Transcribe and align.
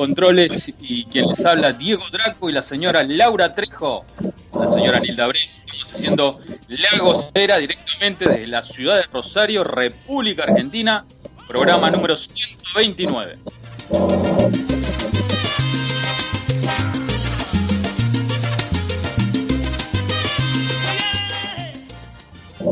Controles 0.00 0.72
y 0.80 1.04
quien 1.04 1.28
les 1.28 1.44
habla 1.44 1.74
Diego 1.74 2.02
Draco 2.10 2.48
y 2.48 2.54
la 2.54 2.62
señora 2.62 3.02
Laura 3.02 3.54
Trejo, 3.54 4.06
la 4.58 4.72
señora 4.72 4.98
Nilda 4.98 5.26
Bres. 5.26 5.58
Estamos 5.58 5.92
haciendo 5.94 6.40
Lagos 6.68 7.30
Era 7.34 7.58
directamente 7.58 8.26
desde 8.26 8.46
la 8.46 8.62
ciudad 8.62 8.96
de 8.96 9.02
Rosario, 9.12 9.62
República 9.62 10.44
Argentina, 10.44 11.04
programa 11.46 11.90
número 11.90 12.16
129. 12.16 13.32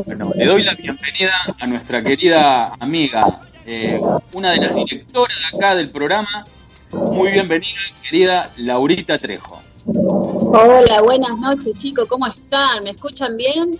Bueno, 0.03 0.31
le 0.33 0.45
doy 0.47 0.63
la 0.63 0.73
bienvenida 0.73 1.55
a 1.59 1.67
nuestra 1.67 2.03
querida 2.03 2.73
amiga 2.79 3.39
eh, 3.67 4.01
una 4.33 4.53
de 4.53 4.57
las 4.57 4.73
directoras 4.73 5.37
acá 5.53 5.75
del 5.75 5.91
programa. 5.91 6.43
Muy 6.91 7.31
bienvenida, 7.31 7.79
querida 8.01 8.51
Laurita 8.57 9.19
Trejo. 9.19 9.61
Hola, 9.85 11.01
buenas 11.01 11.37
noches 11.37 11.77
chicos, 11.77 12.07
¿cómo 12.07 12.25
están? 12.27 12.83
¿Me 12.83 12.91
escuchan 12.91 13.37
bien? 13.37 13.79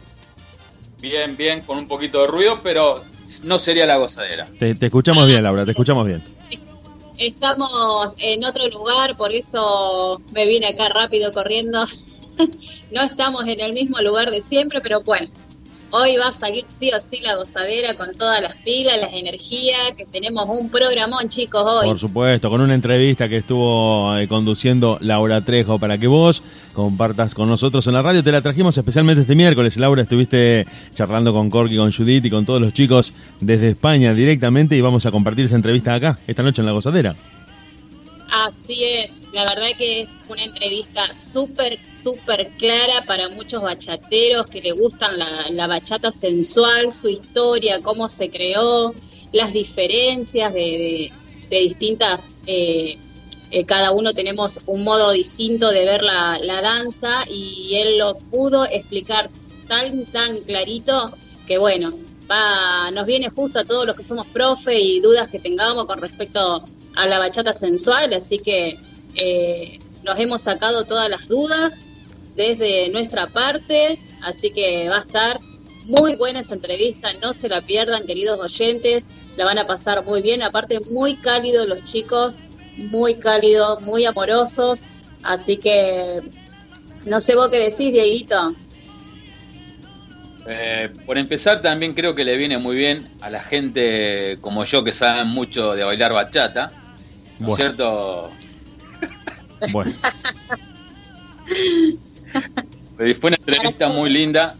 Bien, 1.01 1.35
bien, 1.35 1.61
con 1.61 1.79
un 1.79 1.87
poquito 1.87 2.21
de 2.21 2.27
ruido, 2.27 2.59
pero 2.61 3.03
no 3.43 3.57
sería 3.57 3.87
la 3.87 3.97
gozadera. 3.97 4.45
Te, 4.59 4.75
escuchamos 4.79 5.25
bien, 5.25 5.41
Laura, 5.43 5.65
te 5.65 5.71
escuchamos 5.71 6.05
bien. 6.05 6.23
Estamos 7.17 8.13
en 8.17 8.45
otro 8.45 8.67
lugar, 8.69 9.17
por 9.17 9.33
eso 9.33 10.21
me 10.31 10.45
vine 10.45 10.67
acá 10.67 10.89
rápido 10.89 11.31
corriendo. 11.31 11.85
no 12.91 13.01
estamos 13.01 13.45
en 13.47 13.59
el 13.59 13.73
mismo 13.73 13.99
lugar 14.01 14.29
de 14.29 14.41
siempre, 14.41 14.81
pero 14.81 15.01
bueno, 15.01 15.29
Hoy 15.91 16.17
va 16.17 16.27
a 16.27 16.31
salir 16.31 16.65
sí 16.67 16.91
o 16.91 17.01
sí 17.01 17.19
la 17.21 17.35
gozadera 17.35 17.95
con 17.95 18.13
todas 18.15 18.41
las 18.41 18.55
pilas, 18.57 18.99
las 19.01 19.11
energías, 19.11 19.93
que 19.97 20.05
tenemos 20.05 20.47
un 20.47 20.69
programón, 20.69 21.29
chicos, 21.29 21.63
hoy. 21.65 21.87
Por 21.87 21.99
supuesto, 21.99 22.49
con 22.51 22.61
una 22.61 22.75
entrevista 22.75 23.27
que 23.27 23.37
estuvo 23.37 24.15
eh, 24.15 24.27
conduciendo 24.27 24.99
Laura 25.01 25.41
Trejo 25.41 25.79
para 25.79 25.97
que 25.97 26.05
vos 26.05 26.43
compartas 26.73 27.33
con 27.33 27.49
nosotros 27.49 27.87
en 27.87 27.93
la 27.93 28.03
radio. 28.03 28.23
Te 28.23 28.31
la 28.31 28.43
trajimos 28.43 28.77
especialmente 28.77 29.21
este 29.21 29.33
miércoles. 29.33 29.77
Laura, 29.77 30.03
estuviste 30.03 30.67
charlando 30.93 31.33
con 31.33 31.49
Corky, 31.49 31.77
con 31.77 31.91
Judith 31.91 32.23
y 32.25 32.29
con 32.29 32.45
todos 32.45 32.61
los 32.61 32.71
chicos 32.71 33.13
desde 33.39 33.69
España 33.69 34.13
directamente 34.13 34.75
y 34.75 34.81
vamos 34.81 35.07
a 35.07 35.11
compartir 35.11 35.45
esa 35.45 35.55
entrevista 35.55 35.95
acá, 35.95 36.19
esta 36.27 36.43
noche 36.43 36.61
en 36.61 36.67
la 36.67 36.71
gozadera. 36.71 37.15
Así 38.31 38.83
es, 38.83 39.11
la 39.33 39.43
verdad 39.43 39.69
que 39.77 40.01
es 40.01 40.09
una 40.27 40.43
entrevista 40.43 41.13
súper, 41.15 41.79
súper 42.03 42.49
clara 42.57 43.03
para 43.07 43.29
muchos 43.29 43.63
bachateros 43.63 44.47
que 44.49 44.61
le 44.61 44.71
gustan 44.71 45.17
la, 45.17 45.67
bachata 45.67 46.11
sensual, 46.11 46.91
su 46.91 47.09
historia, 47.09 47.79
cómo 47.81 48.07
se 48.07 48.29
creó, 48.29 48.93
las 49.31 49.51
diferencias 49.51 50.53
de, 50.53 51.11
distintas, 51.49 52.25
eh, 52.45 52.97
eh, 53.49 53.65
cada 53.65 53.91
uno 53.91 54.13
tenemos 54.13 54.59
un 54.67 54.83
modo 54.83 55.11
distinto 55.11 55.71
de 55.71 55.85
ver 55.85 56.03
la, 56.03 56.61
danza 56.61 57.23
y 57.27 57.75
él 57.75 57.97
lo 57.97 58.17
pudo 58.17 58.65
explicar 58.65 59.31
tan, 59.67 60.05
tan 60.05 60.37
clarito 60.41 61.11
que 61.47 61.57
bueno, 61.57 61.93
va, 62.29 62.91
nos 62.91 63.07
viene 63.07 63.29
justo 63.29 63.59
a 63.59 63.65
todos 63.65 63.87
los 63.87 63.97
que 63.97 64.03
somos 64.03 64.27
profe 64.27 64.79
y 64.79 64.99
dudas 64.99 65.31
que 65.31 65.39
tengamos 65.39 65.85
con 65.85 65.99
respecto 65.99 66.39
a 66.39 66.63
la 66.95 67.19
bachata 67.19 67.53
sensual, 67.53 68.13
así 68.13 68.39
que 68.39 68.77
eh, 69.15 69.79
nos 70.03 70.19
hemos 70.19 70.41
sacado 70.41 70.85
todas 70.85 71.09
las 71.09 71.27
dudas 71.27 71.85
desde 72.35 72.89
nuestra 72.89 73.27
parte, 73.27 73.97
así 74.23 74.51
que 74.51 74.89
va 74.89 74.97
a 74.97 75.01
estar 75.01 75.39
muy 75.85 76.15
buena 76.15 76.41
esa 76.41 76.55
entrevista, 76.55 77.09
no 77.21 77.33
se 77.33 77.49
la 77.49 77.61
pierdan 77.61 78.05
queridos 78.05 78.39
oyentes, 78.39 79.05
la 79.37 79.45
van 79.45 79.57
a 79.57 79.65
pasar 79.65 80.03
muy 80.05 80.21
bien, 80.21 80.43
aparte 80.43 80.79
muy 80.91 81.15
cálidos 81.15 81.67
los 81.67 81.83
chicos, 81.83 82.35
muy 82.77 83.15
cálidos, 83.15 83.81
muy 83.81 84.05
amorosos, 84.05 84.81
así 85.23 85.57
que 85.57 86.21
no 87.05 87.21
sé 87.21 87.35
vos 87.35 87.49
qué 87.49 87.59
decís, 87.59 87.91
Dieguito. 87.91 88.53
Eh, 90.47 90.91
por 91.05 91.17
empezar, 91.17 91.61
también 91.61 91.93
creo 91.93 92.15
que 92.15 92.23
le 92.23 92.35
viene 92.37 92.57
muy 92.57 92.75
bien 92.75 93.05
a 93.21 93.29
la 93.29 93.39
gente 93.39 94.37
como 94.41 94.63
yo 94.65 94.83
que 94.83 94.93
saben 94.93 95.27
mucho 95.27 95.73
de 95.73 95.83
bailar 95.83 96.13
bachata. 96.13 96.71
¿No 97.39 97.51
es 97.51 97.55
cierto? 97.55 98.29
Bueno. 99.71 99.93
Fue 102.97 103.13
una 103.23 103.37
entrevista 103.37 103.89
muy 103.89 104.09
linda. 104.09 104.55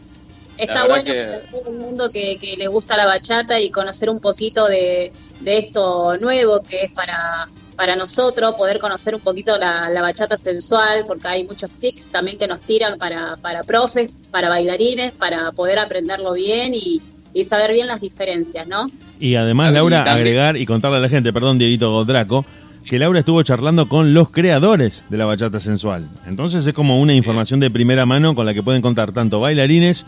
Está 0.57 0.87
bueno 0.87 1.03
que... 1.03 1.41
todo 1.49 1.71
el 1.71 1.77
mundo 1.77 2.09
que, 2.09 2.37
le 2.57 2.67
gusta 2.67 2.97
la 2.97 3.05
bachata 3.05 3.59
y 3.59 3.69
conocer 3.69 4.09
un 4.09 4.19
poquito 4.19 4.67
de, 4.67 5.11
esto 5.45 6.17
nuevo 6.17 6.61
que 6.63 6.83
es 6.83 6.91
para, 6.91 7.47
para 7.77 7.95
nosotros, 7.95 8.55
poder 8.55 8.79
conocer 8.79 9.15
un 9.15 9.21
poquito 9.21 9.57
la, 9.57 9.89
bachata 10.01 10.37
sensual, 10.37 11.03
porque 11.07 11.27
hay 11.27 11.45
muchos 11.45 11.69
tics 11.71 12.07
también 12.07 12.37
que 12.37 12.47
nos 12.47 12.59
tiran 12.61 12.97
para, 12.97 13.37
para 13.37 13.63
profes, 13.63 14.11
para 14.31 14.49
bailarines, 14.49 15.13
para 15.13 15.51
poder 15.53 15.79
aprenderlo 15.79 16.33
bien 16.33 16.73
y, 16.73 17.01
y 17.33 17.43
saber 17.45 17.71
bien 17.71 17.87
las 17.87 18.01
diferencias, 18.01 18.67
¿no? 18.67 18.91
Y 19.19 19.35
además, 19.35 19.71
Laura, 19.73 20.03
agregar 20.11 20.57
y 20.57 20.65
contarle 20.65 20.97
a 20.97 21.01
la 21.01 21.09
gente, 21.09 21.31
perdón, 21.31 21.57
Dieguito 21.57 22.03
Draco, 22.05 22.45
que 22.89 22.97
Laura 22.97 23.19
estuvo 23.19 23.43
charlando 23.43 23.87
con 23.87 24.15
los 24.15 24.31
creadores 24.31 25.05
de 25.09 25.17
la 25.19 25.25
bachata 25.25 25.59
sensual. 25.59 26.09
Entonces 26.25 26.65
es 26.65 26.73
como 26.73 26.99
una 26.99 27.13
información 27.13 27.59
de 27.59 27.69
primera 27.69 28.07
mano 28.07 28.33
con 28.33 28.47
la 28.47 28.55
que 28.55 28.63
pueden 28.63 28.81
contar 28.81 29.11
tanto 29.11 29.39
bailarines 29.39 30.07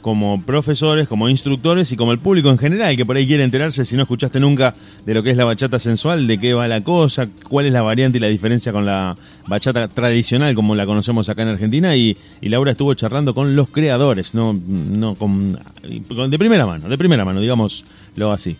como 0.00 0.40
profesores, 0.40 1.08
como 1.08 1.28
instructores 1.28 1.90
y 1.90 1.96
como 1.96 2.12
el 2.12 2.20
público 2.20 2.48
en 2.48 2.56
general, 2.56 2.96
que 2.96 3.04
por 3.04 3.16
ahí 3.16 3.26
quiere 3.26 3.42
enterarse 3.42 3.84
si 3.84 3.96
no 3.96 4.02
escuchaste 4.02 4.38
nunca 4.38 4.76
de 5.04 5.12
lo 5.12 5.24
que 5.24 5.32
es 5.32 5.36
la 5.36 5.44
bachata 5.44 5.80
sensual, 5.80 6.28
de 6.28 6.38
qué 6.38 6.54
va 6.54 6.68
la 6.68 6.84
cosa, 6.84 7.26
cuál 7.48 7.66
es 7.66 7.72
la 7.72 7.82
variante 7.82 8.18
y 8.18 8.20
la 8.20 8.28
diferencia 8.28 8.70
con 8.70 8.86
la 8.86 9.16
bachata 9.48 9.88
tradicional 9.88 10.54
como 10.54 10.76
la 10.76 10.86
conocemos 10.86 11.28
acá 11.28 11.42
en 11.42 11.48
Argentina 11.48 11.96
y, 11.96 12.16
Laura 12.42 12.70
estuvo 12.70 12.94
charlando 12.94 13.34
con 13.34 13.56
los 13.56 13.70
creadores, 13.70 14.36
no, 14.36 14.54
no 14.54 15.16
con, 15.16 15.58
de 15.82 16.38
primera 16.38 16.64
mano, 16.64 16.88
de 16.88 16.96
primera 16.96 17.24
mano, 17.24 17.40
digámoslo 17.40 18.30
así. 18.30 18.56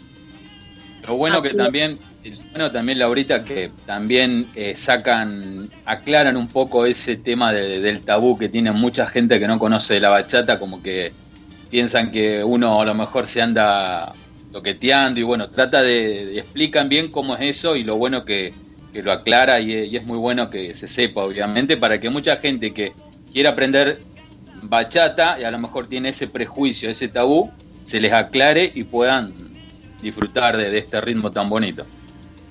Lo 1.07 1.15
bueno 1.17 1.41
que 1.41 1.55
también 1.55 1.97
bueno, 2.51 2.71
también 2.71 2.99
Laurita, 2.99 3.45
que 3.45 3.71
también 3.87 4.47
eh, 4.55 4.75
sacan, 4.77 5.71
aclaran 5.87 6.37
un 6.37 6.49
poco 6.49 6.85
ese 6.85 7.17
tema 7.17 7.53
del 7.53 8.01
tabú 8.03 8.39
que 8.39 8.49
tiene 8.49 8.73
mucha 8.73 9.07
gente 9.07 9.39
que 9.39 9.49
no 9.49 9.59
conoce 9.59 10.01
la 10.01 10.11
bachata, 10.11 10.59
como 10.59 10.83
que 10.83 11.13
piensan 11.71 12.11
que 12.11 12.45
uno 12.45 12.81
a 12.81 12.85
lo 12.85 12.95
mejor 12.95 13.27
se 13.27 13.41
anda 13.41 14.13
toqueteando 14.53 15.21
y 15.21 15.23
bueno, 15.23 15.49
trata 15.49 15.83
de, 15.83 16.39
explican 16.39 16.89
bien 16.89 17.11
cómo 17.11 17.37
es 17.37 17.59
eso 17.59 17.77
y 17.77 17.85
lo 17.85 17.97
bueno 17.97 18.25
que, 18.25 18.53
lo 18.93 19.13
aclara 19.13 19.61
y, 19.61 19.97
es 19.97 20.05
muy 20.05 20.19
bueno 20.19 20.51
que 20.51 20.75
se 20.75 20.89
sepa, 20.89 21.23
obviamente, 21.23 21.77
para 21.77 22.01
que 22.01 22.11
mucha 22.11 22.37
gente 22.37 22.75
que 22.75 22.93
quiera 23.33 23.51
aprender 23.51 24.01
bachata 24.63 25.39
y 25.41 25.45
a 25.45 25.51
lo 25.51 25.59
mejor 25.59 25.89
tiene 25.89 26.11
ese 26.11 26.27
prejuicio, 26.27 26.91
ese 26.91 27.09
tabú, 27.09 27.51
se 27.83 28.01
les 28.01 28.13
aclare 28.13 28.71
y 28.75 28.85
puedan 28.85 29.33
disfrutar 30.03 30.57
de 30.57 30.77
este 30.77 31.01
ritmo 31.01 31.31
tan 31.31 31.49
bonito. 31.49 31.87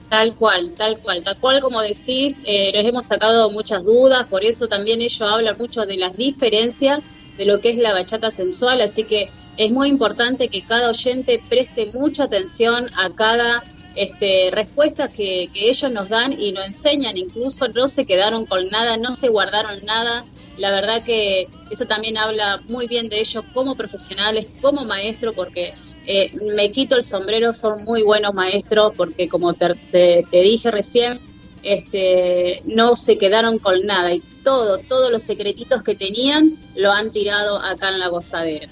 Tal 0.10 0.36
cual, 0.36 0.74
tal 0.76 0.98
cual, 1.00 1.24
tal 1.24 1.40
cual 1.40 1.62
como 1.62 1.82
decís, 1.82 2.38
eh, 2.44 2.72
hemos 2.74 3.06
sacado 3.06 3.52
muchas 3.52 3.84
dudas, 3.84 4.26
por 4.28 4.44
eso 4.44 4.68
también 4.68 5.02
ellos 5.02 5.22
hablan 5.22 5.56
mucho 5.58 5.86
de 5.86 5.98
las 5.98 6.18
diferencias 6.18 7.02
de 7.38 7.46
lo 7.46 7.62
que 7.62 7.70
es 7.70 7.78
la 7.78 7.94
bachata 7.94 8.32
sensual, 8.32 8.82
así 8.82 9.04
que 9.04 9.30
es 9.58 9.72
muy 9.72 9.88
importante 9.88 10.48
que 10.48 10.64
cada 10.64 10.90
oyente 10.90 11.42
preste 11.48 11.92
mucha 11.94 12.24
atención 12.24 12.90
a 12.98 13.10
cada 13.12 13.64
este, 13.96 14.50
respuestas 14.52 15.14
que, 15.14 15.50
que, 15.54 15.70
ellos 15.70 15.92
nos 15.92 16.10
dan 16.10 16.34
y 16.40 16.54
nos 16.54 16.66
enseñan, 16.66 17.16
incluso 17.16 17.68
no 17.68 17.88
se 17.88 18.06
quedaron 18.06 18.46
con 18.46 18.68
nada, 18.70 18.98
no 18.98 19.16
se 19.16 19.30
guardaron 19.30 19.84
nada. 19.86 20.24
La 20.58 20.72
verdad 20.72 21.04
que 21.04 21.48
eso 21.70 21.86
también 21.86 22.18
habla 22.18 22.62
muy 22.68 22.88
bien 22.88 23.10
de 23.10 23.20
ellos 23.20 23.44
como 23.54 23.76
profesionales, 23.76 24.48
como 24.62 24.86
maestros, 24.86 25.34
porque 25.36 25.74
eh, 26.06 26.32
me 26.56 26.72
quito 26.72 26.96
el 26.96 27.04
sombrero, 27.04 27.54
son 27.54 27.84
muy 27.84 28.04
buenos 28.04 28.34
maestros, 28.34 28.94
porque 28.96 29.28
como 29.28 29.54
te, 29.54 29.76
te, 29.92 30.42
dije 30.42 30.72
recién, 30.72 31.20
este, 31.64 32.62
no 32.66 32.96
se 32.96 33.18
quedaron 33.18 33.60
con 33.60 33.86
nada 33.86 34.14
y 34.14 34.22
todo, 34.44 34.80
todos 34.80 35.12
los 35.12 35.24
secretitos 35.24 35.84
que 35.84 35.96
tenían 35.96 36.52
lo 36.76 36.92
han 36.92 37.12
tirado 37.12 37.62
acá 37.64 37.90
en 37.90 38.00
la 38.00 38.08
gozadera. 38.08 38.68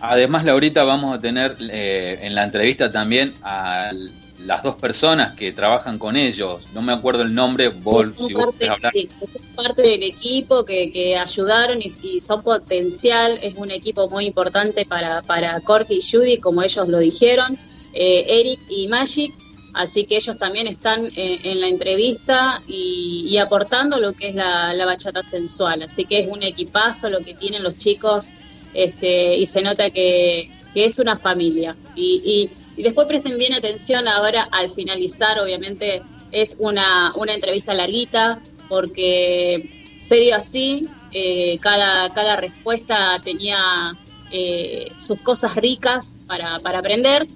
Además, 0.00 0.44
Laurita, 0.44 0.84
vamos 0.84 1.12
a 1.12 1.18
tener 1.18 1.56
eh, 1.60 2.20
en 2.22 2.34
la 2.34 2.44
entrevista 2.44 2.90
también 2.90 3.34
al 3.42 4.12
las 4.38 4.62
dos 4.62 4.76
personas 4.76 5.34
que 5.34 5.52
trabajan 5.52 5.98
con 5.98 6.16
ellos, 6.16 6.62
no 6.72 6.80
me 6.80 6.92
acuerdo 6.92 7.22
el 7.22 7.34
nombre, 7.34 7.68
vos, 7.68 8.08
si 8.26 8.34
parte, 8.34 8.68
hablar. 8.68 8.92
parte 9.56 9.82
del 9.82 10.02
equipo 10.04 10.64
que, 10.64 10.90
que 10.92 11.16
ayudaron 11.16 11.78
y, 11.82 12.20
son 12.20 12.42
potencial, 12.42 13.38
es 13.42 13.54
un 13.56 13.70
equipo 13.70 14.08
muy 14.08 14.26
importante 14.26 14.86
para, 14.86 15.22
para 15.22 15.60
Corky 15.60 15.98
y 15.98 16.02
Judy, 16.02 16.38
como 16.38 16.62
ellos 16.62 16.88
lo 16.88 16.98
dijeron, 16.98 17.58
eh, 17.94 18.26
Eric 18.28 18.60
y 18.70 18.86
Magic, 18.86 19.32
así 19.74 20.04
que 20.04 20.16
ellos 20.16 20.38
también 20.38 20.68
están 20.68 21.08
en, 21.16 21.60
la 21.60 21.66
entrevista 21.66 22.62
y, 22.68 23.36
aportando 23.38 23.98
lo 23.98 24.12
que 24.12 24.28
es 24.28 24.34
la, 24.36 24.72
la, 24.72 24.86
bachata 24.86 25.24
sensual, 25.24 25.82
así 25.82 26.04
que 26.04 26.20
es 26.20 26.28
un 26.28 26.44
equipazo 26.44 27.10
lo 27.10 27.20
que 27.20 27.34
tienen 27.34 27.64
los 27.64 27.76
chicos 27.76 28.28
este, 28.72 29.36
y 29.36 29.46
se 29.46 29.62
nota 29.62 29.90
que, 29.90 30.48
que 30.72 30.84
es 30.84 31.00
una 31.00 31.16
familia. 31.16 31.74
y, 31.96 32.22
y 32.24 32.67
y 32.78 32.82
después 32.84 33.08
presten 33.08 33.36
bien 33.38 33.52
atención 33.54 34.06
ahora 34.06 34.48
al 34.52 34.70
finalizar, 34.70 35.40
obviamente 35.40 36.00
es 36.30 36.56
una, 36.60 37.12
una 37.16 37.34
entrevista 37.34 37.74
larguita, 37.74 38.40
porque 38.68 39.96
se 40.00 40.16
dio 40.16 40.36
así, 40.36 40.86
eh, 41.12 41.58
cada, 41.60 42.08
cada 42.10 42.36
respuesta 42.36 43.20
tenía 43.22 43.92
eh, 44.30 44.92
sus 44.96 45.20
cosas 45.22 45.56
ricas 45.56 46.12
para, 46.28 46.60
para 46.60 46.78
aprender 46.78 47.26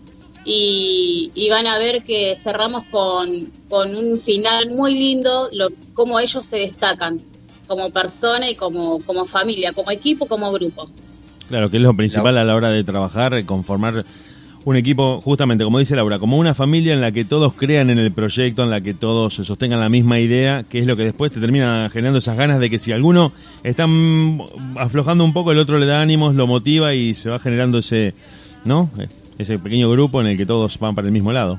y, 0.44 1.48
van 1.50 1.66
a 1.66 1.76
ver 1.78 2.02
que 2.02 2.36
cerramos 2.36 2.84
con, 2.84 3.50
con 3.68 3.94
un 3.96 4.18
final 4.18 4.70
muy 4.70 4.94
lindo, 4.94 5.48
lo, 5.52 5.70
cómo 5.92 6.20
ellos 6.20 6.46
se 6.46 6.58
destacan 6.58 7.20
como 7.66 7.90
persona 7.90 8.48
y 8.48 8.54
como, 8.54 9.00
como 9.00 9.24
familia, 9.24 9.72
como 9.72 9.90
equipo, 9.90 10.26
como 10.26 10.52
grupo. 10.52 10.88
Claro, 11.48 11.68
que 11.68 11.78
es 11.78 11.82
lo 11.82 11.94
principal 11.94 12.38
a 12.38 12.44
la 12.44 12.54
hora 12.54 12.70
de 12.70 12.84
trabajar, 12.84 13.44
conformar 13.44 14.04
un 14.64 14.76
equipo, 14.76 15.20
justamente 15.20 15.64
como 15.64 15.78
dice 15.78 15.96
Laura, 15.96 16.18
como 16.18 16.38
una 16.38 16.54
familia 16.54 16.92
en 16.92 17.00
la 17.00 17.10
que 17.10 17.24
todos 17.24 17.54
crean 17.54 17.90
en 17.90 17.98
el 17.98 18.12
proyecto, 18.12 18.62
en 18.62 18.70
la 18.70 18.80
que 18.80 18.94
todos 18.94 19.34
sostengan 19.34 19.80
la 19.80 19.88
misma 19.88 20.20
idea, 20.20 20.64
que 20.68 20.78
es 20.78 20.86
lo 20.86 20.96
que 20.96 21.04
después 21.04 21.32
te 21.32 21.40
termina 21.40 21.90
generando 21.92 22.18
esas 22.18 22.36
ganas 22.36 22.60
de 22.60 22.70
que 22.70 22.78
si 22.78 22.92
alguno 22.92 23.32
está 23.64 23.86
aflojando 24.76 25.24
un 25.24 25.32
poco, 25.32 25.52
el 25.52 25.58
otro 25.58 25.78
le 25.78 25.86
da 25.86 26.00
ánimos, 26.00 26.34
lo 26.34 26.46
motiva 26.46 26.94
y 26.94 27.14
se 27.14 27.30
va 27.30 27.38
generando 27.38 27.78
ese, 27.78 28.14
¿no? 28.64 28.90
Ese 29.38 29.58
pequeño 29.58 29.90
grupo 29.90 30.20
en 30.20 30.28
el 30.28 30.36
que 30.36 30.46
todos 30.46 30.78
van 30.78 30.94
para 30.94 31.06
el 31.06 31.12
mismo 31.12 31.32
lado. 31.32 31.58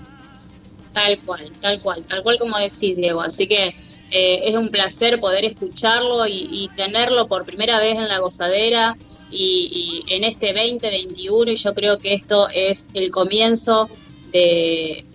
Tal 0.93 1.17
cual, 1.19 1.51
tal 1.59 1.81
cual, 1.81 2.03
tal 2.07 2.23
cual 2.23 2.37
como 2.39 2.57
decís, 2.57 2.95
Diego. 2.95 3.21
Así 3.21 3.47
que 3.47 3.75
eh, 4.11 4.41
es 4.45 4.55
un 4.55 4.69
placer 4.69 5.19
poder 5.19 5.43
escucharlo 5.43 6.25
y, 6.27 6.47
y 6.51 6.69
tenerlo 6.75 7.27
por 7.27 7.45
primera 7.45 7.79
vez 7.79 7.97
en 7.97 8.07
la 8.07 8.19
gozadera 8.19 8.95
y, 9.33 10.03
en 10.09 10.23
este 10.23 10.53
2021 10.53 11.51
y 11.51 11.55
yo 11.55 11.73
creo 11.73 11.97
que 11.97 12.13
esto 12.13 12.47
es 12.49 12.87
el 12.93 13.11
comienzo 13.11 13.89
de, 14.31 15.05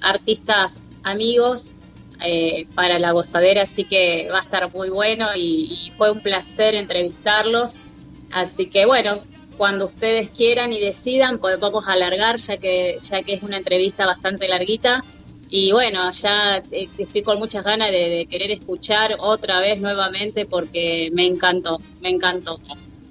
artistas 0.00 0.80
amigos 1.02 1.72
eh, 2.22 2.66
para 2.74 2.98
la 2.98 3.12
gozadera, 3.12 3.62
así 3.62 3.84
que 3.84 4.28
va 4.30 4.38
a 4.38 4.42
estar 4.42 4.72
muy 4.72 4.90
bueno 4.90 5.28
y, 5.34 5.92
fue 5.96 6.10
un 6.10 6.20
placer 6.20 6.74
entrevistarlos. 6.74 7.76
Así 8.32 8.66
que 8.66 8.86
bueno, 8.86 9.20
cuando 9.56 9.86
ustedes 9.86 10.30
quieran 10.30 10.72
y 10.72 10.80
decidan, 10.80 11.38
pues 11.38 11.58
vamos 11.58 11.84
a 11.86 11.92
alargar 11.92 12.36
ya 12.36 12.56
que, 12.56 12.98
ya 13.02 13.22
que 13.22 13.34
es 13.34 13.42
una 13.42 13.58
entrevista 13.58 14.06
bastante 14.06 14.48
larguita. 14.48 15.04
Y 15.52 15.72
bueno, 15.72 16.12
ya 16.12 16.62
eh, 16.70 16.88
estoy 16.96 17.22
con 17.22 17.38
muchas 17.40 17.64
ganas 17.64 17.90
de 17.90 18.26
querer 18.30 18.52
escuchar 18.52 19.16
otra 19.18 19.58
vez 19.58 19.80
nuevamente 19.80 20.46
porque 20.46 21.10
me 21.12 21.26
encantó, 21.26 21.80
me 22.00 22.10
encantó. 22.10 22.60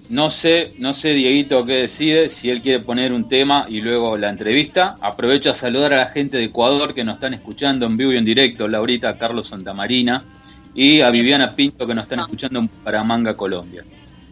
No 0.10 0.32
sé, 0.32 0.74
no 0.80 0.96
sé 0.96 1.14
Dieguito 1.14 1.64
qué 1.66 1.74
decide, 1.74 2.30
si 2.30 2.50
él 2.50 2.64
quiere 2.64 2.80
poner 2.80 3.14
un 3.14 3.30
tema 3.30 3.68
y 3.70 3.80
luego 3.82 4.18
la 4.18 4.32
entrevista. 4.32 4.96
Aprovecho 5.02 5.52
a 5.52 5.56
saludar 5.56 5.94
a 5.94 5.98
la 5.98 6.08
gente 6.08 6.38
de 6.38 6.46
Ecuador 6.46 6.96
que 6.96 7.04
nos 7.04 7.16
están 7.16 7.36
escuchando 7.36 7.86
en 7.86 7.96
vivo 7.96 8.12
y 8.14 8.18
en 8.18 8.26
directo, 8.26 8.68
Laurita, 8.68 9.16
Carlos 9.20 9.50
Santamarina 9.50 10.24
y 10.74 11.02
a 11.02 11.12
Viviana 11.12 11.52
Pinto 11.52 11.86
que 11.86 11.94
nos 11.94 12.06
están 12.06 12.22
escuchando 12.22 12.60
en 12.60 12.68
Paramanga, 12.68 13.38
Colombia. 13.38 13.84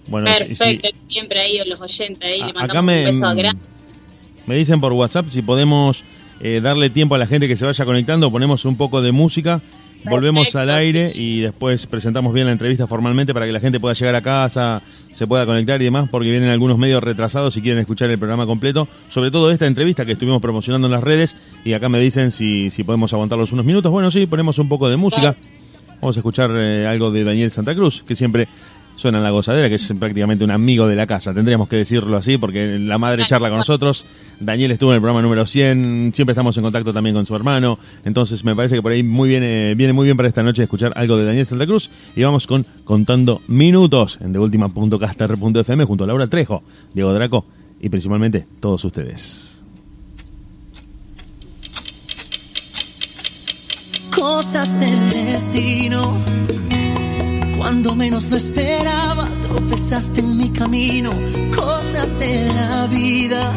Bueno, 0.07 0.25
Perfecto, 0.25 0.89
siempre 1.07 1.41
ahí 1.41 1.61
los 1.67 1.79
oyentes, 1.79 2.23
ahí 2.23 2.39
le 2.39 2.53
mandamos 2.53 2.83
me, 2.83 2.99
un 2.99 3.05
beso 3.05 3.35
grande. 3.35 3.61
Me 4.47 4.55
dicen 4.55 4.81
por 4.81 4.93
WhatsApp 4.93 5.27
si 5.29 5.43
podemos 5.43 6.03
eh, 6.39 6.59
darle 6.59 6.89
tiempo 6.89 7.13
a 7.13 7.17
la 7.19 7.27
gente 7.27 7.47
que 7.47 7.55
se 7.55 7.65
vaya 7.65 7.85
conectando, 7.85 8.31
ponemos 8.31 8.65
un 8.65 8.77
poco 8.77 9.03
de 9.03 9.11
música 9.11 9.61
Volvemos 10.05 10.55
al 10.55 10.69
aire 10.69 11.11
y 11.13 11.41
después 11.41 11.85
presentamos 11.85 12.33
bien 12.33 12.45
la 12.45 12.53
entrevista 12.53 12.87
formalmente 12.87 13.33
para 13.33 13.45
que 13.45 13.51
la 13.51 13.59
gente 13.59 13.79
pueda 13.79 13.93
llegar 13.93 14.15
a 14.15 14.21
casa, 14.21 14.81
se 15.09 15.27
pueda 15.27 15.45
conectar 15.45 15.81
y 15.81 15.85
demás, 15.85 16.07
porque 16.09 16.29
vienen 16.29 16.49
algunos 16.49 16.77
medios 16.77 17.03
retrasados 17.03 17.53
si 17.53 17.61
quieren 17.61 17.79
escuchar 17.79 18.09
el 18.09 18.17
programa 18.17 18.45
completo, 18.45 18.87
sobre 19.09 19.31
todo 19.31 19.51
esta 19.51 19.65
entrevista 19.65 20.05
que 20.05 20.13
estuvimos 20.13 20.41
promocionando 20.41 20.87
en 20.87 20.91
las 20.91 21.03
redes 21.03 21.35
y 21.65 21.73
acá 21.73 21.89
me 21.89 21.99
dicen 21.99 22.31
si, 22.31 22.69
si 22.69 22.83
podemos 22.83 23.11
aguantarlos 23.13 23.51
unos 23.51 23.65
minutos. 23.65 23.91
Bueno, 23.91 24.11
sí, 24.11 24.27
ponemos 24.27 24.59
un 24.59 24.69
poco 24.69 24.89
de 24.89 24.97
música. 24.97 25.35
Vamos 26.01 26.15
a 26.15 26.19
escuchar 26.19 26.51
eh, 26.55 26.85
algo 26.85 27.11
de 27.11 27.23
Daniel 27.23 27.49
Santa 27.49 27.73
Cruz, 27.73 28.03
que 28.07 28.15
siempre 28.15 28.47
suena 28.97 29.19
en 29.19 29.23
la 29.23 29.29
gozadera, 29.29 29.69
que 29.69 29.75
es 29.75 29.93
prácticamente 29.97 30.43
un 30.43 30.51
amigo 30.51 30.87
de 30.87 30.95
la 30.95 31.07
casa, 31.07 31.33
tendríamos 31.33 31.69
que 31.69 31.77
decirlo 31.77 32.17
así, 32.17 32.37
porque 32.37 32.77
la 32.77 32.97
madre 32.97 33.25
charla 33.25 33.47
con 33.47 33.59
nosotros, 33.59 34.05
Daniel 34.39 34.71
estuvo 34.71 34.91
en 34.91 34.95
el 34.95 35.01
programa 35.01 35.21
número 35.21 35.45
100, 35.45 36.11
siempre 36.13 36.33
estamos 36.33 36.57
en 36.57 36.63
contacto 36.63 36.91
también 36.91 37.15
con 37.15 37.25
su 37.25 37.35
hermano, 37.35 37.79
entonces 38.03 38.43
me 38.43 38.55
parece 38.55 38.75
que 38.75 38.81
por 38.81 38.91
ahí 38.91 39.03
muy 39.03 39.33
eh, 39.35 39.75
viene 39.77 39.93
muy 39.93 40.05
bien 40.05 40.17
para 40.17 40.27
esta 40.27 40.43
noche 40.43 40.63
escuchar 40.63 40.91
algo 40.95 41.15
de 41.15 41.25
Daniel 41.25 41.45
Santa 41.45 41.65
Cruz, 41.65 41.89
y 42.15 42.23
vamos 42.23 42.47
con 42.47 42.65
Contando 42.83 43.41
Minutos 43.47 44.17
en 44.19 44.33
deultima.caster.fm 44.33 45.85
junto 45.85 46.03
a 46.03 46.07
Laura 46.07 46.27
Trejo, 46.27 46.63
Diego 46.93 47.13
Draco 47.13 47.45
y 47.79 47.89
principalmente 47.89 48.47
todos 48.59 48.83
ustedes. 48.83 49.63
Cosas 54.11 54.79
del 54.79 55.11
destino 55.11 56.17
cuando 57.69 57.95
menos 57.95 58.29
lo 58.29 58.37
esperaba, 58.37 59.27
tropezaste 59.41 60.21
en 60.21 60.37
mi 60.37 60.49
camino, 60.51 61.11
cosas 61.53 62.17
de 62.17 62.45
la 62.45 62.87
vida. 62.87 63.51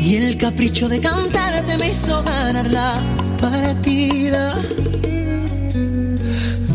Y 0.00 0.16
el 0.16 0.36
capricho 0.36 0.88
de 0.88 0.98
cantarte 0.98 1.78
me 1.78 1.90
hizo 1.90 2.20
ganar 2.24 2.68
la 2.72 3.00
partida. 3.40 4.56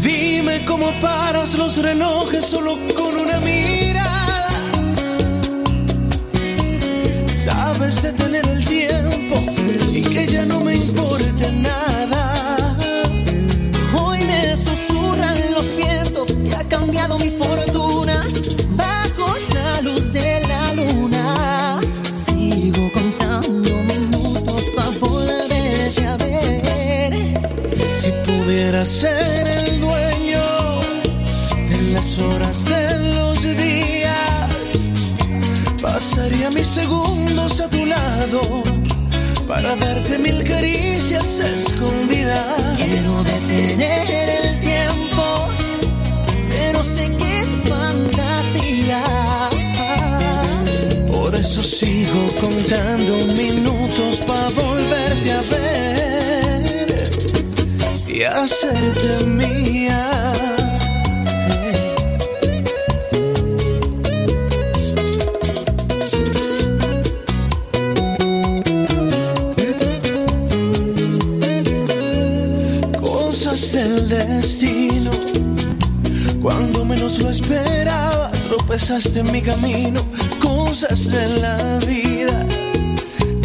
Dime 0.02 0.64
cómo 0.64 0.98
paras 1.02 1.56
los 1.56 1.76
relojes 1.82 2.46
solo 2.46 2.80
con 2.96 3.14
una 3.14 3.38
mirada. 3.40 4.48
Sabes 7.34 8.02
detener 8.02 8.48
el 8.48 8.64
tiempo 8.64 9.36
y 9.92 10.04
que 10.04 10.26
ya 10.26 10.46
no 10.46 10.62
me 10.62 10.74
importe 10.74 11.52
nada. 11.52 12.37
Cambiado 16.70 17.18
mi 17.18 17.30
fortuna 17.30 18.22
bajo 18.76 19.28
la 19.54 19.82
luz 19.82 20.12
de 20.12 20.42
la 20.48 20.74
luna. 20.74 21.80
Sigo 22.04 22.92
contando 22.92 23.70
minutos 23.94 24.64
para 24.76 24.92
volverte 25.00 26.06
a 26.06 26.18
ver. 26.18 27.14
Si 27.96 28.12
pudiera 28.26 28.86
ser 28.86 29.48
el 29.48 29.80
dueño 29.80 30.82
de 31.70 31.82
las 31.94 32.20
horas 32.20 32.66
de 32.66 33.16
los 33.16 33.42
días, 33.42 34.90
pasaría 35.82 36.50
mis 36.52 36.68
segundos 36.68 37.62
a 37.62 37.70
tu 37.70 37.86
lado 37.86 38.64
para 39.48 39.76
darte 39.76 40.18
mil 40.20 40.44
caricias 40.44 41.40
escondidas. 41.40 42.77
sigo 51.68 52.34
contando 52.40 53.18
minutos 53.36 54.18
para 54.26 54.48
volverte 54.50 55.32
a 55.34 55.42
ver 55.42 57.04
y 58.08 58.24
hacerte 58.24 59.26
mía. 59.26 60.34
Cosas 73.02 73.74
del 73.74 74.08
destino, 74.08 75.12
cuando 76.42 76.86
menos 76.86 77.22
lo 77.22 77.30
esperaba, 77.30 78.32
tropezaste 78.48 79.20
en 79.20 79.32
mi 79.34 79.42
camino 79.42 80.17
cosas 80.68 81.10
de 81.12 81.42
la 81.42 81.80
vida. 81.88 82.46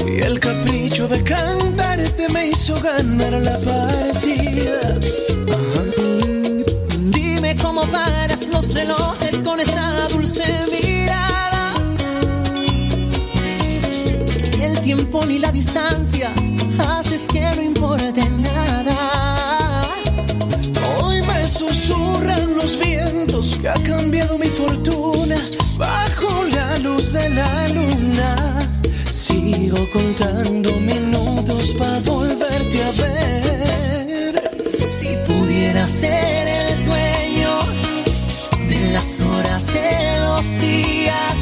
Y 0.07 0.25
el 0.25 0.41
capricho 0.41 1.07
de 1.07 1.23
cantarte 1.23 2.29
me 2.35 2.49
hizo 2.49 2.75
ganar 2.81 3.33
la 3.33 3.59
partida. 3.61 4.99
Dime 7.17 7.57
cómo 7.57 7.83
paras 7.83 8.49
los 8.49 8.75
relojes 8.75 9.37
con 9.45 9.61
esa 9.61 10.07
dulce 10.13 10.45
mirada. 10.73 11.75
Ni 14.59 14.65
el 14.65 14.81
tiempo 14.81 15.25
ni 15.27 15.39
la 15.39 15.53
distancia 15.53 16.33
haces 16.89 17.29
que 17.33 17.43
no 17.57 17.63
importe 17.63 18.23
nada. 18.31 18.52
La 27.35 27.69
luna. 27.69 28.37
Sigo 29.13 29.79
contando 29.93 30.73
minutos 30.81 31.75
para 31.79 31.99
volverte 32.01 32.83
a 32.83 32.91
ver. 33.03 34.53
Si 34.79 35.09
pudiera 35.27 35.89
ser 35.89 36.49
el 36.49 36.85
dueño 36.85 37.59
de 38.69 38.93
las 38.93 39.21
horas 39.21 39.67
de 39.67 40.19
los 40.21 40.45
días, 40.61 41.37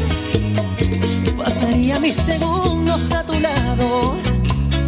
pasaría 1.37 1.99
mis 2.01 2.17
segundos 2.17 3.13
a 3.13 3.25
tu 3.25 3.39
lado 3.41 4.17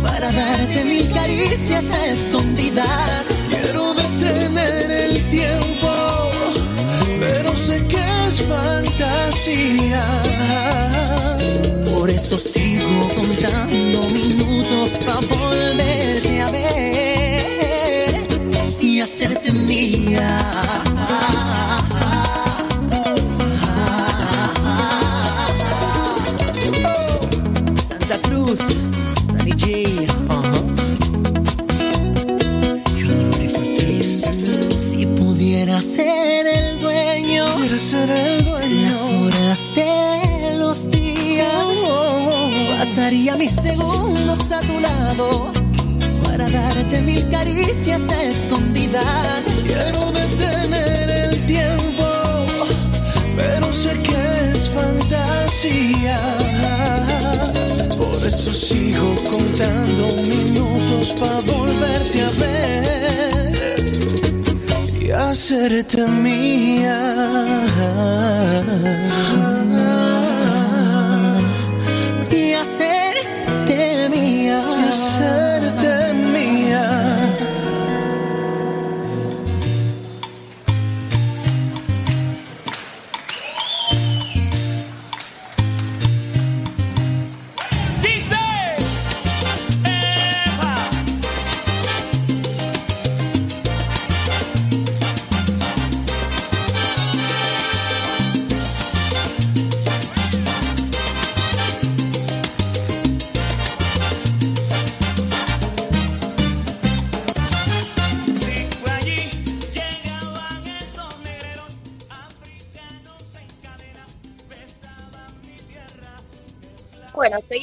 para 0.02 0.30
darte 0.32 0.84
mil 0.84 1.08
caricias 1.10 1.90
escondidas. 2.06 3.26
Quiero 3.50 3.94
detener 3.94 4.90
el 4.90 5.28
tiempo, 5.28 6.30
pero 7.20 7.54
sé 7.54 7.84
que 7.86 8.02
es 8.28 8.42
fantasía. 8.44 10.21
Sigo 12.38 13.08
contando 13.14 14.00
minutos 14.08 14.92
para 15.04 15.20
volverte 15.20 16.40
a 16.40 16.50
ver 16.50 18.26
y 18.80 19.00
hacerte 19.00 19.52
mía. 19.52 20.38
Para 46.24 46.48
darte 46.48 47.02
mil 47.02 47.28
caricias 47.28 48.02
escondidas. 48.12 49.44
Quiero 49.62 50.10
detener 50.12 51.10
el 51.10 51.46
tiempo, 51.46 52.06
pero 53.36 53.72
sé 53.72 54.00
que 54.00 54.50
es 54.52 54.70
fantasía. 54.70 56.18
Por 57.98 58.26
eso 58.26 58.50
sigo 58.52 59.14
contando 59.30 60.16
minutos 60.22 61.14
para 61.20 61.40
volverte 61.40 62.22
a 62.22 62.30
ver 62.40 63.76
y 64.98 65.10
hacerte 65.10 66.06
mía. 66.06 66.98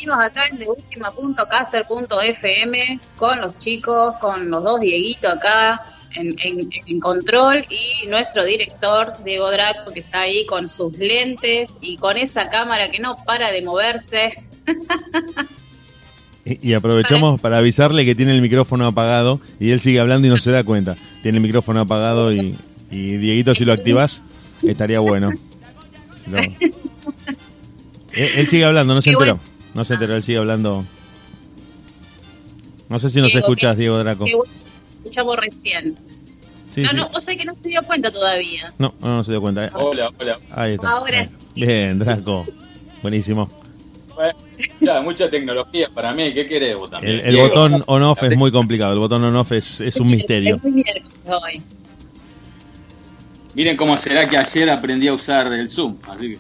Seguimos 0.10 0.24
acá 0.24 0.42
en 0.52 0.58
deultima.caster.fm 0.60 3.00
con 3.18 3.42
los 3.42 3.58
chicos, 3.60 4.16
con 4.20 4.50
los 4.50 4.64
dos 4.64 4.80
Dieguito 4.82 5.30
acá 5.30 5.80
en, 6.16 6.36
en- 6.42 6.70
en 6.88 7.00
control 7.00 7.64
y 7.70 8.08
nuestro 8.08 8.44
director 8.44 9.14
Diego 9.24 9.52
Draco 9.52 9.92
que 9.94 10.00
está 10.00 10.22
ahí 10.22 10.46
con 10.48 10.68
sus 10.68 10.98
lentes 10.98 11.70
y 11.82 11.98
con 11.98 12.18
esa 12.18 12.50
cámara 12.50 12.90
que 12.90 12.98
no 13.00 13.16
para 13.26 13.52
de 13.52 13.62
moverse. 13.62 14.34
Y, 16.46 16.70
y 16.70 16.74
aprovechamos 16.74 17.40
para 17.42 17.58
avisarle 17.60 18.06
que 18.06 18.16
tiene 18.16 18.32
el 18.34 18.42
micrófono 18.42 18.88
apagado 18.88 19.40
y 19.60 19.70
él 19.72 19.80
sigue 19.80 20.00
hablando 20.00 20.26
y 20.28 20.32
no 20.32 20.40
se 20.40 20.52
da 20.52 20.64
cuenta. 20.64 20.96
Tiene 21.22 21.38
el 21.38 21.44
micrófono 21.44 21.82
apagado 21.82 22.34
y, 22.34 22.56
y 22.90 23.18
Dieguito, 23.18 23.54
si 23.54 23.66
lo 23.66 23.74
activas, 23.74 24.24
estaría 24.64 25.00
bueno. 25.00 25.32
Lo- 26.28 26.40
él, 28.14 28.48
sigue 28.48 28.66
hablando, 28.66 28.96
no 28.96 29.02
se 29.02 29.12
enteró. 29.12 29.40
No 29.80 29.86
se 29.86 29.94
enteró, 29.94 30.18
él 30.18 30.24
sigue 30.24 30.38
hablando. 30.40 30.84
No 32.90 33.00
sé 33.00 33.10
si 33.10 33.22
nos 33.22 33.32
Diego, 33.32 33.48
escuchas, 33.48 33.76
que- 33.76 33.80
Diego 33.80 33.98
Draco. 33.98 34.26
Que 34.26 34.34
escuchamos 34.98 35.38
recién. 35.38 35.96
Sí, 36.68 36.82
no, 36.82 36.90
sí. 36.90 36.96
no, 36.98 37.08
o 37.14 37.22
sea 37.22 37.38
que 37.38 37.46
no 37.46 37.56
se 37.64 37.70
dio 37.70 37.82
cuenta 37.84 38.12
todavía. 38.12 38.74
No, 38.78 38.94
no, 39.00 39.16
no 39.16 39.24
se 39.24 39.32
dio 39.32 39.40
cuenta. 39.40 39.68
eh. 39.68 39.70
Hola, 39.74 40.12
hola. 40.20 40.38
Ahí 40.52 40.74
está. 40.74 40.90
Ahora 40.92 41.20
Ahí. 41.20 41.28
sí. 41.28 41.66
Bien, 41.66 41.98
Draco. 41.98 42.44
Buenísimo. 43.02 43.50
Bueno, 44.14 44.34
ya, 44.82 45.00
mucha 45.02 45.30
tecnología 45.30 45.88
para 45.94 46.12
mí. 46.12 46.34
¿Qué 46.34 46.46
querés 46.46 46.76
vos 46.76 46.92
también? 46.92 47.22
El, 47.24 47.38
botón 47.38 47.82
on-off 47.88 48.22
es 48.24 48.36
muy 48.36 48.52
complicado. 48.52 48.92
El 48.92 49.00
botón 49.00 49.24
on-off 49.24 49.54
es, 49.54 49.80
es 49.80 49.96
un 49.96 50.08
misterio. 50.08 50.58
Es 50.58 50.64
muy 50.64 50.74
miércoles 50.74 51.14
hoy. 51.26 51.62
Miren 53.54 53.78
cómo 53.78 53.96
será 53.98 54.28
que 54.28 54.36
ayer 54.38 54.70
aprendí 54.70 55.08
a 55.08 55.14
usar 55.14 55.48
el 55.54 55.70
Zoom. 55.70 55.96
Así 56.10 56.32
que... 56.32 56.38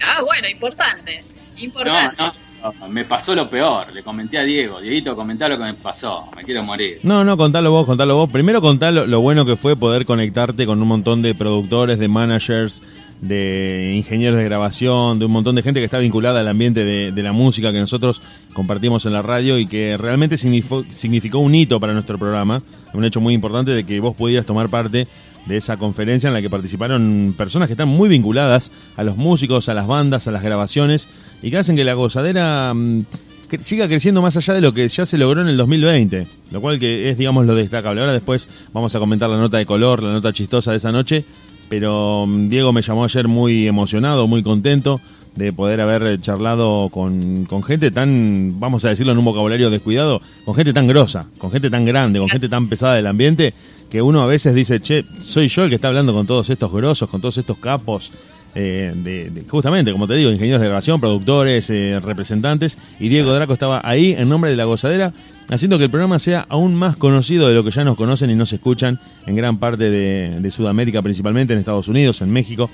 Ah, 0.00 0.22
bueno, 0.22 0.48
importante. 0.48 1.24
No, 1.56 1.62
Importante. 1.62 2.16
no, 2.18 2.32
no, 2.80 2.88
me 2.88 3.04
pasó 3.04 3.34
lo 3.34 3.48
peor. 3.48 3.92
Le 3.92 4.02
comenté 4.02 4.38
a 4.38 4.42
Diego. 4.42 4.80
Dieguito, 4.80 5.14
comentá 5.14 5.48
lo 5.48 5.56
que 5.58 5.64
me 5.64 5.74
pasó. 5.74 6.24
Me 6.36 6.42
quiero 6.42 6.62
morir. 6.62 6.98
No, 7.02 7.24
no, 7.24 7.36
contalo 7.36 7.70
vos, 7.70 7.86
contalo 7.86 8.16
vos. 8.16 8.30
Primero 8.30 8.60
contá 8.60 8.90
lo, 8.90 9.06
lo 9.06 9.20
bueno 9.20 9.44
que 9.44 9.56
fue 9.56 9.76
poder 9.76 10.04
conectarte 10.06 10.66
con 10.66 10.80
un 10.80 10.88
montón 10.88 11.22
de 11.22 11.34
productores, 11.34 11.98
de 11.98 12.08
managers, 12.08 12.80
de 13.20 13.94
ingenieros 13.96 14.38
de 14.38 14.44
grabación, 14.44 15.18
de 15.18 15.24
un 15.26 15.32
montón 15.32 15.54
de 15.56 15.62
gente 15.62 15.80
que 15.80 15.84
está 15.84 15.98
vinculada 15.98 16.40
al 16.40 16.48
ambiente 16.48 16.84
de, 16.84 17.12
de 17.12 17.22
la 17.22 17.32
música 17.32 17.72
que 17.72 17.80
nosotros 17.80 18.20
compartimos 18.52 19.06
en 19.06 19.12
la 19.12 19.22
radio 19.22 19.58
y 19.58 19.66
que 19.66 19.96
realmente 19.96 20.36
significó, 20.36 20.84
significó 20.90 21.38
un 21.38 21.54
hito 21.54 21.78
para 21.80 21.92
nuestro 21.92 22.18
programa, 22.18 22.62
un 22.92 23.04
hecho 23.04 23.20
muy 23.20 23.32
importante 23.34 23.70
de 23.70 23.84
que 23.84 24.00
vos 24.00 24.14
pudieras 24.14 24.44
tomar 24.46 24.68
parte 24.68 25.06
de 25.46 25.56
esa 25.56 25.76
conferencia 25.76 26.28
en 26.28 26.34
la 26.34 26.42
que 26.42 26.50
participaron 26.50 27.34
personas 27.36 27.68
que 27.68 27.74
están 27.74 27.88
muy 27.88 28.08
vinculadas 28.08 28.70
a 28.96 29.04
los 29.04 29.16
músicos, 29.16 29.68
a 29.68 29.74
las 29.74 29.86
bandas, 29.86 30.26
a 30.26 30.32
las 30.32 30.42
grabaciones 30.42 31.08
y 31.42 31.50
que 31.50 31.58
hacen 31.58 31.76
que 31.76 31.84
la 31.84 31.94
gozadera 31.94 32.72
mm, 32.74 33.00
que 33.48 33.58
siga 33.58 33.86
creciendo 33.86 34.22
más 34.22 34.36
allá 34.36 34.54
de 34.54 34.60
lo 34.60 34.72
que 34.72 34.88
ya 34.88 35.04
se 35.04 35.18
logró 35.18 35.42
en 35.42 35.48
el 35.48 35.56
2020, 35.56 36.26
lo 36.50 36.60
cual 36.60 36.78
que 36.78 37.10
es 37.10 37.18
digamos 37.18 37.46
lo 37.46 37.54
destacable. 37.54 38.00
Ahora 38.00 38.12
después 38.12 38.48
vamos 38.72 38.94
a 38.94 38.98
comentar 38.98 39.28
la 39.28 39.36
nota 39.36 39.58
de 39.58 39.66
color, 39.66 40.02
la 40.02 40.12
nota 40.12 40.32
chistosa 40.32 40.70
de 40.70 40.78
esa 40.78 40.92
noche, 40.92 41.24
pero 41.68 42.26
mm, 42.26 42.48
Diego 42.48 42.72
me 42.72 42.82
llamó 42.82 43.04
ayer 43.04 43.28
muy 43.28 43.66
emocionado, 43.66 44.26
muy 44.26 44.42
contento 44.42 45.00
de 45.36 45.52
poder 45.52 45.80
haber 45.80 46.20
charlado 46.20 46.88
con, 46.90 47.44
con 47.46 47.62
gente 47.62 47.90
tan, 47.90 48.60
vamos 48.60 48.84
a 48.84 48.90
decirlo 48.90 49.12
en 49.12 49.18
un 49.18 49.24
vocabulario 49.24 49.68
descuidado, 49.68 50.20
con 50.44 50.54
gente 50.54 50.72
tan 50.72 50.86
grosa, 50.86 51.26
con 51.38 51.50
gente 51.50 51.70
tan 51.70 51.84
grande, 51.84 52.20
con 52.20 52.28
gente 52.28 52.48
tan 52.48 52.68
pesada 52.68 52.94
del 52.94 53.06
ambiente, 53.06 53.52
que 53.90 54.02
uno 54.02 54.22
a 54.22 54.26
veces 54.26 54.54
dice, 54.54 54.80
che, 54.80 55.04
soy 55.22 55.48
yo 55.48 55.64
el 55.64 55.68
que 55.68 55.76
está 55.76 55.88
hablando 55.88 56.12
con 56.12 56.26
todos 56.26 56.50
estos 56.50 56.72
grosos, 56.72 57.08
con 57.08 57.20
todos 57.20 57.38
estos 57.38 57.58
capos, 57.58 58.12
eh, 58.54 58.92
de, 58.94 59.44
justamente, 59.48 59.92
como 59.92 60.06
te 60.06 60.14
digo, 60.14 60.30
ingenieros 60.30 60.60
de 60.60 60.68
grabación, 60.68 61.00
productores, 61.00 61.68
eh, 61.70 62.00
representantes, 62.00 62.78
y 63.00 63.08
Diego 63.08 63.32
Draco 63.32 63.52
estaba 63.52 63.80
ahí 63.84 64.14
en 64.16 64.28
nombre 64.28 64.50
de 64.50 64.56
la 64.56 64.64
gozadera, 64.64 65.12
haciendo 65.48 65.78
que 65.78 65.84
el 65.84 65.90
programa 65.90 66.18
sea 66.18 66.46
aún 66.48 66.74
más 66.74 66.96
conocido 66.96 67.48
de 67.48 67.54
lo 67.54 67.64
que 67.64 67.70
ya 67.70 67.84
nos 67.84 67.96
conocen 67.96 68.30
y 68.30 68.34
nos 68.34 68.52
escuchan 68.52 69.00
en 69.26 69.36
gran 69.36 69.58
parte 69.58 69.90
de, 69.90 70.40
de 70.40 70.50
Sudamérica, 70.50 71.02
principalmente 71.02 71.52
en 71.52 71.58
Estados 71.58 71.88
Unidos, 71.88 72.22
en 72.22 72.32
México. 72.32 72.70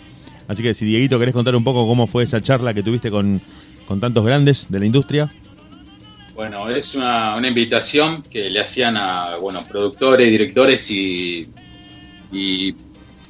Así 0.48 0.62
que 0.62 0.74
si 0.74 0.84
Dieguito 0.84 1.18
querés 1.18 1.32
contar 1.32 1.54
un 1.56 1.64
poco 1.64 1.86
cómo 1.86 2.06
fue 2.06 2.24
esa 2.24 2.40
charla 2.40 2.74
que 2.74 2.82
tuviste 2.82 3.10
con, 3.10 3.40
con 3.86 4.00
tantos 4.00 4.24
grandes 4.24 4.66
de 4.68 4.80
la 4.80 4.86
industria. 4.86 5.28
Bueno, 6.40 6.70
es 6.70 6.94
una, 6.94 7.36
una 7.36 7.48
invitación 7.48 8.22
que 8.22 8.48
le 8.48 8.60
hacían 8.62 8.96
a 8.96 9.36
bueno, 9.38 9.62
productores, 9.62 10.30
directores 10.30 10.90
y, 10.90 11.46
y 12.32 12.74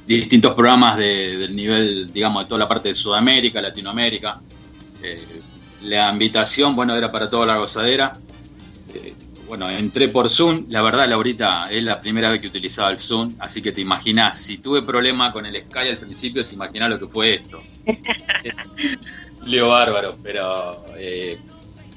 distintos 0.07 0.53
programas 0.53 0.95
de- 0.95 1.35
del 1.35 1.53
nivel, 1.53 2.07
digamos, 2.13 2.43
de 2.43 2.47
toda 2.47 2.59
la 2.59 2.69
parte 2.69 2.87
de 2.87 2.93
Sudamérica, 2.95 3.59
Latinoamérica. 3.61 4.35
Eh, 5.03 5.21
la 5.81 6.09
invitación, 6.09 6.73
bueno, 6.73 6.95
era 6.95 7.11
para 7.11 7.29
toda 7.29 7.45
la 7.47 7.57
gozadera. 7.57 8.13
Eh, 8.93 9.13
bueno, 9.45 9.69
entré 9.69 10.07
por 10.07 10.29
Zoom. 10.29 10.67
La 10.69 10.81
verdad, 10.81 11.09
Laurita, 11.09 11.69
es 11.69 11.83
la 11.83 11.99
primera 11.99 12.31
vez 12.31 12.39
que 12.39 12.47
utilizaba 12.47 12.91
el 12.91 12.97
Zoom, 12.97 13.35
así 13.39 13.61
que 13.61 13.73
te 13.73 13.81
imaginás, 13.81 14.37
si 14.39 14.59
tuve 14.59 14.83
problema 14.83 15.33
con 15.33 15.45
el 15.45 15.57
Sky 15.57 15.89
al 15.89 15.97
principio, 15.97 16.45
te 16.45 16.53
imaginás 16.55 16.91
lo 16.91 16.97
que 16.97 17.07
fue 17.07 17.33
esto. 17.33 17.61
Leo 19.45 19.67
bárbaro, 19.67 20.15
pero 20.23 20.85
eh, 20.97 21.37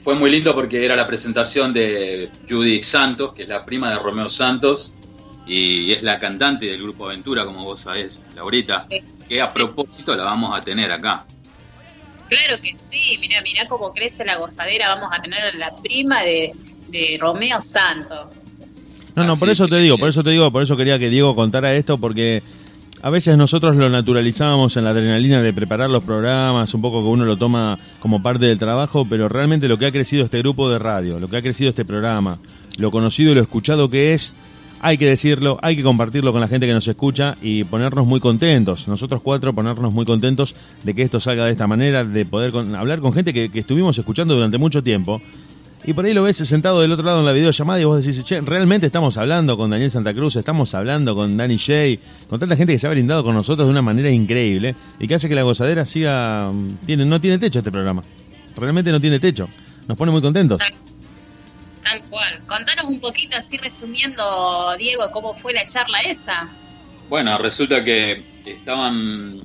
fue 0.05 0.15
muy 0.15 0.31
lindo 0.31 0.53
porque 0.53 0.85
era 0.85 0.95
la 0.95 1.07
presentación 1.07 1.73
de 1.73 2.29
Judy 2.47 2.83
Santos, 2.83 3.33
que 3.33 3.45
es 3.45 3.49
la 3.49 3.65
prima 3.65 3.89
de 3.89 3.99
Romeo 3.99 4.29
Santos, 4.29 4.93
y 5.47 5.93
es 5.93 6.03
la 6.03 6.21
cantante 6.21 6.67
del 6.67 6.83
grupo 6.83 7.07
Aventura, 7.07 7.47
como 7.47 7.65
vos 7.65 7.81
sabés, 7.81 8.21
Laurita, 8.37 8.87
que 9.27 9.41
a 9.41 9.51
propósito 9.51 10.15
la 10.15 10.25
vamos 10.25 10.55
a 10.55 10.63
tener 10.63 10.93
acá. 10.93 11.25
Claro 12.29 12.61
que 12.61 12.77
sí, 12.77 13.17
mira, 13.19 13.41
mira 13.41 13.65
cómo 13.65 13.95
crece 13.95 14.27
la 14.27 14.37
gozadera. 14.37 14.95
Vamos 14.95 15.09
a 15.11 15.23
tener 15.23 15.41
a 15.41 15.53
la 15.57 15.75
prima 15.75 16.23
de, 16.23 16.53
de 16.89 17.17
Romeo 17.19 17.63
Santos. 17.63 18.27
No, 19.15 19.25
no, 19.25 19.33
Así 19.33 19.41
por 19.41 19.49
eso 19.49 19.69
te 19.69 19.79
digo, 19.79 19.97
por 19.97 20.11
eso 20.11 20.23
te 20.23 20.31
digo, 20.31 20.51
por 20.53 20.63
eso 20.63 20.77
quería 20.77 20.99
que 20.99 21.09
Diego 21.09 21.35
contara 21.35 21.73
esto, 21.75 21.97
porque 21.97 22.43
a 23.05 23.11
veces 23.11 23.37
nosotros 23.37 23.77
lo 23.77 23.91
naturalizábamos 23.91 24.79
en 24.79 24.85
la 24.85 24.91
adrenalina 24.91 25.43
de 25.43 25.53
preparar 25.53 25.91
los 25.91 26.03
programas, 26.03 26.73
un 26.73 26.81
poco 26.81 27.03
que 27.03 27.09
uno 27.09 27.27
lo 27.27 27.37
toma 27.37 27.77
como 28.01 28.23
parte 28.23 28.47
del 28.47 28.59
trabajo, 28.59 29.05
pero 29.05 29.29
realmente 29.29 29.69
lo 29.69 29.77
que 29.77 29.85
ha 29.85 29.93
crecido 29.93 30.25
este 30.25 30.39
grupo 30.39 30.71
de 30.71 30.79
radio, 30.79 31.21
lo 31.21 31.29
que 31.29 31.37
ha 31.37 31.43
crecido 31.43 31.69
este 31.69 31.85
programa, 31.85 32.39
lo 32.79 32.91
conocido 32.91 33.33
y 33.33 33.35
lo 33.35 33.43
escuchado 33.43 33.91
que 33.91 34.15
es, 34.15 34.35
hay 34.81 34.97
que 34.97 35.07
decirlo, 35.07 35.59
hay 35.61 35.77
que 35.77 35.83
compartirlo 35.83 36.33
con 36.33 36.41
la 36.41 36.49
gente 36.49 36.67
que 36.67 36.73
nos 36.73 36.89
escucha 36.89 37.35
y 37.43 37.65
ponernos 37.65 38.07
muy 38.07 38.21
contentos, 38.21 38.89
nosotros 38.89 39.21
cuatro 39.23 39.53
ponernos 39.53 39.93
muy 39.93 40.07
contentos 40.07 40.57
de 40.83 40.95
que 40.95 41.03
esto 41.03 41.21
salga 41.21 41.45
de 41.45 41.51
esta 41.51 41.67
manera, 41.67 42.05
de 42.05 42.25
poder 42.25 42.55
hablar 42.75 43.01
con 43.01 43.13
gente 43.13 43.35
que 43.35 43.51
estuvimos 43.53 43.99
escuchando 43.99 44.35
durante 44.35 44.57
mucho 44.57 44.83
tiempo. 44.83 45.21
Y 45.87 45.93
por 45.93 46.07
ahí 46.07 46.15
lo 46.15 46.23
ves 46.23 46.37
sentado 46.37 46.81
del 46.81 46.93
otro 46.93 47.05
lado 47.05 47.21
en 47.21 47.27
la 47.27 47.33
videollamada 47.33 47.79
y 47.79 47.85
vos 47.85 48.03
decís, 48.03 48.25
che, 48.25 48.41
realmente 48.41 48.87
estamos 48.87 49.19
hablando 49.19 49.57
con 49.59 49.71
Daniel 49.71 49.91
Santa 49.91 50.15
Cruz, 50.15 50.37
estamos 50.37 50.75
hablando 50.75 51.15
con 51.15 51.37
Danny 51.37 51.57
Shay, 51.57 52.01
con 52.27 52.41
tanta 52.41 52.57
gente 52.57 52.73
que 52.73 52.79
se 52.79 52.87
ha 52.87 52.91
brindado 52.91 53.23
con 53.23 53.35
nosotros 53.35 53.67
de 53.67 53.71
una 53.71 53.83
manera 53.83 54.09
increíble 54.09 54.75
y 54.99 55.07
que 55.07 55.15
hace 55.15 55.29
que 55.29 55.35
la 55.35 55.43
gozadera 55.43 55.85
siga... 55.85 56.51
mm, 56.51 56.87
Tiene, 56.87 57.05
no 57.05 57.21
tiene 57.21 57.39
techo 57.39 57.59
este 57.59 57.71
programa. 57.71 58.01
Realmente 58.57 58.91
no 58.93 59.01
tiene 59.01 59.21
techo. 59.21 59.47
Nos 59.87 59.99
pone 59.99 60.11
muy 60.11 60.23
contentos. 60.23 60.59
Tal 61.83 62.03
cual. 62.09 62.41
Contanos 62.47 62.87
un 62.87 62.99
poquito, 62.99 63.37
así 63.37 63.59
resumiendo, 63.59 64.75
Diego, 64.79 65.11
cómo 65.13 65.35
fue 65.35 65.53
la 65.53 65.67
charla 65.67 66.01
esa. 66.01 66.49
Bueno, 67.11 67.37
resulta 67.37 67.85
que 67.85 68.23
estaban, 68.47 69.39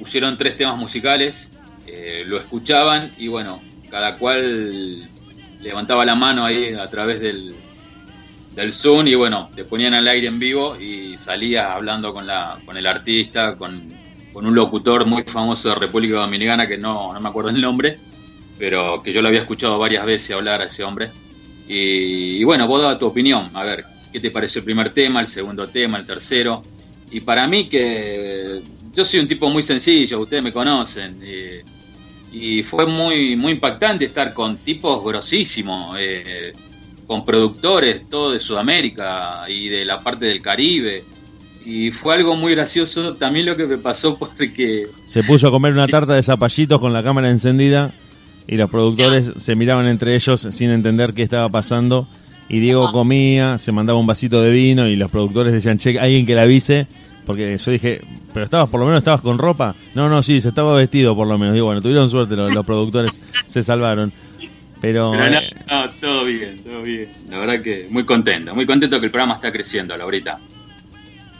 pusieron 0.00 0.36
tres 0.36 0.56
temas 0.56 0.76
musicales, 0.78 1.52
eh, 1.86 2.24
lo 2.26 2.38
escuchaban 2.38 3.12
y 3.16 3.28
bueno, 3.28 3.62
cada 3.88 4.18
cual 4.18 5.08
levantaba 5.60 6.04
la 6.04 6.14
mano 6.14 6.44
ahí 6.44 6.74
a 6.74 6.88
través 6.88 7.20
del, 7.20 7.54
del 8.54 8.72
Zoom 8.72 9.06
y 9.06 9.14
bueno, 9.14 9.50
te 9.54 9.64
ponían 9.64 9.94
al 9.94 10.08
aire 10.08 10.26
en 10.26 10.38
vivo 10.38 10.76
y 10.80 11.16
salías 11.18 11.66
hablando 11.70 12.12
con, 12.12 12.26
la, 12.26 12.58
con 12.64 12.76
el 12.76 12.86
artista, 12.86 13.56
con, 13.56 13.88
con 14.32 14.46
un 14.46 14.54
locutor 14.54 15.06
muy 15.06 15.22
famoso 15.24 15.68
de 15.70 15.74
República 15.76 16.16
Dominicana 16.16 16.66
que 16.66 16.78
no, 16.78 17.12
no 17.12 17.20
me 17.20 17.28
acuerdo 17.28 17.50
el 17.50 17.60
nombre, 17.60 17.98
pero 18.58 18.98
que 18.98 19.12
yo 19.12 19.22
lo 19.22 19.28
había 19.28 19.40
escuchado 19.40 19.78
varias 19.78 20.04
veces 20.04 20.34
hablar 20.34 20.62
a 20.62 20.64
ese 20.64 20.84
hombre. 20.84 21.10
Y, 21.68 22.38
y 22.38 22.44
bueno, 22.44 22.66
vos 22.66 22.80
dabas 22.80 22.98
tu 22.98 23.06
opinión, 23.06 23.50
a 23.54 23.64
ver, 23.64 23.84
¿qué 24.12 24.20
te 24.20 24.30
pareció 24.30 24.60
el 24.60 24.64
primer 24.64 24.92
tema, 24.92 25.20
el 25.20 25.26
segundo 25.26 25.66
tema, 25.68 25.98
el 25.98 26.06
tercero? 26.06 26.62
Y 27.10 27.20
para 27.20 27.46
mí 27.46 27.66
que 27.66 28.60
yo 28.92 29.04
soy 29.04 29.20
un 29.20 29.28
tipo 29.28 29.50
muy 29.50 29.62
sencillo, 29.62 30.20
ustedes 30.20 30.42
me 30.42 30.52
conocen, 30.52 31.20
eh, 31.22 31.62
y 32.38 32.62
fue 32.62 32.86
muy, 32.86 33.34
muy 33.34 33.52
impactante 33.52 34.04
estar 34.04 34.34
con 34.34 34.58
tipos 34.58 35.02
grosísimos, 35.02 35.96
eh, 35.98 36.52
con 37.06 37.24
productores, 37.24 38.10
todo 38.10 38.32
de 38.32 38.40
Sudamérica 38.40 39.44
y 39.48 39.68
de 39.68 39.86
la 39.86 40.00
parte 40.00 40.26
del 40.26 40.42
Caribe. 40.42 41.02
Y 41.64 41.92
fue 41.92 42.14
algo 42.14 42.36
muy 42.36 42.54
gracioso 42.54 43.14
también 43.14 43.46
lo 43.46 43.56
que 43.56 43.64
me 43.64 43.78
pasó 43.78 44.18
porque 44.18 44.86
Se 45.06 45.22
puso 45.22 45.48
a 45.48 45.50
comer 45.50 45.72
una 45.72 45.88
tarta 45.88 46.14
de 46.14 46.22
zapallitos 46.22 46.78
con 46.78 46.92
la 46.92 47.02
cámara 47.02 47.30
encendida 47.30 47.90
y 48.46 48.56
los 48.56 48.68
productores 48.70 49.32
se 49.38 49.54
miraban 49.54 49.86
entre 49.86 50.14
ellos 50.14 50.46
sin 50.50 50.70
entender 50.70 51.14
qué 51.14 51.22
estaba 51.22 51.48
pasando. 51.48 52.06
Y 52.50 52.60
Diego 52.60 52.92
comía, 52.92 53.56
se 53.56 53.72
mandaba 53.72 53.98
un 53.98 54.06
vasito 54.06 54.42
de 54.42 54.50
vino 54.50 54.86
y 54.86 54.96
los 54.96 55.10
productores 55.10 55.54
decían, 55.54 55.78
che, 55.78 55.98
alguien 55.98 56.26
que 56.26 56.34
la 56.34 56.42
avise. 56.42 56.86
Porque 57.26 57.58
yo 57.58 57.70
dije, 57.72 58.00
pero 58.32 58.44
estabas, 58.44 58.70
por 58.70 58.78
lo 58.78 58.86
menos 58.86 58.98
estabas 59.00 59.20
con 59.20 59.36
ropa. 59.36 59.74
No, 59.94 60.08
no, 60.08 60.22
sí, 60.22 60.40
se 60.40 60.48
estaba 60.48 60.74
vestido 60.76 61.16
por 61.16 61.26
lo 61.26 61.36
menos. 61.38 61.54
Digo, 61.54 61.66
bueno, 61.66 61.82
tuvieron 61.82 62.08
suerte, 62.08 62.36
los, 62.36 62.54
los 62.54 62.64
productores 62.64 63.20
se 63.46 63.64
salvaron. 63.64 64.12
Pero, 64.80 65.12
Pero 65.12 65.30
no, 65.30 65.38
eh, 65.38 65.50
no, 65.68 65.90
todo 66.00 66.24
bien, 66.24 66.62
todo 66.62 66.82
bien. 66.82 67.10
La 67.28 67.38
verdad 67.38 67.60
que 67.62 67.86
muy 67.90 68.04
contento, 68.04 68.54
muy 68.54 68.64
contento 68.66 69.00
que 69.00 69.06
el 69.06 69.12
programa 69.12 69.34
está 69.34 69.50
creciendo, 69.50 69.96
Laurita. 69.96 70.38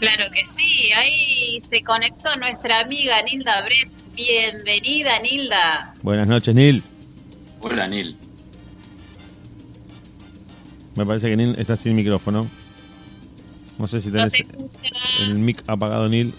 Claro 0.00 0.24
que 0.32 0.44
sí, 0.46 0.90
ahí 0.92 1.58
se 1.60 1.82
conectó 1.82 2.34
nuestra 2.36 2.80
amiga 2.80 3.22
Nilda 3.22 3.62
Bres. 3.62 3.86
Bienvenida, 4.14 5.18
Nilda. 5.20 5.94
buenas 6.02 6.26
noches, 6.26 6.54
Nil. 6.54 6.82
Hola, 7.60 7.86
Nil. 7.86 8.16
Me 10.96 11.04
parece 11.04 11.28
que 11.28 11.36
Nil 11.36 11.54
está 11.58 11.76
sin 11.76 11.94
micrófono. 11.94 12.46
No 13.78 13.86
sé 13.86 14.00
si 14.00 14.08
No 14.08 14.14
tenés 14.14 14.34
escucha. 14.34 14.90
el 15.20 15.34
mic 15.34 15.62
apagado. 15.66 16.06
Es 16.06 16.32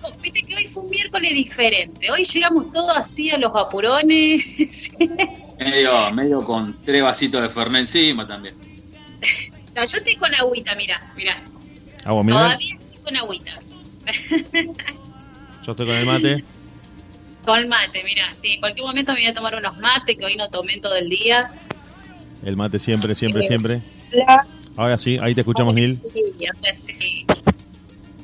como- 0.00 0.16
Viste 0.20 0.42
que 0.42 0.56
hoy 0.56 0.66
fue 0.68 0.82
un 0.82 0.90
miércoles 0.90 1.32
diferente. 1.32 2.10
Hoy 2.10 2.24
llegamos 2.24 2.72
todos 2.72 2.96
así 2.96 3.30
a 3.30 3.38
los 3.38 3.52
apurones. 3.54 4.42
Medio, 5.58 6.10
medio 6.10 6.44
con 6.44 6.76
tres 6.82 7.02
vasitos 7.02 7.40
de 7.40 7.48
Fernet 7.48 7.80
encima 7.82 8.26
también. 8.26 8.54
No, 9.74 9.84
yo 9.86 9.98
estoy 9.98 10.16
con 10.16 10.34
agüita, 10.34 10.74
mira, 10.74 11.00
mira. 11.16 11.42
Agua 12.04 12.22
mineral. 12.22 12.44
Todavía 12.58 12.74
estoy 12.78 13.02
con 13.04 13.16
agüita. 13.16 13.52
Yo 15.64 15.72
estoy 15.72 15.86
con 15.86 15.94
el 15.96 16.04
mate. 16.06 16.44
Con 17.44 17.68
mate, 17.68 18.02
mira. 18.04 18.32
Sí, 18.42 18.52
en 18.54 18.60
cualquier 18.60 18.86
momento 18.86 19.12
me 19.14 19.20
voy 19.20 19.28
a 19.28 19.34
tomar 19.34 19.54
unos 19.56 19.78
mates 19.78 20.16
que 20.18 20.24
hoy 20.26 20.36
no 20.36 20.48
tomé 20.50 20.78
todo 20.80 20.96
el 20.96 21.08
día. 21.08 21.52
El 22.44 22.56
mate 22.56 22.78
siempre, 22.78 23.14
siempre, 23.14 23.46
siempre. 23.46 23.80
Ahora 24.76 24.98
sí, 24.98 25.18
ahí 25.20 25.34
te 25.34 25.40
escuchamos, 25.40 25.74
Nil. 25.74 25.98
Sí, 26.12 26.22
o 26.22 26.62
sea, 26.62 26.76
sí. 26.76 27.26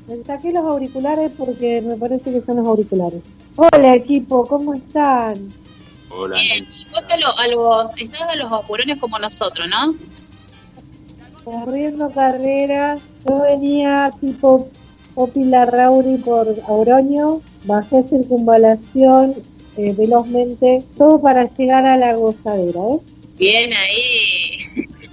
me 0.06 0.22
saqué 0.24 0.52
los 0.52 0.64
auriculares 0.64 1.32
porque 1.36 1.80
me 1.80 1.96
parece 1.96 2.30
que 2.32 2.42
son 2.42 2.56
los 2.58 2.66
auriculares. 2.66 3.22
Hola 3.56 3.94
equipo, 3.94 4.46
¿cómo 4.46 4.74
están? 4.74 5.52
Hola, 6.10 6.36
Bien, 6.38 6.66
y 6.70 6.90
vos 6.90 7.02
a, 7.08 7.16
lo- 7.16 7.38
a 7.38 7.46
los, 7.86 7.98
estás 7.98 8.20
a 8.22 8.36
los 8.36 8.52
apurones 8.52 8.98
como 9.00 9.18
nosotros, 9.18 9.66
¿no? 9.68 9.94
Corriendo 11.44 12.10
carreras, 12.10 13.00
yo 13.26 13.40
venía 13.42 14.10
tipo 14.20 14.68
Popi 15.14 15.44
Larrauri 15.44 16.18
por 16.18 16.46
Auroño, 16.68 17.40
bajé 17.64 18.02
circunvalación 18.04 19.34
eh, 19.78 19.94
velozmente, 19.96 20.84
todo 20.98 21.20
para 21.20 21.48
llegar 21.54 21.86
a 21.86 21.96
la 21.96 22.14
gozadera, 22.14 22.80
¿eh? 22.80 22.98
Bien 23.38 23.72
ahí. 23.72 24.58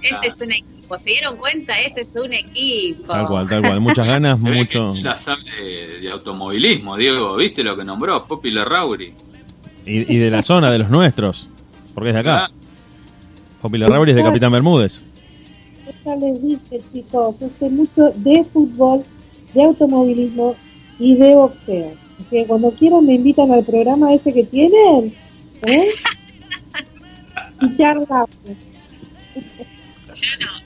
Este 0.02 0.28
es 0.28 0.40
un 0.40 0.52
equipo. 0.52 0.79
¿Se 0.98 1.10
dieron 1.10 1.36
cuenta? 1.36 1.78
Este 1.80 2.02
es 2.02 2.14
un 2.16 2.32
equipo. 2.32 3.12
Tal 3.12 3.26
cual, 3.26 3.48
tal 3.48 3.62
cual. 3.62 3.80
Muchas 3.80 4.06
ganas, 4.06 4.40
mucho. 4.40 4.94
La 4.96 5.16
sabe 5.16 5.42
de, 6.00 6.10
automovilismo, 6.10 6.96
Diego. 6.96 7.36
¿Viste 7.36 7.62
lo 7.62 7.76
que 7.76 7.84
nombró? 7.84 8.26
Popi 8.26 8.50
Larrauri. 8.50 9.14
Y, 9.86 10.14
y 10.14 10.18
de 10.18 10.30
la 10.30 10.42
zona, 10.42 10.70
de 10.70 10.78
los 10.78 10.90
nuestros. 10.90 11.48
Porque 11.94 12.10
es 12.10 12.14
de 12.14 12.20
acá. 12.20 12.46
Ah, 12.46 12.50
Popi 13.60 13.78
Larrauri 13.78 14.12
es 14.12 14.16
de 14.16 14.22
Capitán 14.22 14.52
Bermúdez. 14.52 15.02
Yo 15.86 15.92
ya 16.04 16.16
les 16.16 16.42
dije 16.42 16.78
chicos, 16.92 17.34
yo 17.38 17.50
sé 17.58 17.68
mucho 17.68 18.10
de 18.16 18.44
fútbol, 18.52 19.02
de 19.54 19.64
automovilismo 19.64 20.56
y 20.98 21.14
de 21.16 21.34
boxeo. 21.34 21.92
Así 22.14 22.24
que 22.30 22.46
cuando 22.46 22.70
quieran 22.72 23.04
me 23.04 23.14
invitan 23.14 23.50
al 23.52 23.64
programa 23.64 24.14
ese 24.14 24.32
que 24.32 24.44
tienen, 24.44 25.14
¿eh? 25.62 25.90
Y 27.62 27.76
charlamos. 27.76 28.30
Yo 30.14 30.28
no, 30.40 30.59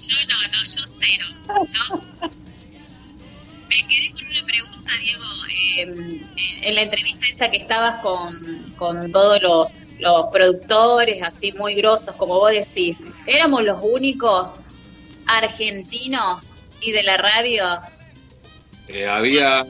yo 0.65 0.83
cero. 0.87 1.27
Yo 1.49 2.01
me 3.69 3.89
quedé 3.89 4.11
con 4.13 4.25
una 4.27 4.45
pregunta, 4.47 4.93
Diego. 5.01 5.25
eh, 5.51 6.23
en 6.63 6.75
la 6.75 6.83
entrevista 6.83 7.27
esa 7.31 7.51
que 7.51 7.59
estabas 7.59 8.01
con, 8.03 8.73
con 8.77 9.11
todos 9.13 9.43
los, 9.43 9.73
los 9.99 10.27
productores, 10.33 11.23
así 11.23 11.53
muy 11.53 11.75
grosos, 11.75 12.15
como 12.17 12.35
vos 12.35 12.53
decís, 12.53 12.99
¿éramos 13.27 13.63
los 13.65 13.79
únicos 13.83 14.49
argentinos 15.27 16.51
y 16.81 16.93
de 16.93 17.03
la 17.03 17.17
radio? 17.17 17.81
eh, 18.89 19.07
había 19.07 19.65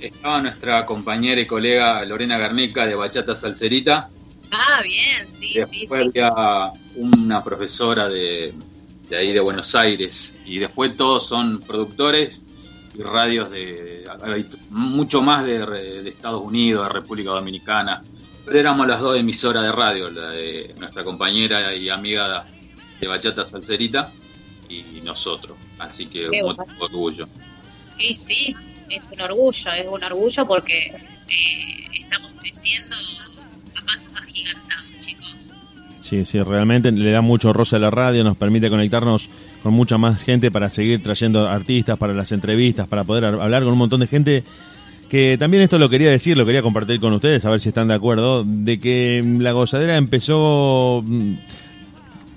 estaba 0.00 0.40
nuestra 0.42 0.84
compañera 0.86 1.40
y 1.40 1.46
colega 1.46 2.04
Lorena 2.04 2.38
Garnica 2.38 2.86
de 2.86 2.94
Bachata 2.94 3.34
Salserita. 3.34 4.08
Ah, 4.50 4.80
bien, 4.82 5.26
sí, 5.28 5.48
sí, 5.70 5.86
Después 5.86 6.02
sí. 6.12 6.20
había 6.20 6.72
una 6.96 7.42
profesora 7.42 8.08
de, 8.08 8.52
de 9.08 9.16
ahí 9.16 9.32
de 9.32 9.40
Buenos 9.40 9.74
Aires. 9.74 10.38
Y 10.44 10.58
después 10.58 10.94
todos 10.94 11.26
son 11.26 11.60
productores 11.60 12.44
y 12.96 13.02
radios 13.02 13.50
de. 13.50 14.04
hay 14.22 14.46
mucho 14.70 15.22
más 15.22 15.44
de, 15.44 15.64
de 15.66 16.08
Estados 16.08 16.42
Unidos, 16.42 16.86
de 16.86 16.92
República 16.92 17.30
Dominicana. 17.30 18.02
Pero 18.44 18.58
éramos 18.58 18.86
las 18.86 19.00
dos 19.00 19.18
emisoras 19.18 19.62
de 19.62 19.72
radio, 19.72 20.10
la 20.10 20.30
de 20.30 20.74
nuestra 20.78 21.04
compañera 21.04 21.74
y 21.74 21.88
amiga 21.88 22.44
de 23.00 23.06
Bachata 23.06 23.44
Salserita 23.44 24.10
y 24.68 25.00
nosotros. 25.02 25.56
Así 25.78 26.06
que 26.06 26.28
Qué 26.30 26.42
un 26.42 26.56
de 26.56 26.62
orgullo. 26.80 27.28
Sí, 27.98 28.14
sí, 28.14 28.56
es 28.88 29.06
un 29.10 29.20
orgullo, 29.20 29.72
es 29.72 29.86
un 29.86 30.02
orgullo 30.02 30.46
porque 30.46 30.86
eh, 31.28 31.88
estamos 32.00 32.32
creciendo 32.40 32.96
a 33.76 33.84
pasos 33.84 34.10
agigantados. 34.16 34.91
Sí, 36.02 36.24
sí, 36.24 36.42
realmente 36.42 36.90
le 36.90 37.12
da 37.12 37.20
mucho 37.20 37.52
roce 37.52 37.76
a 37.76 37.78
la 37.78 37.90
radio, 37.90 38.24
nos 38.24 38.36
permite 38.36 38.68
conectarnos 38.68 39.30
con 39.62 39.72
mucha 39.72 39.98
más 39.98 40.24
gente 40.24 40.50
para 40.50 40.68
seguir 40.68 41.00
trayendo 41.00 41.48
artistas 41.48 41.96
para 41.96 42.12
las 42.12 42.32
entrevistas, 42.32 42.88
para 42.88 43.04
poder 43.04 43.24
hablar 43.24 43.62
con 43.62 43.72
un 43.72 43.78
montón 43.78 44.00
de 44.00 44.08
gente 44.08 44.44
que 45.08 45.36
también 45.38 45.62
esto 45.62 45.78
lo 45.78 45.88
quería 45.88 46.10
decir, 46.10 46.36
lo 46.36 46.44
quería 46.44 46.60
compartir 46.60 46.98
con 46.98 47.12
ustedes, 47.12 47.44
a 47.44 47.50
ver 47.50 47.60
si 47.60 47.68
están 47.68 47.86
de 47.86 47.94
acuerdo, 47.94 48.42
de 48.44 48.80
que 48.80 49.22
la 49.38 49.52
gozadera 49.52 49.96
empezó 49.96 51.04
mm, 51.06 51.34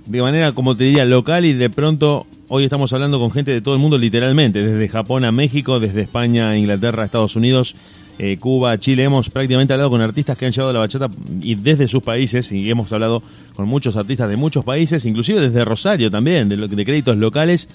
de 0.08 0.22
manera, 0.22 0.52
como 0.52 0.78
te 0.78 0.84
diría, 0.84 1.06
local 1.06 1.46
y 1.46 1.54
de 1.54 1.70
pronto 1.72 2.28
hoy 2.50 2.66
estamos 2.66 2.94
hablando 2.94 3.20
con 3.20 3.32
gente 3.32 3.52
de 3.52 3.62
todo 3.62 3.74
el 3.74 3.80
mundo 3.80 3.98
literalmente, 3.98 4.62
desde 4.62 4.90
Japón 4.90 5.26
a 5.26 5.32
México, 5.32 5.80
desde 5.80 6.02
España 6.02 6.50
a 6.50 6.58
Inglaterra 6.58 7.02
a 7.02 7.06
Estados 7.08 7.36
Unidos, 7.36 7.76
eh, 8.18 8.38
Cuba, 8.38 8.78
Chile, 8.80 9.04
hemos 9.04 9.30
prácticamente 9.30 9.74
hablado 9.74 9.90
con 9.90 10.02
artistas 10.02 10.38
que 10.38 10.46
han 10.46 10.52
llevado 10.52 10.72
la 10.72 10.80
bachata 10.80 11.10
y 11.42 11.56
desde 11.56 11.88
sus 11.88 12.02
países 12.02 12.52
y 12.52 12.70
hemos 12.70 12.92
hablado 12.94 13.22
con 13.56 13.68
muchos 13.68 13.98
artistas 13.98 14.30
de 14.30 14.38
muchos 14.38 14.64
países, 14.64 15.06
inclusive 15.06 15.42
desde 15.42 15.66
Rosario 15.66 16.10
también, 16.10 16.48
de, 16.48 16.56
de 16.56 16.86
créditos 16.86 17.18
locales. 17.18 17.68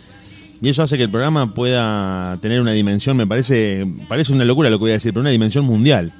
Y 0.62 0.68
eso 0.68 0.82
hace 0.82 0.96
que 0.96 1.04
el 1.04 1.10
programa 1.10 1.54
pueda 1.54 2.36
tener 2.40 2.60
una 2.60 2.72
dimensión, 2.72 3.16
me 3.16 3.26
parece, 3.26 3.86
parece 4.08 4.32
una 4.32 4.44
locura 4.44 4.68
lo 4.68 4.78
que 4.78 4.84
voy 4.84 4.90
a 4.90 4.94
decir, 4.94 5.12
pero 5.12 5.22
una 5.22 5.30
dimensión 5.30 5.64
mundial. 5.64 6.12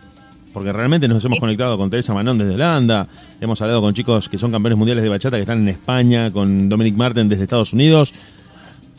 Porque 0.53 0.73
realmente 0.73 1.07
nos 1.07 1.25
hemos 1.25 1.39
conectado 1.39 1.79
con 1.79 1.91
Teresa 1.91 2.13
Manón 2.13 2.39
desde 2.39 2.55
Holanda, 2.55 3.07
hemos 3.41 3.61
hablado 3.63 3.81
con 3.81 3.95
chicos 3.95 4.29
que 4.29 4.37
son 4.37 4.51
campeones 4.51 4.79
mundiales 4.79 5.05
de 5.05 5.11
bachata 5.11 5.37
que 5.37 5.43
están 5.43 5.61
en 5.61 5.69
España, 5.69 6.31
con 6.31 6.69
Dominic 6.69 6.97
Martin 6.97 7.29
desde 7.29 7.45
Estados 7.45 7.73
Unidos, 7.73 8.15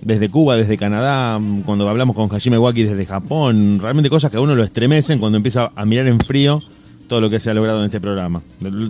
desde 0.01 0.29
Cuba, 0.29 0.55
desde 0.55 0.77
Canadá, 0.77 1.39
cuando 1.65 1.87
hablamos 1.87 2.15
con 2.15 2.33
Hajime 2.33 2.57
Waki 2.57 2.83
desde 2.83 3.05
Japón, 3.05 3.79
realmente 3.79 4.09
cosas 4.09 4.31
que 4.31 4.37
a 4.37 4.41
uno 4.41 4.55
lo 4.55 4.63
estremecen 4.63 5.19
cuando 5.19 5.37
empieza 5.37 5.71
a 5.75 5.85
mirar 5.85 6.07
en 6.07 6.19
frío 6.19 6.61
todo 7.07 7.21
lo 7.21 7.29
que 7.29 7.39
se 7.39 7.49
ha 7.49 7.53
logrado 7.53 7.79
en 7.79 7.85
este 7.85 8.01
programa. 8.01 8.41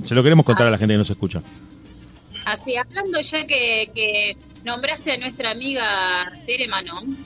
Se 0.03 0.15
lo 0.15 0.23
queremos 0.23 0.45
contar 0.45 0.67
a 0.67 0.71
la 0.71 0.77
gente 0.77 0.93
que 0.93 0.99
nos 0.99 1.09
escucha. 1.09 1.41
Así, 2.45 2.75
hablando 2.75 3.19
ya 3.21 3.45
que, 3.45 4.37
nombraste 4.63 5.11
a 5.11 5.17
nuestra 5.17 5.51
amiga 5.51 6.31
Tere 6.45 6.67
Manon, 6.67 7.17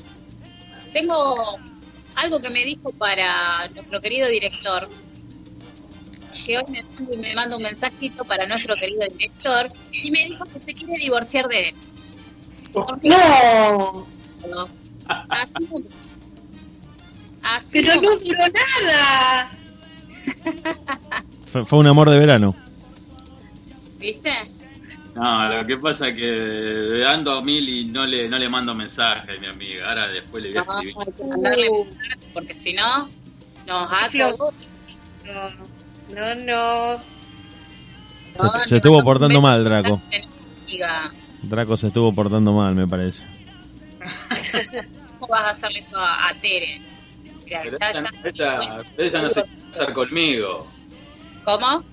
tengo 0.91 1.35
algo 2.15 2.39
que 2.39 2.49
me 2.49 2.63
dijo 2.63 2.91
para 2.93 3.67
nuestro 3.73 4.01
querido 4.01 4.27
director, 4.29 4.89
que 6.45 6.57
hoy 6.57 6.63
me 7.17 7.35
manda 7.35 7.57
un 7.57 7.63
mensajito 7.63 8.23
para 8.23 8.47
nuestro 8.47 8.75
querido 8.75 9.01
director, 9.17 9.67
y 9.91 10.11
me 10.11 10.25
dijo 10.25 10.43
que 10.45 10.59
se 10.59 10.73
quiere 10.73 10.97
divorciar 10.97 11.47
de 11.47 11.69
él. 11.69 11.75
No, 13.03 14.05
No. 14.49 14.67
Así 15.07 15.53
no- 15.71 15.81
Así 17.43 17.69
pero 17.73 18.01
no 18.01 18.17
duró 18.17 18.39
nada. 18.39 19.51
Fue, 21.51 21.65
fue 21.65 21.79
un 21.79 21.87
amor 21.87 22.09
de 22.09 22.17
verano. 22.19 22.55
¿Viste? 23.99 24.31
No, 25.13 25.47
lo 25.53 25.63
que 25.65 25.77
pasa 25.77 26.07
es 26.09 26.15
que 26.15 27.05
ando 27.07 27.33
a 27.35 27.41
mil 27.43 27.69
y 27.69 27.85
no 27.85 28.05
le, 28.05 28.27
no 28.27 28.37
le 28.39 28.49
mando 28.49 28.73
mensaje 28.75 29.37
a 29.37 29.39
mi 29.39 29.45
amiga. 29.47 29.87
Ahora 29.89 30.07
después 30.07 30.43
le 30.43 30.49
voy 30.49 30.57
a 30.57 30.63
No, 30.65 30.73
escribir. 30.79 30.95
hay 31.07 31.13
que 31.13 31.23
mandarle 31.23 31.69
mensajes, 31.71 32.25
porque 32.33 32.53
si 32.53 32.73
no, 32.73 33.09
nos 33.67 33.89
Qué 33.89 33.95
ha 33.95 34.09
flojo. 34.09 34.53
No, 35.25 35.49
no, 36.15 36.35
no. 36.35 36.99
Se, 38.63 38.67
se 38.69 38.75
estuvo 38.77 39.01
portando 39.03 39.39
mal, 39.39 39.63
Draco. 39.63 40.01
Amiga, 40.67 41.11
Draco 41.49 41.77
se 41.77 41.87
estuvo 41.87 42.13
portando 42.13 42.53
mal, 42.53 42.75
me 42.75 42.87
parece. 42.87 43.25
¿cómo 45.19 45.31
vas 45.31 45.41
a 45.41 45.49
hacerle 45.49 45.79
eso 45.79 45.97
a, 45.99 46.29
a 46.29 46.33
Tere? 46.35 46.81
Mira, 47.45 47.61
Pero 47.63 47.77
ya, 47.79 47.89
ella, 47.91 48.03
ya- 48.33 48.55
ella- 48.55 48.83
ella 48.97 49.21
no 49.21 49.29
se 49.29 49.43
quiere 49.43 49.61
casar 49.71 49.93
conmigo. 49.93 50.67
¿Cómo? 51.43 51.83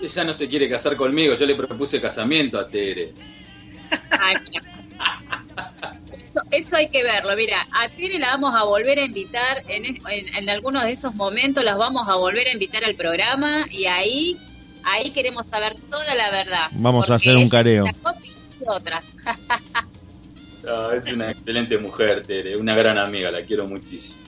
Ella 0.00 0.24
no 0.24 0.34
se 0.34 0.48
quiere 0.48 0.68
casar 0.68 0.96
conmigo. 0.96 1.34
Yo 1.34 1.46
le 1.46 1.54
propuse 1.54 2.00
casamiento 2.00 2.58
a 2.58 2.66
Tere. 2.66 3.12
Ay, 4.20 4.36
mira. 4.50 4.62
Eso, 6.12 6.42
eso 6.50 6.76
hay 6.76 6.88
que 6.88 7.02
verlo. 7.02 7.36
Mira, 7.36 7.64
a 7.72 7.88
Tere 7.88 8.18
la 8.18 8.28
vamos 8.28 8.54
a 8.54 8.64
volver 8.64 8.98
a 8.98 9.02
invitar 9.04 9.62
en, 9.68 9.84
en, 9.84 10.34
en 10.36 10.50
algunos 10.50 10.82
de 10.84 10.92
estos 10.92 11.14
momentos, 11.14 11.62
las 11.62 11.76
vamos 11.78 12.08
a 12.08 12.14
volver 12.16 12.48
a 12.48 12.52
invitar 12.52 12.84
al 12.84 12.94
programa 12.96 13.66
y 13.70 13.84
ahí, 13.86 14.36
ahí 14.84 15.10
queremos 15.10 15.46
saber 15.46 15.74
toda 15.90 16.14
la 16.14 16.30
verdad. 16.30 16.66
Vamos 16.72 17.08
a 17.10 17.16
hacer 17.16 17.36
un 17.36 17.48
careo. 17.48 17.84
cosa 18.02 18.13
y 18.64 18.68
otra. 18.68 19.02
No, 20.64 20.92
es 20.92 21.12
una 21.12 21.30
excelente 21.30 21.76
mujer, 21.76 22.26
Tere. 22.26 22.56
Una 22.56 22.74
gran 22.74 22.96
amiga. 22.96 23.30
La 23.30 23.42
quiero 23.42 23.66
muchísimo. 23.66 24.18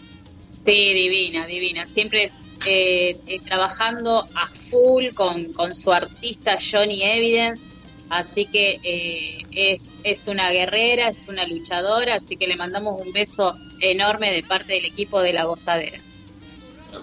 Sí, 0.64 0.92
divina, 0.92 1.46
divina. 1.46 1.86
Siempre 1.86 2.30
eh, 2.66 3.16
eh, 3.26 3.40
trabajando 3.40 4.26
a 4.34 4.48
full 4.48 5.14
con, 5.14 5.52
con 5.54 5.74
su 5.74 5.92
artista 5.92 6.58
Johnny 6.60 7.02
Evidence. 7.02 7.62
Así 8.10 8.46
que 8.46 8.78
eh, 8.82 9.46
es, 9.50 9.88
es 10.04 10.28
una 10.28 10.50
guerrera, 10.50 11.08
es 11.08 11.26
una 11.28 11.46
luchadora. 11.46 12.16
Así 12.16 12.36
que 12.36 12.46
le 12.46 12.56
mandamos 12.56 13.00
un 13.00 13.12
beso 13.12 13.54
enorme 13.80 14.32
de 14.32 14.42
parte 14.42 14.74
del 14.74 14.84
equipo 14.84 15.20
de 15.20 15.32
La 15.32 15.44
Gozadera. 15.44 15.98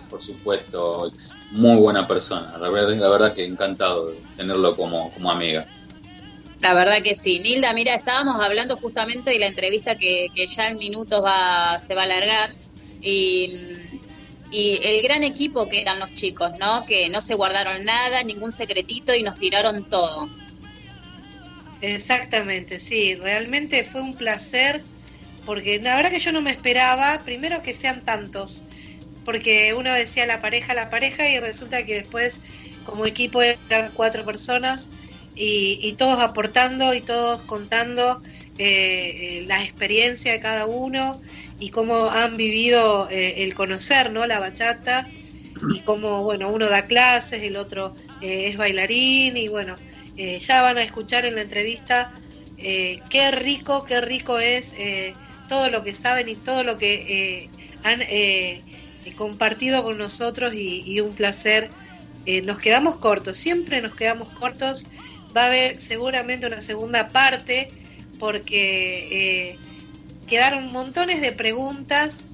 Por 0.10 0.22
supuesto, 0.22 1.08
es 1.08 1.36
muy 1.52 1.78
buena 1.78 2.08
persona. 2.08 2.58
La 2.60 2.69
verdad, 2.69 2.96
la 2.96 3.10
verdad 3.10 3.34
que 3.34 3.46
encantado 3.46 4.08
de 4.08 4.17
tenerlo 4.38 4.76
como, 4.76 5.12
como 5.12 5.32
amiga. 5.32 5.67
La 6.63 6.73
verdad 6.73 7.02
que 7.04 7.15
sí. 7.15 7.39
Nilda, 7.39 7.73
mira, 7.73 7.93
estábamos 7.95 8.41
hablando 8.43 8.78
justamente 8.78 9.32
de 9.32 9.39
la 9.39 9.47
entrevista 9.47 9.95
que, 9.97 10.30
que 10.34 10.47
ya 10.47 10.69
en 10.69 10.78
minutos 10.78 11.21
va, 11.23 11.78
se 11.80 11.93
va 11.93 12.04
a 12.04 12.06
alargar. 12.06 12.56
Y, 13.02 13.52
y 14.49 14.80
el 14.82 15.02
gran 15.04 15.23
equipo 15.23 15.67
que 15.67 15.82
eran 15.82 15.99
los 15.99 16.13
chicos, 16.13 16.52
¿no? 16.60 16.86
Que 16.86 17.10
no 17.10 17.19
se 17.21 17.36
guardaron 17.36 17.84
nada, 17.84 18.23
ningún 18.23 18.54
secretito 18.54 19.13
y 19.13 19.23
nos 19.23 19.38
tiraron 19.38 19.89
todo. 19.89 20.32
Exactamente, 21.82 22.80
sí, 22.80 23.15
realmente 23.15 23.84
fue 23.84 24.02
un 24.02 24.15
placer 24.15 24.82
porque 25.45 25.80
la 25.80 25.97
verdad 25.97 26.12
que 26.12 26.19
yo 26.19 26.32
no 26.32 26.41
me 26.41 26.52
esperaba, 26.52 27.23
primero 27.26 27.62
que 27.62 27.73
sean 27.73 28.06
tantos, 28.06 28.63
porque 29.26 29.73
uno 29.73 29.93
decía 29.93 30.26
la 30.26 30.39
pareja, 30.39 30.73
la 30.73 30.89
pareja 30.89 31.28
y 31.30 31.39
resulta 31.39 31.84
que 31.86 31.95
después 31.95 32.39
como 32.86 33.06
equipo 33.06 33.41
eran 33.41 33.91
cuatro 33.93 34.23
personas 34.23 34.91
y, 35.36 35.80
y 35.82 35.93
todos 35.93 36.19
aportando 36.19 36.93
y 36.93 37.02
todos 37.02 37.41
contando 37.41 38.22
eh, 38.60 39.39
eh, 39.39 39.46
la 39.48 39.63
experiencia 39.63 40.32
de 40.32 40.39
cada 40.39 40.67
uno 40.67 41.19
y 41.60 41.69
cómo 41.69 42.12
han 42.12 42.38
vivido 42.38 43.10
eh, 43.10 43.43
el 43.43 43.56
conocer, 43.56 44.12
¿no? 44.12 44.28
La 44.28 44.39
bachata 44.39 45.10
y 45.74 45.80
cómo, 45.80 46.22
bueno, 46.22 46.52
uno 46.52 46.69
da 46.69 46.86
clases, 46.86 47.41
el 47.41 47.56
otro 47.56 47.96
eh, 48.22 48.50
es 48.50 48.58
bailarín 48.58 49.38
y 49.38 49.48
bueno, 49.48 49.76
ya 50.15 50.62
van 50.62 50.78
a 50.78 50.84
escuchar 50.84 51.26
en 51.26 51.34
la 51.36 51.41
entrevista 51.41 52.13
qué 52.56 53.32
rico, 53.32 53.84
qué 53.84 54.00
rico 54.02 54.38
es 54.38 54.76
todo 55.50 55.72
lo 55.72 55.82
que 55.82 55.96
saben 55.96 56.30
y 56.30 56.36
todo 56.36 56.63
lo 56.63 56.78
que 56.78 57.50
han 57.82 58.02
compartido 59.15 59.84
con 59.84 59.98
nosotros 59.98 60.54
y, 60.54 61.00
un 61.00 61.15
placer. 61.15 61.72
Nos 62.43 62.60
quedamos 62.60 62.98
cortos, 62.98 63.36
siempre 63.38 63.82
nos 63.82 63.96
quedamos 63.96 64.30
cortos. 64.30 64.86
Va 65.36 65.43
a 65.43 65.48
haber 65.48 65.80
seguramente 65.80 66.46
una 66.46 66.62
segunda 66.62 67.08
parte 67.08 67.69
porque 68.19 69.50
eh, 69.52 69.58
quedaron 70.28 70.72
montones 70.72 71.22
de 71.22 71.32
preguntas 71.32 72.26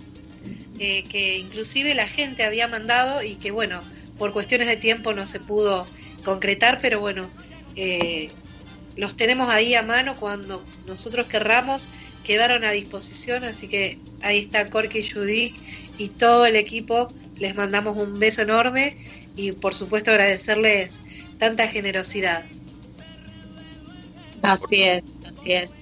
eh, 0.79 1.03
que 1.09 1.37
inclusive 1.37 1.93
la 1.93 2.07
gente 2.07 2.43
había 2.43 2.67
mandado 2.67 3.23
y 3.23 3.35
que 3.35 3.51
bueno, 3.51 3.81
por 4.17 4.31
cuestiones 4.31 4.67
de 4.67 4.77
tiempo 4.77 5.13
no 5.13 5.27
se 5.27 5.39
pudo 5.39 5.85
concretar, 6.23 6.79
pero 6.81 6.99
bueno, 6.99 7.29
eh, 7.75 8.29
los 8.95 9.15
tenemos 9.15 9.49
ahí 9.49 9.75
a 9.75 9.83
mano 9.83 10.17
cuando 10.17 10.63
nosotros 10.85 11.27
querramos, 11.27 11.89
quedaron 12.23 12.63
a 12.63 12.71
disposición, 12.71 13.43
así 13.43 13.67
que 13.67 13.97
ahí 14.21 14.39
está 14.39 14.69
Corky 14.69 14.99
y 14.99 15.09
Judy 15.09 15.53
y 15.97 16.09
todo 16.09 16.45
el 16.45 16.55
equipo, 16.55 17.07
les 17.37 17.55
mandamos 17.55 17.97
un 17.97 18.19
beso 18.19 18.41
enorme 18.41 18.95
y 19.35 19.53
por 19.53 19.73
supuesto 19.73 20.11
agradecerles 20.11 21.01
tanta 21.37 21.67
generosidad. 21.67 22.45
Así 24.41 24.83
es, 24.83 25.03
así 25.25 25.51
es. 25.51 25.81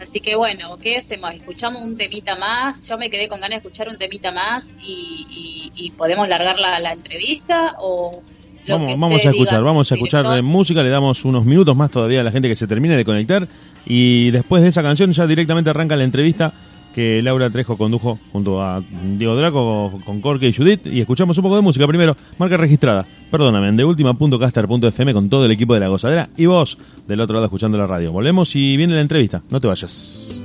Así 0.00 0.20
que 0.20 0.36
bueno, 0.36 0.76
¿qué 0.82 0.98
hacemos? 0.98 1.34
Escuchamos 1.34 1.82
un 1.82 1.96
temita 1.96 2.36
más. 2.36 2.86
Yo 2.86 2.98
me 2.98 3.08
quedé 3.10 3.28
con 3.28 3.40
ganas 3.40 3.62
de 3.62 3.68
escuchar 3.68 3.88
un 3.88 3.96
temita 3.96 4.32
más 4.32 4.74
y, 4.80 5.70
y, 5.74 5.90
podemos 5.92 6.28
largar 6.28 6.58
la, 6.58 6.92
entrevista 6.92 7.76
o... 7.78 8.22
Vamos, 8.66 8.98
vamos 8.98 9.26
a 9.26 9.30
escuchar, 9.30 9.62
vamos 9.62 9.92
a 9.92 9.94
escuchar 9.94 10.42
música, 10.42 10.82
le 10.82 10.88
damos 10.88 11.24
unos 11.24 11.44
minutos 11.44 11.76
más 11.76 11.90
todavía 11.90 12.20
a 12.20 12.24
la 12.24 12.30
gente 12.30 12.48
que 12.48 12.56
se 12.56 12.66
termine 12.66 12.96
de 12.96 13.04
conectar 13.04 13.46
y 13.84 14.30
después 14.30 14.62
de 14.62 14.70
esa 14.70 14.82
canción 14.82 15.12
ya 15.12 15.26
directamente 15.26 15.68
arranca 15.68 15.96
la 15.96 16.04
entrevista 16.04 16.54
que 16.94 17.20
Laura 17.22 17.50
Trejo 17.50 17.76
condujo 17.76 18.18
junto 18.32 18.62
a 18.62 18.82
Diego 19.18 19.36
Draco, 19.36 19.92
con 20.04 20.20
Corky 20.20 20.46
y 20.46 20.52
Judith. 20.52 20.86
Y 20.86 21.00
escuchamos 21.00 21.36
un 21.36 21.42
poco 21.42 21.56
de 21.56 21.62
música 21.62 21.86
primero. 21.86 22.16
Marca 22.38 22.56
registrada, 22.56 23.04
perdóname, 23.30 23.68
en 23.68 23.76
deultima.caster.fm 23.76 25.12
con 25.12 25.28
todo 25.28 25.44
el 25.44 25.52
equipo 25.52 25.74
de 25.74 25.80
La 25.80 25.88
Gozadera 25.88 26.28
y 26.36 26.46
vos 26.46 26.78
del 27.08 27.20
otro 27.20 27.34
lado 27.34 27.46
escuchando 27.46 27.76
la 27.76 27.86
radio. 27.86 28.12
Volvemos 28.12 28.54
y 28.54 28.76
viene 28.76 28.94
la 28.94 29.00
entrevista. 29.00 29.42
No 29.50 29.60
te 29.60 29.66
vayas. 29.66 30.43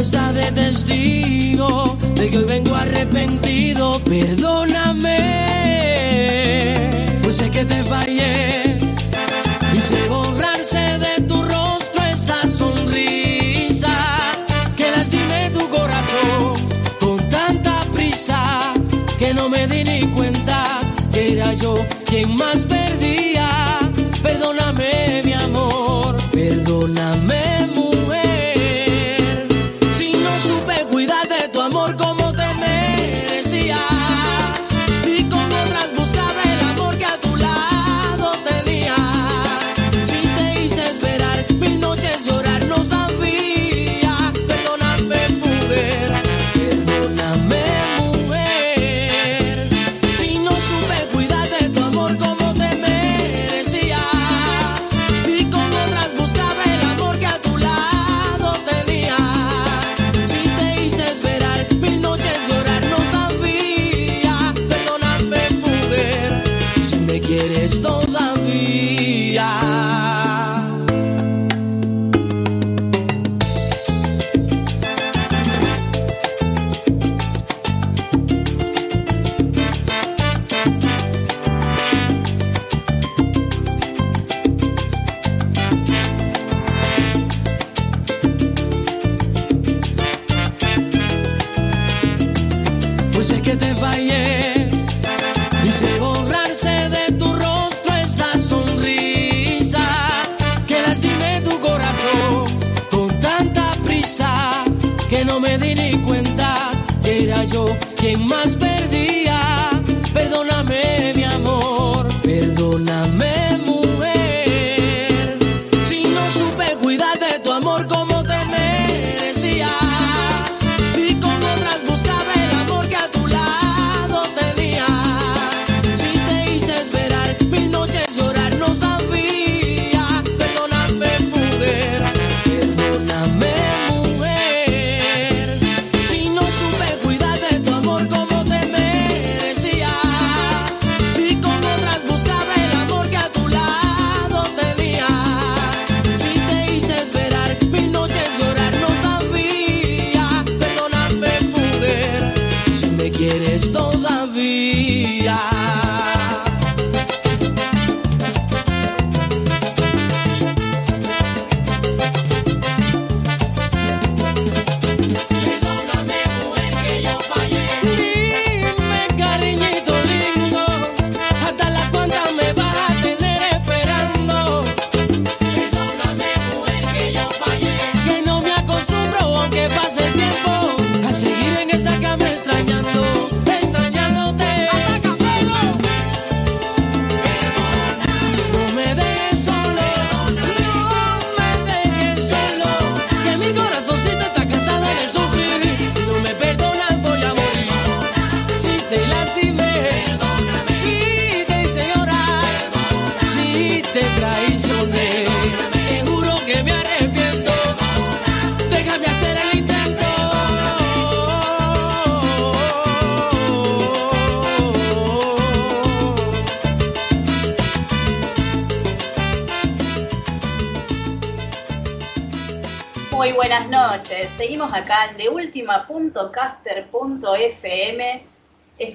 está 0.00 0.32
de 0.32 0.50
testigo 0.52 1.98
de 2.14 2.30
que 2.30 2.38
hoy 2.38 2.44
vengo 2.44 2.74
arrepentido. 2.74 4.00
Perdóname, 4.04 5.18
pues 7.22 7.36
sé 7.36 7.50
que 7.50 7.64
te 7.66 7.82
fallé 7.84 8.78
y 9.74 10.08
borrarse 10.08 10.78
de 10.78 11.20
tu 11.28 11.42
rostro 11.42 12.02
esa 12.12 12.48
sonrisa 12.48 13.94
que 14.76 14.90
lastimé 14.90 15.50
tu 15.52 15.68
corazón 15.68 16.54
con 17.00 17.18
tanta 17.28 17.82
prisa 17.94 18.72
que 19.18 19.34
no 19.34 19.50
me 19.50 19.66
di 19.66 19.84
ni 19.84 20.00
cuenta 20.14 20.64
que 21.12 21.34
era 21.34 21.52
yo 21.54 21.74
quien 22.06 22.34
más 22.36 22.64
perdí. 22.64 22.89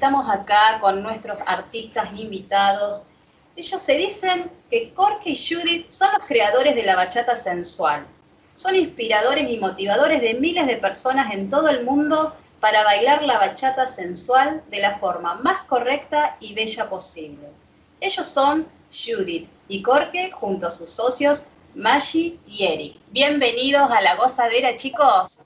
estamos 0.06 0.30
acá 0.30 0.78
con 0.82 1.02
nuestros 1.02 1.40
artistas 1.48 2.10
invitados. 2.14 3.08
Ellos 3.56 3.82
se 3.82 3.94
dicen 3.94 4.52
que 4.70 4.94
Corky 4.94 5.32
y 5.32 5.36
Judith 5.36 5.90
son 5.90 6.10
los 6.16 6.28
creadores 6.28 6.76
de 6.76 6.84
la 6.84 6.96
bachata 6.96 7.36
sensual. 7.36 8.06
Son 8.54 8.76
inspiradores 8.76 9.50
y 9.50 9.58
motivadores 9.58 10.22
de 10.22 10.36
miles 10.36 10.68
de 10.68 10.78
personas 10.78 11.34
en 11.34 11.50
todo 11.50 11.70
el 11.70 11.84
mundo 11.84 12.36
para 12.60 12.84
bailar 12.84 13.24
la 13.24 13.40
bachata 13.40 13.88
sensual 13.88 14.62
de 14.70 14.78
la 14.78 14.94
forma 14.94 15.40
más 15.42 15.64
correcta 15.64 16.38
y 16.40 16.54
bella 16.54 16.88
posible. 16.88 17.48
Ellos 18.00 18.28
son 18.28 18.68
Judith 18.92 19.50
y 19.68 19.82
Corke 19.82 20.30
junto 20.30 20.68
a 20.68 20.70
sus 20.70 20.92
socios 20.92 21.48
Maggi 21.74 22.40
y 22.46 22.68
Eric. 22.68 22.98
Bienvenidos 23.10 23.90
a 23.90 24.02
la 24.02 24.18
gozadera, 24.18 24.76
chicos. 24.76 25.40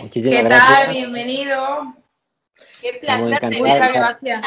Muchísimas 0.00 0.44
¿Qué 0.44 0.48
tal? 0.48 0.88
Bienvenido. 0.88 1.99
Qué 2.80 2.94
placer. 2.94 3.58
Muchas 3.58 3.92
gracias. 3.92 4.44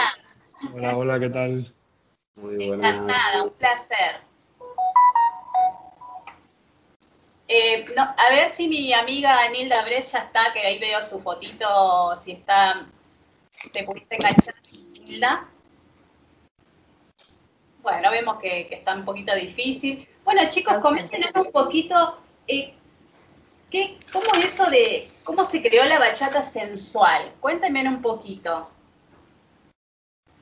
Hola, 0.74 0.98
hola, 0.98 1.20
¿qué 1.20 1.30
tal? 1.30 1.68
Muy 2.36 2.70
Encantada, 2.70 3.44
un 3.44 3.52
placer. 3.52 4.22
Eh, 7.48 7.86
no, 7.96 8.02
a 8.02 8.30
ver 8.32 8.50
si 8.52 8.68
mi 8.68 8.94
amiga 8.94 9.48
Nilda 9.50 9.84
Bres 9.84 10.12
ya 10.12 10.20
está, 10.20 10.52
que 10.54 10.60
ahí 10.60 10.80
veo 10.80 11.02
su 11.02 11.20
fotito, 11.20 12.16
si 12.16 12.32
está, 12.32 12.88
te 13.72 13.84
pudiste 13.84 14.16
enganchar, 14.16 14.56
Nilda. 15.08 15.48
Bueno, 17.84 18.10
vemos 18.10 18.40
que, 18.40 18.68
que 18.68 18.76
está 18.76 18.96
un 18.96 19.06
poquito 19.06 19.36
difícil. 19.36 20.08
Bueno, 20.24 20.42
chicos, 20.50 20.78
coméntenos 20.78 21.32
un 21.36 21.52
poquito, 21.52 22.18
eh, 22.48 22.74
¿qué, 23.74 23.98
¿cómo 24.14 24.28
eso 24.46 24.70
de, 24.70 25.10
cómo 25.24 25.44
se 25.44 25.62
creó 25.62 25.84
la 25.86 25.98
bachata 25.98 26.44
sensual? 26.44 27.34
Cuéntenme 27.42 27.86
un 27.90 28.02
poquito. 28.02 28.68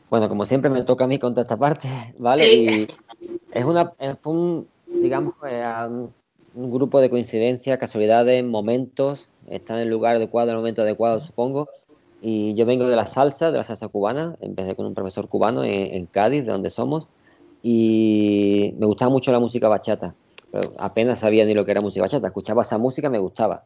Bueno, 0.10 0.28
como 0.28 0.46
siempre 0.46 0.70
me 0.70 0.84
toca 0.84 1.06
a 1.06 1.08
mí 1.08 1.18
contar 1.18 1.44
esta 1.44 1.58
parte, 1.58 1.88
¿vale? 2.20 2.44
Sí. 2.44 2.88
Y 3.22 3.32
es 3.52 3.64
una, 3.64 3.94
es 3.98 4.18
un, 4.26 4.68
digamos, 4.86 5.34
eh, 5.48 5.64
un, 5.88 6.14
un 6.56 6.72
grupo 6.72 7.00
de 7.00 7.10
coincidencias, 7.10 7.80
casualidades, 7.80 8.44
momentos, 8.44 9.30
está 9.48 9.76
en 9.76 9.84
el 9.84 9.90
lugar 9.90 10.18
adecuado, 10.18 10.50
en 10.50 10.56
el 10.56 10.60
momento 10.60 10.82
adecuado, 10.82 11.22
supongo. 11.22 11.70
Y 12.22 12.54
yo 12.54 12.66
vengo 12.66 12.86
de 12.86 12.98
la 12.98 13.08
salsa, 13.08 13.50
de 13.50 13.58
la 13.58 13.64
salsa 13.64 13.88
cubana, 13.88 14.36
empecé 14.42 14.76
con 14.76 14.86
un 14.86 14.94
profesor 14.94 15.28
cubano 15.30 15.64
en, 15.64 15.96
en 15.96 16.06
Cádiz, 16.06 16.46
de 16.46 16.52
donde 16.52 16.70
somos, 16.70 17.08
y 17.64 18.76
me 18.78 18.86
gustaba 18.86 19.10
mucho 19.10 19.32
la 19.32 19.40
música 19.40 19.70
bachata, 19.70 20.14
pero 20.52 20.76
apenas 20.80 21.20
sabía 21.20 21.46
ni 21.46 21.54
lo 21.56 21.66
que 21.66 21.72
era 21.72 21.82
música 21.82 22.04
bachata, 22.06 22.28
escuchaba 22.28 22.64
esa 22.64 22.78
música, 22.80 23.10
me 23.10 23.20
gustaba. 23.20 23.66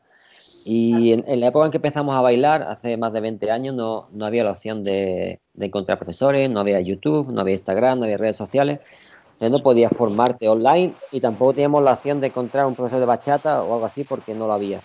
Y 0.63 1.13
en, 1.13 1.23
en 1.27 1.39
la 1.41 1.47
época 1.47 1.65
en 1.65 1.71
que 1.71 1.77
empezamos 1.77 2.15
a 2.15 2.21
bailar, 2.21 2.63
hace 2.63 2.97
más 2.97 3.13
de 3.13 3.21
20 3.21 3.51
años, 3.51 3.75
no, 3.75 4.09
no 4.11 4.25
había 4.25 4.43
la 4.43 4.51
opción 4.51 4.83
de, 4.83 5.41
de 5.53 5.65
encontrar 5.67 5.99
profesores, 5.99 6.49
no 6.49 6.59
había 6.61 6.81
YouTube, 6.81 7.31
no 7.33 7.41
había 7.41 7.53
Instagram, 7.55 7.99
no 7.99 8.05
había 8.05 8.17
redes 8.17 8.35
sociales. 8.37 8.79
Entonces 9.33 9.51
no 9.51 9.63
podías 9.63 9.93
formarte 9.93 10.47
online 10.49 10.99
y 11.11 11.21
tampoco 11.21 11.55
teníamos 11.55 11.83
la 11.83 11.93
opción 11.93 12.21
de 12.21 12.27
encontrar 12.27 12.65
un 12.67 12.75
profesor 12.75 12.99
de 13.01 13.05
bachata 13.07 13.63
o 13.63 13.73
algo 13.73 13.85
así 13.85 14.05
porque 14.05 14.35
no 14.35 14.47
lo 14.47 14.53
había. 14.53 14.83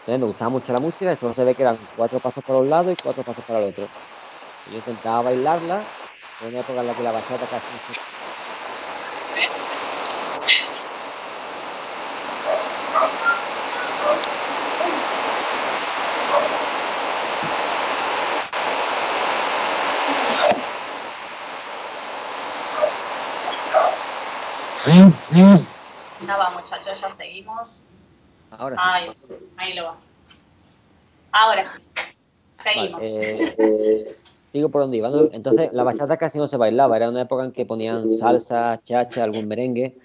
Entonces 0.00 0.20
me 0.20 0.26
gustaba 0.26 0.50
mucho 0.50 0.72
la 0.72 0.80
música 0.80 1.12
y 1.12 1.16
solo 1.16 1.34
se 1.34 1.44
ve 1.44 1.54
que 1.54 1.62
eran 1.62 1.86
cuatro 1.94 2.20
pasos 2.20 2.42
para 2.44 2.58
un 2.60 2.68
lado 2.70 2.90
y 2.90 2.96
cuatro 2.96 3.24
pasos 3.24 3.44
para 3.44 3.58
el 3.60 3.66
otro. 3.66 3.92
Yo 4.66 4.78
intentaba 4.78 5.22
bailarla, 5.22 5.90
en 6.40 6.48
una 6.48 6.60
época 6.60 6.80
en 6.82 6.88
la 6.88 6.96
que 6.96 7.02
la 7.04 7.12
bachata 7.12 7.48
casi 7.48 7.72
no 7.72 7.80
se- 7.80 7.96
Ya 26.26 26.36
va, 26.36 26.50
muchachos, 26.50 27.00
ya 27.00 27.10
seguimos. 27.10 27.82
Ahora 28.50 28.76
sí. 28.76 28.82
Ahí, 28.84 29.10
ahí 29.56 29.74
lo 29.74 29.84
va. 29.84 29.96
Ahora 31.32 31.64
sí. 31.66 31.82
Seguimos. 32.62 33.00
Vale, 33.00 33.54
eh, 33.58 34.18
digo 34.52 34.68
por 34.68 34.82
dónde 34.82 34.96
iba. 34.96 35.08
¿no? 35.10 35.28
Entonces, 35.32 35.70
la 35.72 35.82
bachata 35.84 36.16
casi 36.16 36.38
no 36.38 36.48
se 36.48 36.56
bailaba. 36.56 36.96
Era 36.96 37.08
una 37.08 37.22
época 37.22 37.44
en 37.44 37.52
que 37.52 37.66
ponían 37.66 38.08
salsa, 38.18 38.80
chacha, 38.82 39.24
algún 39.24 39.46
merengue, 39.48 39.96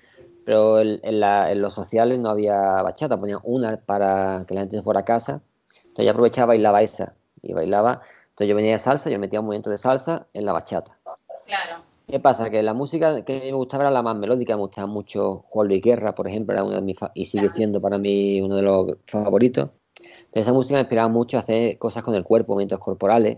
pero 0.45 0.79
en, 0.79 0.99
en 1.03 1.19
la- 1.19 1.51
en 1.51 1.61
los 1.61 1.73
sociales 1.73 2.19
no 2.19 2.29
había 2.29 2.81
bachata. 2.83 3.19
Ponían 3.19 3.39
una 3.43 3.77
para 3.77 4.45
que 4.47 4.53
la 4.53 4.61
gente 4.61 4.77
se 4.77 4.83
fuera 4.83 5.01
a 5.01 5.05
casa. 5.05 5.41
Entonces, 5.77 6.05
yo 6.05 6.11
aprovechaba 6.11 6.53
y 6.53 6.57
bailaba 6.57 6.81
esa. 6.81 7.13
Y 7.41 7.53
bailaba. 7.53 8.01
Entonces, 8.29 8.47
yo 8.49 8.55
venía 8.55 8.71
de 8.73 8.79
salsa, 8.79 9.09
yo 9.09 9.19
metía 9.19 9.39
un 9.39 9.45
movimiento 9.47 9.69
de 9.69 9.77
salsa 9.77 10.27
en 10.33 10.45
la 10.45 10.53
bachata. 10.53 10.97
Claro. 11.45 11.83
¿Qué 12.07 12.19
pasa? 12.19 12.49
Que 12.49 12.61
la 12.63 12.73
música 12.73 13.23
que 13.23 13.39
me 13.39 13.53
gustaba 13.53 13.83
era 13.85 13.91
la 13.91 14.01
más 14.03 14.15
melódica, 14.15 14.55
me 14.55 14.61
gustaba 14.61 14.87
mucho 14.87 15.45
Juan 15.49 15.67
Luis 15.69 15.81
Guerra, 15.81 16.13
por 16.15 16.27
ejemplo, 16.27 16.53
era 16.53 16.63
uno 16.63 16.75
de 16.75 16.81
mis 16.81 16.97
fa- 16.97 17.11
y 17.13 17.25
sigue 17.25 17.49
siendo 17.49 17.81
para 17.81 17.97
mí 17.97 18.41
uno 18.41 18.55
de 18.55 18.61
los 18.61 18.97
favoritos. 19.07 19.69
Entonces 19.97 20.41
esa 20.41 20.53
música 20.53 20.75
me 20.75 20.81
inspiraba 20.81 21.07
mucho 21.09 21.37
a 21.37 21.41
hacer 21.41 21.77
cosas 21.77 22.03
con 22.03 22.15
el 22.15 22.23
cuerpo, 22.23 22.53
movimientos 22.53 22.79
corporales. 22.79 23.37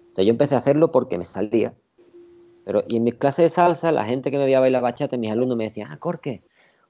Entonces 0.00 0.26
yo 0.26 0.30
empecé 0.30 0.54
a 0.56 0.58
hacerlo 0.58 0.92
porque 0.92 1.18
me 1.18 1.24
salía. 1.24 1.74
Pero, 2.64 2.82
y 2.86 2.96
en 2.96 3.04
mis 3.04 3.14
clases 3.14 3.44
de 3.44 3.48
salsa, 3.50 3.92
la 3.92 4.04
gente 4.04 4.30
que 4.30 4.38
me 4.38 4.44
veía 4.44 4.60
bailar 4.60 4.82
bachata, 4.82 5.16
mis 5.16 5.30
alumnos 5.32 5.56
me 5.56 5.64
decían, 5.64 5.88
ah, 5.90 5.98
Corque, 5.98 6.42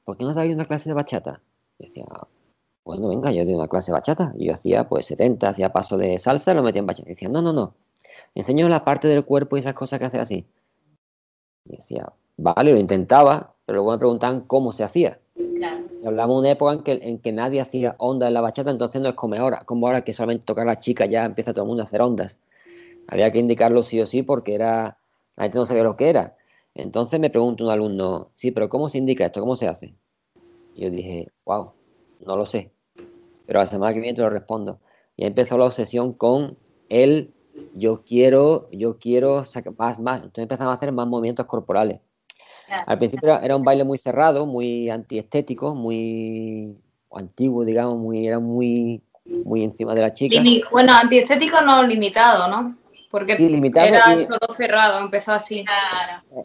¿por 0.04 0.16
qué 0.16 0.24
no 0.24 0.34
te 0.34 0.54
una 0.54 0.66
clase 0.66 0.90
de 0.90 0.94
bachata? 0.94 1.42
Y 1.78 1.86
decía, 1.86 2.06
bueno, 2.84 3.08
venga, 3.08 3.32
yo 3.32 3.44
doy 3.44 3.54
una 3.54 3.68
clase 3.68 3.90
de 3.90 3.94
bachata. 3.94 4.32
Y 4.36 4.46
yo 4.46 4.54
hacía 4.54 4.88
pues 4.88 5.06
70, 5.06 5.48
hacía 5.50 5.72
paso 5.72 5.96
de 5.96 6.18
salsa, 6.18 6.54
lo 6.54 6.62
metía 6.62 6.80
en 6.80 6.86
bachata. 6.86 7.08
Y 7.08 7.14
decían, 7.14 7.32
no, 7.32 7.42
no, 7.42 7.52
no, 7.52 7.74
enseño 8.34 8.68
la 8.68 8.84
parte 8.84 9.08
del 9.08 9.24
cuerpo 9.24 9.56
y 9.56 9.60
esas 9.60 9.74
cosas 9.74 9.98
que 9.98 10.06
hacer 10.06 10.20
así. 10.20 10.46
Y 11.64 11.76
decía, 11.76 12.12
vale, 12.36 12.72
lo 12.72 12.78
intentaba, 12.78 13.54
pero 13.66 13.76
luego 13.76 13.92
me 13.92 13.98
preguntaban 13.98 14.42
cómo 14.42 14.72
se 14.72 14.84
hacía. 14.84 15.18
Claro. 15.56 15.84
Hablamos 16.04 16.36
de 16.36 16.40
una 16.40 16.50
época 16.50 16.72
en 16.72 16.82
que, 16.82 16.92
en 16.92 17.18
que 17.18 17.32
nadie 17.32 17.60
hacía 17.60 17.94
ondas 17.98 18.28
en 18.28 18.34
la 18.34 18.40
bachata, 18.40 18.70
entonces 18.70 19.00
no 19.00 19.08
es 19.08 19.14
como 19.14 19.34
ahora, 19.36 19.62
como 19.64 19.86
ahora 19.86 20.02
que 20.02 20.12
solamente 20.12 20.44
tocar 20.44 20.66
la 20.66 20.80
chica 20.80 21.06
ya 21.06 21.24
empieza 21.24 21.52
todo 21.52 21.64
el 21.64 21.68
mundo 21.68 21.82
a 21.82 21.86
hacer 21.86 22.02
ondas. 22.02 22.38
Había 23.06 23.30
que 23.30 23.38
indicarlo 23.38 23.82
sí 23.82 24.00
o 24.00 24.06
sí 24.06 24.22
porque 24.22 24.54
era 24.54 24.98
la 25.36 25.44
gente 25.44 25.58
no 25.58 25.66
sabía 25.66 25.82
lo 25.82 25.96
que 25.96 26.08
era. 26.08 26.36
Entonces 26.74 27.20
me 27.20 27.30
pregunta 27.30 27.64
un 27.64 27.70
alumno, 27.70 28.28
sí, 28.36 28.50
pero 28.50 28.68
¿cómo 28.68 28.88
se 28.88 28.98
indica 28.98 29.24
esto? 29.24 29.40
¿Cómo 29.40 29.56
se 29.56 29.68
hace? 29.68 29.94
Y 30.74 30.82
yo 30.82 30.90
dije, 30.90 31.28
wow, 31.44 31.72
no 32.20 32.36
lo 32.36 32.46
sé. 32.46 32.70
Pero 33.46 33.58
la 33.58 33.66
semana 33.66 33.92
que 33.92 34.00
viene 34.00 34.16
te 34.16 34.22
lo 34.22 34.30
respondo. 34.30 34.80
Y 35.16 35.26
empezó 35.26 35.58
la 35.58 35.66
obsesión 35.66 36.12
con 36.14 36.56
el 36.88 37.32
yo 37.74 38.02
quiero, 38.04 38.68
yo 38.72 38.98
quiero 38.98 39.44
sacar 39.44 39.74
más, 39.78 39.98
más. 39.98 40.16
Entonces 40.18 40.42
empezamos 40.42 40.72
a 40.72 40.74
hacer 40.74 40.92
más 40.92 41.06
movimientos 41.06 41.46
corporales. 41.46 42.00
Al 42.86 42.98
principio 42.98 43.28
era, 43.28 43.44
era 43.44 43.56
un 43.56 43.64
baile 43.64 43.84
muy 43.84 43.98
cerrado, 43.98 44.46
muy 44.46 44.88
antiestético, 44.88 45.74
muy 45.74 46.76
antiguo, 47.12 47.64
digamos, 47.64 47.98
muy, 47.98 48.26
era 48.26 48.38
muy, 48.38 49.02
muy 49.44 49.64
encima 49.64 49.94
de 49.94 50.00
la 50.02 50.12
chica. 50.12 50.40
Limi- 50.40 50.62
bueno, 50.70 50.92
antiestético 50.94 51.60
no 51.60 51.82
limitado, 51.82 52.48
¿no? 52.48 52.76
Porque 53.10 53.36
Sí, 53.36 53.48
limitado 53.48 53.88
era 53.88 54.14
y- 54.14 54.18
solo 54.18 54.38
cerrado, 54.56 54.98
empezó 55.00 55.32
así. 55.32 55.64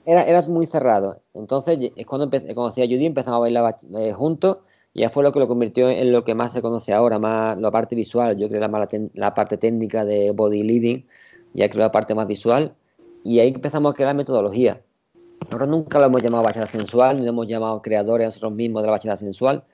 Era, 0.05 0.23
era 0.23 0.41
muy 0.43 0.65
cerrado. 0.65 1.21
Entonces 1.33 1.91
es 1.95 2.05
cuando 2.05 2.25
empecé, 2.25 2.53
conocí 2.53 2.81
a 2.81 2.85
Judy, 2.85 3.05
empezamos 3.05 3.37
a 3.37 3.41
bailar 3.41 3.77
eh, 3.97 4.11
juntos 4.11 4.57
ya 4.97 5.11
fue 5.11 5.23
lo 5.23 5.31
que 5.31 5.39
lo 5.39 5.47
convirtió 5.47 5.89
en 5.91 6.11
lo 6.11 6.23
que 6.23 6.33
más 6.33 6.53
se 6.53 6.61
conoce 6.61 6.91
ahora, 6.91 7.19
más 7.19 7.57
la 7.59 7.69
parte 7.69 7.95
visual. 7.95 8.35
Yo 8.37 8.49
creo 8.49 8.61
la, 8.61 8.67
más 8.67 8.89
la, 9.13 9.35
parte 9.35 9.57
técnica 9.57 10.03
de 10.03 10.31
body 10.31 10.63
leading, 10.63 11.05
ya 11.53 11.69
creo 11.69 11.81
la 11.81 11.91
parte 11.91 12.15
más 12.15 12.27
visual. 12.27 12.73
Y 13.23 13.39
ahí 13.39 13.49
empezamos 13.49 13.93
a 13.93 13.95
crear 13.95 14.15
metodología. 14.15 14.81
Nosotros 15.41 15.69
nunca 15.69 15.99
lo 15.99 16.05
hemos 16.05 16.23
llamado 16.23 16.43
bachata 16.43 16.65
sensual, 16.65 17.19
ni 17.19 17.25
lo 17.25 17.29
hemos 17.29 17.47
llamado 17.47 17.79
creadores 17.81 18.25
nosotros 18.25 18.53
mismos 18.53 18.81
de 18.81 18.87
la 18.87 18.91
bachata 18.93 19.15
sensual. 19.17 19.65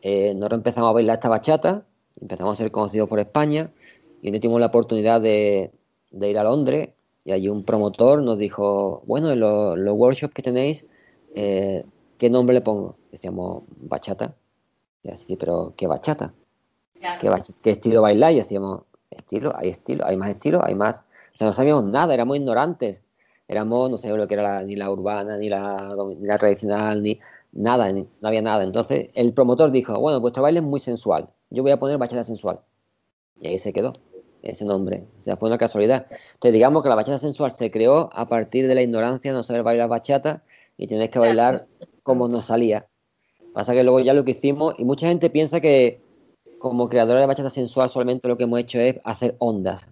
Eh, 0.00 0.32
nosotros 0.34 0.58
empezamos 0.58 0.90
a 0.90 0.92
bailar 0.92 1.14
esta 1.14 1.28
bachata, 1.28 1.84
empezamos 2.20 2.56
a 2.56 2.62
ser 2.62 2.70
conocidos 2.70 3.08
por 3.08 3.18
España 3.18 3.72
y 4.22 4.30
un 4.30 4.40
tuvimos 4.40 4.60
la 4.60 4.66
oportunidad 4.68 5.20
de, 5.20 5.72
ir 6.12 6.38
a 6.38 6.44
Londres 6.44 6.90
y 7.24 7.32
allí 7.32 7.48
un 7.48 7.64
promotor 7.64 8.22
nos 8.22 8.38
dijo, 8.38 9.02
bueno, 9.06 9.32
en 9.32 9.40
los, 9.40 9.76
los 9.76 9.94
workshops 9.94 10.34
que 10.34 10.42
tenéis, 10.42 10.86
eh, 11.34 11.84
¿qué 12.18 12.30
nombre 12.30 12.54
le 12.54 12.60
pongo? 12.60 12.96
Decíamos, 13.10 13.64
bachata. 13.80 14.36
Y 15.02 15.10
así, 15.10 15.36
pero 15.36 15.74
¿qué 15.76 15.86
bachata? 15.86 16.32
¿Qué, 17.62 17.70
estilo 17.70 18.02
bailáis? 18.02 18.36
Y 18.36 18.40
decíamos, 18.40 18.82
estilo, 19.10 19.52
hay 19.56 19.70
estilo, 19.70 20.06
hay 20.06 20.16
más 20.16 20.30
estilos, 20.30 20.62
hay 20.64 20.74
más. 20.74 21.00
O 21.34 21.38
sea, 21.38 21.46
no 21.46 21.52
sabíamos 21.52 21.84
nada, 21.84 22.14
éramos 22.14 22.36
ignorantes. 22.36 23.02
Éramos, 23.48 23.90
no 23.90 23.96
sabíamos 23.96 24.18
lo 24.20 24.28
que 24.28 24.34
era 24.34 24.42
la- 24.44 24.62
ni 24.62 24.76
la 24.76 24.90
urbana, 24.90 25.36
ni 25.36 25.48
la, 25.48 25.94
ni 26.18 26.26
la 26.26 26.38
tradicional, 26.38 27.02
ni 27.02 27.18
nada, 27.52 27.90
ni- 27.92 28.06
no 28.20 28.28
había 28.28 28.42
nada. 28.42 28.62
Entonces 28.64 29.10
el 29.14 29.32
promotor 29.34 29.70
dijo, 29.72 29.98
bueno, 29.98 30.20
vuestro 30.20 30.42
baile 30.42 30.60
es 30.60 30.64
muy 30.64 30.80
sensual, 30.80 31.26
yo 31.50 31.62
voy 31.62 31.72
a 31.72 31.78
poner 31.78 31.98
bachata 31.98 32.24
sensual. 32.24 32.60
Y 33.40 33.48
ahí 33.48 33.58
se 33.58 33.72
quedó 33.72 33.94
ese 34.42 34.64
nombre. 34.64 35.06
O 35.18 35.22
sea, 35.22 35.36
fue 35.36 35.48
una 35.48 35.58
casualidad. 35.58 36.06
Entonces 36.10 36.52
digamos 36.52 36.82
que 36.82 36.88
la 36.88 36.94
bachata 36.94 37.18
sensual 37.18 37.50
se 37.52 37.70
creó 37.70 38.10
a 38.12 38.28
partir 38.28 38.68
de 38.68 38.74
la 38.74 38.82
ignorancia 38.82 39.32
no 39.32 39.42
saber 39.42 39.62
bailar 39.64 39.88
bachata 39.88 40.42
y 40.76 40.86
tener 40.86 41.10
que 41.10 41.18
bailar 41.18 41.66
como 42.02 42.28
nos 42.28 42.46
salía. 42.46 42.86
Pasa 43.52 43.74
que 43.74 43.82
luego 43.82 44.00
ya 44.00 44.14
lo 44.14 44.24
que 44.24 44.32
hicimos, 44.32 44.74
y 44.78 44.84
mucha 44.84 45.08
gente 45.08 45.30
piensa 45.30 45.60
que 45.60 46.00
como 46.58 46.88
creadora 46.88 47.20
de 47.20 47.26
bachata 47.26 47.50
sensual 47.50 47.90
solamente 47.90 48.28
lo 48.28 48.36
que 48.36 48.44
hemos 48.44 48.60
hecho 48.60 48.80
es 48.80 49.00
hacer 49.04 49.34
ondas. 49.38 49.88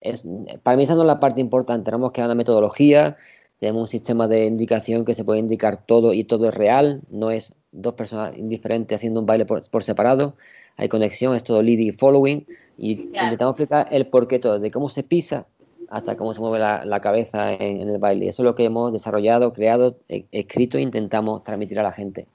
Es, 0.00 0.24
para 0.62 0.76
mí 0.76 0.82
esa 0.82 0.94
no 0.94 1.00
es 1.00 1.06
la 1.06 1.18
parte 1.18 1.40
importante, 1.40 1.86
tenemos 1.86 2.12
que 2.12 2.20
dar 2.20 2.28
una 2.28 2.34
metodología, 2.34 3.16
tenemos 3.58 3.82
un 3.82 3.88
sistema 3.88 4.28
de 4.28 4.44
indicación 4.44 5.04
que 5.04 5.14
se 5.14 5.24
puede 5.24 5.40
indicar 5.40 5.86
todo 5.86 6.12
y 6.12 6.24
todo 6.24 6.48
es 6.48 6.54
real, 6.54 7.00
no 7.08 7.30
es 7.30 7.54
dos 7.72 7.94
personas 7.94 8.36
indiferentes 8.36 8.96
haciendo 8.96 9.20
un 9.20 9.26
baile 9.26 9.46
por, 9.46 9.68
por 9.70 9.82
separado, 9.82 10.36
hay 10.76 10.88
conexión, 10.88 11.34
es 11.34 11.42
todo 11.42 11.62
leading 11.62 11.88
y 11.88 11.92
following, 11.92 12.46
y 12.76 12.92
intentamos 12.92 13.52
explicar 13.52 13.88
el 13.90 14.06
porqué 14.06 14.38
todo, 14.38 14.58
de 14.58 14.70
cómo 14.70 14.88
se 14.88 15.02
pisa 15.02 15.46
hasta 15.88 16.16
cómo 16.16 16.34
se 16.34 16.40
mueve 16.40 16.58
la, 16.58 16.84
la 16.84 17.00
cabeza 17.00 17.52
en, 17.54 17.80
en 17.82 17.88
el 17.88 17.98
baile. 17.98 18.28
Eso 18.28 18.42
es 18.42 18.44
lo 18.44 18.54
que 18.54 18.64
hemos 18.64 18.92
desarrollado, 18.92 19.52
creado, 19.52 19.96
e- 20.08 20.26
escrito 20.32 20.76
e 20.76 20.82
intentamos 20.82 21.44
transmitir 21.44 21.78
a 21.78 21.82
la 21.82 21.92
gente. 21.92 22.26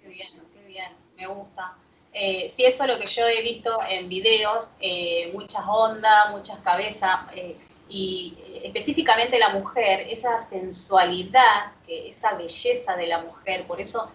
Qué 0.00 0.08
bien, 0.08 0.28
qué 0.52 0.66
bien, 0.66 0.88
me 1.16 1.26
gusta. 1.26 1.76
Eh, 2.22 2.50
sí, 2.50 2.66
eso 2.66 2.84
es 2.84 2.90
lo 2.90 2.98
que 2.98 3.06
yo 3.06 3.26
he 3.26 3.40
visto 3.40 3.70
en 3.88 4.10
videos, 4.10 4.68
eh, 4.78 5.30
muchas 5.32 5.62
ondas, 5.66 6.30
muchas 6.32 6.58
cabezas, 6.58 7.20
eh, 7.34 7.56
y 7.88 8.36
eh, 8.38 8.60
específicamente 8.64 9.38
la 9.38 9.48
mujer, 9.48 10.06
esa 10.06 10.42
sensualidad, 10.42 11.72
que, 11.86 12.10
esa 12.10 12.34
belleza 12.34 12.94
de 12.94 13.06
la 13.06 13.22
mujer, 13.22 13.66
por 13.66 13.80
eso 13.80 14.10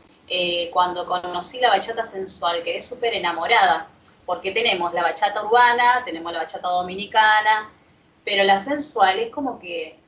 cuando 0.71 1.05
conocí 1.05 1.59
la 1.59 1.69
bachata 1.69 2.03
sensual 2.03 2.63
quedé 2.63 2.81
súper 2.81 3.13
enamorada, 3.15 3.87
porque 4.25 4.51
tenemos 4.51 4.93
la 4.93 5.01
bachata 5.03 5.43
urbana, 5.43 6.03
tenemos 6.05 6.31
la 6.31 6.39
bachata 6.39 6.67
dominicana, 6.67 7.71
pero 8.23 8.43
la 8.43 8.59
sensual 8.59 9.17
es 9.19 9.29
como 9.31 9.57
que 9.59 9.99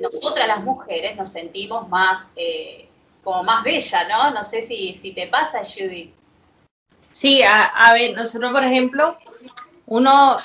nosotras 0.00 0.46
las 0.48 0.62
mujeres 0.62 1.16
nos 1.16 1.28
sentimos 1.28 1.88
más, 1.88 2.28
como 3.22 3.42
más 3.44 3.64
bella, 3.64 4.08
¿no? 4.08 4.30
No 4.32 4.44
sé 4.44 4.62
si, 4.62 4.94
si 4.94 5.12
te 5.12 5.26
pasa, 5.28 5.62
Judy. 5.64 6.17
Sí, 7.18 7.42
a, 7.42 7.64
a 7.64 7.92
ver, 7.94 8.14
nosotros, 8.14 8.52
por 8.52 8.62
ejemplo, 8.62 9.18
uno 9.86 10.36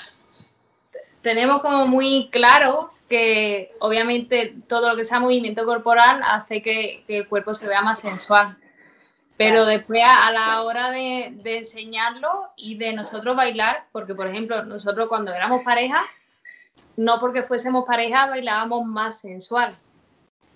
tenemos 1.22 1.62
como 1.62 1.86
muy 1.86 2.30
claro 2.32 2.92
que 3.08 3.70
obviamente 3.80 4.56
todo 4.68 4.90
lo 4.90 4.96
que 4.96 5.06
sea 5.06 5.20
movimiento 5.20 5.66
corporal 5.66 6.22
hace 6.24 6.64
que, 6.64 7.04
que 7.06 7.20
el 7.20 7.28
cuerpo 7.28 7.54
se 7.54 7.68
vea 7.68 7.84
más 7.84 8.00
sensual. 8.00 8.58
Pero 9.38 9.68
después 9.68 10.02
a, 10.04 10.26
a 10.26 10.32
la 10.32 10.64
hora 10.64 10.90
de, 10.90 11.34
de 11.44 11.60
enseñarlo 11.60 12.50
y 12.56 12.76
de 12.80 12.92
nosotros 12.94 13.36
bailar, 13.36 13.86
porque 13.92 14.16
por 14.16 14.26
ejemplo, 14.26 14.66
nosotros 14.66 15.08
cuando 15.10 15.32
éramos 15.32 15.62
pareja, 15.64 16.02
no 16.98 17.20
porque 17.20 17.44
fuésemos 17.44 17.86
pareja 17.86 18.26
bailábamos 18.26 18.84
más 18.84 19.20
sensual, 19.20 19.78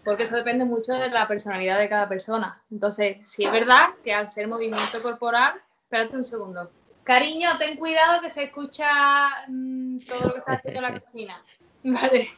porque 0.04 0.24
eso 0.24 0.36
depende 0.36 0.66
mucho 0.66 0.94
de 0.94 1.12
la 1.12 1.28
personalidad 1.28 1.78
de 1.78 1.90
cada 1.90 2.10
persona. 2.10 2.60
Entonces, 2.72 3.18
sí 3.24 3.46
es 3.46 3.52
verdad 3.52 3.90
que 4.04 4.16
al 4.16 4.32
ser 4.32 4.48
movimiento 4.48 5.04
corporal, 5.04 5.62
espérate 5.88 6.18
un 6.18 6.26
segundo. 6.26 6.70
Cariño, 7.04 7.58
ten 7.58 7.78
cuidado 7.78 8.20
que 8.22 8.28
se 8.30 8.44
escucha 8.44 9.46
mm, 9.48 10.00
todo 10.00 10.28
lo 10.28 10.34
que 10.34 10.40
está 10.40 10.52
haciendo 10.54 10.82
la 10.82 11.00
cocina. 11.00 11.42
Vale. 11.84 12.30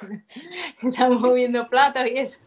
Estamos 0.82 1.20
moviendo 1.20 1.68
platos 1.68 2.06
y 2.06 2.18
eso. 2.18 2.40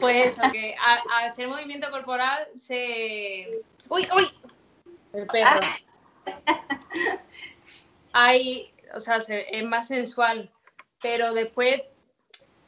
Pues 0.00 0.30
eso, 0.36 0.42
que 0.50 0.74
al, 0.84 0.98
al 1.12 1.32
ser 1.32 1.46
movimiento 1.48 1.90
corporal 1.90 2.46
se... 2.56 3.60
¡Uy, 3.88 4.06
uy! 4.16 4.28
El 5.12 5.26
perro. 5.28 5.60
Hay, 8.12 8.72
o 8.94 9.00
sea, 9.00 9.20
se- 9.20 9.46
es 9.56 9.64
más 9.64 9.86
sensual, 9.88 10.50
pero 11.00 11.32
después 11.32 11.82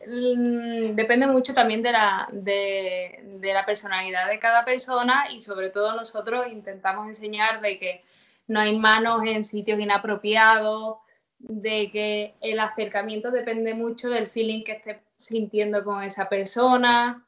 depende 0.06 1.26
mucho 1.26 1.52
también 1.52 1.82
de 1.82 1.92
la, 1.92 2.28
de, 2.32 3.38
la 3.42 3.66
personalidad 3.66 4.28
de 4.28 4.38
cada 4.38 4.64
persona 4.64 5.26
y 5.32 5.40
sobre 5.40 5.70
todo 5.70 5.94
nosotros 5.94 6.46
intentamos 6.50 7.08
enseñar 7.08 7.60
de 7.60 7.78
que 7.78 8.04
no 8.48 8.60
hay 8.60 8.76
manos 8.76 9.22
en 9.26 9.44
sitios 9.44 9.78
inapropiados, 9.78 10.98
de 11.38 11.90
que 11.90 12.34
el 12.40 12.58
acercamiento 12.60 13.30
depende 13.30 13.74
mucho 13.74 14.08
del 14.08 14.26
feeling 14.26 14.64
que 14.64 14.72
estés 14.72 14.98
sintiendo 15.16 15.84
con 15.84 16.02
esa 16.02 16.28
persona. 16.28 17.24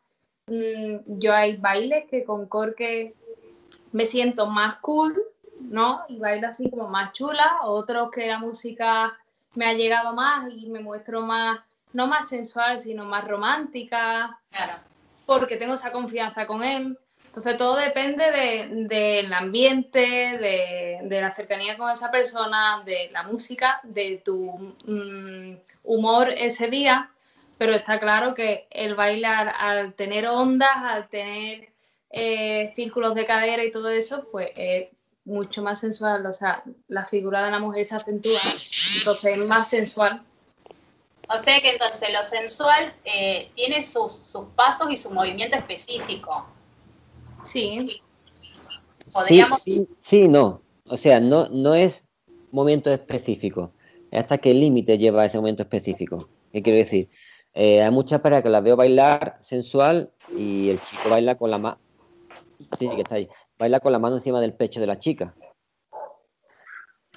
Mm, 0.47 1.19
yo 1.19 1.35
hay 1.35 1.57
bailes 1.57 2.07
que 2.11 2.25
con 2.25 2.47
Corque 2.47 3.15
me 3.93 4.07
siento 4.07 4.47
más 4.47 4.77
cool, 4.77 5.23
¿no? 5.61 6.03
Y 6.09 6.19
bailo 6.19 6.49
así 6.49 6.69
como 6.71 6.89
más 6.89 7.13
chula, 7.13 7.61
otros 7.65 8.11
que 8.11 8.27
la 8.27 8.39
música 8.39 9.17
me 9.55 9.67
ha 9.67 9.75
llegado 9.75 10.15
más 10.15 10.51
y 10.51 10.69
me 10.69 10.81
muestro 10.81 11.23
más, 11.23 11.61
no 11.93 12.07
más 12.07 12.29
sensual, 12.29 12.81
sino 12.81 13.05
más 13.05 13.27
romántica, 13.27 14.39
Claro. 14.51 14.75
porque 15.27 15.57
tengo 15.57 15.75
esa 15.75 15.93
confianza 15.93 16.47
con 16.47 16.63
él. 16.65 16.99
Entonces 17.27 17.57
todo 17.57 17.77
depende 17.77 18.31
de- 18.31 18.69
del 18.89 19.33
ambiente, 19.33 19.99
de, 20.01 20.99
de 21.03 21.21
la 21.21 21.31
cercanía 21.31 21.79
con 21.79 21.91
esa 21.91 22.11
persona, 22.11 22.83
de 22.85 23.09
la 23.11 23.23
música, 23.23 23.81
de 23.85 24.21
tu 24.25 24.75
mm, 24.85 25.55
humor 25.85 26.29
ese 26.37 26.69
día, 26.69 27.11
pero 27.57 27.73
está 27.75 27.99
claro 28.01 28.35
que 28.35 28.67
el 28.71 28.95
bailar 28.95 29.55
al 29.59 29.95
tener 29.95 30.27
ondas, 30.29 30.77
al 30.77 31.09
tener 31.09 31.69
eh, 32.11 32.73
círculos 32.77 33.15
de 33.15 33.25
cadera 33.25 33.65
y 33.65 33.71
todo 33.71 33.89
eso, 33.89 34.29
pues 34.31 34.51
es 34.57 34.89
mucho 35.25 35.63
más 35.63 35.81
sensual, 35.81 36.27
o 36.27 36.33
sea, 36.35 36.63
la 36.89 37.07
figura 37.07 37.43
de 37.45 37.51
la 37.53 37.59
mujer 37.61 37.85
se 37.87 37.95
acentúa, 37.95 38.33
entonces 38.99 39.39
es 39.39 39.47
más 39.47 39.69
sensual. 39.71 40.21
O 41.29 41.39
sea 41.39 41.61
que 41.61 41.71
entonces 41.71 42.09
lo 42.13 42.23
sensual 42.25 42.95
eh, 43.05 43.51
tiene 43.55 43.83
sus, 43.83 44.13
sus 44.13 44.45
pasos 44.57 44.91
y 44.91 44.97
su 44.97 45.11
movimiento 45.11 45.57
específico. 45.57 46.47
Sí. 47.45 48.01
Podríamos- 49.13 49.61
Sí, 49.63 49.73
sí, 49.73 49.89
sí, 50.01 50.29
no. 50.29 50.63
O 50.87 50.97
sea, 50.97 51.21
no, 51.21 51.49
no 51.49 51.75
es 51.75 52.05
momento 52.51 52.91
específico. 52.91 53.73
Es 54.11 54.21
hasta 54.21 54.39
qué 54.39 54.53
límite 54.53 54.99
lleva 54.99 55.25
ese 55.25 55.39
momento 55.39 55.63
específico. 55.63 56.29
¿Qué 56.53 56.63
quiero 56.63 56.79
decir? 56.79 57.09
Eh, 57.55 57.83
hay 57.83 57.91
muchas 57.91 58.21
parejas 58.21 58.43
que 58.43 58.49
las 58.51 58.63
veo 58.63 58.77
bailar 58.77 59.35
sensual 59.41 60.11
y 60.37 60.71
el 60.71 60.83
chico 60.83 61.09
baila 61.11 61.37
con 61.37 61.51
la 61.51 61.59
mano. 61.59 61.79
Sí, 62.79 62.89
que 62.89 63.03
está 63.03 63.17
ahí. 63.17 63.29
Baila 63.59 63.81
con 63.81 63.93
la 63.93 63.99
mano 63.99 64.17
encima 64.17 64.41
del 64.41 64.55
pecho 64.55 64.81
de 64.81 64.87
la 64.87 64.99
chica. 64.99 65.35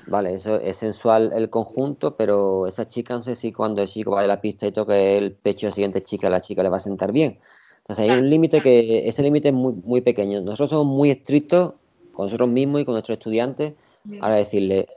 Vale, 0.07 0.33
eso 0.33 0.59
es 0.59 0.77
sensual 0.77 1.31
el 1.33 1.49
conjunto, 1.49 2.15
pero 2.15 2.67
esa 2.67 2.87
chica 2.87 3.15
no 3.15 3.23
sé 3.23 3.35
si 3.35 3.51
cuando 3.51 3.81
el 3.81 3.87
chico 3.87 4.11
va 4.11 4.21
de 4.21 4.27
la 4.27 4.39
pista 4.39 4.67
y 4.67 4.71
toque 4.71 5.17
el 5.17 5.33
pecho 5.33 5.65
de 5.65 5.71
la 5.71 5.75
siguiente 5.75 6.03
chica, 6.03 6.29
la 6.29 6.41
chica 6.41 6.61
le 6.61 6.69
va 6.69 6.77
a 6.77 6.79
sentar 6.79 7.11
bien. 7.11 7.39
Entonces 7.77 8.09
hay 8.09 8.17
un 8.17 8.29
límite 8.29 8.61
que, 8.61 9.07
ese 9.07 9.23
límite 9.23 9.49
es 9.49 9.53
muy, 9.53 9.73
muy 9.73 10.01
pequeño. 10.01 10.41
Nosotros 10.41 10.71
somos 10.71 10.85
muy 10.85 11.11
estrictos 11.11 11.73
con 12.13 12.25
nosotros 12.25 12.49
mismos 12.49 12.81
y 12.81 12.85
con 12.85 12.93
nuestros 12.93 13.17
estudiantes 13.17 13.73
para 14.19 14.35
decirle, 14.35 14.87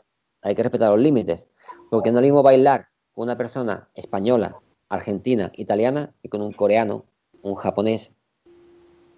hay 0.42 0.54
que 0.54 0.62
respetar 0.62 0.90
los 0.90 1.00
límites. 1.00 1.46
Porque 1.90 2.10
no 2.10 2.18
es 2.18 2.22
lo 2.22 2.26
mismo 2.26 2.42
bailar 2.42 2.88
con 3.14 3.24
una 3.24 3.36
persona 3.36 3.88
española, 3.94 4.56
argentina, 4.88 5.50
italiana, 5.54 6.12
y 6.22 6.28
con 6.28 6.40
un 6.40 6.52
coreano, 6.52 7.04
un 7.42 7.54
japonés, 7.54 8.14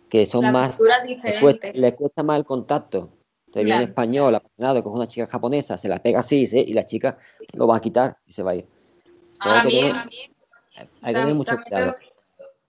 que 0.09 0.26
son 0.26 0.43
La 0.43 0.53
más, 0.53 0.80
les 0.80 1.41
cuesta, 1.41 1.72
les 1.72 1.95
cuesta 1.95 2.22
más 2.22 2.38
el 2.38 2.45
contacto. 2.45 3.11
Entonces 3.51 3.64
viene 3.64 3.78
un 3.80 3.86
Claro. 3.86 3.90
español 3.90 4.34
apasionado, 4.36 4.84
coge 4.84 4.96
una 4.96 5.09
chica 5.09 5.26
japonesa, 5.26 5.76
se 5.76 5.88
la 5.88 5.98
pega 5.98 6.20
así 6.20 6.46
¿sí? 6.46 6.61
y 6.68 6.72
la 6.72 6.84
chica 6.84 7.18
lo 7.53 7.66
va 7.66 7.78
a 7.78 7.80
quitar 7.80 8.16
y 8.24 8.32
se 8.32 8.44
va 8.44 8.53
a 8.53 8.55
ir. 8.55 8.68
Pero 9.42 9.55
hay 9.57 9.62
que 9.62 9.68
También, 9.68 9.92
tener- 9.92 10.88
hay 11.03 11.14
que 11.14 11.20
tener 11.20 11.34
mucho 11.34 11.57
cuidado. 11.61 11.96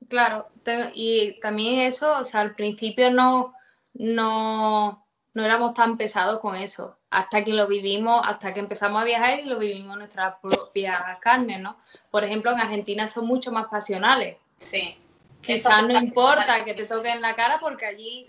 claro, 0.09 0.47
y 0.95 1.39
también 1.39 1.81
eso, 1.81 2.17
o 2.17 2.25
sea, 2.25 2.41
al 2.41 2.55
principio 2.55 3.11
no, 3.11 3.53
no, 3.93 5.05
no 5.35 5.45
éramos 5.45 5.75
tan 5.75 5.97
pesados 5.97 6.39
con 6.39 6.55
eso, 6.55 6.97
hasta 7.11 7.43
que 7.43 7.53
lo 7.53 7.67
vivimos, 7.67 8.19
hasta 8.25 8.51
que 8.51 8.59
empezamos 8.59 9.03
a 9.03 9.05
viajar 9.05 9.39
y 9.39 9.43
lo 9.45 9.59
vivimos 9.59 9.93
en 9.93 9.99
nuestras 9.99 10.35
propias 10.41 10.99
carnes, 11.19 11.59
¿no? 11.61 11.77
Por 12.09 12.23
ejemplo, 12.23 12.51
en 12.51 12.59
Argentina 12.59 13.07
son 13.07 13.27
mucho 13.27 13.51
más 13.51 13.67
pasionales. 13.67 14.37
Sí. 14.57 14.97
Quizás 15.41 15.83
no 15.87 15.93
importa 15.97 16.65
que 16.65 16.73
te 16.73 16.85
toquen 16.85 17.21
la 17.21 17.35
cara 17.35 17.59
porque 17.59 17.85
allí 17.85 18.27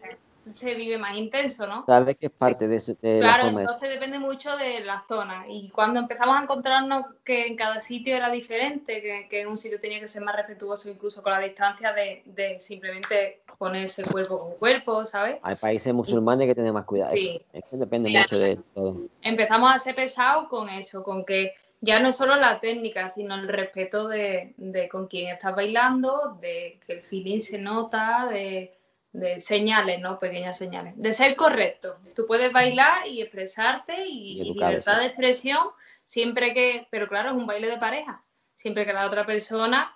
se 0.52 0.74
vive 0.74 0.98
más 0.98 1.16
intenso, 1.16 1.66
¿no? 1.66 1.84
Sabes 1.86 2.16
que 2.16 2.26
es 2.26 2.32
parte 2.32 2.66
de, 2.66 2.78
su- 2.80 2.96
de 3.00 3.14
la 3.14 3.20
Claro, 3.20 3.42
forma 3.44 3.60
de- 3.60 3.64
entonces 3.66 3.88
depende 3.90 4.18
mucho 4.18 4.56
de 4.56 4.80
la 4.80 5.02
zona. 5.06 5.44
Y 5.48 5.68
cuando 5.70 6.00
empezamos 6.00 6.36
a 6.36 6.42
encontrarnos 6.42 7.06
que 7.24 7.46
en 7.46 7.56
cada 7.56 7.80
sitio 7.80 8.16
era 8.16 8.30
diferente, 8.30 9.00
que, 9.00 9.28
que 9.30 9.42
en 9.42 9.48
un 9.48 9.58
sitio 9.58 9.80
tenía 9.80 10.00
que 10.00 10.08
ser 10.08 10.22
más 10.22 10.34
respetuoso 10.36 10.90
incluso 10.90 11.22
con 11.22 11.32
la 11.32 11.40
distancia 11.40 11.92
de, 11.92 12.22
de 12.26 12.60
simplemente 12.60 13.40
ponerse 13.58 14.02
cuerpo 14.02 14.40
con 14.40 14.54
cuerpo, 14.56 15.06
¿sabes? 15.06 15.36
Hay 15.42 15.54
países 15.54 15.94
musulmanes 15.94 16.48
que 16.48 16.54
tienen 16.54 16.74
más 16.74 16.84
cuidado. 16.84 17.12
Sí. 17.14 17.40
Es 17.52 17.62
que 17.70 17.76
depende 17.76 18.10
Claro. 18.10 18.24
mucho 18.24 18.38
de 18.38 18.56
todo. 18.74 18.96
Empezamos 19.22 19.72
a 19.72 19.78
ser 19.78 19.94
pesados 19.94 20.48
con 20.48 20.68
eso, 20.68 21.04
con 21.04 21.24
que 21.24 21.54
ya 21.80 22.00
no 22.00 22.08
es 22.08 22.16
solo 22.16 22.36
la 22.36 22.60
técnica, 22.60 23.08
sino 23.08 23.34
el 23.36 23.46
respeto 23.48 24.08
de, 24.08 24.54
de 24.56 24.88
con 24.88 25.06
quién 25.06 25.32
estás 25.32 25.54
bailando, 25.54 26.36
de 26.40 26.78
que 26.86 26.92
el 26.94 27.02
feeling 27.02 27.40
se 27.40 27.58
nota, 27.58 28.28
de, 28.30 28.72
de 29.12 29.40
señales, 29.40 30.00
¿no? 30.00 30.18
Pequeñas 30.18 30.56
señales. 30.56 30.94
De 30.96 31.12
ser 31.12 31.36
correcto. 31.36 31.96
Tú 32.14 32.26
puedes 32.26 32.52
bailar 32.52 33.06
y 33.06 33.20
expresarte 33.22 34.06
y, 34.06 34.40
Y 34.40 34.42
y 34.42 34.50
educado, 34.50 34.70
libertad 34.70 34.94
sí. 34.94 35.00
de 35.00 35.06
expresión 35.06 35.68
siempre 36.04 36.52
que, 36.54 36.86
pero 36.90 37.08
claro, 37.08 37.30
es 37.30 37.36
un 37.36 37.46
baile 37.46 37.68
de 37.68 37.78
pareja, 37.78 38.22
siempre 38.54 38.84
que 38.86 38.92
la 38.92 39.06
otra 39.06 39.24
persona 39.26 39.94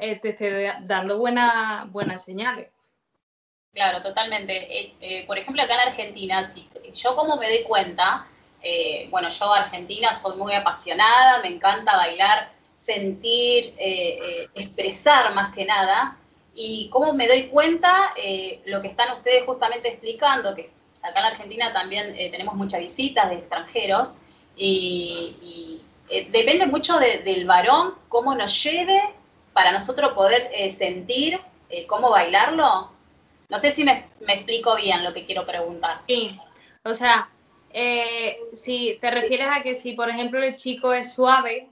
eh, 0.00 0.16
te 0.20 0.30
esté 0.30 0.72
dando 0.82 1.18
buena- 1.18 1.86
buenas 1.90 2.24
señales. 2.24 2.68
Claro, 3.72 4.02
totalmente. 4.02 4.52
Eh, 4.80 4.94
eh, 5.00 5.24
por 5.26 5.38
ejemplo, 5.38 5.62
acá 5.62 5.74
en 5.74 5.88
Argentina, 5.90 6.42
si, 6.42 6.68
yo 6.94 7.14
como 7.14 7.36
me 7.36 7.48
doy 7.48 7.62
cuenta, 7.64 8.26
eh, 8.62 9.06
bueno, 9.10 9.28
yo 9.28 9.52
Argentina 9.52 10.12
soy 10.14 10.36
muy 10.36 10.52
apasionada, 10.54 11.40
me 11.42 11.48
encanta 11.48 11.96
bailar, 11.96 12.50
sentir, 12.76 13.74
eh, 13.78 14.18
eh, 14.22 14.48
expresar 14.54 15.34
más 15.34 15.54
que 15.54 15.64
nada. 15.64 16.16
Y 16.60 16.88
cómo 16.90 17.12
me 17.14 17.28
doy 17.28 17.44
cuenta 17.44 18.12
eh, 18.16 18.60
lo 18.66 18.82
que 18.82 18.88
están 18.88 19.12
ustedes 19.12 19.44
justamente 19.46 19.88
explicando, 19.90 20.56
que 20.56 20.68
acá 21.02 21.20
en 21.20 21.22
la 21.22 21.28
Argentina 21.28 21.72
también 21.72 22.12
eh, 22.18 22.30
tenemos 22.32 22.56
muchas 22.56 22.80
visitas 22.80 23.30
de 23.30 23.36
extranjeros 23.36 24.16
y, 24.56 25.36
y, 25.40 25.84
eh, 26.08 26.28
depende 26.32 26.66
mucho 26.66 26.98
de- 26.98 27.18
del 27.18 27.44
varón, 27.46 27.94
cómo 28.08 28.34
nos 28.34 28.60
lleve 28.60 29.00
para 29.52 29.70
nosotros 29.70 30.14
poder 30.14 30.50
sentir 30.72 31.40
cómo 31.86 32.10
bailarlo. 32.10 32.90
No 33.48 33.58
sé 33.58 33.70
si 33.72 33.84
me, 33.84 34.06
me 34.26 34.32
explico 34.34 34.74
bien 34.76 35.04
lo 35.04 35.12
que 35.12 35.26
quiero 35.26 35.46
preguntar. 35.46 36.00
Sí, 36.08 36.36
o 36.84 36.94
sea, 36.94 37.28
si 38.54 38.98
te 39.00 39.10
refieres 39.10 39.48
a 39.50 39.62
que 39.62 39.74
si, 39.74 39.92
por 39.92 40.08
ejemplo, 40.08 40.42
el 40.42 40.56
chico 40.56 40.92
es 40.92 41.12
suave, 41.12 41.68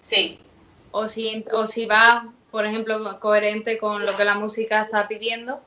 sí, 0.00 0.38
o 0.92 1.08
si, 1.08 1.44
o 1.52 1.66
si 1.66 1.86
va, 1.86 2.32
por 2.54 2.66
ejemplo, 2.66 3.02
co- 3.04 3.20
coherente 3.20 3.78
con 3.78 4.06
lo 4.06 4.16
que 4.16 4.24
la 4.24 4.36
música 4.36 4.82
está 4.82 5.08
pidiendo, 5.08 5.62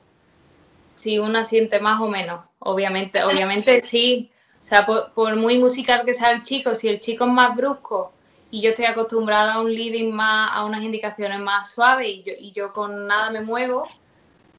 si 0.94 1.18
una 1.18 1.44
siente 1.44 1.80
más 1.80 2.00
o 2.00 2.08
menos, 2.08 2.44
obviamente, 2.58 3.22
obviamente 3.24 3.82
sí, 3.82 4.32
o 4.60 4.64
sea, 4.64 4.86
por, 4.86 5.12
por 5.14 5.36
muy 5.36 5.58
musical 5.58 6.04
que 6.04 6.14
sea 6.14 6.32
el 6.32 6.42
chico, 6.42 6.74
si 6.74 6.88
el 6.88 7.00
chico 7.00 7.24
es 7.24 7.30
más 7.32 7.56
brusco 7.56 8.16
y 8.50 8.62
yo 8.62 8.70
estoy 8.70 8.86
acostumbrada 8.86 9.54
a 9.54 9.60
un 9.60 9.72
leading 9.74 10.12
más, 10.14 10.50
a 10.52 10.64
unas 10.64 10.82
indicaciones 10.82 11.40
más 11.40 11.72
suaves 11.72 12.08
y 12.08 12.22
yo, 12.24 12.32
y 12.38 12.52
yo 12.52 12.72
con 12.72 13.06
nada 13.06 13.30
me 13.30 13.42
muevo, 13.42 13.96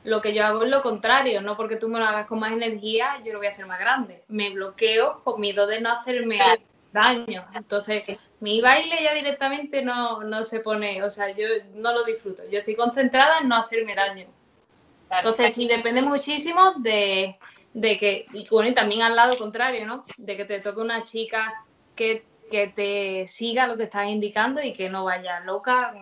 lo 0.03 0.21
que 0.21 0.34
yo 0.34 0.45
hago 0.45 0.63
es 0.63 0.69
lo 0.71 0.82
contrario, 0.84 1.41
no 1.41 1.57
porque 1.57 1.77
tú 1.77 1.89
me 1.89 1.99
lo 1.99 2.05
hagas 2.05 2.27
con 2.27 2.39
más 2.39 2.53
energía, 2.53 3.21
yo 3.25 3.34
lo 3.34 3.39
voy 3.39 3.47
a 3.47 3.51
hacer 3.51 3.67
más 3.67 3.80
grande. 3.80 4.23
Me 4.30 4.51
bloqueo 4.51 5.23
con 5.23 5.41
miedo 5.41 5.67
de 5.67 5.82
no 5.82 5.91
hacerme 5.91 6.59
daño. 6.91 7.47
Entonces, 7.53 8.05
mi 8.39 8.61
baile 8.61 9.03
ya 9.03 9.13
directamente 9.13 9.81
no, 9.81 10.23
no 10.23 10.43
se 10.43 10.61
pone, 10.61 11.03
o 11.03 11.09
sea, 11.09 11.29
yo 11.31 11.45
no 11.73 11.93
lo 11.93 12.03
disfruto. 12.03 12.43
Yo 12.49 12.59
estoy 12.59 12.75
concentrada 12.75 13.39
en 13.39 13.49
no 13.49 13.55
hacerme 13.55 13.95
daño. 13.95 14.27
Entonces, 15.11 15.53
sí, 15.53 15.67
depende 15.67 16.01
muchísimo 16.01 16.73
de, 16.77 17.37
de 17.73 17.97
que, 17.97 18.27
y 18.33 18.47
bueno, 18.49 18.69
y 18.69 18.73
también 18.73 19.01
al 19.01 19.15
lado 19.15 19.37
contrario, 19.37 19.85
¿no? 19.85 20.05
De 20.17 20.37
que 20.37 20.45
te 20.45 20.59
toque 20.59 20.81
una 20.81 21.03
chica 21.03 21.65
que, 21.95 22.25
que 22.49 22.67
te 22.67 23.27
siga 23.27 23.67
lo 23.67 23.75
que 23.75 23.83
estás 23.83 24.07
indicando 24.07 24.61
y 24.61 24.73
que 24.73 24.89
no 24.89 25.03
vaya 25.03 25.39
loca 25.41 25.93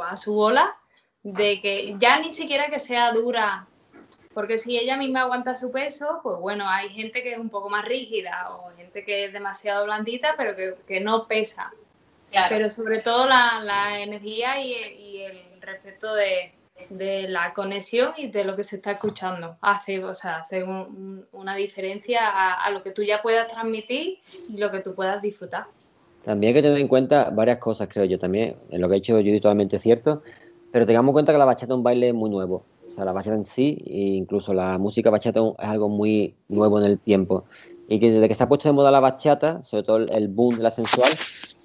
a 0.00 0.16
su 0.16 0.34
bola, 0.34 0.76
de 1.22 1.60
que 1.60 1.96
ya 1.98 2.18
ni 2.20 2.32
siquiera 2.32 2.70
que 2.70 2.80
sea 2.80 3.12
dura, 3.12 3.66
porque 4.32 4.58
si 4.58 4.78
ella 4.78 4.96
misma 4.96 5.22
aguanta 5.22 5.56
su 5.56 5.70
peso, 5.70 6.20
pues 6.22 6.38
bueno, 6.38 6.68
hay 6.68 6.88
gente 6.90 7.22
que 7.22 7.32
es 7.32 7.38
un 7.38 7.50
poco 7.50 7.68
más 7.68 7.84
rígida 7.84 8.48
o 8.50 8.74
gente 8.76 9.04
que 9.04 9.26
es 9.26 9.32
demasiado 9.32 9.84
blandita, 9.84 10.34
pero 10.36 10.56
que, 10.56 10.76
que 10.86 11.00
no 11.00 11.26
pesa. 11.26 11.72
Claro. 12.32 12.48
Pero 12.50 12.70
sobre 12.70 13.00
todo 13.00 13.26
la, 13.26 13.60
la 13.62 14.00
energía 14.00 14.60
y, 14.60 14.72
y 14.72 15.22
el 15.22 15.38
respeto 15.60 16.14
de, 16.14 16.52
de 16.90 17.28
la 17.28 17.52
conexión 17.54 18.12
y 18.16 18.28
de 18.28 18.44
lo 18.44 18.56
que 18.56 18.64
se 18.64 18.76
está 18.76 18.92
escuchando. 18.92 19.56
Hace, 19.60 20.02
o 20.04 20.14
sea, 20.14 20.38
hace 20.38 20.64
un- 20.64 20.70
un- 20.72 21.26
una 21.32 21.54
diferencia 21.54 22.26
a, 22.26 22.54
a 22.64 22.70
lo 22.70 22.82
que 22.82 22.90
tú 22.90 23.02
ya 23.02 23.22
puedas 23.22 23.48
transmitir 23.48 24.18
y 24.48 24.56
lo 24.56 24.70
que 24.70 24.80
tú 24.80 24.94
puedas 24.94 25.20
disfrutar. 25.22 25.66
También 26.24 26.48
hay 26.50 26.54
que 26.54 26.62
tener 26.62 26.80
en 26.80 26.88
cuenta 26.88 27.30
varias 27.30 27.58
cosas, 27.58 27.88
creo 27.88 28.04
yo 28.04 28.18
también. 28.18 28.56
En 28.70 28.80
lo 28.80 28.88
que 28.88 28.94
ha 28.94 28.96
dicho 28.96 29.14
Judy 29.14 29.40
totalmente 29.40 29.78
cierto, 29.78 30.22
pero 30.70 30.86
tengamos 30.86 31.10
en 31.10 31.14
cuenta 31.14 31.32
que 31.32 31.38
la 31.38 31.44
bachata 31.44 31.72
es 31.72 31.76
un 31.76 31.82
baile 31.82 32.12
muy 32.12 32.30
nuevo. 32.30 32.64
O 32.86 32.90
sea, 32.94 33.04
la 33.04 33.12
bachata 33.12 33.36
en 33.36 33.44
sí, 33.46 33.78
e 33.86 33.98
incluso 34.16 34.54
la 34.54 34.78
música 34.78 35.10
bachata 35.10 35.40
es 35.40 35.54
algo 35.58 35.88
muy 35.88 36.34
nuevo 36.48 36.78
en 36.78 36.84
el 36.86 36.98
tiempo. 36.98 37.44
Y 37.92 38.00
que 38.00 38.10
desde 38.10 38.26
que 38.26 38.34
se 38.34 38.42
ha 38.42 38.48
puesto 38.48 38.68
de 38.70 38.72
moda 38.72 38.90
la 38.90 39.00
bachata, 39.00 39.62
sobre 39.64 39.82
todo 39.82 39.96
el- 39.98 40.28
boom 40.28 40.56
de 40.56 40.62
la 40.62 40.70
sensual, 40.70 41.10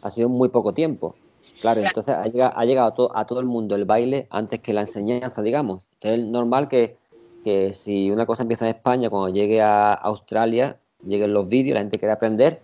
ha 0.03 0.09
sido 0.09 0.28
muy 0.28 0.49
poco 0.49 0.73
tiempo. 0.73 1.15
Claro, 1.61 1.80
entonces 1.82 2.13
ha 2.13 2.25
llegado, 2.25 2.51
ha 2.53 2.65
llegado 2.65 2.88
a, 2.89 2.93
to- 2.93 3.11
a 3.17 3.25
todo 3.25 3.39
el 3.39 3.45
mundo 3.45 3.75
el 3.75 3.86
baile 3.86 4.28
antes 4.30 4.59
que 4.59 4.73
la 4.73 4.82
enseñanza, 4.82 5.41
digamos. 5.41 5.88
Entonces 5.93 6.19
es 6.19 6.25
normal 6.25 6.67
que, 6.67 6.97
que 7.45 7.71
si 7.71 8.11
una 8.11 8.25
cosa 8.25 8.41
empieza 8.43 8.65
en 8.69 8.75
España, 8.75 9.09
cuando 9.09 9.30
llegue 9.34 9.61
a 9.61 9.93
Australia, 9.93 10.78
lleguen 11.05 11.32
los 11.34 11.47
vídeos, 11.47 11.75
la 11.75 11.80
gente 11.80 11.97
quiere 11.97 12.11
aprender 12.11 12.61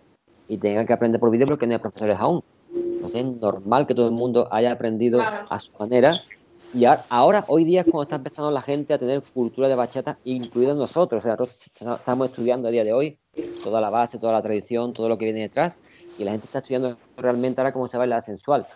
y 0.49 0.57
tenga 0.57 0.85
que 0.85 0.91
aprender 0.91 1.21
por 1.21 1.31
vídeo 1.31 1.47
porque 1.47 1.65
no 1.65 1.71
hay 1.73 1.79
profesores 1.79 2.17
aún. 2.19 2.43
Entonces 2.75 3.23
es 3.23 3.41
normal 3.41 3.87
que 3.87 3.95
todo 3.95 4.07
el 4.07 4.13
mundo 4.13 4.49
haya 4.51 4.73
aprendido 4.73 5.19
Claro. 5.19 5.47
a 5.49 5.59
su 5.61 5.71
manera. 5.79 6.11
Y 6.73 6.83
a- 6.83 6.97
ahora, 7.07 7.45
hoy 7.47 7.63
día 7.63 7.79
es 7.81 7.85
cuando 7.85 8.03
está 8.03 8.17
empezando 8.17 8.51
la 8.51 8.61
gente 8.61 8.93
a 8.93 8.97
tener 8.97 9.21
cultura 9.33 9.69
de 9.69 9.75
bachata, 9.75 10.17
incluidos 10.25 10.75
nosotros. 10.75 11.19
O 11.19 11.23
sea, 11.23 11.35
nosotros 11.37 11.57
estamos 11.99 12.31
estudiando 12.31 12.67
a 12.67 12.71
día 12.71 12.83
de 12.83 12.91
hoy 12.93 13.17
toda 13.63 13.81
la 13.81 13.89
base, 13.89 14.19
toda 14.19 14.33
la 14.33 14.41
tradición, 14.41 14.93
todo 14.93 15.09
lo 15.09 15.17
que 15.17 15.25
viene 15.25 15.41
detrás. 15.41 15.79
Y 16.17 16.23
la 16.23 16.31
gente 16.31 16.45
está 16.45 16.59
estudiando 16.59 16.97
realmente 17.17 17.61
ahora 17.61 17.73
cómo 17.73 17.87
se 17.87 17.97
baila 17.97 18.17
la 18.17 18.21
sensual. 18.21 18.67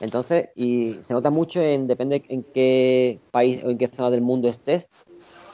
Entonces, 0.00 0.50
y 0.54 0.94
se 1.02 1.14
nota 1.14 1.30
mucho 1.30 1.60
en, 1.60 1.86
depende 1.86 2.22
en 2.28 2.42
qué 2.54 3.20
país 3.30 3.62
o 3.64 3.70
en 3.70 3.78
qué 3.78 3.88
zona 3.88 4.10
del 4.10 4.20
mundo 4.20 4.48
estés, 4.48 4.88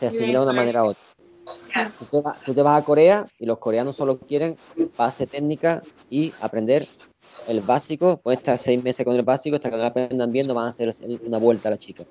se 0.00 0.06
asimila 0.08 0.40
de 0.40 0.44
una 0.44 0.52
manera 0.52 0.84
u 0.84 0.88
otra. 0.88 1.02
Tú 1.98 2.04
te, 2.06 2.20
vas, 2.20 2.40
tú 2.42 2.54
te 2.54 2.62
vas 2.62 2.80
a 2.80 2.84
Corea 2.84 3.26
y 3.38 3.46
los 3.46 3.58
coreanos 3.58 3.96
solo 3.96 4.18
quieren 4.18 4.56
base 4.96 5.26
técnica 5.26 5.82
y 6.10 6.32
aprender 6.40 6.88
el 7.48 7.60
básico. 7.60 8.18
Pueden 8.18 8.38
estar 8.38 8.58
seis 8.58 8.82
meses 8.82 9.04
con 9.04 9.14
el 9.14 9.22
básico, 9.22 9.56
hasta 9.56 9.70
que 9.70 9.76
no 9.76 9.82
lo 9.82 9.88
aprendan 9.88 10.32
bien, 10.32 10.46
no 10.46 10.54
van 10.54 10.66
a 10.66 10.68
hacer 10.68 10.94
una 11.24 11.38
vuelta 11.38 11.68
a 11.68 11.72
la 11.72 11.78
chica. 11.78 12.04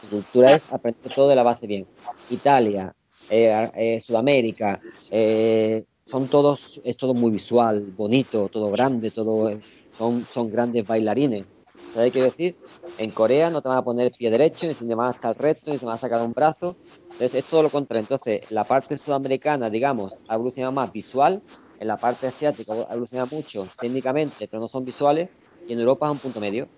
Su 0.00 0.08
cultura 0.08 0.54
es 0.54 0.72
aprender 0.72 1.12
todo 1.14 1.28
de 1.28 1.36
la 1.36 1.42
base 1.42 1.66
bien. 1.66 1.86
Italia, 2.30 2.94
eh, 3.30 3.70
eh, 3.74 4.00
Sudamérica, 4.00 4.80
eh, 5.10 5.84
son 6.06 6.28
todos, 6.28 6.80
es 6.84 6.96
todo 6.96 7.14
muy 7.14 7.30
visual, 7.30 7.82
bonito, 7.96 8.48
todo 8.48 8.70
grande, 8.70 9.10
todo, 9.10 9.50
eh, 9.50 9.60
son, 9.96 10.26
son 10.32 10.50
grandes 10.50 10.86
bailarines. 10.86 11.46
¿Sabes 11.94 12.12
qué 12.12 12.22
decir? 12.22 12.56
En 12.98 13.10
Corea 13.10 13.50
no 13.50 13.60
te 13.62 13.68
van 13.68 13.78
a 13.78 13.84
poner 13.84 14.12
pie 14.12 14.30
derecho, 14.30 14.66
ni 14.66 14.74
se 14.74 14.86
te 14.86 14.94
van 14.94 15.08
a 15.08 15.10
estar 15.12 15.36
recto, 15.36 15.72
ni 15.72 15.78
te 15.78 15.86
van 15.86 15.96
a 15.96 15.98
sacar 15.98 16.22
un 16.22 16.32
brazo. 16.32 16.76
Entonces 17.12 17.34
es 17.34 17.44
todo 17.44 17.62
lo 17.62 17.70
contrario. 17.70 18.02
Entonces 18.02 18.50
la 18.50 18.64
parte 18.64 18.96
sudamericana, 18.96 19.68
digamos, 19.68 20.18
ha 20.28 20.34
evolucionado 20.34 20.72
más 20.72 20.92
visual, 20.92 21.42
en 21.80 21.88
la 21.88 21.96
parte 21.96 22.26
asiática 22.26 22.72
ha 22.72 22.92
evolucionado 22.92 23.28
mucho 23.34 23.68
técnicamente, 23.80 24.48
pero 24.48 24.60
no 24.60 24.68
son 24.68 24.84
visuales, 24.84 25.28
y 25.66 25.72
en 25.72 25.80
Europa 25.80 26.06
es 26.06 26.12
un 26.12 26.18
punto 26.18 26.40
medio. 26.40 26.68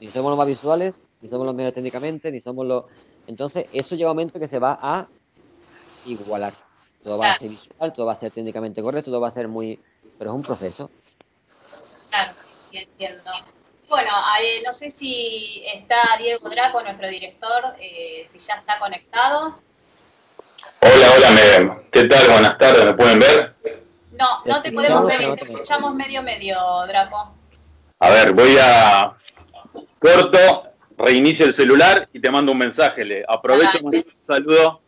Ni 0.00 0.08
somos 0.08 0.30
los 0.30 0.38
más 0.38 0.46
visuales, 0.46 1.02
ni 1.20 1.28
somos 1.28 1.46
los 1.46 1.54
mejores 1.54 1.74
técnicamente, 1.74 2.30
ni 2.30 2.40
somos 2.40 2.66
los... 2.66 2.84
Entonces 3.26 3.66
eso 3.72 3.94
llega 3.94 4.10
un 4.10 4.16
momento 4.16 4.38
que 4.38 4.48
se 4.48 4.58
va 4.58 4.78
a 4.80 5.08
igualar. 6.06 6.52
Todo 7.02 7.18
va 7.18 7.32
a 7.32 7.38
ser 7.38 7.50
visual, 7.50 7.92
todo 7.92 8.06
va 8.06 8.12
a 8.12 8.16
ser 8.16 8.30
técnicamente 8.32 8.80
correcto, 8.82 9.10
todo 9.10 9.20
va 9.20 9.28
a 9.28 9.32
ser 9.32 9.48
muy... 9.48 9.78
Pero 10.18 10.30
es 10.30 10.36
un 10.36 10.42
proceso. 10.42 10.90
Claro, 12.10 12.32
sí, 12.70 12.78
entiendo. 12.78 13.30
Bueno, 13.88 14.10
eh, 14.40 14.62
no 14.64 14.72
sé 14.72 14.90
si 14.90 15.62
está 15.74 15.96
Diego 16.18 16.48
Draco, 16.48 16.82
nuestro 16.82 17.08
director, 17.08 17.74
eh, 17.78 18.26
si 18.32 18.38
ya 18.38 18.54
está 18.54 18.78
conectado. 18.78 19.60
Hola, 20.80 21.12
hola, 21.16 21.30
me- 21.30 21.90
¿qué 21.90 22.04
tal? 22.04 22.30
Buenas 22.30 22.56
tardes, 22.58 22.84
¿me 22.84 22.94
pueden 22.94 23.18
ver? 23.18 23.54
No, 24.12 24.42
no 24.44 24.62
te 24.62 24.72
podemos 24.72 25.06
ver, 25.06 25.34
te 25.34 25.44
escuchamos 25.44 25.94
medio 25.94 26.22
medio, 26.22 26.56
Draco. 26.86 27.34
A 28.00 28.10
ver, 28.10 28.32
voy 28.32 28.56
a 28.60 29.12
corto, 29.98 30.64
reinicio 30.96 31.46
el 31.46 31.52
celular 31.52 32.08
y 32.12 32.20
te 32.20 32.30
mando 32.30 32.52
un 32.52 32.58
mensaje. 32.58 33.04
Le 33.04 33.24
aprovecho 33.26 33.78
un 33.82 34.04
saludo 34.26 34.80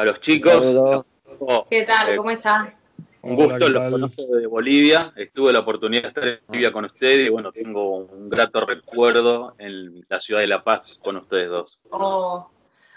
a 0.00 0.04
los 0.04 0.20
chicos. 0.20 0.64
¿Qué 1.68 1.82
tal? 1.84 2.10
eh, 2.10 2.16
¿Cómo 2.16 2.30
estás? 2.30 2.68
Un 3.22 3.34
Hola, 3.34 3.44
gusto, 3.44 3.66
¿qué 3.66 3.70
los 3.72 3.90
conozco 3.90 4.22
de 4.34 4.46
Bolivia, 4.46 5.12
estuve 5.14 5.52
la 5.52 5.58
oportunidad 5.58 6.02
de 6.04 6.08
estar 6.08 6.26
en 6.26 6.40
Bolivia 6.46 6.72
con 6.72 6.86
ustedes 6.86 7.26
y 7.26 7.28
bueno, 7.28 7.52
tengo 7.52 7.96
un 7.98 8.30
grato 8.30 8.64
recuerdo 8.64 9.54
en 9.58 10.06
la 10.08 10.18
ciudad 10.20 10.40
de 10.40 10.46
La 10.46 10.64
Paz 10.64 10.98
con 11.02 11.16
ustedes 11.18 11.50
dos. 11.50 11.82
Oh, 11.90 12.48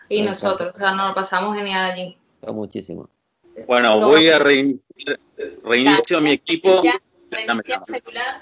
y 0.07 0.21
nosotros, 0.21 0.71
o 0.73 0.77
sea, 0.77 0.91
nos 0.95 1.09
lo 1.09 1.13
pasamos 1.15 1.57
genial 1.57 1.91
allí. 1.91 2.17
Muchísimo. 2.47 3.09
Bueno, 3.67 3.99
voy 3.99 4.29
a 4.29 4.39
reiniciar, 4.39 5.19
reinicio 5.65 6.21
mi 6.21 6.31
equipo. 6.31 6.81
Ya, 6.83 6.93
Dame 7.45 7.61
reinicia 7.63 7.75
la- 7.75 7.83
el 7.97 8.01
celular 8.03 8.41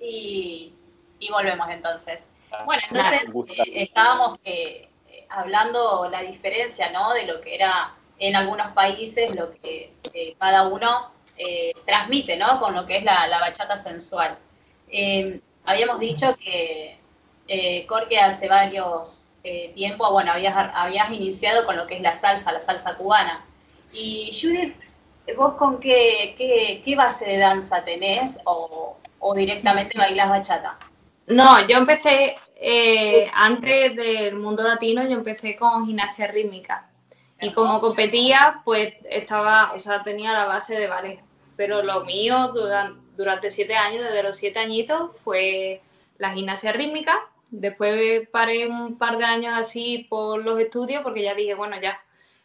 y, 0.00 0.74
y 1.18 1.30
volvemos 1.30 1.66
entonces. 1.70 2.28
Ah, 2.52 2.64
Bueno, 2.66 2.82
entonces 2.90 3.22
eh, 3.56 3.72
estábamos 3.82 4.38
eh, 4.44 4.86
hablando 5.30 6.08
la 6.10 6.20
diferencia, 6.22 6.90
¿no? 6.92 7.14
De 7.14 7.26
lo 7.26 7.40
que 7.40 7.54
era 7.54 7.94
en 8.22 8.36
algunos 8.36 8.68
países, 8.68 9.34
lo 9.34 9.50
que 9.50 9.92
cada 10.38 10.68
uno 10.68 11.10
eh, 11.36 11.72
transmite, 11.84 12.36
¿no? 12.36 12.60
Con 12.60 12.72
lo 12.74 12.86
que 12.86 12.98
es 12.98 13.04
la, 13.04 13.26
bachata 13.40 13.76
sensual. 13.76 14.38
Eh, 14.88 15.40
habíamos 15.64 15.98
dicho 15.98 16.36
que 16.36 16.98
eh, 17.48 17.84
Corque 17.86 18.20
hace 18.20 18.48
varios 18.48 19.28
eh, 19.42 19.72
tiempo, 19.74 20.08
bueno, 20.12 20.30
habías, 20.30 20.54
habías 20.72 21.10
iniciado 21.10 21.66
con 21.66 21.76
lo 21.76 21.88
que 21.88 21.96
es 21.96 22.00
la 22.00 22.14
salsa, 22.14 22.52
la 22.52 22.60
salsa 22.60 22.96
cubana. 22.96 23.44
Y 23.92 24.30
Judith, 24.40 24.76
¿vos 25.36 25.54
con 25.54 25.80
qué, 25.80 26.36
qué, 26.84 26.96
base 26.96 27.24
de 27.24 27.38
danza 27.38 27.84
tenés 27.84 28.38
o, 28.44 28.96
o 29.18 29.34
directamente 29.34 29.98
bailás 29.98 30.28
bachata? 30.28 30.78
No, 31.26 31.66
yo 31.66 31.78
empecé, 31.78 32.36
eh, 32.54 33.28
antes 33.34 33.96
del 33.96 34.36
mundo 34.36 34.62
latino, 34.62 35.02
yo 35.02 35.14
empecé 35.14 35.56
con 35.56 35.86
gimnasia 35.86 36.28
rítmica. 36.28 36.88
Y 37.42 37.52
como 37.52 37.80
competía, 37.80 38.62
pues 38.64 38.94
estaba, 39.10 39.72
o 39.74 39.78
sea, 39.78 40.02
tenía 40.02 40.32
la 40.32 40.46
base 40.46 40.74
de 40.76 40.86
ballet. 40.88 41.20
Pero 41.56 41.82
lo 41.82 42.04
mío 42.04 42.52
duran- 42.54 43.00
durante 43.16 43.50
siete 43.50 43.74
años, 43.74 44.04
desde 44.04 44.22
los 44.22 44.36
siete 44.36 44.58
añitos, 44.60 45.10
fue 45.22 45.82
la 46.18 46.32
gimnasia 46.32 46.72
rítmica 46.72 47.18
Después 47.50 48.26
paré 48.30 48.66
un 48.66 48.96
par 48.96 49.18
de 49.18 49.24
años 49.26 49.52
así 49.54 50.06
por 50.08 50.42
los 50.42 50.58
estudios 50.58 51.02
porque 51.02 51.22
ya 51.22 51.34
dije, 51.34 51.52
bueno, 51.54 51.76
ya 51.82 52.00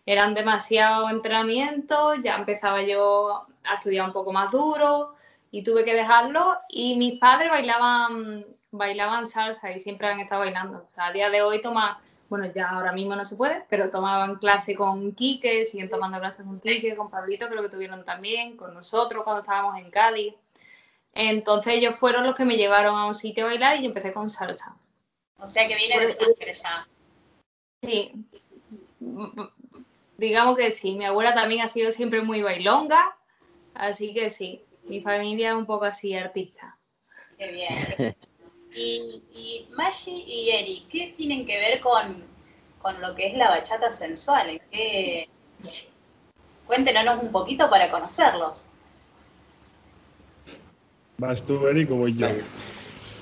eran 0.06 0.34
demasiado 0.34 1.10
entrenamientos, 1.10 2.18
ya 2.22 2.36
empezaba 2.36 2.82
yo 2.84 3.46
a 3.64 3.76
estudiar 3.76 4.06
un 4.08 4.14
poco 4.14 4.34
más 4.34 4.52
duro 4.52 5.16
y 5.52 5.64
tuve 5.64 5.86
que 5.86 5.94
dejarlo 5.94 6.58
y 6.70 6.98
mis 6.98 7.20
padres 7.20 7.50
bailaban 7.50 8.46
bailaban 8.72 9.26
salsa 9.28 9.72
y 9.72 9.80
siempre 9.80 10.08
han 10.08 10.20
estado 10.20 10.42
bailando. 10.42 10.80
O 10.92 10.94
sea, 10.96 11.08
a 11.08 11.12
día 11.14 11.30
de 11.30 11.42
hoy 11.42 11.62
toma, 11.62 12.02
bueno, 12.30 12.46
ya 12.54 12.70
ahora 12.70 12.92
mismo 12.92 13.16
no 13.16 13.24
se 13.24 13.36
puede, 13.36 13.64
pero 13.70 13.90
tomaban 13.90 14.36
clase 14.36 14.76
con 14.76 15.14
Quique, 15.14 15.66
siguen 15.66 15.90
tomando 15.90 16.20
clases 16.20 16.46
con 16.46 16.60
Quique, 16.60 16.96
con 16.96 17.10
Pablito 17.10 17.48
creo 17.48 17.64
que 17.64 17.70
tuvieron 17.70 18.04
también, 18.04 18.58
con 18.58 18.74
nosotros 18.74 19.24
cuando 19.24 19.42
estábamos 19.42 19.78
en 19.78 19.90
Cádiz. 19.90 20.34
Entonces 21.14 21.76
ellos 21.76 21.96
fueron 21.96 22.26
los 22.26 22.36
que 22.36 22.46
me 22.46 22.58
llevaron 22.58 22.98
a 22.98 23.06
un 23.06 23.16
sitio 23.16 23.46
a 23.46 23.48
bailar 23.48 23.78
y 23.78 23.84
yo 23.84 23.88
empecé 23.88 24.14
con 24.14 24.30
salsa. 24.30 24.76
O 25.40 25.48
sea 25.48 25.68
que 25.68 25.76
viene 25.76 26.00
de 26.00 26.14
sangre 26.14 26.54
ya. 26.54 26.88
Sí. 27.84 28.14
Digamos 30.18 30.58
que 30.58 30.72
sí, 30.72 30.96
mi 30.96 31.06
abuela 31.06 31.34
también 31.34 31.62
ha 31.62 31.68
sido 31.68 31.92
siempre 31.92 32.22
muy 32.22 32.42
bailonga, 32.42 33.16
así 33.76 34.14
que 34.14 34.30
sí, 34.30 34.64
mi 34.84 35.02
familia 35.02 35.50
es 35.50 35.56
un 35.56 35.66
poco 35.66 35.86
así 35.86 36.14
artista. 36.16 36.78
Qué 37.38 37.52
bien. 37.52 38.16
Y, 38.74 39.22
y 39.34 39.68
Maggi 39.76 40.24
y 40.28 40.50
Eric, 40.52 40.88
¿qué 40.90 41.14
tienen 41.18 41.46
que 41.46 41.58
ver 41.58 41.80
con, 41.80 42.24
con 42.80 43.02
lo 43.02 43.16
que 43.16 43.28
es 43.28 43.38
la 43.38 43.50
bachata 43.50 43.90
sensual? 43.90 44.62
¿Qué... 44.72 45.28
Cuéntenos 46.66 47.24
un 47.24 47.32
poquito 47.32 47.70
para 47.70 47.90
conocerlos. 47.90 48.66
¿Vas 51.18 51.42
tú, 51.44 51.66
Eric, 51.68 51.90
o 51.92 51.96
voy 51.96 52.16
yo? 52.16 52.28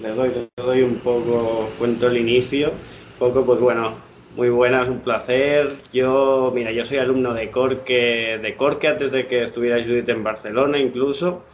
Le 0.01 0.09
doy, 0.09 0.29
le 0.29 0.63
doy 0.63 0.81
un 0.81 0.97
poco, 0.97 1.69
cuento 1.77 2.07
el 2.07 2.17
inicio. 2.17 2.69
Un 2.69 3.19
poco, 3.19 3.45
pues 3.45 3.61
bueno, 3.61 3.93
muy 4.35 4.49
buenas, 4.49 4.89
un 4.89 4.99
placer. 4.99 5.71
Yo, 5.93 6.51
mira, 6.53 6.71
yo 6.71 6.83
soy 6.83 6.97
alumno 6.97 7.33
de 7.33 7.51
Corque, 7.51 8.37
de 8.41 8.57
Corque 8.57 8.89
antes 8.89 9.11
de 9.11 9.27
que 9.27 9.43
estuviera 9.43 9.81
Judith 9.81 10.09
en 10.09 10.23
Barcelona 10.23 10.77
incluso, 10.77 11.45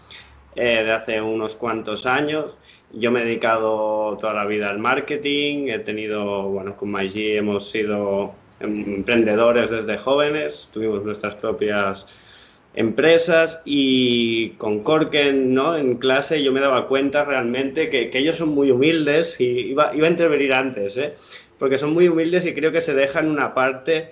eh, 0.55 0.83
de 0.83 0.91
hace 0.91 1.21
unos 1.21 1.55
cuantos 1.55 2.07
años. 2.07 2.57
Yo 2.93 3.11
me 3.11 3.21
he 3.21 3.25
dedicado 3.25 4.17
toda 4.17 4.33
la 4.33 4.45
vida 4.45 4.69
al 4.69 4.79
marketing, 4.79 5.69
he 5.69 5.79
tenido, 5.79 6.43
bueno, 6.43 6.75
con 6.75 6.91
Maggi 6.91 7.37
hemos 7.37 7.69
sido 7.69 8.33
emprendedores 8.59 9.69
desde 9.69 9.97
jóvenes, 9.97 10.69
tuvimos 10.73 11.03
nuestras 11.03 11.35
propias 11.35 12.05
empresas 12.73 13.61
y 13.65 14.51
con 14.51 14.83
Corken, 14.83 15.53
¿no? 15.53 15.77
En 15.77 15.97
clase 15.97 16.43
yo 16.43 16.51
me 16.51 16.59
daba 16.59 16.87
cuenta 16.87 17.25
realmente 17.25 17.89
que, 17.89 18.09
que 18.09 18.19
ellos 18.19 18.37
son 18.37 18.49
muy 18.49 18.71
humildes 18.71 19.39
y 19.39 19.71
iba, 19.71 19.95
iba 19.95 20.07
a 20.07 20.09
intervenir 20.09 20.53
antes, 20.53 20.97
¿eh? 20.97 21.13
Porque 21.57 21.77
son 21.77 21.93
muy 21.93 22.07
humildes 22.07 22.45
y 22.45 22.53
creo 22.53 22.71
que 22.71 22.81
se 22.81 22.93
dejan 22.93 23.29
una 23.29 23.53
parte 23.53 24.11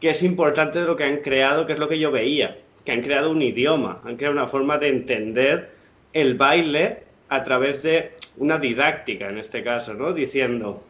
que 0.00 0.10
es 0.10 0.22
importante 0.22 0.80
de 0.80 0.86
lo 0.86 0.96
que 0.96 1.04
han 1.04 1.18
creado, 1.18 1.66
que 1.66 1.72
es 1.74 1.78
lo 1.78 1.88
que 1.88 1.98
yo 1.98 2.10
veía, 2.10 2.58
que 2.84 2.92
han 2.92 3.02
creado 3.02 3.30
un 3.30 3.40
idioma, 3.40 4.00
han 4.04 4.16
creado 4.16 4.34
una 4.34 4.48
forma 4.48 4.78
de 4.78 4.88
entender 4.88 5.70
el 6.12 6.34
baile 6.34 7.04
a 7.34 7.42
través 7.42 7.82
de 7.82 8.12
una 8.36 8.58
didáctica, 8.58 9.28
en 9.28 9.38
este 9.38 9.62
caso, 9.62 9.94
¿no? 9.94 10.12
Diciendo, 10.12 10.82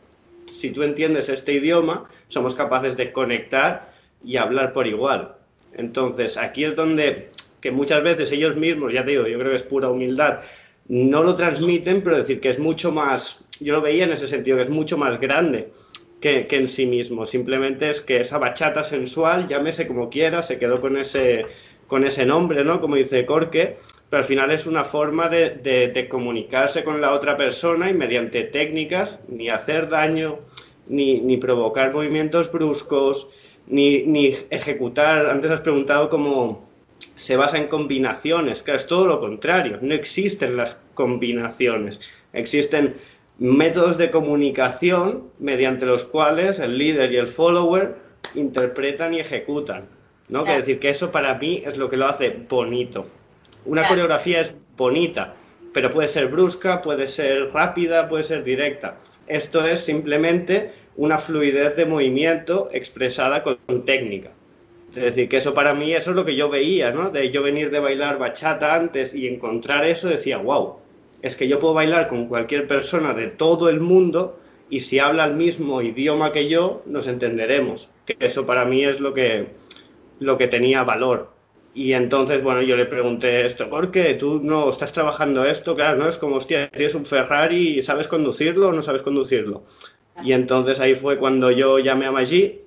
si 0.51 0.71
tú 0.71 0.83
entiendes 0.83 1.29
este 1.29 1.55
idioma, 1.55 2.05
somos 2.29 2.55
capaces 2.55 2.97
de 2.97 3.13
conectar 3.13 3.91
y 4.25 4.37
hablar 4.37 4.73
por 4.73 4.87
igual. 4.87 5.37
Entonces, 5.75 6.37
aquí 6.37 6.65
es 6.65 6.77
donde 6.77 7.29
que 7.61 7.71
muchas 7.71 8.03
veces 8.03 8.33
ellos 8.33 8.57
mismos, 8.57 8.93
ya 8.93 9.05
te 9.05 9.13
digo, 9.13 9.27
yo 9.29 9.39
creo 9.39 9.51
que 9.51 9.57
es 9.57 9.63
pura 9.63 9.89
humildad, 9.89 10.41
no 10.89 11.23
lo 11.23 11.37
transmiten, 11.37 12.03
pero 12.03 12.17
decir 12.17 12.41
que 12.41 12.49
es 12.49 12.59
mucho 12.59 12.91
más, 12.91 13.39
yo 13.61 13.73
lo 13.73 13.81
veía 13.81 14.05
en 14.05 14.13
ese 14.13 14.27
sentido, 14.27 14.57
que 14.57 14.65
es 14.65 14.69
mucho 14.69 14.99
más 14.99 15.21
grande 15.21 15.71
que, 16.21 16.49
que 16.49 16.57
en 16.57 16.69
sí 16.69 16.87
mismo. 16.87 17.25
Simplemente 17.25 17.89
es 17.89 18.01
que 18.01 18.21
esa 18.21 18.39
bachata 18.39 18.83
sensual, 18.83 19.47
llámese 19.47 19.87
como 19.87 20.11
quiera, 20.11 20.43
se 20.43 20.59
quedó 20.59 20.81
con 20.81 20.97
ese, 20.97 21.47
con 21.93 22.05
ese 22.05 22.25
nombre, 22.25 22.65
¿no? 22.65 22.81
Como 22.81 22.97
dice 22.97 23.27
Corque, 23.27 23.77
pero 24.09 24.23
al 24.23 24.27
final 24.27 24.51
es 24.51 24.67
una 24.67 24.83
forma 24.83 25.29
de, 25.29 26.07
comunicarse 26.09 26.85
con 26.85 27.03
la 27.03 27.13
otra 27.13 27.37
persona 27.37 27.91
y 27.91 27.93
mediante 27.93 28.45
técnicas, 28.45 29.21
ni 29.29 29.51
hacer 29.51 29.91
daño, 29.91 30.39
ni, 30.87 31.21
ni 31.21 31.37
provocar 31.37 31.93
movimientos 31.93 32.51
bruscos, 32.51 33.29
ni, 33.67 34.05
ni, 34.05 34.35
ejecutar. 34.49 35.27
Antes 35.27 35.51
has 35.51 35.61
preguntado 35.61 36.09
cómo 36.09 36.67
se 36.99 37.37
basa 37.37 37.59
en 37.59 37.67
combinaciones. 37.67 38.63
Claro, 38.63 38.79
es 38.79 38.87
todo 38.87 39.07
lo 39.07 39.19
contrario. 39.19 39.79
No 39.83 39.93
existen 39.93 40.57
las 40.57 40.79
combinaciones. 40.95 42.01
Existen 42.33 42.95
métodos 43.39 43.99
de 43.99 44.11
comunicación 44.11 45.25
mediante 45.39 45.85
los 45.85 46.05
cuales 46.05 46.59
el 46.59 46.79
líder 46.79 47.13
y 47.13 47.19
el 47.19 47.27
follower 47.27 47.97
interpretan 48.35 49.13
y 49.13 49.21
ejecutan. 49.21 50.01
¿No? 50.33 50.45
Claro. 50.45 50.57
Que 50.57 50.61
decir 50.61 50.79
que 50.81 50.89
eso 50.89 51.13
para 51.13 51.35
mí 51.35 51.63
es 51.65 51.77
lo 51.77 51.91
que 51.91 51.99
lo 51.99 52.07
hace 52.07 52.35
bonito. 52.49 53.07
Una 53.67 53.83
claro. 53.83 53.95
coreografía 53.95 54.41
es 54.41 54.55
bonita, 54.79 55.35
pero 55.75 55.91
puede 55.91 56.09
ser 56.09 56.29
brusca, 56.29 56.81
puede 56.81 57.07
ser 57.07 57.53
rápida, 57.53 58.09
puede 58.09 58.25
ser 58.25 58.43
directa. 58.43 58.99
Esto 59.27 59.65
es 59.67 59.81
simplemente 59.81 60.71
una 60.97 61.19
fluidez 61.19 61.77
de 61.77 61.85
movimiento 61.85 62.69
expresada 62.73 63.43
con 63.43 63.59
técnica. 63.85 64.33
Es 64.95 65.03
decir, 65.03 65.29
que 65.29 65.37
eso 65.37 65.53
para 65.53 65.75
mí, 65.75 65.93
eso 65.93 66.11
es 66.11 66.17
lo 66.17 66.25
que 66.25 66.35
yo 66.35 66.49
veía, 66.49 66.91
¿no? 66.93 67.11
De 67.11 67.31
yo 67.31 67.43
venir 67.43 67.71
de 67.71 67.81
bailar 67.81 68.19
bachata 68.19 68.75
antes 68.75 69.15
y 69.15 69.29
encontrar 69.29 69.85
eso, 69.85 70.09
decía, 70.09 70.39
wow, 70.39 70.77
es 71.21 71.37
que 71.37 71.47
yo 71.47 71.59
puedo 71.59 71.75
bailar 71.75 72.09
con 72.09 72.27
cualquier 72.27 72.67
persona 72.67 73.13
de 73.13 73.29
todo 73.29 73.69
el 73.69 73.81
mundo 73.81 74.39
y 74.71 74.81
si 74.81 74.99
habla 74.99 75.25
el 75.25 75.35
mismo 75.35 75.83
idioma 75.83 76.33
que 76.33 76.49
yo, 76.49 76.83
nos 76.87 77.07
entenderemos. 77.07 77.91
Que 78.07 78.17
eso 78.21 78.47
para 78.47 78.65
mí 78.65 78.85
es 78.85 79.01
lo 79.01 79.13
que, 79.13 79.49
lo 80.23 80.39
que 80.39 80.49
tenía 80.49 80.85
valor. 80.85 81.31
Y 81.75 81.95
entonces, 81.95 82.43
bueno, 82.43 82.61
yo 82.63 82.77
le 82.77 82.85
pregunté 82.85 83.47
esto, 83.47 83.71
¿por 83.71 83.91
qué 83.91 84.15
tú 84.15 84.41
no 84.43 84.69
estás 84.71 84.93
trabajando 84.93 85.45
esto? 85.45 85.75
Claro, 85.75 85.97
¿no? 85.97 86.09
Es 86.09 86.19
como, 86.19 86.37
hostia, 86.37 86.69
tienes 86.69 86.95
un 86.95 87.07
Ferrari 87.07 87.79
y 87.79 87.83
sabes 87.83 88.09
conducirlo 88.09 88.69
o 88.69 88.73
no 88.73 88.83
sabes 88.83 89.03
conducirlo. 89.03 89.65
Y 90.23 90.33
entonces 90.33 90.81
ahí 90.81 90.95
fue 90.95 91.19
cuando 91.19 91.51
yo 91.51 91.79
llamé 91.79 92.07
a 92.07 92.13
Maggi, 92.13 92.61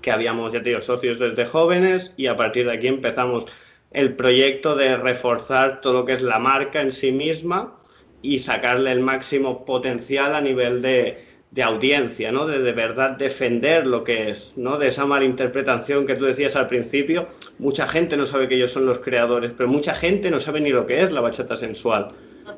que 0.00 0.10
habíamos, 0.10 0.52
ya 0.52 0.62
te 0.62 0.70
digo, 0.70 0.80
socios 0.80 1.18
desde 1.18 1.44
jóvenes, 1.44 2.14
y 2.16 2.26
a 2.26 2.36
partir 2.36 2.66
de 2.66 2.72
aquí 2.72 2.88
empezamos 2.88 3.44
el 3.90 4.16
proyecto 4.16 4.74
de 4.74 4.96
reforzar 4.96 5.82
todo 5.82 5.92
lo 5.92 6.04
que 6.06 6.14
es 6.14 6.22
la 6.22 6.38
marca 6.38 6.80
en 6.80 6.92
sí 6.92 7.12
misma 7.12 7.76
y 8.22 8.38
sacarle 8.38 8.92
el 8.92 9.00
máximo 9.00 9.66
potencial 9.66 10.34
a 10.34 10.40
nivel 10.40 10.80
de, 10.80 11.18
de 11.52 11.62
audiencia, 11.62 12.32
¿no? 12.32 12.46
De 12.46 12.60
de 12.60 12.72
verdad 12.72 13.10
defender 13.10 13.86
lo 13.86 14.04
que 14.04 14.30
es, 14.30 14.54
¿no? 14.56 14.78
De 14.78 14.88
esa 14.88 15.04
malinterpretación 15.04 16.06
que 16.06 16.14
tú 16.14 16.24
decías 16.24 16.56
al 16.56 16.66
principio. 16.66 17.26
Mucha 17.58 17.86
gente 17.86 18.16
no 18.16 18.26
sabe 18.26 18.48
que 18.48 18.56
ellos 18.56 18.72
son 18.72 18.86
los 18.86 18.98
creadores, 18.98 19.52
pero 19.54 19.68
mucha 19.68 19.94
gente 19.94 20.30
no 20.30 20.40
sabe 20.40 20.60
ni 20.62 20.70
lo 20.70 20.86
que 20.86 21.02
es 21.02 21.12
la 21.12 21.20
bachata 21.20 21.56
sensual. 21.56 22.08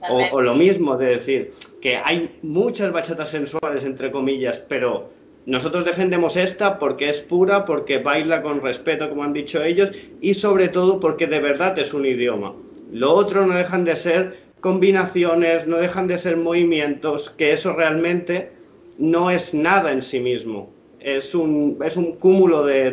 O, 0.09 0.25
o, 0.31 0.41
lo 0.41 0.55
mismo 0.55 0.97
de 0.97 1.07
decir 1.07 1.51
que 1.83 1.97
hay 1.97 2.39
muchas 2.43 2.91
bachatas 2.93 3.29
sensuales, 3.29 3.85
entre 3.85 4.11
comillas, 4.11 4.65
pero 4.67 5.11
nosotros 5.45 5.85
defendemos 5.85 6.37
esta 6.37 6.79
porque 6.79 7.09
es 7.09 7.21
pura, 7.21 7.65
porque 7.65 7.99
baila 7.99 8.43
con 8.43 8.63
respeto, 8.63 9.11
como 9.11 9.25
han 9.25 9.33
dicho 9.33 9.63
ellos, 9.63 9.91
y 10.21 10.35
sobre 10.35 10.69
todo 10.69 11.01
porque 11.01 11.27
de 11.27 11.41
verdad 11.41 11.79
es 11.79 11.93
un 11.93 12.07
idioma. 12.07 12.55
Lo 12.93 13.13
otro 13.13 13.45
no 13.45 13.55
dejan 13.55 13.85
de 13.85 13.97
ser 13.97 14.35
combinaciones, 14.61 15.67
no 15.67 15.77
dejan 15.77 16.07
de 16.07 16.17
ser 16.17 16.39
movimientos, 16.39 17.29
que 17.29 17.53
eso 17.53 17.75
realmente 17.75 18.54
no 18.99 19.31
es 19.31 19.55
nada 19.55 19.93
en 19.93 20.03
sí 20.03 20.21
mismo. 20.21 20.71
Es 21.01 21.35
un, 21.35 21.79
es 21.85 21.97
un 21.97 22.13
cúmulo 22.13 22.65
de, 22.65 22.91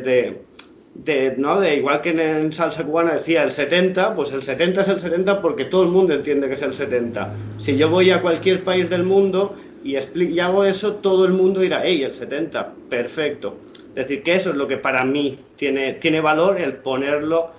de, 0.93 1.35
¿no? 1.37 1.59
de, 1.59 1.75
igual 1.75 2.01
que 2.01 2.09
en 2.09 2.51
salsa 2.51 2.85
cubana 2.85 3.13
decía 3.13 3.43
el 3.43 3.51
70, 3.51 4.15
pues 4.15 4.31
el 4.33 4.43
70 4.43 4.81
es 4.81 4.87
el 4.89 4.99
70 4.99 5.41
porque 5.41 5.65
todo 5.65 5.83
el 5.83 5.89
mundo 5.89 6.13
entiende 6.13 6.47
que 6.47 6.53
es 6.53 6.61
el 6.61 6.73
70. 6.73 7.33
Si 7.57 7.77
yo 7.77 7.89
voy 7.89 8.11
a 8.11 8.21
cualquier 8.21 8.63
país 8.63 8.89
del 8.89 9.03
mundo 9.03 9.55
y, 9.83 9.95
y 9.97 10.39
hago 10.39 10.65
eso, 10.65 10.95
todo 10.95 11.25
el 11.25 11.33
mundo 11.33 11.61
dirá, 11.61 11.81
hey, 11.83 12.03
el 12.03 12.13
70, 12.13 12.73
perfecto. 12.89 13.57
Es 13.89 14.07
decir, 14.07 14.23
que 14.23 14.35
eso 14.35 14.51
es 14.51 14.57
lo 14.57 14.67
que 14.67 14.77
para 14.77 15.03
mí 15.05 15.39
tiene, 15.55 15.93
tiene 15.93 16.21
valor, 16.21 16.59
el 16.59 16.73
ponerlo 16.75 17.51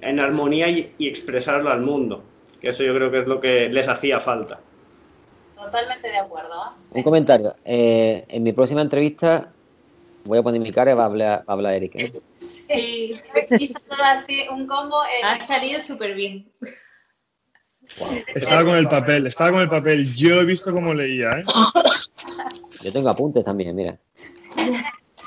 en 0.00 0.20
armonía 0.20 0.68
y, 0.68 0.92
y 0.98 1.08
expresarlo 1.08 1.70
al 1.70 1.80
mundo. 1.80 2.22
Que 2.60 2.68
eso 2.68 2.82
yo 2.82 2.94
creo 2.94 3.10
que 3.10 3.18
es 3.18 3.26
lo 3.26 3.40
que 3.40 3.68
les 3.70 3.88
hacía 3.88 4.20
falta. 4.20 4.60
Totalmente 5.64 6.08
de 6.08 6.18
acuerdo. 6.18 6.62
¿eh? 6.62 6.98
Un 6.98 7.02
comentario. 7.02 7.56
Eh, 7.64 8.24
en 8.28 8.42
mi 8.42 8.52
próxima 8.52 8.82
entrevista 8.82 9.50
voy 10.24 10.38
a 10.38 10.42
poner 10.42 10.60
mi 10.60 10.72
cara 10.72 10.92
y 10.92 10.94
va 10.94 11.04
a 11.04 11.06
hablar, 11.06 11.38
va 11.40 11.44
a 11.46 11.52
hablar 11.52 11.74
Eric. 11.74 11.94
¿eh? 11.96 12.12
Sí, 12.38 13.20
hizo 13.58 13.78
todo 13.88 14.02
así 14.02 14.46
un 14.50 14.66
combo. 14.66 14.96
Ha 15.22 15.44
salido 15.46 15.80
súper 15.80 16.14
bien. 16.14 16.50
Wow. 17.98 18.08
Estaba 18.34 18.64
con 18.64 18.76
el 18.76 18.88
papel, 18.88 19.26
estaba 19.26 19.52
con 19.52 19.60
el 19.62 19.68
papel. 19.68 20.14
Yo 20.14 20.40
he 20.40 20.44
visto 20.44 20.72
cómo 20.72 20.94
leía, 20.94 21.38
¿eh? 21.38 21.44
Yo 22.82 22.92
tengo 22.92 23.10
apuntes 23.10 23.44
también, 23.44 23.74
mira. 23.74 23.98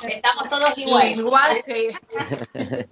Estamos 0.08 0.50
todos 0.50 0.78
igual. 0.78 1.12
Igual 1.12 1.64
que. 1.64 1.94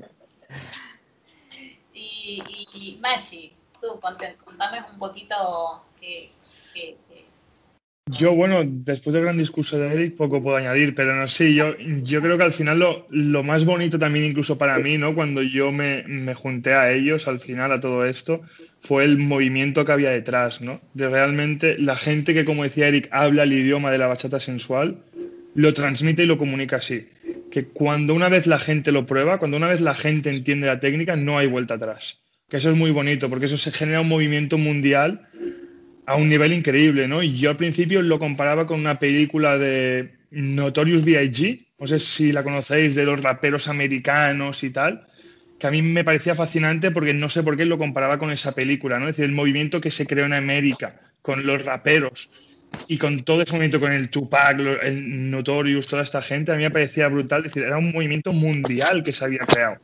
y, 1.94 2.44
y, 2.48 2.68
y 2.74 2.98
Maggi, 3.02 3.56
tú 3.82 4.00
contame 4.44 4.86
un 4.92 5.00
poquito 5.00 5.82
que, 6.00 6.32
que 6.74 6.98
Yo, 8.12 8.36
bueno, 8.36 8.62
después 8.64 9.16
del 9.16 9.24
gran 9.24 9.36
discurso 9.38 9.80
de 9.80 9.92
Eric, 9.92 10.16
poco 10.16 10.44
puedo 10.44 10.58
añadir, 10.58 10.94
pero 10.94 11.16
no 11.16 11.28
sé, 11.28 11.56
yo, 11.56 11.76
yo 12.04 12.22
creo 12.22 12.38
que 12.38 12.44
al 12.44 12.54
final 12.54 12.78
lo, 12.78 13.08
lo 13.10 13.42
más 13.42 13.66
bonito 13.66 13.98
también, 13.98 14.26
incluso 14.26 14.60
para 14.60 14.78
mí, 14.78 15.00
¿no? 15.00 15.16
Cuando 15.16 15.42
yo 15.42 15.72
me, 15.72 16.04
me 16.04 16.36
junté 16.36 16.74
a 16.74 16.92
ellos, 16.92 17.28
al 17.28 17.40
final, 17.40 17.72
a 17.72 17.80
todo 17.80 18.06
esto, 18.06 18.44
fue 18.82 19.06
el 19.06 19.18
movimiento 19.18 19.86
que 19.86 19.92
había 19.92 20.12
detrás, 20.12 20.62
¿no? 20.62 20.80
De 20.94 21.10
realmente 21.10 21.80
la 21.80 21.96
gente 21.96 22.36
que, 22.36 22.46
como 22.46 22.62
decía 22.62 22.88
Eric, 22.88 23.10
habla 23.10 23.42
el 23.42 23.54
idioma 23.54 23.90
de 23.90 23.98
la 23.98 24.06
bachata 24.06 24.40
sensual, 24.40 24.98
lo 25.56 25.74
transmite 25.74 26.22
y 26.22 26.28
lo 26.28 26.38
comunica 26.38 26.76
así. 26.76 27.08
Que 27.52 27.66
cuando 27.66 28.14
una 28.14 28.30
vez 28.30 28.46
la 28.46 28.60
gente 28.60 28.92
lo 28.92 29.08
prueba, 29.08 29.40
cuando 29.40 29.58
una 29.58 29.70
vez 29.70 29.82
la 29.82 29.96
gente 29.96 30.30
entiende 30.30 30.68
la 30.68 30.80
técnica, 30.80 31.16
no 31.16 31.40
hay 31.40 31.48
vuelta 31.48 31.74
atrás. 31.74 32.20
Que 32.50 32.58
eso 32.58 32.70
es 32.70 32.78
muy 32.78 32.92
bonito, 32.92 33.32
porque 33.32 33.48
eso 33.48 33.58
se 33.58 33.72
genera 33.72 34.02
un 34.02 34.10
movimiento 34.10 34.60
mundial 34.60 35.22
a 36.06 36.16
un 36.16 36.30
nivel 36.30 36.54
increíble, 36.54 37.08
¿no? 37.08 37.24
Y 37.24 37.38
yo 37.38 37.50
al 37.50 37.58
principio 37.58 38.02
lo 38.02 38.20
comparaba 38.20 38.66
con 38.66 38.80
una 38.80 39.00
película 39.00 39.58
de 39.58 40.16
Notorious 40.32 41.04
B.I.G., 41.04 41.66
no 41.80 41.88
sé 41.88 42.00
si 42.00 42.32
la 42.32 42.44
conocéis, 42.44 42.96
de 42.96 43.06
los 43.06 43.22
raperos 43.22 43.68
americanos 43.68 44.64
y 44.64 44.70
tal, 44.70 45.08
que 45.60 45.68
a 45.68 45.72
mí 45.72 45.82
me 45.82 46.04
parecía 46.04 46.36
fascinante 46.36 46.92
porque 46.92 47.14
no 47.14 47.28
sé 47.30 47.44
por 47.44 47.58
qué 47.58 47.66
lo 47.66 47.78
comparaba 47.78 48.18
con 48.18 48.32
esa 48.32 48.54
película, 48.54 49.00
¿no? 49.00 49.08
Es 49.08 49.18
decir, 49.18 49.26
el 49.26 49.36
movimiento 49.36 49.82
que 49.82 49.92
se 49.92 50.06
creó 50.06 50.26
en 50.26 50.34
América 50.34 51.00
con 51.22 51.46
los 51.46 51.66
raperos 51.66 52.30
y 52.88 52.98
con 52.98 53.20
todo 53.22 53.42
ese 53.42 53.54
movimiento, 53.54 53.80
con 53.80 53.92
el 53.92 54.10
Tupac, 54.10 54.60
el 54.84 55.32
Notorious, 55.32 55.88
toda 55.88 56.04
esta 56.04 56.22
gente, 56.22 56.52
a 56.52 56.56
mí 56.56 56.64
me 56.64 56.72
parecía 56.72 57.08
brutal, 57.08 57.46
es 57.46 57.54
decir, 57.54 57.64
era 57.64 57.78
un 57.78 57.92
movimiento 57.92 58.32
mundial 58.32 59.04
que 59.04 59.12
se 59.12 59.26
había 59.26 59.40
creado. 59.40 59.78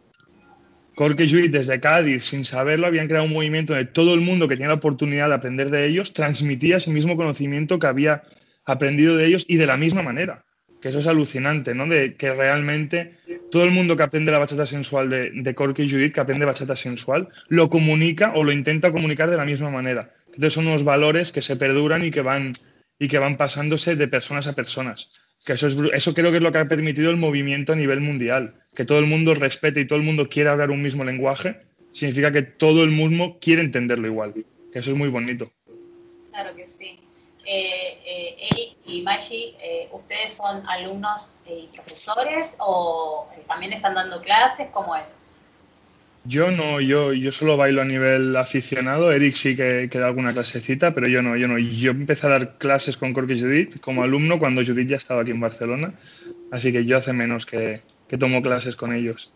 Corke 1.02 1.24
y 1.24 1.48
desde 1.48 1.80
Cádiz, 1.80 2.26
sin 2.26 2.46
saberlo, 2.46 2.86
habían 2.86 3.08
creado 3.08 3.26
un 3.26 3.34
movimiento 3.34 3.74
donde 3.74 3.90
todo 3.90 4.14
el 4.14 4.22
mundo 4.22 4.48
que 4.48 4.54
tenía 4.54 4.68
la 4.68 4.76
oportunidad 4.76 5.30
de 5.30 5.34
aprender 5.34 5.72
de 5.72 5.88
ellos 5.88 6.14
transmitía 6.14 6.78
ese 6.78 6.92
mismo 6.92 7.18
conocimiento 7.18 7.80
que 7.80 7.88
había 7.88 8.22
aprendido 8.66 9.18
de 9.18 9.26
ellos 9.26 9.44
y 9.48 9.58
de 9.58 9.66
la 9.66 9.78
misma 9.78 10.04
manera. 10.04 10.46
Que 10.80 10.90
eso 10.90 11.00
es 11.00 11.08
alucinante, 11.08 11.74
¿no? 11.74 11.88
De 11.88 12.14
que 12.14 12.32
realmente 12.32 13.16
todo 13.50 13.64
el 13.64 13.72
mundo 13.72 13.98
que 13.98 14.04
aprende 14.04 14.32
la 14.32 14.38
bachata 14.38 14.68
sensual 14.68 15.10
de, 15.10 15.32
de 15.34 15.56
Corke 15.56 15.82
y 15.82 15.90
Judith, 15.90 16.14
que 16.14 16.20
aprende 16.20 16.46
bachata 16.46 16.76
sensual, 16.76 17.30
lo 17.48 17.72
comunica 17.72 18.34
o 18.36 18.44
lo 18.44 18.52
intenta 18.52 18.92
comunicar 18.92 19.32
de 19.32 19.38
la 19.38 19.46
misma 19.46 19.72
manera. 19.72 20.12
Entonces 20.28 20.54
son 20.54 20.68
unos 20.68 20.84
valores 20.84 21.32
que 21.32 21.42
se 21.42 21.56
perduran 21.56 22.06
y 22.06 22.12
que 22.12 22.22
van, 22.22 22.54
y 23.00 23.08
que 23.08 23.18
van 23.18 23.38
pasándose 23.38 23.96
de 23.96 24.08
personas 24.08 24.46
a 24.46 24.54
personas. 24.54 25.21
Que 25.46 25.54
eso, 25.54 25.68
es, 25.68 25.76
eso 25.94 26.14
creo 26.14 26.32
que 26.32 26.38
es 26.38 26.44
lo 26.44 26.52
que 26.52 26.60
ha 26.60 26.66
permitido 26.66 27.10
el 27.10 27.18
movimiento 27.18 27.74
a 27.74 27.76
nivel 27.76 28.02
mundial. 28.02 28.54
Que 28.76 28.86
todo 28.86 29.00
el 29.00 29.08
mundo 29.08 29.34
respete 29.36 29.82
y 29.82 29.88
todo 29.88 30.00
el 30.00 30.06
mundo 30.06 30.30
quiera 30.30 30.52
hablar 30.52 30.72
un 30.72 30.82
mismo 30.82 31.04
lenguaje, 31.04 31.62
significa 31.92 32.32
que 32.32 32.44
todo 32.44 32.84
el 32.84 32.92
mundo 32.92 33.38
quiere 33.42 33.62
entenderlo 33.62 34.08
igual. 34.08 34.34
Que 34.72 34.80
eso 34.80 34.92
es 34.92 34.98
muy 34.98 35.10
bonito. 35.10 35.52
Claro 36.32 36.56
que 36.56 36.68
sí. 36.68 37.00
Eh, 37.46 38.00
eh, 38.06 38.76
y 38.86 39.02
Maggi, 39.02 39.56
eh, 39.62 39.90
¿ustedes 39.92 40.34
son 40.34 40.68
alumnos 40.68 41.36
y 41.46 41.68
profesores 41.68 42.56
o 42.60 43.28
eh, 43.36 43.44
también 43.48 43.74
están 43.74 43.96
dando 43.96 44.22
clases? 44.22 44.68
¿Cómo 44.72 44.96
es? 44.96 45.18
Yo 46.24 46.52
no, 46.52 46.80
yo, 46.80 47.14
yo 47.14 47.32
solo 47.32 47.58
bailo 47.58 47.82
a 47.82 47.86
nivel 47.86 48.36
aficionado. 48.36 49.12
Eric 49.12 49.34
sí 49.34 49.56
que, 49.56 49.90
que 49.92 49.98
da 50.00 50.06
alguna 50.08 50.34
clasecita, 50.34 50.94
pero 50.94 51.08
yo 51.08 51.22
no, 51.24 51.36
yo 51.36 51.48
no. 51.48 51.58
Yo 51.58 51.92
empecé 51.92 52.28
a 52.28 52.32
dar 52.32 52.58
clases 52.60 52.96
con 52.96 53.12
Corky 53.14 53.40
Judith 53.40 53.80
como 53.82 54.04
alumno 54.04 54.38
cuando 54.38 54.64
Judith 54.64 54.88
ya 54.88 54.98
estaba 54.98 55.22
aquí 55.24 55.32
en 55.32 55.40
Barcelona. 55.40 55.94
Así 56.52 56.72
que 56.72 56.86
yo 56.86 56.98
hace 56.98 57.12
menos 57.14 57.46
que, 57.48 57.82
que 58.08 58.18
tomo 58.20 58.42
clases 58.44 58.76
con 58.76 58.94
ellos. 58.94 59.32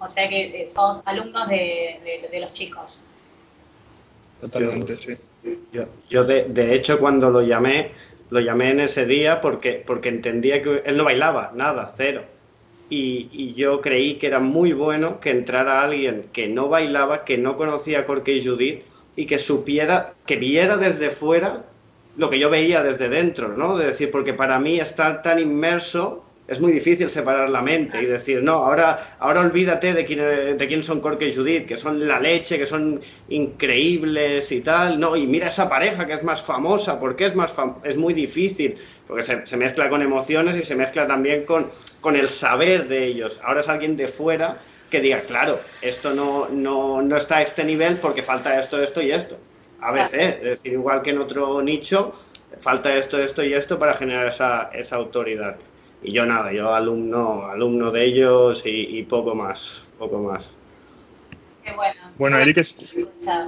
O 0.00 0.08
sea 0.08 0.28
que 0.28 0.62
eh, 0.62 0.66
sos 0.66 1.02
alumnos 1.06 1.48
de, 1.48 2.00
de- 2.04 2.28
de 2.30 2.40
los 2.40 2.52
chicos. 2.52 3.04
Totalmente, 4.40 4.96
sí. 4.96 5.16
Yo, 5.72 5.84
yo 6.08 6.24
de, 6.24 6.44
de 6.44 6.74
hecho 6.74 6.98
cuando 6.98 7.30
lo 7.30 7.42
llamé, 7.42 7.92
lo 8.30 8.40
llamé 8.40 8.70
en 8.72 8.80
ese 8.80 9.06
día 9.06 9.40
porque, 9.40 9.82
porque 9.86 10.08
entendía 10.08 10.60
que 10.60 10.82
él 10.84 10.96
no 10.96 11.04
bailaba, 11.04 11.52
nada, 11.54 11.90
cero. 11.94 12.24
Y, 12.96 13.54
yo 13.54 13.80
creí 13.80 14.14
que 14.14 14.28
era 14.28 14.38
muy 14.38 14.72
bueno 14.72 15.18
que 15.18 15.30
entrara 15.30 15.82
alguien 15.82 16.26
que 16.32 16.48
no 16.48 16.68
bailaba, 16.68 17.24
que 17.24 17.38
no 17.38 17.56
conocía 17.56 18.00
a 18.00 18.30
y 18.30 18.44
Judith 18.44 18.82
y 19.16 19.26
que 19.26 19.38
supiera, 19.38 20.14
que 20.26 20.36
viera 20.36 20.76
desde 20.76 21.10
fuera 21.10 21.64
lo 22.16 22.30
que 22.30 22.38
yo 22.38 22.50
veía 22.50 22.82
desde 22.82 23.08
dentro, 23.08 23.48
¿no? 23.56 23.76
De 23.76 23.86
decir, 23.86 24.10
porque 24.10 24.34
para 24.34 24.58
mí 24.60 24.78
estar 24.78 25.22
tan 25.22 25.40
inmerso 25.40 26.24
es 26.46 26.60
muy 26.60 26.72
difícil 26.72 27.08
separar 27.08 27.48
la 27.48 27.62
mente 27.62 28.02
y 28.02 28.06
decir, 28.06 28.42
no, 28.42 28.52
ahora, 28.52 28.98
ahora 29.18 29.40
olvídate 29.40 29.94
de 29.94 30.04
quién, 30.04 30.58
de 30.58 30.66
quién 30.68 30.82
son 30.82 31.00
Corke 31.00 31.28
y 31.28 31.34
Judith, 31.34 31.66
que 31.66 31.76
son 31.76 32.06
la 32.06 32.20
leche, 32.20 32.58
que 32.58 32.66
son 32.66 33.00
increíbles 33.30 34.52
y 34.52 34.60
tal, 34.60 35.00
no, 35.00 35.16
y 35.16 35.26
mira 35.26 35.48
esa 35.48 35.68
pareja 35.68 36.06
que 36.06 36.12
es 36.12 36.22
más 36.22 36.42
famosa, 36.42 36.98
¿por 36.98 37.16
qué 37.16 37.26
es 37.26 37.34
más 37.34 37.50
fam 37.50 37.76
Es 37.82 37.96
muy 37.96 38.12
difícil, 38.12 38.74
porque 39.06 39.22
se, 39.22 39.46
se 39.46 39.56
mezcla 39.56 39.88
con 39.88 40.02
emociones 40.02 40.56
y 40.56 40.62
se 40.62 40.76
mezcla 40.76 41.06
también 41.06 41.44
con, 41.44 41.68
con 42.00 42.16
el 42.16 42.28
saber 42.28 42.88
de 42.88 43.06
ellos. 43.06 43.40
Ahora 43.42 43.60
es 43.60 43.68
alguien 43.68 43.96
de 43.96 44.08
fuera 44.08 44.58
que 44.90 45.00
diga, 45.00 45.22
claro, 45.22 45.60
esto 45.82 46.14
no, 46.14 46.48
no, 46.48 47.02
no 47.02 47.16
está 47.16 47.38
a 47.38 47.42
este 47.42 47.64
nivel 47.64 47.98
porque 47.98 48.22
falta 48.22 48.58
esto, 48.58 48.82
esto 48.82 49.02
y 49.02 49.10
esto. 49.10 49.36
ABC, 49.80 50.14
es 50.14 50.42
decir, 50.42 50.72
igual 50.72 51.02
que 51.02 51.10
en 51.10 51.18
otro 51.18 51.60
nicho, 51.62 52.14
falta 52.60 52.96
esto, 52.96 53.20
esto 53.20 53.42
y 53.42 53.52
esto 53.52 53.78
para 53.78 53.94
generar 53.94 54.26
esa, 54.26 54.70
esa 54.72 54.96
autoridad. 54.96 55.56
Y 56.02 56.12
yo 56.12 56.24
nada, 56.26 56.52
yo 56.52 56.72
alumno, 56.72 57.46
alumno 57.46 57.90
de 57.90 58.04
ellos 58.04 58.64
y, 58.66 58.98
y 58.98 59.02
poco 59.02 59.34
más, 59.34 59.84
poco 59.98 60.18
más. 60.18 60.54
Qué 61.64 61.72
bueno. 61.72 62.00
Bueno, 62.18 62.38
Eric 62.38 62.58
es. 62.58 62.78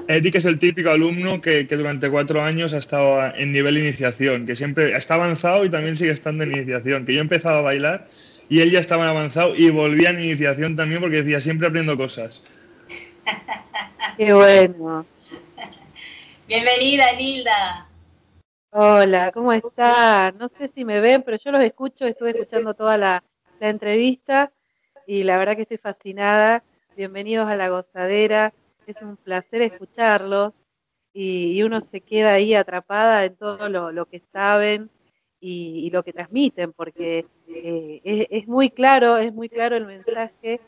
Eric 0.08 0.36
es 0.36 0.44
el 0.46 0.58
típico 0.58 0.90
alumno 0.90 1.40
que, 1.40 1.66
que 1.68 1.76
durante 1.76 2.10
cuatro 2.10 2.42
años 2.42 2.72
ha 2.72 2.78
estado 2.78 3.34
en 3.34 3.52
nivel 3.52 3.76
iniciación, 3.76 4.46
que 4.46 4.56
siempre 4.56 4.96
está 4.96 5.14
avanzado 5.14 5.64
y 5.64 5.70
también 5.70 5.96
sigue 5.96 6.12
estando 6.12 6.44
en 6.44 6.52
iniciación. 6.52 7.04
Que 7.04 7.14
yo 7.14 7.20
empezaba 7.20 7.58
a 7.58 7.62
bailar 7.62 8.08
y 8.48 8.60
él 8.60 8.70
ya 8.70 8.80
estaba 8.80 9.04
en 9.04 9.10
avanzado 9.10 9.54
y 9.54 9.68
volvía 9.70 10.10
en 10.10 10.20
iniciación 10.20 10.76
también 10.76 11.00
porque 11.00 11.22
decía, 11.22 11.40
siempre 11.40 11.68
aprendo 11.68 11.96
cosas. 11.96 12.42
Qué 14.16 14.32
bueno. 14.32 15.04
Bienvenida, 16.48 17.12
Nilda. 17.16 17.88
Hola, 18.70 19.32
¿cómo 19.32 19.52
están? 19.52 20.38
No 20.38 20.48
sé 20.48 20.68
si 20.68 20.84
me 20.84 21.00
ven, 21.00 21.22
pero 21.22 21.36
yo 21.36 21.50
los 21.50 21.62
escucho, 21.62 22.06
estuve 22.06 22.30
escuchando 22.30 22.74
toda 22.74 22.96
la, 22.96 23.24
la 23.58 23.68
entrevista 23.68 24.52
y 25.06 25.22
la 25.22 25.38
verdad 25.38 25.56
que 25.56 25.62
estoy 25.62 25.78
fascinada. 25.78 26.62
Bienvenidos 26.96 27.46
a 27.46 27.56
La 27.56 27.68
Gozadera, 27.68 28.54
es 28.86 29.02
un 29.02 29.18
placer 29.18 29.60
escucharlos 29.60 30.64
y, 31.12 31.62
uno 31.62 31.82
se 31.82 32.00
queda 32.00 32.32
ahí 32.32 32.54
atrapada 32.54 33.26
en 33.26 33.36
todo 33.36 33.68
lo, 33.68 34.06
que 34.06 34.20
saben 34.20 34.88
y, 35.38 35.90
lo 35.90 36.02
que 36.02 36.14
transmiten, 36.14 36.72
porque 36.72 37.26
eh, 37.48 38.00
es, 38.02 38.26
es 38.30 38.48
muy 38.48 38.70
claro, 38.70 39.18
es 39.18 39.30
muy 39.30 39.50
claro 39.50 39.76
el 39.76 39.84
mensaje 39.84 40.62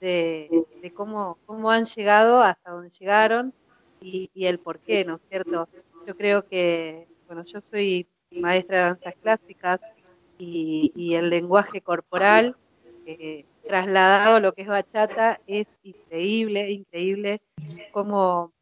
de, 0.00 0.64
cómo, 0.94 1.36
cómo 1.44 1.70
han 1.70 1.84
llegado 1.84 2.40
hasta 2.40 2.70
donde 2.70 2.88
llegaron 2.88 3.52
y, 4.00 4.30
el 4.36 4.60
por 4.60 4.78
qué, 4.78 5.04
¿no 5.04 5.16
es 5.16 5.22
cierto? 5.28 5.68
Yo 6.06 6.16
creo 6.16 6.48
que, 6.48 7.08
bueno, 7.26 7.44
yo 7.44 7.60
soy 7.60 8.08
maestra 8.30 8.78
de 8.78 8.84
danzas 8.84 9.14
clásicas 9.20 9.82
y, 10.38 10.92
y 10.96 11.14
el 11.14 11.28
lenguaje 11.28 11.82
corporal 11.82 12.56
eh, 13.04 13.44
trasladado 13.66 14.40
lo 14.40 14.52
que 14.52 14.62
es 14.62 14.68
bachata 14.68 15.40
es 15.46 15.66
increíble, 15.82 16.70
increíble 16.70 17.40
cómo, 17.92 18.52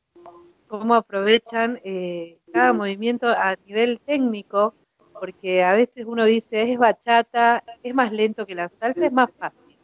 cómo 0.69 0.95
aprovechan 0.95 1.81
eh, 1.85 2.39
cada 2.53 2.73
movimiento 2.73 3.29
a 3.29 3.57
nivel 3.67 4.01
técnico, 4.01 4.75
porque 5.19 5.63
a 5.63 5.73
veces 5.73 6.05
uno 6.07 6.25
dice 6.25 6.71
es 6.71 6.79
bachata, 6.79 7.65
es 7.83 7.95
más 7.95 8.13
lento 8.13 8.47
que 8.47 8.55
la 8.55 8.69
salsa, 8.69 9.07
es 9.07 9.13
más 9.13 9.31
fácil. 9.39 9.77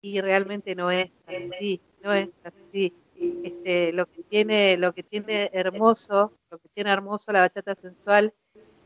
Y 0.00 0.20
realmente 0.20 0.74
no 0.74 0.90
es 0.90 1.10
así, 1.26 1.80
no 2.02 2.12
es 2.12 2.28
así. 2.44 2.92
Este, 3.42 3.92
lo 3.92 4.06
que 4.06 4.22
tiene, 4.22 4.76
lo 4.76 4.92
que 4.92 5.02
tiene 5.02 5.50
hermoso, 5.52 6.32
lo 6.50 6.58
que 6.58 6.68
tiene 6.68 6.90
hermoso 6.90 7.32
la 7.32 7.40
bachata 7.40 7.74
sensual 7.74 8.32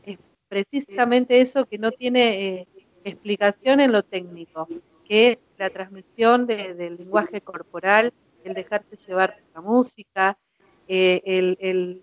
es 0.03 0.17
precisamente 0.47 1.39
eso 1.39 1.65
que 1.65 1.77
no 1.77 1.91
tiene 1.91 2.47
eh, 2.47 2.67
explicación 3.03 3.79
en 3.79 3.91
lo 3.91 4.03
técnico, 4.03 4.67
que 5.05 5.31
es 5.31 5.45
la 5.57 5.69
transmisión 5.69 6.47
de- 6.47 6.73
del 6.73 6.97
lenguaje 6.97 7.41
corporal, 7.41 8.13
el 8.43 8.53
dejarse 8.53 8.95
llevar 8.97 9.37
la 9.53 9.61
música, 9.61 10.37
eh, 10.87 11.21
el, 11.25 12.01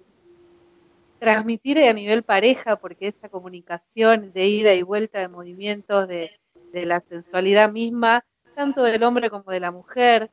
transmitir 1.19 1.79
a 1.81 1.93
nivel 1.93 2.23
pareja, 2.23 2.77
porque 2.77 3.09
esa 3.09 3.29
comunicación 3.29 4.33
de 4.33 4.47
ida 4.47 4.75
y 4.75 4.83
vuelta 4.83 5.21
de 5.21 5.29
movimientos, 5.29 6.09
de, 6.09 6.31
la 6.73 7.01
sensualidad 7.01 7.71
misma, 7.71 8.25
tanto 8.55 8.83
del 8.85 9.03
hombre 9.03 9.29
como 9.29 9.51
de 9.51 9.61
la 9.61 9.71
mujer, 9.71 10.31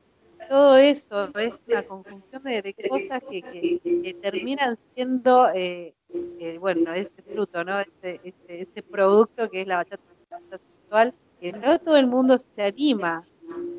todo 0.48 0.78
eso 0.78 1.30
es 1.36 1.52
una 1.66 1.82
conjunción 1.82 2.42
de, 2.44 2.74
cosas 2.88 3.22
que 3.28 4.16
terminan 4.22 4.78
siendo, 4.94 5.50
eh, 5.50 5.94
eh, 6.38 6.56
bueno, 6.58 6.94
ese 6.94 7.20
fruto, 7.22 7.64
¿no? 7.64 7.80
Ese, 7.80 8.20
ese, 8.22 8.62
ese 8.62 8.82
producto 8.82 9.50
que 9.50 9.62
es 9.62 9.66
la 9.66 9.76
bachata 9.76 10.02
sexual, 10.50 11.14
que 11.40 11.52
no 11.52 11.78
todo 11.78 11.96
el 11.96 12.06
mundo 12.06 12.38
se 12.38 12.62
anima, 12.62 13.26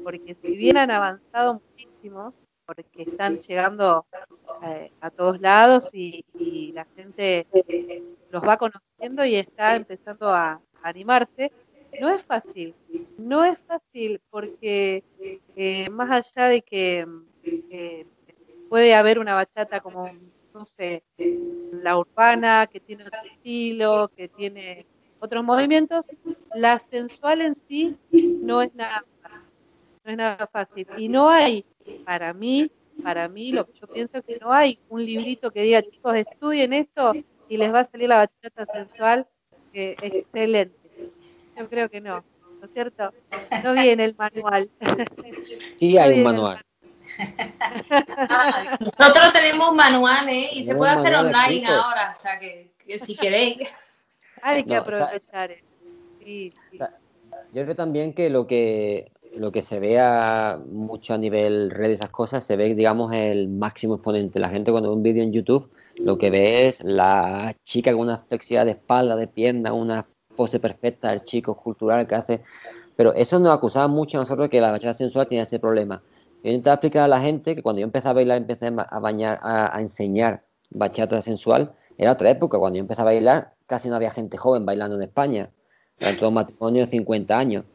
porque 0.04 0.34
si 0.36 0.50
bien 0.56 0.78
han 0.78 0.91
avanzado 0.91 1.56
muchísimo, 1.56 2.34
porque 2.66 3.04
están 3.04 3.39
llegando 3.39 4.06
eh, 4.64 4.91
a 5.02 5.10
todos 5.10 5.39
lados 5.41 5.89
y, 5.93 6.24
la 6.74 6.86
gente 6.95 7.47
los 8.30 8.43
va 8.43 8.58
conociendo 8.58 9.26
y 9.26 9.36
está 9.36 9.76
empezando 9.76 10.30
a 10.30 10.62
animarse. 10.84 11.52
No 12.00 12.10
es 12.10 12.24
fácil, 12.24 12.76
no 13.18 13.43
es 13.43 13.58
fácil 13.60 14.22
porque 14.30 15.04
eh, 15.56 15.89
más 15.89 16.12
allá 16.12 16.47
de 16.47 16.62
que 16.62 17.08
eh, 17.43 18.06
puede 18.70 18.93
haber 18.93 19.18
una 19.18 19.34
bachata 19.34 19.82
como, 19.82 20.10
no 20.54 20.66
sé, 20.66 21.04
la 21.18 21.97
urbana, 21.97 22.68
que 22.72 22.80
tiene 22.80 23.04
otro 23.04 23.20
estilo, 23.26 24.12
que 24.16 24.28
tiene 24.30 24.86
otros 25.20 25.43
movimientos, 25.43 26.07
la 26.53 26.80
sensual 26.80 27.41
en 27.41 27.55
sí 27.55 27.95
no 28.11 28.61
es 28.61 28.74
nada 28.76 29.03
fácil, 29.22 29.47
no 30.03 30.11
es 30.11 30.17
nada 30.17 30.47
fácil. 30.47 30.88
Y 30.97 31.09
no 31.09 31.30
hay, 31.30 31.65
para 32.05 32.34
mí, 32.34 32.72
para 33.03 33.28
mí, 33.30 33.51
lo 33.51 33.65
que 33.65 33.74
yo 33.80 33.88
pienso 33.88 34.17
es 34.17 34.26
que 34.26 34.38
no 34.39 34.51
hay 34.51 34.80
un 34.89 35.05
librito 35.05 35.51
que 35.51 35.61
diga, 35.61 35.82
chicos, 35.82 36.15
estudien 36.15 36.74
esto 36.74 37.13
y 37.47 37.57
les 37.57 37.74
va 37.74 37.82
a 37.82 37.86
salir 37.86 38.09
la 38.09 38.17
bachata 38.17 38.65
sensual 38.65 39.28
eh, 39.74 39.95
excelente. 40.01 40.78
Yo 41.57 41.70
creo 41.70 41.89
que 41.89 42.01
no, 42.01 42.24
¿no 42.59 42.65
es 42.65 42.74
cierto? 42.74 43.13
No 43.63 43.74
viene 43.74 44.05
el 44.05 44.15
manual. 44.15 44.70
Sí, 45.78 45.93
No 45.93 46.01
hay 46.01 46.17
un 46.17 46.24
manual. 46.24 46.65
Nosotros 48.80 49.34
tenemos 49.34 49.70
un 49.70 49.76
manual, 49.78 50.30
¿eh? 50.30 50.49
Y 50.53 50.63
se 50.63 50.76
puede 50.76 50.91
hacer 50.91 51.13
manual 51.13 51.28
online 51.28 51.63
escrito. 51.63 51.82
ahora, 51.82 52.13
o 52.15 52.22
sea 52.22 52.39
que, 52.39 52.74
que 52.86 52.99
si 52.99 53.15
queréis. 53.15 53.70
Hay 54.41 54.63
que 54.63 54.75
No, 54.75 54.81
o 54.81 54.85
sea- 54.85 55.03
aprovechar. 55.03 55.51
sí. 56.23 56.53
Yo 57.53 57.63
creo 57.63 57.75
también 57.75 58.13
que 58.13 58.29
lo 58.29 58.47
que 58.47 59.11
lo 59.35 59.51
que 59.51 59.61
se 59.61 59.79
vea 59.79 60.59
mucho 60.71 61.13
a 61.13 61.17
nivel 61.19 61.69
red, 61.69 61.91
esas 61.91 62.09
cosas, 62.09 62.43
se 62.43 62.55
ve, 62.57 62.73
digamos, 62.73 63.13
el 63.13 63.47
máximo 63.47 63.95
exponente. 63.95 64.39
La 64.39 64.49
gente 64.49 64.71
cuando 64.71 64.89
ve 64.89 64.95
un 64.95 65.03
vídeo 65.03 65.21
en 65.23 65.31
YouTube, 65.31 65.69
lo 65.97 66.17
que 66.17 66.31
ve 66.31 66.67
es 66.67 66.83
la 66.83 67.55
chica 67.63 67.91
con 67.91 68.01
una 68.01 68.17
flexibilidad 68.17 68.65
de 68.65 68.71
espalda, 68.71 69.15
de 69.15 69.27
pierna, 69.27 69.71
una 69.71 70.07
pose 70.35 70.59
perfecta, 70.59 71.13
el 71.13 71.23
chico 71.23 71.55
cultural 71.55 72.07
que 72.07 72.15
hace. 72.15 72.41
Pero 72.95 73.13
eso 73.13 73.37
nos 73.39 73.51
acusaba 73.55 73.87
mucho 73.87 74.17
a 74.17 74.21
nosotros 74.21 74.49
que 74.49 74.59
la 74.59 74.71
bachata 74.71 74.93
sensual 74.93 75.27
tiene 75.27 75.43
ese 75.43 75.59
problema. 75.59 76.01
Yo 76.43 76.49
intentaba 76.49 76.73
explicar 76.75 77.03
a 77.03 77.07
la 77.07 77.21
gente 77.21 77.55
que 77.55 77.61
cuando 77.61 77.81
yo 77.81 77.85
empecé 77.85 78.09
a 78.09 78.13
bailar, 78.13 78.37
empecé 78.37 78.67
a 78.67 78.99
bañar, 78.99 79.39
a, 79.43 79.75
a 79.75 79.79
enseñar 79.79 80.41
bachata 80.71 81.21
sensual, 81.21 81.71
era 81.99 82.13
otra 82.13 82.31
época. 82.31 82.57
Cuando 82.57 82.77
yo 82.77 82.81
empecé 82.81 83.01
a 83.01 83.05
bailar, 83.05 83.53
casi 83.70 83.88
no 83.88 83.95
había 83.95 84.11
gente 84.11 84.36
joven 84.38 84.65
bailando 84.65 84.95
en 84.95 85.03
España. 85.03 85.51
Eran 85.99 86.17
todos 86.17 86.34
matrimonios 86.34 86.88
de 86.89 86.97
50 86.97 87.38
años. 87.38 87.65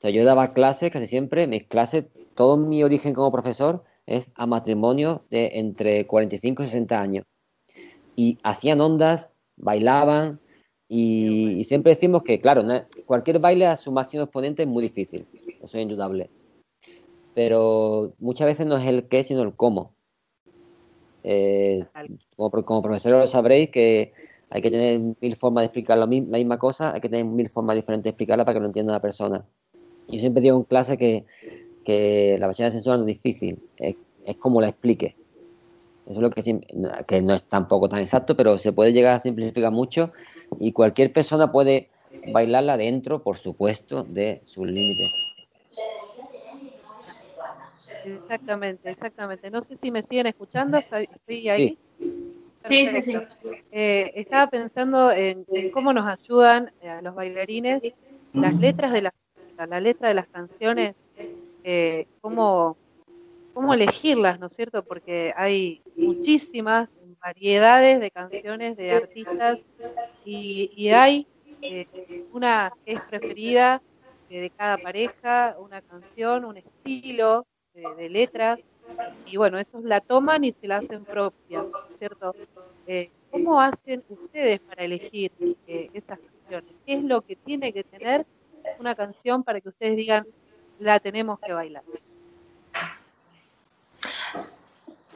Sea, 0.00 0.10
yo 0.10 0.24
daba 0.24 0.52
clases 0.52 0.90
casi 0.90 1.06
siempre, 1.06 1.46
mis 1.46 1.68
clases, 1.68 2.06
todo 2.34 2.56
mi 2.56 2.82
origen 2.82 3.14
como 3.14 3.30
profesor 3.30 3.84
es 4.06 4.28
a 4.34 4.46
matrimonios 4.46 5.20
de 5.30 5.50
entre 5.54 6.06
45 6.06 6.62
y 6.64 6.66
60 6.66 7.00
años. 7.00 7.24
Y 8.16 8.38
hacían 8.42 8.80
ondas, 8.80 9.30
bailaban, 9.56 10.40
y, 10.88 11.52
y 11.60 11.64
siempre 11.64 11.94
decimos 11.94 12.22
que, 12.22 12.40
claro, 12.40 12.62
no- 12.62 12.82
cualquier 13.06 13.38
baile 13.38 13.66
a 13.66 13.76
su 13.76 13.92
máximo 13.92 14.24
exponente 14.24 14.62
es 14.62 14.68
muy 14.68 14.82
difícil, 14.82 15.26
eso 15.60 15.76
es 15.78 15.82
indudable. 15.82 16.30
Pero 17.34 18.14
muchas 18.18 18.46
veces 18.46 18.66
no 18.66 18.76
es 18.76 18.86
el 18.86 19.08
qué, 19.08 19.24
sino 19.24 19.42
el 19.42 19.54
cómo. 19.54 19.94
Eh, 21.24 21.86
como, 22.36 22.50
como 22.64 22.82
profesor 22.82 23.12
lo 23.12 23.26
sabréis 23.28 23.70
que 23.70 24.12
hay 24.54 24.60
que 24.60 24.70
tener 24.70 25.00
mil 25.20 25.36
formas 25.36 25.62
de 25.62 25.66
explicar 25.66 25.96
la 25.96 26.06
misma 26.06 26.58
cosa, 26.58 26.92
hay 26.92 27.00
que 27.00 27.08
tener 27.08 27.24
mil 27.24 27.48
formas 27.48 27.74
diferentes 27.74 28.04
de 28.04 28.10
explicarla 28.10 28.44
para 28.44 28.54
que 28.54 28.60
lo 28.60 28.66
entienda 28.66 28.92
la 28.92 29.00
persona. 29.00 29.42
Yo 30.08 30.18
siempre 30.18 30.42
digo 30.42 30.58
en 30.58 30.64
clase 30.64 30.98
que, 30.98 31.24
que 31.84 32.36
la 32.38 32.48
bachata 32.48 32.70
sensual 32.70 32.98
no 32.98 33.06
es 33.06 33.14
difícil, 33.14 33.58
es, 33.78 33.96
es 34.26 34.36
como 34.36 34.60
la 34.60 34.68
explique. 34.68 35.16
Eso 36.04 36.16
es 36.16 36.18
lo 36.18 36.30
que, 36.30 36.42
que 37.06 37.22
no 37.22 37.34
es 37.34 37.42
tampoco 37.44 37.88
tan 37.88 38.00
exacto, 38.00 38.36
pero 38.36 38.58
se 38.58 38.72
puede 38.72 38.92
llegar 38.92 39.14
a 39.14 39.20
simplificar 39.20 39.72
mucho 39.72 40.12
y 40.60 40.72
cualquier 40.72 41.14
persona 41.14 41.50
puede 41.50 41.88
bailarla 42.26 42.76
dentro, 42.76 43.22
por 43.22 43.38
supuesto, 43.38 44.02
de 44.02 44.42
sus 44.44 44.66
límites. 44.66 45.10
Exactamente, 48.04 48.90
exactamente. 48.90 49.50
No 49.50 49.62
sé 49.62 49.76
si 49.76 49.90
me 49.90 50.02
siguen 50.02 50.26
escuchando, 50.26 50.78
¿estoy, 50.78 51.08
estoy 51.10 51.48
ahí? 51.48 51.68
Sí, 51.68 51.78
sí, 52.66 52.86
sí. 53.02 53.12
Perfecto. 53.12 53.50
Eh, 53.70 54.12
estaba 54.14 54.48
pensando 54.48 55.10
en, 55.10 55.46
en 55.52 55.70
cómo 55.70 55.92
nos 55.92 56.06
ayudan 56.06 56.72
eh, 56.80 56.88
a 56.88 57.02
los 57.02 57.14
bailarines 57.14 57.92
las 58.36 58.58
letras 58.58 58.92
de 58.92 59.02
la 59.02 59.14
música, 59.34 59.66
la 59.66 59.80
letra 59.80 60.08
de 60.08 60.14
las 60.14 60.28
canciones, 60.28 60.96
eh, 61.62 62.06
cómo, 62.20 62.78
cómo 63.52 63.74
elegirlas, 63.74 64.38
¿no 64.40 64.46
es 64.48 64.54
cierto? 64.54 64.84
Porque 64.84 65.32
hay 65.36 65.82
muchísimas 65.96 66.98
variedades 67.20 68.00
de 68.00 68.10
canciones 68.10 68.76
de 68.76 68.92
artistas 68.92 69.66
y, 70.24 70.70
y 70.74 70.90
hay 70.90 71.28
eh, 71.62 71.86
una 72.30 72.72
que 72.84 72.94
es 72.94 73.02
preferida 73.02 73.82
eh, 74.28 74.40
de 74.40 74.50
cada 74.50 74.78
pareja, 74.78 75.56
una 75.58 75.82
canción, 75.82 76.44
un 76.44 76.56
estilo 76.58 77.46
de, 77.74 77.94
de 77.94 78.08
letras, 78.10 78.60
y 79.26 79.36
bueno, 79.36 79.58
esos 79.58 79.82
la 79.84 80.00
toman 80.00 80.44
y 80.44 80.52
se 80.52 80.68
la 80.68 80.78
hacen 80.78 81.04
propia, 81.04 81.64
¿cierto? 81.96 82.34
Eh, 82.86 83.10
¿Cómo 83.30 83.60
hacen 83.60 84.04
ustedes 84.08 84.60
para 84.60 84.84
elegir 84.84 85.32
eh, 85.66 85.90
esas 85.94 86.18
canciones? 86.18 86.74
¿Qué 86.84 86.94
es 86.94 87.02
lo 87.02 87.22
que 87.22 87.36
tiene 87.36 87.72
que 87.72 87.84
tener 87.84 88.26
una 88.78 88.94
canción 88.94 89.42
para 89.42 89.60
que 89.60 89.70
ustedes 89.70 89.96
digan, 89.96 90.26
la 90.78 91.00
tenemos 91.00 91.38
que 91.40 91.52
bailar? 91.52 91.82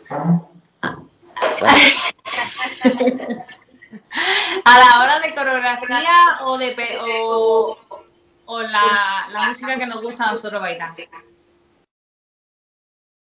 A 4.64 4.78
la 4.78 5.02
hora 5.02 5.20
de 5.20 5.34
coreografía 5.34 6.38
o 6.42 6.58
de 6.58 6.74
o, 7.00 7.78
o 8.46 8.62
la, 8.62 9.28
la 9.30 9.48
música 9.48 9.78
que 9.78 9.86
nos 9.86 10.02
gusta 10.02 10.28
a 10.28 10.32
nosotros 10.32 10.60
bailar. 10.60 10.94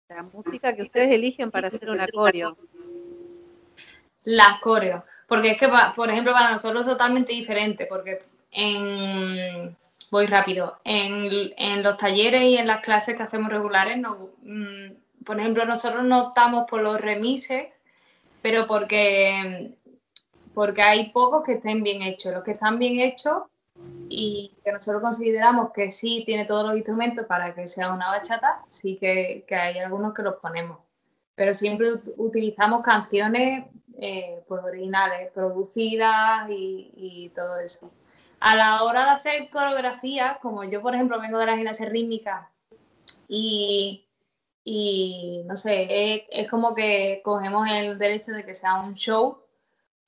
La 0.09 0.22
música 0.22 0.74
que 0.74 0.82
ustedes 0.82 1.11
eligen 1.11 1.50
para 1.50 1.68
hacer 1.68 1.90
una 1.90 2.07
coreo. 2.07 2.57
Las 4.24 4.61
coreos. 4.61 5.02
Porque 5.26 5.50
es 5.50 5.59
que, 5.59 5.68
por 5.96 6.09
ejemplo, 6.11 6.32
para 6.32 6.52
nosotros 6.52 6.82
es 6.82 6.86
totalmente 6.86 7.32
diferente. 7.32 7.86
Porque 7.86 8.22
en. 8.52 9.76
Voy 10.11 10.26
rápido. 10.26 10.78
En, 10.84 11.52
en 11.57 11.82
los 11.82 11.96
talleres 11.96 12.42
y 12.42 12.57
en 12.57 12.68
las 12.68 12.80
clases 12.82 13.16
que 13.16 13.24
hacemos 13.24 13.50
regulares, 13.50 13.98
mm, 13.98 15.24
por 15.24 15.40
ejemplo, 15.40 15.64
nosotros 15.64 16.04
no 16.04 16.28
optamos 16.28 16.66
por 16.70 16.80
los 16.80 17.00
remises, 17.00 17.66
pero 18.40 18.68
porque, 18.68 19.72
porque 20.54 20.82
hay 20.82 21.11
pocos 21.11 21.42
que 21.42 21.54
estén 21.54 21.82
bien 21.82 22.02
hechos. 22.02 22.32
Los 22.32 22.44
que 22.44 22.52
están 22.52 22.78
bien 22.78 23.00
hechos 23.00 23.42
y 24.08 24.56
que 24.64 24.72
nosotros 24.72 25.02
consideramos 25.02 25.72
que 25.72 25.90
sí 25.90 26.22
tiene 26.24 26.44
todos 26.44 26.66
los 26.66 26.76
instrumentos 26.76 27.26
para 27.26 27.54
que 27.54 27.66
sea 27.68 27.92
una 27.92 28.08
bachata, 28.08 28.62
sí 28.68 28.96
que, 28.98 29.44
que 29.48 29.54
hay 29.56 29.78
algunos 29.78 30.14
que 30.14 30.22
los 30.22 30.36
ponemos. 30.36 30.78
Pero 31.34 31.52
siempre 31.54 31.88
ut- 31.88 32.14
utilizamos 32.16 32.82
canciones 32.82 33.66
eh, 33.98 34.42
pues 34.48 34.62
originales, 34.62 35.30
producidas 35.32 36.48
y, 36.50 36.92
y 36.96 37.28
todo 37.30 37.58
eso. 37.58 37.90
A 38.40 38.54
la 38.54 38.82
hora 38.84 39.04
de 39.04 39.10
hacer 39.10 39.50
coreografía, 39.50 40.38
como 40.40 40.62
yo 40.64 40.82
por 40.82 40.94
ejemplo 40.94 41.20
vengo 41.20 41.38
de 41.38 41.46
la 41.46 41.56
gimnasia 41.56 41.86
rítmica 41.86 42.50
y, 43.28 44.06
y 44.64 45.42
no 45.46 45.56
sé, 45.56 46.26
es 46.30 46.48
como 46.50 46.74
que 46.74 47.20
cogemos 47.24 47.68
el 47.70 47.98
derecho 47.98 48.32
de 48.32 48.44
que 48.44 48.54
sea 48.54 48.76
un 48.80 48.94
show 48.94 49.38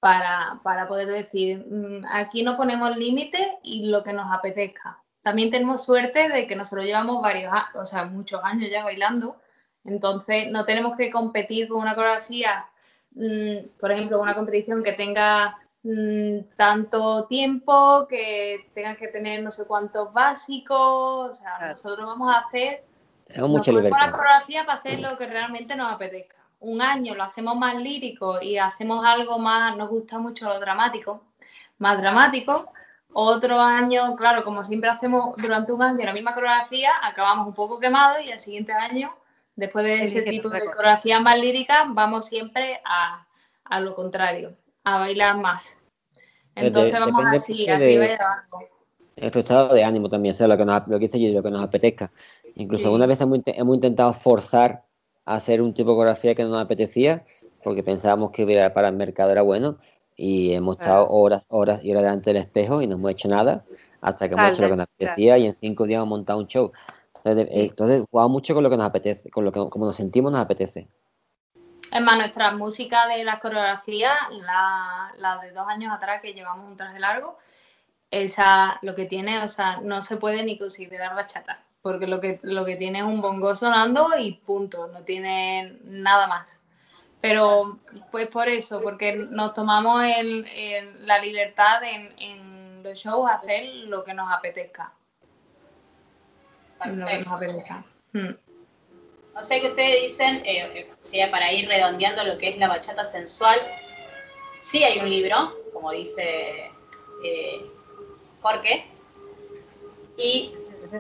para, 0.01 0.61
para 0.63 0.87
poder 0.89 1.09
decir, 1.09 1.65
mm, 1.69 2.05
aquí 2.11 2.43
no 2.43 2.57
ponemos 2.57 2.97
límites 2.97 3.47
y 3.63 3.87
lo 3.87 4.03
que 4.05 4.13
nos 4.13 4.33
apetezca. 4.33 5.03
También 5.23 5.51
tenemos 5.51 5.85
suerte 5.85 6.29
de 6.29 6.47
que 6.47 6.57
nosotros 6.57 6.87
llevamos 6.87 7.21
varios, 7.23 7.53
o 7.75 7.85
sea, 7.85 8.05
muchos 8.05 8.41
años 8.45 8.71
ya 8.71 8.85
bailando, 8.85 9.37
entonces 9.85 10.51
no 10.51 10.65
tenemos 10.65 10.97
que 10.97 11.11
competir 11.11 11.69
con 11.69 11.81
una 11.81 11.95
coreografía, 11.95 12.67
mm, 13.13 13.79
por 13.81 13.91
ejemplo, 13.93 14.21
una 14.21 14.35
competición 14.35 14.83
que 14.83 14.93
tenga 14.93 15.59
mm, 15.83 16.41
tanto 16.57 17.27
tiempo, 17.27 18.07
que 18.09 18.71
tenga 18.75 18.97
que 18.97 19.09
tener 19.09 19.43
no 19.43 19.51
sé 19.51 19.67
cuántos 19.67 20.13
básicos, 20.13 21.31
o 21.31 21.35
sea, 21.35 21.69
nosotros 21.71 22.07
vamos 22.07 22.35
a 22.35 22.41
hacer 22.41 22.85
Tengo 23.27 23.49
mucha 23.49 23.73
ponemos 23.73 24.01
la 24.01 24.11
libertad. 24.11 24.11
coreografía 24.13 24.67
para 24.67 24.79
hacer 24.81 25.01
lo 25.01 25.17
que 25.19 25.27
realmente 25.27 25.77
nos 25.77 25.93
apetezca. 25.93 26.38
Un 26.61 26.83
año 26.83 27.15
lo 27.15 27.23
hacemos 27.23 27.57
más 27.57 27.77
lírico 27.77 28.41
y 28.43 28.59
hacemos 28.59 29.05
algo 29.05 29.39
más, 29.39 29.77
nos 29.77 29.89
gusta 29.89 30.19
mucho 30.19 30.49
lo 30.49 30.59
dramático, 30.59 31.23
más 31.79 31.99
dramático. 31.99 32.73
Otro 33.13 33.59
año, 33.61 34.17
claro, 34.17 34.45
como 34.45 34.63
siempre 34.65 34.91
hacemos 34.91 35.37
durante 35.37 35.73
un 35.73 35.83
año 35.83 36.05
la 36.05 36.13
misma 36.13 36.35
coreografía, 36.35 36.91
acabamos 37.03 37.47
un 37.47 37.55
poco 37.55 37.79
quemados 37.79 38.19
y 38.25 38.31
el 38.31 38.41
siguiente 38.41 38.73
año, 38.73 39.15
después 39.57 39.85
de 39.85 40.03
ese 40.03 40.23
tipo 40.23 40.49
de 40.51 40.61
coreografía 40.61 41.21
más 41.21 41.39
lírica, 41.39 41.87
vamos 41.89 42.27
siempre 42.27 42.81
a, 42.85 43.25
a 43.65 43.81
lo 43.81 43.95
contrario, 43.95 44.55
a 44.85 44.99
bailar 44.99 45.37
más. 45.39 45.75
Entonces 46.55 46.93
de- 46.93 46.99
vamos 47.01 47.25
así, 47.33 47.69
arriba 47.69 48.05
y 48.07 48.11
abajo. 48.13 48.61
nuestro 49.17 49.41
estado 49.41 49.75
de 49.75 49.85
ánimo 49.85 50.09
también, 50.09 50.35
o 50.35 50.37
sea, 50.37 50.49
lo 50.49 50.57
que, 50.57 50.65
nos, 50.65 50.87
lo 50.89 50.99
que 50.99 51.05
dice 51.07 51.21
yo, 51.21 51.33
lo 51.33 51.43
que 51.43 51.51
nos 51.51 51.63
apetezca. 51.63 52.11
Incluso 52.57 52.83
Sí. 52.83 52.85
algunas 52.87 53.07
veces 53.09 53.23
hemos, 53.23 53.39
hemos 53.47 53.75
intentado 53.77 54.13
forzar 54.13 54.83
hacer 55.37 55.61
un 55.63 55.75
tipo 55.75 55.91
de 55.91 55.97
coreografía 55.97 56.35
que 56.35 56.43
no 56.43 56.51
nos 56.51 56.63
apetecía 56.63 57.25
porque 57.63 57.83
pensábamos 57.83 58.31
que 58.31 58.71
para 58.75 58.89
el 58.89 58.97
mercado 58.97 59.31
era 59.31 59.43
bueno 59.43 59.79
y 60.17 60.53
hemos 60.53 60.81
estado 60.81 61.09
horas, 61.11 61.47
horas 61.49 61.85
y 61.85 61.91
horas 61.91 62.03
delante 62.03 62.31
del 62.31 62.43
espejo 62.43 62.83
y 62.83 62.87
no 62.87 62.97
hemos 62.97 63.11
hecho 63.13 63.29
nada 63.29 63.65
hasta 64.01 64.29
que 64.29 64.35
hemos 64.35 64.53
hecho 64.53 64.63
lo 64.63 64.71
que 64.71 64.77
nos 64.77 64.87
apetecía 64.87 65.39
y 65.39 65.47
en 65.47 65.55
cinco 65.55 65.87
días 65.87 65.99
hemos 65.99 66.09
montado 66.09 66.39
un 66.39 66.47
show. 66.47 66.73
Entonces, 67.17 67.47
eh, 67.51 67.67
entonces 67.67 68.05
jugamos 68.11 68.33
mucho 68.33 68.55
con 68.55 68.65
lo 68.65 68.71
que 68.71 68.77
nos 68.77 68.87
apetece, 68.87 69.31
con 69.31 69.45
lo 69.45 69.53
que 69.53 69.61
como 69.69 69.87
nos 69.87 69.97
sentimos 69.97 70.33
nos 70.33 70.41
apetece. 70.41 70.89
Es 71.93 72.03
más, 72.03 72.17
nuestra 72.17 72.53
música 72.53 73.07
de 73.07 73.25
las 73.25 73.39
coreografías, 73.39 74.13
la, 74.31 75.13
la 75.19 75.39
de 75.39 75.53
dos 75.53 75.67
años 75.69 75.93
atrás 75.93 76.21
que 76.21 76.35
llevamos 76.35 76.69
un 76.69 76.77
traje 76.77 76.99
largo, 76.99 77.39
esa 78.11 78.79
lo 78.83 78.95
que 78.95 79.05
tiene, 79.05 79.43
o 79.43 79.49
sea, 79.49 79.81
no 79.81 80.03
se 80.03 80.17
puede 80.17 80.43
ni 80.43 80.59
considerar 80.59 81.15
bachata, 81.15 81.63
porque 81.89 82.07
lo 82.07 82.21
que, 82.21 82.39
lo 82.43 82.67
que 82.67 82.77
tiene 82.77 82.99
es 82.99 83.05
un 83.07 83.23
bongo 83.23 83.57
sonando 83.57 84.11
y 84.19 84.33
punto, 84.33 84.89
no 84.89 85.05
tiene 85.05 85.79
nada 85.85 86.27
más. 86.27 86.59
Pero 87.23 87.79
pues 88.11 88.29
por 88.29 88.47
eso, 88.47 88.83
porque 88.83 89.15
nos 89.15 89.55
tomamos 89.55 90.03
la 90.03 91.19
libertad 91.19 91.83
en, 91.83 92.83
los 92.83 92.99
shows 92.99 93.31
hacer 93.31 93.65
lo 93.87 94.05
que 94.05 94.13
nos 94.13 94.31
apetezca. 94.31 94.93
Lo 96.85 97.07
que 97.07 97.19
nos 97.21 97.33
apetezca. 97.33 97.83
Mm. 98.13 98.35
O 99.35 99.43
sea 99.43 99.59
que 99.59 99.69
ustedes 99.69 100.03
dicen, 100.03 100.43
eh, 100.45 100.71
eh, 100.75 100.91
sea 101.01 101.31
para 101.31 101.51
ir 101.55 101.69
redondeando 101.69 102.23
lo 102.23 102.37
que 102.37 102.51
es 102.51 102.59
la 102.59 102.69
bachata 102.69 103.03
sensual, 103.03 103.59
sí 104.61 104.85
hay 104.85 104.99
un 104.99 105.09
libro, 105.09 105.57
como 105.73 105.93
dice 105.93 106.71
eh, 107.25 107.67
Jorge, 108.43 108.85
y 110.19 110.53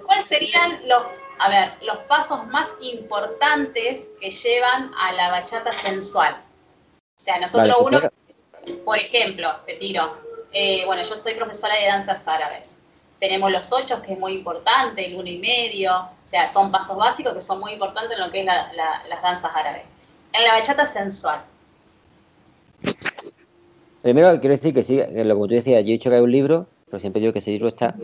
¿cuáles 0.06 0.24
serían 0.26 0.86
los, 0.88 1.02
a 1.38 1.48
ver, 1.48 1.72
los 1.82 1.98
pasos 2.08 2.46
más 2.48 2.68
importantes 2.80 4.08
que 4.20 4.30
llevan 4.30 4.92
a 4.98 5.12
la 5.12 5.30
bachata 5.30 5.72
sensual? 5.72 6.34
O 7.18 7.20
sea, 7.20 7.38
nosotros 7.38 7.68
Vale, 7.68 7.86
uno, 8.00 8.10
primero- 8.62 8.84
por 8.84 8.98
ejemplo, 8.98 9.50
te 9.66 9.74
tiro, 9.74 10.16
eh, 10.52 10.84
bueno, 10.86 11.02
yo 11.02 11.16
soy 11.16 11.34
profesora 11.34 11.74
de 11.76 11.86
danzas 11.86 12.26
árabes. 12.28 12.76
Tenemos 13.20 13.50
los 13.50 13.72
ocho, 13.72 14.00
que 14.02 14.12
es 14.12 14.18
muy 14.18 14.32
importante, 14.32 15.06
el 15.06 15.16
uno 15.16 15.28
y 15.28 15.38
medio, 15.38 15.92
o 15.96 16.10
sea, 16.28 16.46
son 16.46 16.70
pasos 16.70 16.96
básicos 16.96 17.34
que 17.34 17.40
son 17.40 17.58
muy 17.60 17.72
importantes 17.72 18.12
en 18.18 18.24
lo 18.24 18.30
que 18.30 18.40
es 18.40 18.46
la- 18.46 18.72
la- 18.74 19.02
las 19.08 19.22
danzas 19.22 19.50
árabes. 19.54 19.82
En 20.32 20.44
la 20.44 20.52
bachata 20.54 20.86
sensual, 20.86 21.42
Primero 24.02 24.38
quiero 24.40 24.54
decir 24.54 24.72
que 24.72 24.82
sí, 24.84 24.96
que 24.96 25.24
lo 25.24 25.34
como 25.34 25.48
tú 25.48 25.54
decías, 25.54 25.82
yo 25.82 25.88
he 25.88 25.92
dicho 25.92 26.08
que 26.08 26.16
hay 26.16 26.22
un 26.22 26.30
libro, 26.30 26.66
pero 26.86 27.00
siempre 27.00 27.20
digo 27.20 27.32
que 27.32 27.40
ese 27.40 27.50
libro 27.50 27.68
está, 27.68 27.94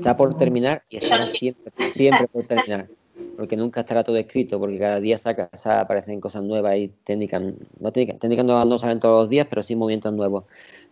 está 0.00 0.16
por 0.16 0.34
terminar 0.36 0.82
y 0.88 0.96
estará 0.96 1.26
siempre, 1.28 1.72
siempre 1.90 2.26
por 2.28 2.44
terminar. 2.48 2.88
Porque 3.36 3.56
nunca 3.56 3.80
estará 3.80 4.02
todo 4.02 4.16
escrito, 4.16 4.58
porque 4.58 4.78
cada 4.78 4.98
día 5.00 5.16
saca, 5.18 5.48
sa- 5.52 5.80
aparecen 5.80 6.20
cosas 6.20 6.42
nuevas 6.42 6.76
y 6.76 6.88
técnicas, 7.04 7.42
no 7.78 7.92
técnicas, 7.92 8.18
técnicas 8.20 8.44
nuevas 8.44 8.66
no 8.66 8.78
salen 8.78 8.98
todos 9.00 9.22
los 9.22 9.28
días, 9.28 9.46
pero 9.48 9.62
sí 9.62 9.76
movimientos 9.76 10.12
nuevos. 10.12 10.44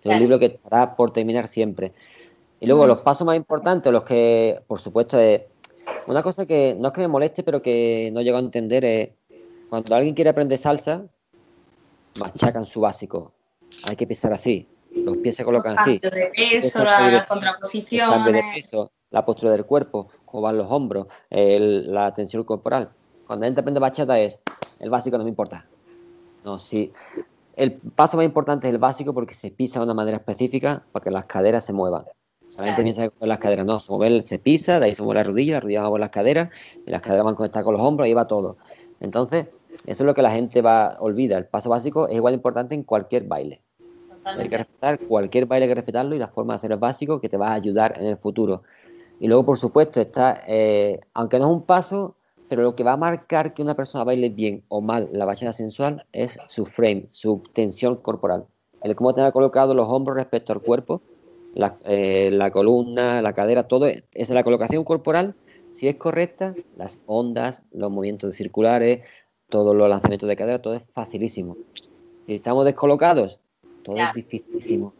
Es 0.02 0.06
un 0.06 0.18
libro 0.18 0.38
que 0.38 0.46
estará 0.46 0.94
por 0.96 1.10
terminar 1.10 1.48
siempre. 1.48 1.92
Y 2.60 2.66
luego 2.66 2.86
los 2.86 3.02
pasos 3.02 3.26
más 3.26 3.36
importantes, 3.36 3.92
los 3.92 4.02
que, 4.02 4.60
por 4.66 4.80
supuesto, 4.80 5.18
es 5.20 5.42
una 6.06 6.22
cosa 6.22 6.44
que 6.46 6.76
no 6.78 6.88
es 6.88 6.94
que 6.94 7.00
me 7.02 7.08
moleste, 7.08 7.42
pero 7.42 7.62
que 7.62 8.10
no 8.12 8.20
llego 8.20 8.36
a 8.36 8.40
entender 8.40 8.84
es 8.84 9.10
cuando 9.68 9.94
alguien 9.94 10.14
quiere 10.14 10.30
aprender 10.30 10.58
salsa, 10.58 11.04
machacan 12.18 12.66
su 12.66 12.80
básico. 12.80 13.32
Hay 13.84 13.96
que 13.96 14.06
pisar 14.06 14.32
así. 14.32 14.66
Los 14.94 15.18
pies 15.18 15.36
se 15.36 15.44
colocan 15.44 15.76
así. 15.78 16.00
De 16.02 16.10
peso, 16.30 16.84
las 16.84 17.22
de 17.22 17.26
contraposiciones. 17.28 18.44
peso, 18.54 18.90
la 19.10 19.24
postura 19.24 19.52
del 19.52 19.64
cuerpo, 19.64 20.08
cómo 20.24 20.42
van 20.42 20.58
los 20.58 20.70
hombros, 20.70 21.06
el- 21.30 21.92
la 21.92 22.12
tensión 22.14 22.44
corporal. 22.44 22.90
Cuando 23.26 23.42
la 23.42 23.48
gente 23.48 23.60
aprende 23.60 23.80
bachata 23.80 24.18
es, 24.18 24.40
el 24.80 24.90
básico 24.90 25.18
no 25.18 25.24
me 25.24 25.30
importa. 25.30 25.66
No, 26.44 26.58
sí. 26.58 26.92
El 27.54 27.80
paso 27.94 28.16
más 28.16 28.26
importante 28.26 28.68
es 28.68 28.72
el 28.72 28.78
básico 28.78 29.12
porque 29.12 29.34
se 29.34 29.50
pisa 29.50 29.80
de 29.80 29.84
una 29.84 29.94
manera 29.94 30.18
específica 30.18 30.86
para 30.92 31.02
que 31.02 31.10
las 31.10 31.26
caderas 31.26 31.64
se 31.64 31.72
muevan. 31.72 32.04
Solamente 32.48 32.82
piensa 32.82 33.02
que 33.02 33.10
con 33.10 33.28
las 33.28 33.38
caderas, 33.38 33.66
no, 33.66 33.78
se, 33.78 33.92
mueve, 33.92 34.22
se 34.22 34.38
pisa, 34.38 34.80
de 34.80 34.86
ahí 34.86 34.94
se 34.94 35.02
mueve 35.02 35.20
la 35.20 35.24
rodilla, 35.24 35.54
la 35.54 35.60
rodilla 35.60 35.88
va 35.88 35.98
las 35.98 36.10
caderas, 36.10 36.50
y 36.86 36.90
las 36.90 37.02
caderas 37.02 37.24
van 37.24 37.34
conectadas 37.34 37.64
con 37.64 37.74
los 37.74 37.82
hombros, 37.82 38.06
ahí 38.06 38.14
va 38.14 38.26
todo. 38.26 38.56
Entonces, 39.00 39.46
eso 39.86 40.02
es 40.02 40.06
lo 40.06 40.14
que 40.14 40.22
la 40.22 40.30
gente 40.30 40.62
va, 40.62 40.96
olvida. 41.00 41.36
El 41.36 41.46
paso 41.46 41.68
básico 41.68 42.08
es 42.08 42.16
igual 42.16 42.32
de 42.32 42.36
importante 42.36 42.74
en 42.74 42.84
cualquier 42.84 43.24
baile. 43.24 43.60
Hay 44.24 44.48
que 44.48 44.58
respetar 44.58 45.00
cualquier 45.00 45.46
baile, 45.46 45.64
hay 45.64 45.70
que 45.70 45.74
respetarlo 45.74 46.14
y 46.14 46.18
la 46.18 46.28
forma 46.28 46.54
de 46.54 46.56
hacer 46.56 46.72
es 46.72 46.80
básico 46.80 47.20
que 47.20 47.28
te 47.28 47.36
va 47.36 47.48
a 47.48 47.54
ayudar 47.54 47.98
en 47.98 48.06
el 48.06 48.18
futuro. 48.18 48.62
Y 49.20 49.26
luego, 49.26 49.44
por 49.44 49.58
supuesto, 49.58 50.00
está, 50.00 50.42
eh, 50.46 51.00
aunque 51.14 51.38
no 51.38 51.46
es 51.46 51.52
un 51.52 51.62
paso, 51.62 52.16
pero 52.48 52.62
lo 52.62 52.74
que 52.74 52.84
va 52.84 52.92
a 52.92 52.96
marcar 52.96 53.52
que 53.52 53.62
una 53.62 53.74
persona 53.74 54.04
baile 54.04 54.30
bien 54.30 54.62
o 54.68 54.80
mal 54.80 55.10
la 55.12 55.24
bachata 55.24 55.52
sensual 55.52 56.06
es 56.12 56.38
su 56.48 56.64
frame, 56.64 57.06
su 57.10 57.42
tensión 57.52 57.96
corporal. 57.96 58.46
El 58.82 58.94
cómo 58.94 59.12
tener 59.12 59.32
colocado 59.32 59.74
los 59.74 59.88
hombros 59.88 60.16
respecto 60.16 60.52
al 60.52 60.60
cuerpo, 60.60 61.02
la, 61.54 61.76
eh, 61.84 62.30
la 62.32 62.50
columna, 62.50 63.20
la 63.20 63.32
cadera, 63.32 63.66
todo 63.66 63.86
es 63.86 64.30
la 64.30 64.44
colocación 64.44 64.84
corporal. 64.84 65.34
Si 65.72 65.88
es 65.88 65.96
correcta, 65.96 66.54
las 66.76 66.98
ondas, 67.06 67.62
los 67.72 67.90
movimientos 67.90 68.34
circulares, 68.34 69.06
todos 69.48 69.74
los 69.74 69.88
lanzamientos 69.88 70.28
de 70.28 70.36
cadera, 70.36 70.62
todo 70.62 70.74
es 70.74 70.82
facilísimo. 70.92 71.56
Si 72.26 72.34
estamos 72.34 72.64
descolocados, 72.64 73.40
todo 73.82 73.96
es 73.96 74.14
dificilísimo. 74.14 74.92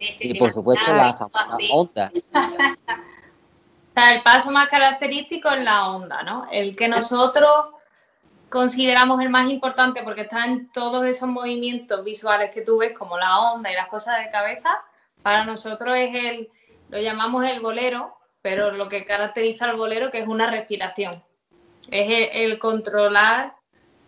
Y 0.00 0.38
por 0.38 0.52
supuesto 0.52 0.92
la 0.94 1.16
onda. 1.72 2.10
O 3.90 3.92
sea, 3.92 4.14
el 4.14 4.22
paso 4.22 4.52
más 4.52 4.68
característico 4.68 5.50
es 5.50 5.64
la 5.64 5.88
onda, 5.88 6.22
¿no? 6.22 6.46
El 6.52 6.76
que 6.76 6.86
nosotros 6.86 7.70
consideramos 8.48 9.20
el 9.20 9.30
más 9.30 9.50
importante 9.50 10.02
porque 10.04 10.22
está 10.22 10.44
en 10.44 10.70
todos 10.70 11.04
esos 11.04 11.28
movimientos 11.28 12.04
visuales 12.04 12.52
que 12.52 12.62
tú 12.62 12.78
ves, 12.78 12.96
como 12.96 13.18
la 13.18 13.52
onda 13.52 13.70
y 13.70 13.74
las 13.74 13.88
cosas 13.88 14.24
de 14.24 14.30
cabeza, 14.30 14.70
para 15.22 15.44
nosotros 15.44 15.96
es 15.96 16.14
el, 16.14 16.48
lo 16.88 17.00
llamamos 17.00 17.44
el 17.44 17.60
bolero, 17.60 18.16
pero 18.42 18.70
lo 18.70 18.88
que 18.88 19.04
caracteriza 19.04 19.64
al 19.64 19.76
bolero 19.76 20.10
que 20.12 20.20
es 20.20 20.28
una 20.28 20.48
respiración. 20.48 21.22
Es 21.90 22.08
el, 22.12 22.52
el 22.52 22.58
controlar 22.60 23.54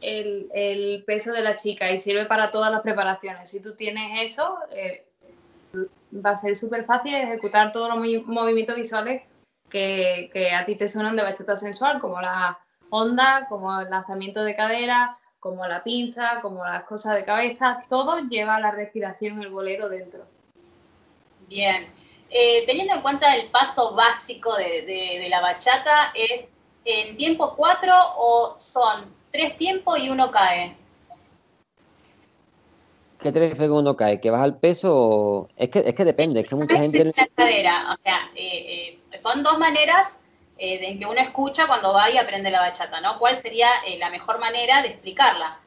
el, 0.01 0.49
el 0.55 1.03
peso 1.05 1.33
de 1.33 1.43
la 1.43 1.57
chica 1.57 1.91
y 1.91 1.99
sirve 1.99 2.27
para 2.27 2.51
todas 2.51 2.71
las 2.71 2.83
preparaciones. 2.83 3.51
Si 3.51 3.61
tú 3.61 3.75
tienes 3.75 4.21
eso, 4.33 4.59
eh, 4.71 5.07
va 6.15 6.31
a 6.31 6.37
ser 6.37 6.57
súper 6.57 6.85
fácil 6.85 7.15
ejecutar 7.15 7.73
todos 7.73 7.89
los 7.89 7.99
movi- 7.99 8.25
movimientos 8.27 8.77
visuales 8.77 9.23
que, 9.69 10.31
que 10.33 10.51
a 10.53 10.65
ti 10.67 10.77
te 10.77 10.89
suenan 10.89 11.17
de 11.17 11.23
bachata 11.23 11.57
sensual, 11.57 12.01
como 12.01 12.21
la 12.21 12.59
onda, 12.91 13.47
como 13.49 13.81
el 13.81 13.89
lanzamiento 13.91 14.43
de 14.45 14.55
cadera, 14.55 15.19
como 15.41 15.67
la 15.67 15.83
pinza, 15.83 16.41
como 16.43 16.65
las 16.65 16.85
cosas 16.85 17.15
de 17.15 17.25
cabeza, 17.25 17.85
todo 17.89 18.19
lleva 18.29 18.61
la 18.61 18.71
respiración, 18.71 19.41
el 19.41 19.49
bolero 19.49 19.89
dentro. 19.89 20.25
Bien. 21.49 21.87
Eh, 22.31 22.65
teniendo 22.67 22.95
en 22.95 23.03
cuenta 23.03 23.35
el 23.35 23.51
paso 23.51 23.95
básico 23.95 24.57
de, 24.57 24.83
de- 24.83 25.19
de 25.21 25.29
la 25.29 25.41
bachata, 25.41 26.13
¿es 26.15 26.49
en 26.85 27.17
tiempo 27.17 27.55
4 27.57 27.95
o 28.17 28.57
son 28.59 29.13
tres 29.31 29.57
tiempos 29.59 29.99
y 29.99 30.09
uno 30.11 30.31
cae? 30.31 30.77
¿Qué 33.23 33.31
te 33.31 33.39
refieres 33.39 33.71
cuando 33.71 33.97
cae? 33.97 34.21
¿Que 34.21 34.31
baja 34.31 34.45
el 34.45 34.57
peso? 34.57 35.49
Es 35.57 35.69
que, 35.71 35.83
es 35.87 35.95
que 35.95 36.05
depende, 36.05 36.41
es 36.41 36.49
que 36.49 36.57
mucha 36.57 36.77
gente... 36.79 37.05
La 37.17 37.27
cadera, 37.35 37.93
o 37.93 37.97
sea, 37.97 38.31
eh, 38.35 38.99
eh, 39.13 39.19
son 39.19 39.43
dos 39.43 39.59
maneras 39.59 40.19
eh, 40.59 40.79
de 40.81 40.99
que 40.99 41.07
uno 41.07 41.21
escucha 41.21 41.67
cuando 41.67 41.93
va 41.93 42.11
y 42.11 42.19
aprende 42.19 42.51
la 42.51 42.61
bachata, 42.61 43.01
¿no? 43.01 43.19
¿Cuál 43.19 43.37
sería 43.37 43.69
eh, 43.87 43.99
la 43.99 44.11
mejor 44.11 44.39
manera 44.41 44.83
de 44.83 44.89
explicarla? 44.89 45.59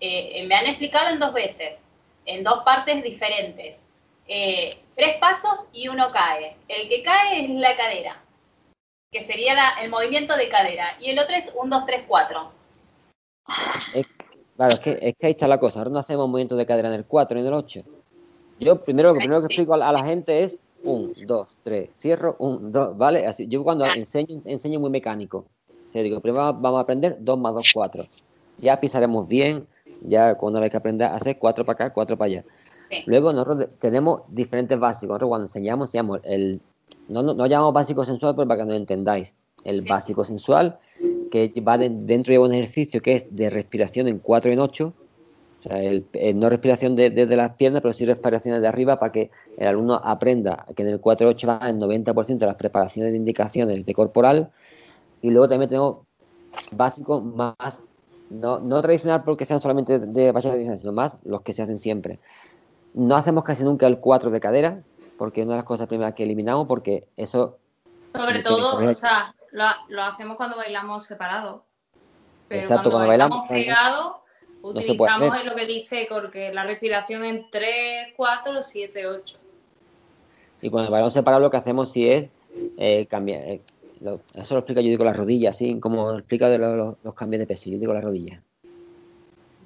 Me 0.00 0.54
han 0.54 0.66
explicado 0.66 1.08
en 1.10 1.18
dos 1.18 1.32
veces, 1.32 1.76
en 2.24 2.44
dos 2.44 2.62
partes 2.64 3.02
diferentes. 3.02 3.82
Tres 4.26 5.16
pasos 5.20 5.66
y 5.72 5.88
uno 5.88 6.12
cae. 6.12 6.56
El 6.68 6.88
que 6.88 7.02
cae 7.02 7.42
es 7.44 7.50
la 7.50 7.76
cadera, 7.76 8.22
que 9.10 9.24
sería 9.24 9.54
la- 9.54 9.82
el 9.82 9.90
movimiento 9.90 10.36
de 10.36 10.48
cadera, 10.48 10.96
y 11.00 11.10
el 11.10 11.18
otro 11.18 11.34
es 11.34 11.52
un, 11.60 11.68
dos, 11.70 11.84
tres, 11.86 12.02
cuatro. 12.06 12.52
Es, 13.94 14.06
claro, 14.58 14.74
es 14.74 14.80
que, 14.80 14.98
es 15.00 15.14
que 15.16 15.26
ahí 15.26 15.32
está 15.32 15.48
la 15.48 15.58
cosa. 15.58 15.78
Ahora 15.78 15.90
no 15.90 15.98
hacemos 16.00 16.28
movimientos 16.28 16.58
de 16.58 16.66
cadera 16.66 16.88
en 16.88 16.94
el 16.94 17.06
4 17.06 17.34
ni 17.36 17.40
en 17.40 17.46
el 17.46 17.54
8. 17.54 17.82
Yo 18.60 18.84
primero, 18.84 19.14
lo 19.14 19.18
primero 19.18 19.40
que 19.40 19.46
explico 19.46 19.72
a 19.72 19.92
la, 19.92 20.04
gente 20.04 20.44
es 20.44 20.58
1, 20.82 21.12
2, 21.26 21.48
3, 21.62 21.90
cierro, 21.96 22.36
1, 22.38 22.68
2, 22.70 22.98
¿vale? 22.98 23.26
Así, 23.26 23.46
yo 23.46 23.64
cuando 23.64 23.86
enseño, 23.86 24.42
enseño 24.44 24.80
muy 24.80 24.90
mecánico. 24.90 25.46
O 25.88 25.92
sea, 25.92 26.02
digo, 26.02 26.20
primero 26.20 26.52
vamos 26.52 26.78
a 26.78 26.82
aprender 26.82 27.16
2 27.20 27.38
más 27.38 27.54
2, 27.54 27.70
4. 27.72 28.06
Ya 28.58 28.78
pisaremos 28.78 29.26
bien, 29.28 29.66
ya 30.02 30.34
cuando 30.34 30.60
hay 30.60 30.68
que 30.70 30.76
aprender 30.76 31.08
a 31.08 31.14
hacer 31.14 31.38
4 31.38 31.64
para 31.64 31.86
acá, 31.86 31.94
4 31.94 32.18
para 32.18 32.26
allá. 32.26 32.44
Luego 33.06 33.32
nosotros 33.32 33.68
tenemos 33.78 34.22
diferentes 34.28 34.78
básicos. 34.78 35.10
Nosotros 35.10 35.28
cuando 35.28 35.46
enseñamos, 35.46 35.88
enseñamos 35.88 36.20
el... 36.24 36.60
No, 37.08 37.22
no, 37.22 37.34
no 37.34 37.46
llamamos 37.46 37.74
básico 37.74 38.04
sensual, 38.04 38.34
pero 38.34 38.48
para 38.48 38.60
que 38.60 38.66
nos 38.66 38.76
entendáis. 38.76 39.34
El 39.68 39.82
básico 39.82 40.24
sensual, 40.24 40.78
que 41.30 41.52
va 41.60 41.76
de- 41.76 41.90
dentro 41.90 42.32
de 42.32 42.38
un 42.38 42.52
ejercicio 42.52 43.02
que 43.02 43.14
es 43.14 43.36
de 43.36 43.50
respiración 43.50 44.08
en 44.08 44.18
4 44.18 44.50
y 44.50 44.54
en 44.54 44.60
8. 44.60 44.94
O 45.58 45.62
sea, 45.62 45.82
el- 45.82 46.06
el 46.12 46.38
no 46.38 46.48
respiración 46.48 46.96
de- 46.96 47.10
desde 47.10 47.36
las 47.36 47.54
piernas, 47.56 47.82
pero 47.82 47.92
sí 47.92 48.06
respiraciones 48.06 48.62
de 48.62 48.68
arriba 48.68 48.98
para 48.98 49.12
que 49.12 49.30
el 49.56 49.66
alumno 49.66 50.00
aprenda 50.02 50.64
que 50.74 50.82
en 50.84 50.88
el 50.88 51.00
4 51.00 51.26
y 51.26 51.30
8 51.30 51.48
va 51.48 51.68
el 51.68 51.78
90% 51.78 52.46
de 52.46 52.46
las 52.46 52.54
preparaciones 52.56 53.12
de 53.12 53.18
indicaciones 53.18 53.84
de 53.84 53.94
corporal. 53.94 54.50
Y 55.20 55.30
luego 55.30 55.48
también 55.48 55.68
tenemos 55.68 55.98
básicos 56.72 57.22
más 57.24 57.82
no, 58.30 58.60
no 58.60 58.80
tradicional 58.82 59.22
porque 59.24 59.44
sean 59.44 59.60
solamente 59.60 59.98
de 59.98 60.32
tradicional, 60.32 60.78
sino 60.78 60.92
más 60.92 61.18
los 61.24 61.42
que 61.42 61.52
se 61.52 61.62
hacen 61.62 61.78
siempre. 61.78 62.20
No 62.94 63.16
hacemos 63.16 63.42
casi 63.44 63.64
nunca 63.64 63.86
el 63.86 63.98
4 63.98 64.30
de 64.30 64.40
cadera, 64.40 64.82
porque 65.16 65.40
es 65.40 65.46
una 65.46 65.54
de 65.54 65.58
las 65.58 65.64
cosas 65.64 65.88
primeras 65.88 66.14
que 66.14 66.22
eliminamos, 66.22 66.66
porque 66.66 67.08
eso... 67.16 67.58
Sobre 68.14 68.40
todo, 68.40 68.76
o 68.76 68.94
sea, 68.94 69.34
lo, 69.52 69.64
lo 69.88 70.02
hacemos 70.02 70.36
cuando 70.36 70.56
bailamos 70.56 71.04
separados. 71.04 71.62
Pero 72.48 72.62
Exacto, 72.62 72.90
cuando, 72.90 72.90
cuando 72.90 73.08
bailamos, 73.08 73.48
bailamos 73.48 73.66
pegados, 73.66 74.16
no 74.62 74.70
utilizamos 74.70 75.44
lo 75.44 75.54
que 75.54 75.66
dice 75.66 76.06
porque 76.10 76.52
la 76.52 76.64
respiración 76.64 77.24
en 77.24 77.46
3, 77.50 78.08
4, 78.16 78.62
7, 78.62 79.06
8. 79.06 79.38
Y 80.60 80.70
cuando 80.70 80.90
balón 80.90 81.10
separado 81.10 81.42
lo 81.42 81.50
que 81.50 81.56
hacemos 81.56 81.90
sí 81.92 82.08
es 82.08 82.30
eh, 82.78 83.06
cambiar... 83.06 83.42
eh, 83.42 83.60
lo- 84.00 84.20
eso 84.34 84.54
lo 84.54 84.60
explica 84.60 84.80
yo 84.80 84.88
digo 84.88 85.04
las 85.04 85.16
rodillas, 85.16 85.56
así 85.56 85.78
como 85.80 86.12
lo 86.12 86.18
explica 86.18 86.48
de 86.48 86.58
lo- 86.58 86.76
lo- 86.76 86.98
los 87.02 87.14
cambios 87.14 87.40
de 87.40 87.46
peso, 87.46 87.70
yo 87.70 87.78
digo 87.78 87.92
las 87.92 88.02
rodillas. 88.04 88.40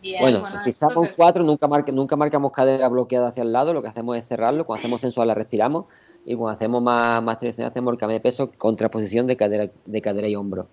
Bien, 0.01 0.21
Bueno, 0.21 0.41
bueno, 0.41 0.63
si 0.65 0.71
estamos 0.71 1.11
cuatro, 1.17 1.45
nunca, 1.45 1.69
nunca 1.93 2.17
marcamos 2.17 2.51
cadera 2.51 2.89
bloqueada 2.89 3.29
hacia 3.29 3.43
el 3.45 3.53
lado, 3.53 3.73
lo 3.73 3.83
que 3.83 3.89
hacemos 3.89 4.17
es 4.17 4.27
cerrarlo, 4.27 4.67
cuando 4.67 4.81
hacemos 4.81 5.01
sensual 5.01 5.29
la 5.29 5.35
respiramos 5.35 5.87
y 6.25 6.35
cuando 6.35 6.57
hacemos 6.57 6.83
más, 6.83 7.23
más 7.23 7.37
hacemos 7.37 7.93
el 7.93 7.99
cambio 7.99 8.17
de 8.17 8.21
peso, 8.21 8.51
contraposición 8.57 9.27
de 9.27 9.37
cadera, 9.37 9.69
de 9.85 10.03
cadera 10.03 10.29
y 10.29 10.37
hombro, 10.37 10.69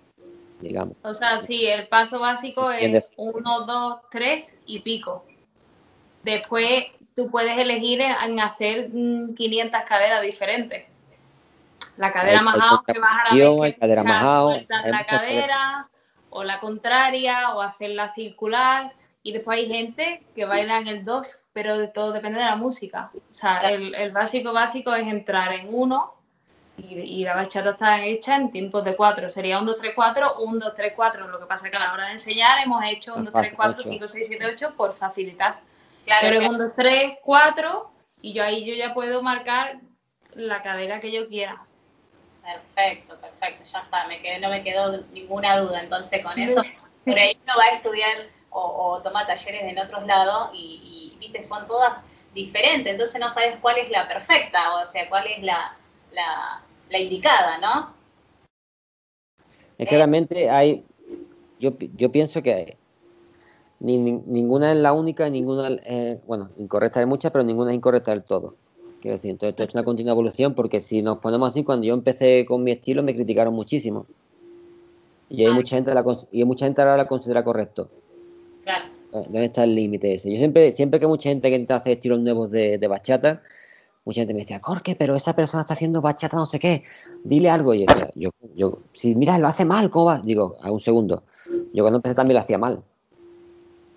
digamos. 0.60 0.96
O 1.02 1.12
sea, 1.12 1.38
sí, 1.40 1.66
el 1.66 1.88
paso 1.88 2.20
básico 2.20 2.70
es 2.70 3.12
1, 3.16 3.66
2, 3.66 3.98
3 4.10 4.56
y 4.66 4.80
pico. 4.80 5.24
Después 6.22 6.84
tú 7.16 7.30
puedes 7.30 7.58
elegir 7.58 8.00
en 8.00 8.38
hacer 8.40 8.90
mm, 8.92 9.34
500 9.34 9.80
caderas 9.84 10.22
diferentes. 10.22 10.86
La 11.96 12.12
cadera 12.12 12.40
out 12.40 12.86
que 12.86 12.98
vas 12.98 13.10
a 13.30 13.34
la 13.34 13.50
vez 13.60 13.76
cadera 13.78 14.02
o 14.44 14.52
sea, 14.66 14.86
la 14.86 15.04
cadera 15.04 15.88
o 16.30 16.44
la 16.44 16.60
contraria 16.60 17.54
o 17.54 17.60
hacerla 17.60 18.14
circular 18.14 18.92
y 19.22 19.32
después 19.32 19.58
hay 19.58 19.68
gente 19.68 20.22
que 20.34 20.44
baila 20.44 20.78
en 20.78 20.88
el 20.88 21.04
2 21.04 21.38
pero 21.52 21.78
de 21.78 21.88
todo 21.88 22.12
depende 22.12 22.38
de 22.38 22.44
la 22.44 22.56
música. 22.56 23.10
O 23.14 23.34
sea 23.34 23.70
el, 23.70 23.94
el 23.94 24.12
básico 24.12 24.52
básico 24.52 24.94
es 24.94 25.06
entrar 25.06 25.52
en 25.52 25.72
uno 25.72 26.14
y, 26.78 26.94
y 26.94 27.24
la 27.24 27.34
bachata 27.34 27.70
está 27.70 28.04
hecha 28.04 28.36
en 28.36 28.50
tiempos 28.50 28.84
de 28.84 28.96
4 28.96 29.28
sería 29.28 29.58
1, 29.58 29.70
2, 29.70 29.80
3, 29.80 29.92
4 29.94 30.36
1, 30.38 30.58
2, 30.58 30.74
3, 30.76 30.92
4 30.96 31.28
lo 31.28 31.40
que 31.40 31.46
pasa 31.46 31.66
es 31.66 31.70
que 31.70 31.76
a 31.76 31.80
la 31.80 31.92
hora 31.92 32.06
de 32.06 32.12
enseñar 32.12 32.62
hemos 32.64 32.84
hecho 32.84 33.14
1, 33.14 33.30
2, 33.30 33.32
3, 33.32 33.52
4, 33.54 33.80
Ocho. 33.80 33.88
5, 33.90 34.08
6, 34.08 34.26
7, 34.28 34.46
8 34.54 34.74
por 34.76 34.94
facilitar. 34.96 35.60
Claro, 36.06 36.20
pero 36.22 36.34
es 36.36 36.40
claro. 36.40 36.56
1, 36.56 36.64
2, 36.64 36.74
3, 36.76 37.12
4 37.22 37.90
y 38.22 38.32
yo 38.32 38.44
ahí 38.44 38.64
yo 38.64 38.74
ya 38.74 38.94
puedo 38.94 39.22
marcar 39.22 39.80
la 40.34 40.62
cadera 40.62 41.00
que 41.00 41.12
yo 41.12 41.28
quiera. 41.28 41.62
Perfecto, 42.42 43.16
perfecto, 43.16 43.64
ya 43.64 43.80
está, 43.80 44.06
me 44.06 44.20
quedé, 44.20 44.38
no 44.38 44.48
me 44.48 44.62
quedó 44.62 44.98
ninguna 45.12 45.58
duda. 45.58 45.82
Entonces, 45.82 46.24
con 46.24 46.38
eso, 46.38 46.62
por 47.04 47.18
ahí 47.18 47.38
uno 47.44 47.52
va 47.58 47.64
a 47.64 47.76
estudiar 47.76 48.28
o, 48.50 48.60
o 48.96 49.02
toma 49.02 49.26
talleres 49.26 49.62
en 49.62 49.78
otros 49.78 50.06
lados 50.06 50.50
y, 50.54 51.12
y, 51.14 51.18
viste, 51.18 51.42
son 51.42 51.66
todas 51.66 52.02
diferentes, 52.34 52.92
entonces 52.92 53.20
no 53.20 53.28
sabes 53.28 53.56
cuál 53.60 53.78
es 53.78 53.90
la 53.90 54.06
perfecta, 54.08 54.74
o 54.74 54.84
sea, 54.86 55.08
cuál 55.08 55.26
es 55.26 55.42
la, 55.42 55.76
la, 56.12 56.62
la 56.90 56.98
indicada, 56.98 57.58
¿no? 57.58 57.94
Es 59.78 59.88
que 59.88 59.96
realmente 59.96 60.50
hay, 60.50 60.84
yo, 61.60 61.72
yo 61.96 62.12
pienso 62.12 62.42
que 62.42 62.76
ni, 63.80 63.98
ni- 63.98 64.22
ninguna 64.26 64.72
es 64.72 64.78
la 64.78 64.92
única, 64.92 65.28
ninguna, 65.30 65.68
es- 65.84 66.24
bueno, 66.26 66.50
incorrecta 66.56 67.00
hay 67.00 67.06
muchas, 67.06 67.32
pero 67.32 67.44
ninguna 67.44 67.70
es 67.70 67.76
incorrecta 67.76 68.10
del 68.12 68.22
todo. 68.24 68.54
Quiero 69.00 69.16
decir, 69.16 69.30
entonces 69.30 69.52
esto 69.52 69.62
es 69.64 69.74
una 69.74 69.84
continua 69.84 70.12
evolución 70.12 70.54
porque 70.54 70.80
si 70.80 71.02
nos 71.02 71.18
ponemos 71.18 71.50
así, 71.50 71.64
cuando 71.64 71.86
yo 71.86 71.94
empecé 71.94 72.44
con 72.46 72.62
mi 72.62 72.72
estilo 72.72 73.02
me 73.02 73.14
criticaron 73.14 73.54
muchísimo. 73.54 74.06
Y 75.30 75.44
hay 75.44 75.52
mucha 75.52 75.76
gente, 75.76 75.94
la, 75.94 76.04
y 76.30 76.40
hay 76.40 76.44
mucha 76.44 76.66
gente 76.66 76.82
ahora 76.82 76.96
la 76.98 77.06
considera 77.08 77.42
correcto. 77.44 77.90
Eh, 79.12 79.24
¿Dónde 79.24 79.44
está 79.44 79.64
el 79.64 79.74
límite 79.74 80.14
ese? 80.14 80.30
Yo 80.30 80.38
siempre, 80.38 80.72
siempre 80.72 81.00
que 81.00 81.06
mucha 81.06 81.28
gente 81.28 81.48
que 81.48 81.56
intenta 81.56 81.76
hacer 81.76 81.94
estilos 81.94 82.20
nuevos 82.20 82.50
de, 82.50 82.78
de 82.78 82.86
bachata, 82.86 83.42
mucha 84.04 84.20
gente 84.20 84.34
me 84.34 84.40
decía, 84.40 84.60
Corque, 84.60 84.96
pero 84.96 85.14
esa 85.14 85.34
persona 85.34 85.62
está 85.62 85.74
haciendo 85.74 86.00
bachata 86.00 86.36
no 86.36 86.46
sé 86.46 86.58
qué, 86.58 86.84
dile 87.24 87.50
algo. 87.50 87.74
Y 87.74 87.80
yo 87.80 87.86
decía, 87.86 88.10
yo, 88.14 88.30
yo, 88.54 88.78
si 88.92 89.14
mira, 89.14 89.38
lo 89.38 89.48
hace 89.48 89.64
mal, 89.64 89.90
¿cómo 89.90 90.06
va? 90.06 90.20
Digo, 90.20 90.56
a 90.62 90.70
un 90.70 90.80
segundo. 90.80 91.24
Yo 91.72 91.82
cuando 91.82 91.98
empecé 91.98 92.14
también 92.14 92.34
lo 92.36 92.40
hacía 92.40 92.58
mal. 92.58 92.82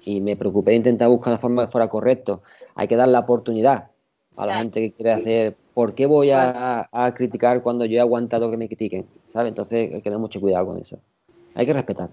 Y 0.05 0.19
me 0.19 0.35
preocupé 0.35 0.71
de 0.71 0.77
intentar 0.77 1.07
buscar 1.07 1.31
una 1.31 1.39
forma 1.39 1.65
que 1.65 1.71
fuera 1.71 1.87
correcto. 1.87 2.41
Hay 2.75 2.87
que 2.87 2.95
dar 2.95 3.07
la 3.07 3.19
oportunidad 3.19 3.91
a 4.35 4.45
la 4.45 4.57
gente 4.57 4.81
que 4.81 4.91
quiere 4.91 5.11
hacer. 5.13 5.55
¿Por 5.73 5.95
qué 5.95 6.05
voy 6.05 6.31
a, 6.31 6.89
a 6.91 7.13
criticar 7.13 7.61
cuando 7.61 7.85
yo 7.85 7.97
he 7.97 8.01
aguantado 8.01 8.51
que 8.51 8.57
me 8.57 8.67
critiquen? 8.67 9.05
¿Sabes? 9.29 9.49
Entonces 9.49 9.91
hay 9.91 9.97
que 9.97 10.01
tener 10.01 10.19
mucho 10.19 10.41
cuidado 10.41 10.67
con 10.67 10.77
eso. 10.77 10.99
Hay 11.55 11.65
que 11.65 11.73
respetar. 11.73 12.09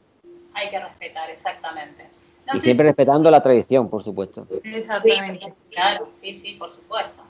Hay 0.55 0.71
que 0.71 0.79
respetar, 0.79 1.31
exactamente. 1.31 2.10
No 2.51 2.57
y 2.57 2.61
siempre 2.61 2.85
si- 2.85 2.89
respetando 2.89 3.31
la 3.31 3.41
tradición, 3.41 3.89
por 3.89 4.03
supuesto. 4.03 4.47
Exactamente. 4.65 5.39
Sí, 5.39 5.39
sí, 5.47 5.53
claro, 5.71 6.09
sí, 6.13 6.35
sí, 6.35 6.55
por 6.55 6.71
supuesto. 6.73 7.23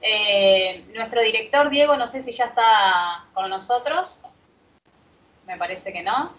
Eh, 0.00 0.84
nuestro 0.94 1.20
director 1.22 1.68
Diego, 1.68 1.96
no 1.96 2.06
sé 2.06 2.22
si 2.22 2.32
ya 2.32 2.46
está 2.46 3.26
con 3.34 3.50
nosotros. 3.50 4.22
Me 5.46 5.56
parece 5.58 5.92
que 5.92 6.02
no. 6.02 6.32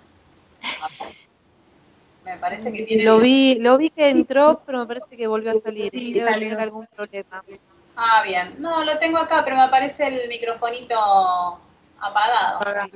Me 2.25 2.37
parece 2.37 2.71
que 2.73 2.83
tiene. 2.83 3.03
Lo 3.03 3.19
vi, 3.19 3.55
lo 3.55 3.77
vi 3.77 3.89
que 3.91 4.09
entró, 4.09 4.63
pero 4.65 4.79
me 4.79 4.87
parece 4.87 5.15
que 5.15 5.27
volvió 5.27 5.51
a 5.51 5.61
salir. 5.61 5.91
Sí, 5.93 6.13
Debe 6.13 6.33
tener 6.33 6.59
algún 6.59 6.87
problema. 6.87 7.43
Ah, 7.95 8.23
bien. 8.25 8.55
No, 8.57 8.83
lo 8.83 8.97
tengo 8.97 9.19
acá, 9.19 9.43
pero 9.43 9.55
me 9.55 9.61
aparece 9.61 10.07
el 10.07 10.27
microfonito 10.27 10.95
apagado. 11.99 12.89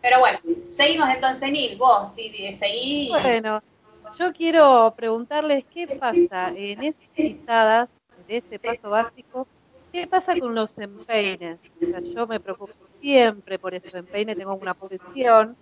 Pero 0.00 0.20
bueno, 0.20 0.38
seguimos 0.70 1.10
entonces, 1.10 1.50
Nil. 1.52 1.76
Vos, 1.76 2.14
sí, 2.14 2.54
seguí. 2.54 3.08
Bueno, 3.10 3.60
yo 4.12 4.32
quiero 4.32 4.94
preguntarles 4.96 5.64
qué 5.70 5.88
pasa 5.88 6.52
en 6.54 6.82
esas 6.82 7.08
pisadas, 7.20 7.94
de 8.16 8.38
ese 8.38 8.58
paso 8.60 8.90
básico, 8.90 9.48
qué 9.92 10.06
pasa 10.06 10.36
con 10.36 10.54
los 10.54 10.78
empeines. 10.78 11.60
Yo 12.04 12.26
me 12.26 12.40
preocupo 12.40 12.86
siempre 12.86 13.58
por 13.58 13.74
esos 13.74 13.94
empeines, 13.94 14.36
tengo 14.36 14.54
una 14.56 14.74
posición. 14.74 15.56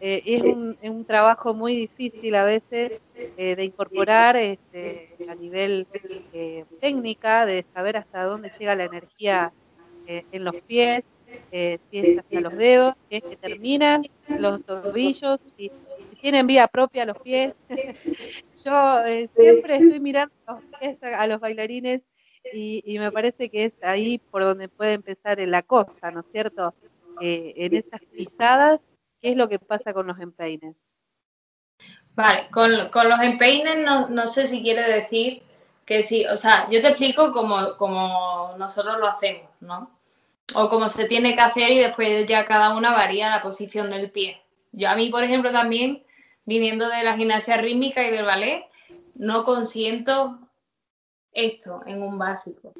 eh, 0.00 0.22
es, 0.26 0.42
un, 0.44 1.04
trabajo 1.06 1.54
muy 1.54 1.76
difícil 1.76 2.34
a 2.36 2.44
veces 2.44 2.92
eh, 3.36 3.56
de 3.56 3.64
incorporar 3.64 4.36
este, 4.36 5.20
a 5.26 5.34
nivel 5.34 5.88
eh, 6.32 6.66
técnica, 6.80 7.46
de 7.46 7.64
saber 7.72 7.96
hasta 7.98 8.24
dónde 8.24 8.50
llega 8.50 8.76
la 8.76 8.84
energía 8.84 9.54
eh, 10.06 10.24
en 10.32 10.44
los 10.44 10.54
pies, 10.66 11.16
eh, 11.50 11.78
si 11.84 12.00
es 12.00 12.10
hacia 12.16 12.40
los 12.40 12.54
dedos, 12.56 12.94
si 13.08 13.16
es 13.18 13.24
que 13.28 13.36
terminan 13.36 14.04
los 14.36 14.62
tobillos, 14.64 15.42
si 15.56 15.72
tienen 16.26 16.48
vía 16.48 16.66
propia 16.66 17.04
los 17.04 17.20
pies. 17.20 17.54
Yo 18.64 19.04
eh, 19.04 19.28
siempre 19.28 19.76
estoy 19.76 20.00
mirando 20.00 20.34
los 20.48 20.58
pies 20.80 21.00
a, 21.04 21.20
a 21.20 21.26
los 21.28 21.38
bailarines 21.38 22.02
y, 22.52 22.82
y 22.84 22.98
me 22.98 23.12
parece 23.12 23.48
que 23.48 23.66
es 23.66 23.80
ahí 23.84 24.18
por 24.18 24.42
donde 24.42 24.68
puede 24.68 24.94
empezar 24.94 25.38
la 25.38 25.62
cosa, 25.62 26.10
¿no 26.10 26.22
es 26.22 26.26
cierto? 26.32 26.74
Eh, 27.20 27.54
en 27.54 27.76
esas 27.76 28.02
pisadas, 28.06 28.80
¿qué 29.22 29.30
es 29.30 29.36
lo 29.36 29.48
que 29.48 29.60
pasa 29.60 29.94
con 29.94 30.08
los 30.08 30.18
empeines? 30.18 30.74
Vale, 32.16 32.48
con, 32.50 32.88
con 32.88 33.08
los 33.08 33.20
empeines 33.20 33.78
no, 33.78 34.08
no 34.08 34.26
sé 34.26 34.48
si 34.48 34.64
quiere 34.64 34.82
decir 34.82 35.44
que 35.84 36.02
sí, 36.02 36.26
o 36.26 36.36
sea, 36.36 36.68
yo 36.68 36.82
te 36.82 36.88
explico 36.88 37.30
como, 37.32 37.76
como 37.76 38.52
nosotros 38.58 38.98
lo 38.98 39.06
hacemos, 39.06 39.48
¿no? 39.60 39.96
O 40.56 40.68
como 40.68 40.88
se 40.88 41.04
tiene 41.04 41.36
que 41.36 41.42
hacer 41.42 41.70
y 41.70 41.78
después 41.78 42.26
ya 42.26 42.44
cada 42.46 42.74
una 42.76 42.90
varía 42.90 43.30
la 43.30 43.42
posición 43.42 43.90
del 43.90 44.10
pie. 44.10 44.42
Yo 44.72 44.88
a 44.90 44.96
mí, 44.96 45.08
por 45.08 45.22
ejemplo, 45.22 45.52
también, 45.52 46.02
viniendo 46.46 46.88
de 46.88 47.02
la 47.02 47.16
gimnasia 47.16 47.58
rítmica 47.58 48.02
y 48.06 48.10
del 48.10 48.24
ballet, 48.24 48.64
no 49.14 49.44
consiento 49.44 50.38
esto 51.32 51.82
en 51.86 52.02
un 52.02 52.18
básico. 52.18 52.72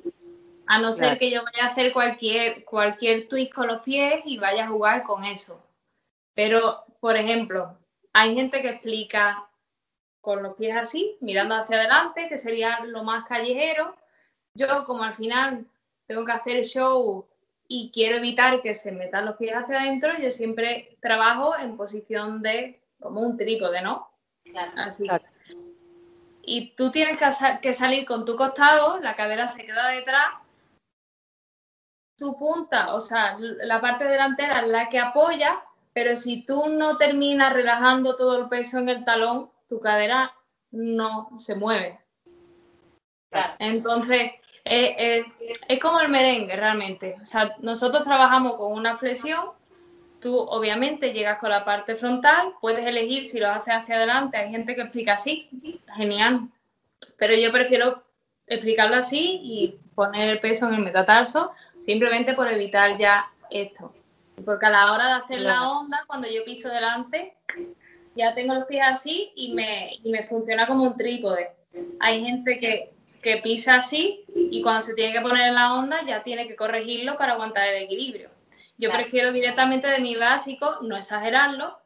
A 0.67 0.79
no 0.79 0.93
ser 0.93 1.05
Claro. 1.05 1.19
que 1.19 1.31
yo 1.31 1.45
vaya 1.45 1.67
a 1.67 1.73
hacer 1.73 1.93
cualquier, 1.93 2.65
cualquier 2.65 3.29
twist 3.29 3.53
con 3.53 3.67
los 3.67 3.83
pies 3.83 4.23
y 4.25 4.39
vaya 4.39 4.65
a 4.65 4.69
jugar 4.69 5.03
con 5.03 5.25
eso. 5.25 5.63
Pero, 6.35 6.85
por 7.01 7.17
ejemplo, 7.17 7.77
hay 8.13 8.35
gente 8.35 8.63
que 8.63 8.71
explica 8.71 9.47
con 10.21 10.43
los 10.43 10.57
pies 10.57 10.77
así, 10.77 11.17
mirando 11.21 11.55
hacia 11.55 11.77
adelante, 11.77 12.29
que 12.29 12.39
sería 12.39 12.81
lo 12.85 13.05
más 13.05 13.27
callejero. 13.27 13.95
Yo, 14.55 14.85
como 14.87 15.05
al 15.05 15.15
final 15.15 15.67
tengo 16.07 16.25
que 16.25 16.33
hacer 16.33 16.65
show 16.65 17.27
y 17.69 17.91
quiero 17.93 18.17
evitar 18.17 18.61
que 18.63 18.75
se 18.75 18.91
metan 18.91 19.25
los 19.25 19.37
pies 19.37 19.55
hacia 19.55 19.81
adentro, 19.81 20.19
yo 20.19 20.31
siempre 20.31 20.97
trabajo 21.01 21.57
en 21.57 21.77
posición 21.77 22.43
de 22.43 22.81
como 23.01 23.21
un 23.21 23.37
trípode, 23.37 23.83
¿no? 23.83 24.09
Así. 24.77 25.07
Y 26.43 26.75
tú 26.77 26.91
tienes 26.91 27.19
que, 27.19 27.33
sa- 27.33 27.61
que 27.61 27.75
salir 27.75 28.07
con 28.07 28.25
tu 28.25 28.37
costado, 28.37 28.99
la 29.01 29.17
cadera 29.17 29.49
se 29.49 29.65
queda 29.67 29.89
detrás, 29.89 30.29
tu 32.17 32.39
punta, 32.39 32.95
o 32.95 33.01
sea, 33.01 33.37
la 33.39 33.81
parte 33.81 34.05
delantera 34.05 34.61
es 34.63 34.69
la 34.69 34.89
que 34.89 34.99
apoya, 34.99 35.63
pero 35.93 36.17
si 36.17 36.45
tú 36.47 36.69
no 36.69 36.97
terminas 36.97 37.53
relajando 37.53 38.17
todo 38.17 38.39
el 38.39 38.49
peso 38.49 38.79
en 38.79 38.89
el 38.89 39.05
talón, 39.05 39.51
tu 39.69 39.81
cadera 39.81 40.35
no 40.71 41.29
se 41.39 41.55
mueve. 41.57 42.01
Entonces, 43.59 44.33
eh, 44.65 44.97
eh, 44.99 45.25
es 45.69 45.81
como 45.81 46.01
el 46.01 46.09
merengue 46.09 46.57
realmente. 46.57 47.17
O 47.21 47.27
sea, 47.27 47.55
nosotros 47.61 48.03
trabajamos 48.05 48.57
con 48.57 48.73
una 48.73 48.97
flexión 48.97 49.51
tú 50.21 50.37
obviamente 50.37 51.13
llegas 51.13 51.39
con 51.39 51.51
la 51.51 51.65
parte 51.65 51.97
frontal, 51.97 52.55
puedes 52.61 52.85
elegir 52.87 53.27
si 53.27 53.39
lo 53.39 53.49
haces 53.49 53.75
hacia 53.75 53.97
adelante, 53.97 54.37
hay 54.37 54.51
gente 54.51 54.75
que 54.75 54.83
explica 54.83 55.15
así, 55.15 55.49
genial, 55.97 56.49
pero 57.19 57.35
yo 57.35 57.53
prefiero 57.53 58.03
explicarlo 58.47 58.97
así 58.97 59.41
y 59.43 59.79
poner 59.95 60.31
el 60.31 60.41
peso 60.41 60.69
en 60.69 60.75
el 60.75 60.83
metatarso 60.83 61.53
simplemente 61.81 62.35
por 62.35 62.51
evitar 62.51 62.99
ya 62.99 63.27
esto. 63.51 63.93
Porque 64.45 64.67
a 64.67 64.71
la 64.71 64.93
hora 64.93 65.07
de 65.07 65.13
hacer 65.13 65.41
la 65.41 65.71
onda, 65.71 66.05
cuando 66.07 66.29
yo 66.29 66.45
piso 66.45 66.69
delante, 66.69 67.35
ya 68.15 68.35
tengo 68.35 68.55
los 68.55 68.67
pies 68.67 68.83
así 68.85 69.33
y 69.35 69.53
me, 69.53 69.99
y 70.03 70.11
me 70.11 70.25
funciona 70.25 70.67
como 70.67 70.85
un 70.85 70.97
trípode. 70.97 71.53
Hay 72.01 72.25
gente 72.25 72.59
que, 72.59 72.93
que 73.23 73.39
pisa 73.39 73.77
así 73.77 74.25
y 74.35 74.63
cuando 74.63 74.83
se 74.83 74.95
tiene 74.95 75.13
que 75.13 75.21
poner 75.21 75.49
en 75.49 75.55
la 75.55 75.75
onda 75.75 76.05
ya 76.07 76.23
tiene 76.23 76.47
que 76.47 76.57
corregirlo 76.57 77.17
para 77.17 77.33
aguantar 77.33 77.69
el 77.69 77.85
equilibrio. 77.85 78.36
Yo 78.79 78.91
Claro. 78.91 79.03
prefiero 79.03 79.33
directamente 79.33 79.89
de 79.89 80.01
mi 80.01 80.17
básico, 80.17 80.79
no 80.83 80.97
exagerarlo, 80.97 81.79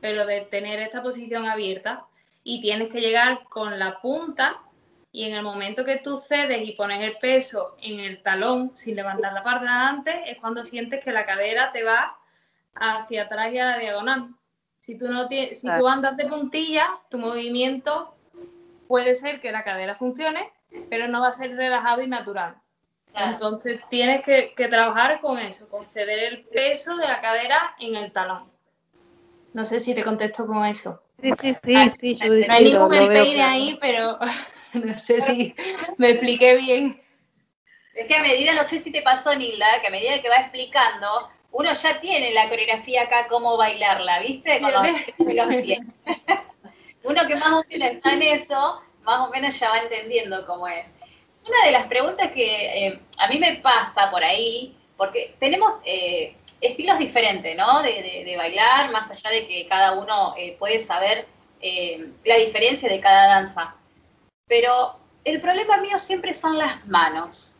pero 0.00 0.26
de 0.26 0.42
tener 0.42 0.80
esta 0.80 1.02
posición 1.02 1.46
abierta 1.46 2.04
y 2.42 2.60
tienes 2.60 2.92
que 2.92 3.00
llegar 3.00 3.44
con 3.44 3.78
la 3.78 4.00
punta 4.00 4.60
y 5.10 5.24
en 5.24 5.34
el 5.34 5.42
momento 5.42 5.84
que 5.84 5.98
tú 5.98 6.18
cedes 6.18 6.68
y 6.68 6.72
pones 6.72 7.00
el 7.00 7.16
peso 7.18 7.76
en 7.80 8.00
el 8.00 8.20
talón 8.20 8.76
sin 8.76 8.96
levantar 8.96 9.32
la 9.32 9.42
parte 9.42 9.64
de 9.64 9.70
adelante 9.70 10.22
es 10.26 10.38
cuando 10.38 10.64
sientes 10.64 11.02
que 11.02 11.12
la 11.12 11.24
cadera 11.24 11.72
te 11.72 11.84
va 11.84 12.18
hacia 12.74 13.22
atrás 13.22 13.52
y 13.52 13.58
a 13.58 13.64
la 13.64 13.78
diagonal. 13.78 14.34
Si 14.80 14.98
tú, 14.98 15.08
no 15.08 15.28
tienes, 15.28 15.60
si 15.60 15.68
tú 15.78 15.88
andas 15.88 16.16
de 16.16 16.26
puntilla, 16.26 16.98
tu 17.08 17.18
movimiento 17.18 18.14
puede 18.86 19.14
ser 19.14 19.40
que 19.40 19.52
la 19.52 19.64
cadera 19.64 19.94
funcione, 19.94 20.52
pero 20.90 21.08
no 21.08 21.20
va 21.20 21.28
a 21.28 21.32
ser 21.32 21.56
relajado 21.56 22.02
y 22.02 22.08
natural. 22.08 22.56
Entonces 23.14 23.80
tienes 23.88 24.22
que, 24.22 24.54
que 24.54 24.68
trabajar 24.68 25.20
con 25.20 25.38
eso, 25.38 25.68
con 25.68 25.86
ceder 25.86 26.18
el 26.18 26.44
peso 26.46 26.96
de 26.96 27.06
la 27.06 27.20
cadera 27.20 27.74
en 27.78 27.94
el 27.94 28.12
talón. 28.12 28.50
No 29.52 29.64
sé 29.64 29.78
si 29.78 29.94
te 29.94 30.02
contesto 30.02 30.46
con 30.46 30.64
eso. 30.64 31.00
Sí, 31.22 31.30
sí, 31.40 31.54
sí, 31.62 31.90
sí, 31.90 32.18
Judith, 32.20 32.48
No 32.48 32.54
hay 32.54 32.64
ningún 32.64 32.92
empeine 32.92 33.34
claro. 33.34 33.52
ahí, 33.52 33.78
pero 33.80 34.18
no 34.72 34.98
sé 34.98 35.20
si 35.20 35.54
me 35.96 36.10
expliqué 36.10 36.56
bien. 36.56 37.00
Es 37.94 38.08
que 38.08 38.16
a 38.16 38.22
medida, 38.22 38.52
no 38.54 38.64
sé 38.64 38.80
si 38.80 38.90
te 38.90 39.02
pasó, 39.02 39.34
Nilda, 39.36 39.80
que 39.80 39.86
a 39.86 39.90
medida 39.90 40.20
que 40.20 40.28
va 40.28 40.36
explicando, 40.36 41.30
uno 41.52 41.72
ya 41.72 42.00
tiene 42.00 42.32
la 42.34 42.48
coreografía 42.48 43.02
acá, 43.02 43.28
cómo 43.28 43.56
bailarla, 43.56 44.18
¿viste? 44.18 44.60
Con 44.60 44.72
los 44.72 44.86
gestos 44.86 45.26
de 45.26 45.34
los 45.34 45.56
pies. 45.56 45.80
uno 47.04 47.26
que 47.28 47.36
más 47.36 47.52
o 47.52 47.64
menos 47.70 47.90
está 47.90 48.12
en 48.14 48.22
eso, 48.22 48.82
más 49.02 49.20
o 49.20 49.30
menos 49.30 49.58
ya 49.58 49.70
va 49.70 49.78
entendiendo 49.78 50.44
cómo 50.46 50.66
es. 50.66 50.92
Una 51.46 51.66
de 51.66 51.72
las 51.72 51.86
preguntas 51.86 52.32
que 52.32 52.86
eh, 52.86 53.00
a 53.18 53.28
mí 53.28 53.38
me 53.38 53.56
pasa 53.56 54.10
por 54.10 54.24
ahí, 54.24 54.76
porque 54.96 55.36
tenemos 55.38 55.74
eh, 55.84 56.34
estilos 56.60 56.98
diferentes, 56.98 57.54
¿no? 57.56 57.82
De, 57.82 58.34
bailar, 58.36 58.90
más 58.90 59.10
allá 59.10 59.30
de 59.30 59.46
que 59.46 59.66
cada 59.68 59.92
uno 59.92 60.34
eh, 60.36 60.56
puede 60.58 60.80
saber 60.80 61.26
la 62.24 62.36
diferencia 62.36 62.90
de 62.90 63.00
cada 63.00 63.26
danza. 63.26 63.74
Pero 64.46 64.98
el 65.24 65.40
problema 65.40 65.78
mío 65.78 65.98
siempre 65.98 66.34
son 66.34 66.58
las 66.58 66.86
manos. 66.86 67.56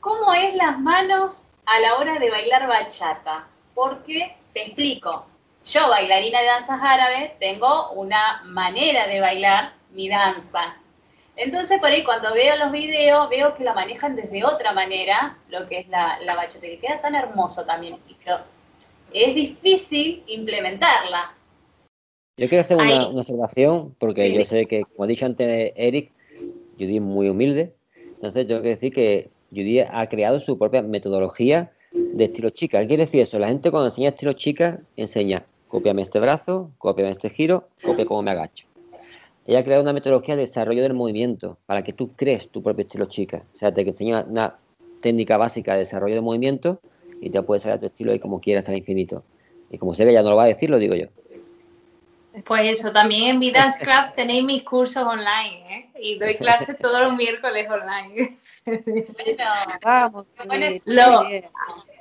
¿Cómo 0.00 0.34
es 0.34 0.54
las 0.54 0.78
manos 0.78 1.44
a 1.64 1.80
la 1.80 1.94
hora 1.96 2.18
de 2.18 2.30
bailar 2.30 2.66
bachata? 2.66 3.48
Porque, 3.74 4.36
te 4.52 4.66
explico, 4.66 5.26
yo 5.64 5.88
bailarina 5.88 6.40
de 6.40 6.46
danzas 6.46 6.80
árabes 6.82 7.38
tengo 7.38 7.90
una 7.92 8.42
manera 8.44 9.06
de 9.06 9.20
bailar 9.20 9.72
mi 9.90 10.08
danza. 10.08 10.76
Entonces 11.38 11.78
por 11.78 11.88
ahí 11.88 12.02
cuando 12.02 12.34
veo 12.34 12.56
los 12.56 12.72
videos 12.72 13.30
veo 13.30 13.54
que 13.54 13.62
la 13.62 13.72
manejan 13.72 14.16
desde 14.16 14.44
otra 14.44 14.72
manera, 14.72 15.38
lo 15.48 15.68
que 15.68 15.78
es 15.78 15.88
la, 15.88 16.18
la 16.24 16.34
bachata, 16.34 16.66
que 16.66 16.78
queda 16.78 17.00
tan 17.00 17.14
hermoso 17.14 17.64
también. 17.64 17.96
y 18.08 18.14
Pero 18.24 18.38
es 19.12 19.34
difícil 19.34 20.24
implementarla. 20.26 21.32
Yo 22.36 22.48
quiero 22.48 22.62
hacer 22.62 22.76
una, 22.76 23.08
una 23.08 23.20
observación, 23.20 23.94
porque 23.98 24.28
Sí, 24.30 24.34
yo 24.34 24.40
sí. 24.40 24.46
sé 24.46 24.66
que, 24.66 24.82
como 24.84 25.04
ha 25.04 25.06
dicho 25.08 25.26
antes 25.26 25.72
Eric, 25.74 26.12
Judy 26.78 26.96
es 26.96 27.02
muy 27.02 27.28
humilde. 27.28 27.74
Entonces, 27.96 28.46
tengo 28.46 28.62
que 28.62 28.68
decir 28.68 28.92
que 28.92 29.30
Judy 29.50 29.80
ha 29.80 30.08
creado 30.08 30.38
su 30.38 30.56
propia 30.58 30.82
metodología 30.82 31.72
de 31.92 32.24
estilo 32.24 32.50
chica. 32.50 32.80
¿Qué 32.80 32.86
quiere 32.86 33.04
decir 33.04 33.20
eso? 33.22 33.38
La 33.40 33.48
gente 33.48 33.70
cuando 33.70 33.88
enseña 33.88 34.10
estilo 34.10 34.34
chica, 34.34 34.80
enseña, 34.96 35.44
cópiame 35.66 36.02
este 36.02 36.20
brazo, 36.20 36.70
cópiame 36.78 37.10
este 37.10 37.30
giro, 37.30 37.68
copia 37.82 38.06
cómo 38.06 38.22
me 38.22 38.30
agacho. 38.30 38.67
Ella 39.48 39.60
ha 39.60 39.64
creado 39.64 39.82
una 39.82 39.94
metodología 39.94 40.36
de 40.36 40.42
desarrollo 40.42 40.82
del 40.82 40.92
movimiento 40.92 41.56
para 41.64 41.82
que 41.82 41.94
tú 41.94 42.14
crees 42.14 42.50
tu 42.50 42.62
propio 42.62 42.82
estilo 42.84 43.06
chica. 43.06 43.46
O 43.50 43.56
sea, 43.56 43.72
te 43.72 43.80
enseña 43.80 44.22
una 44.28 44.58
técnica 45.00 45.38
básica 45.38 45.72
de 45.72 45.78
desarrollo 45.78 46.16
de 46.16 46.20
movimiento 46.20 46.80
y 47.22 47.30
te 47.30 47.40
puedes 47.42 47.62
sacar 47.62 47.80
tu 47.80 47.86
estilo 47.86 48.12
ahí 48.12 48.20
como 48.20 48.42
quieras 48.42 48.60
hasta 48.64 48.72
el 48.72 48.78
infinito. 48.80 49.24
Y 49.70 49.78
como 49.78 49.94
sé 49.94 50.04
que 50.04 50.10
ella 50.10 50.22
no 50.22 50.28
lo 50.28 50.36
va 50.36 50.44
a 50.44 50.48
decir, 50.48 50.68
lo 50.68 50.78
digo 50.78 50.94
yo. 50.94 51.06
Pues 52.44 52.78
eso, 52.78 52.92
también 52.92 53.24
en 53.36 53.40
Vidance 53.40 53.82
Craft 53.82 54.16
tenéis 54.16 54.44
mis 54.44 54.64
cursos 54.64 55.02
online, 55.02 55.76
¿eh? 55.76 55.90
Y 55.98 56.18
doy 56.18 56.34
clases 56.36 56.76
todos 56.82 57.00
los 57.00 57.16
miércoles 57.16 57.70
online. 57.70 58.38
Vamos, 59.82 60.26
Bueno, 60.46 60.66
Judith, 60.66 60.82
Lo- 60.84 61.24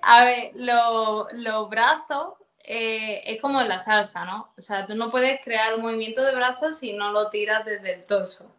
a 0.02 0.26
ver, 0.26 0.52
lo- 0.56 1.28
los 1.32 1.70
brazos 1.70 2.34
eh, 2.70 3.24
es 3.26 3.40
como 3.42 3.62
en 3.62 3.70
la 3.70 3.80
salsa, 3.80 4.26
¿no? 4.26 4.52
O 4.58 4.62
sea, 4.62 4.86
tú 4.86 4.94
no 4.94 5.10
puedes 5.10 5.40
crear 5.42 5.74
un 5.76 5.82
movimiento 5.82 6.22
de 6.22 6.36
brazos 6.36 6.78
si 6.78 6.92
no 6.92 7.14
lo 7.14 7.30
tiras 7.30 7.64
desde 7.64 7.94
el 7.94 8.04
torso. 8.04 8.52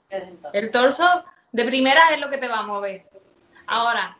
El 0.54 0.72
torso 0.72 1.04
de 1.52 1.64
primera 1.66 2.08
es 2.14 2.18
lo 2.18 2.30
que 2.30 2.38
te 2.38 2.48
va 2.48 2.60
a 2.60 2.66
mover. 2.66 3.04
Ahora, 3.66 4.16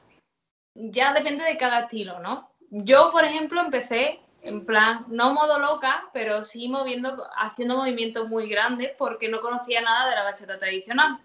ya 0.75 1.15
depende 1.15 1.43
de 1.43 1.57
cada 1.57 1.81
estilo, 1.81 2.21
¿no? 2.21 2.51
Yo, 2.69 3.11
por 3.13 3.25
ejemplo, 3.25 3.63
empecé 3.63 4.21
en 4.43 4.67
plan, 4.67 5.07
no 5.09 5.33
modo 5.33 5.59
loca, 5.59 6.05
pero 6.13 6.45
sí 6.45 6.69
moviendo, 6.69 7.25
haciendo 7.39 7.79
movimientos 7.79 8.29
muy 8.29 8.47
grandes 8.47 8.93
porque 8.99 9.29
no 9.29 9.41
conocía 9.41 9.81
nada 9.81 10.11
de 10.11 10.17
la 10.17 10.25
bachata 10.25 10.59
tradicional. 10.59 11.19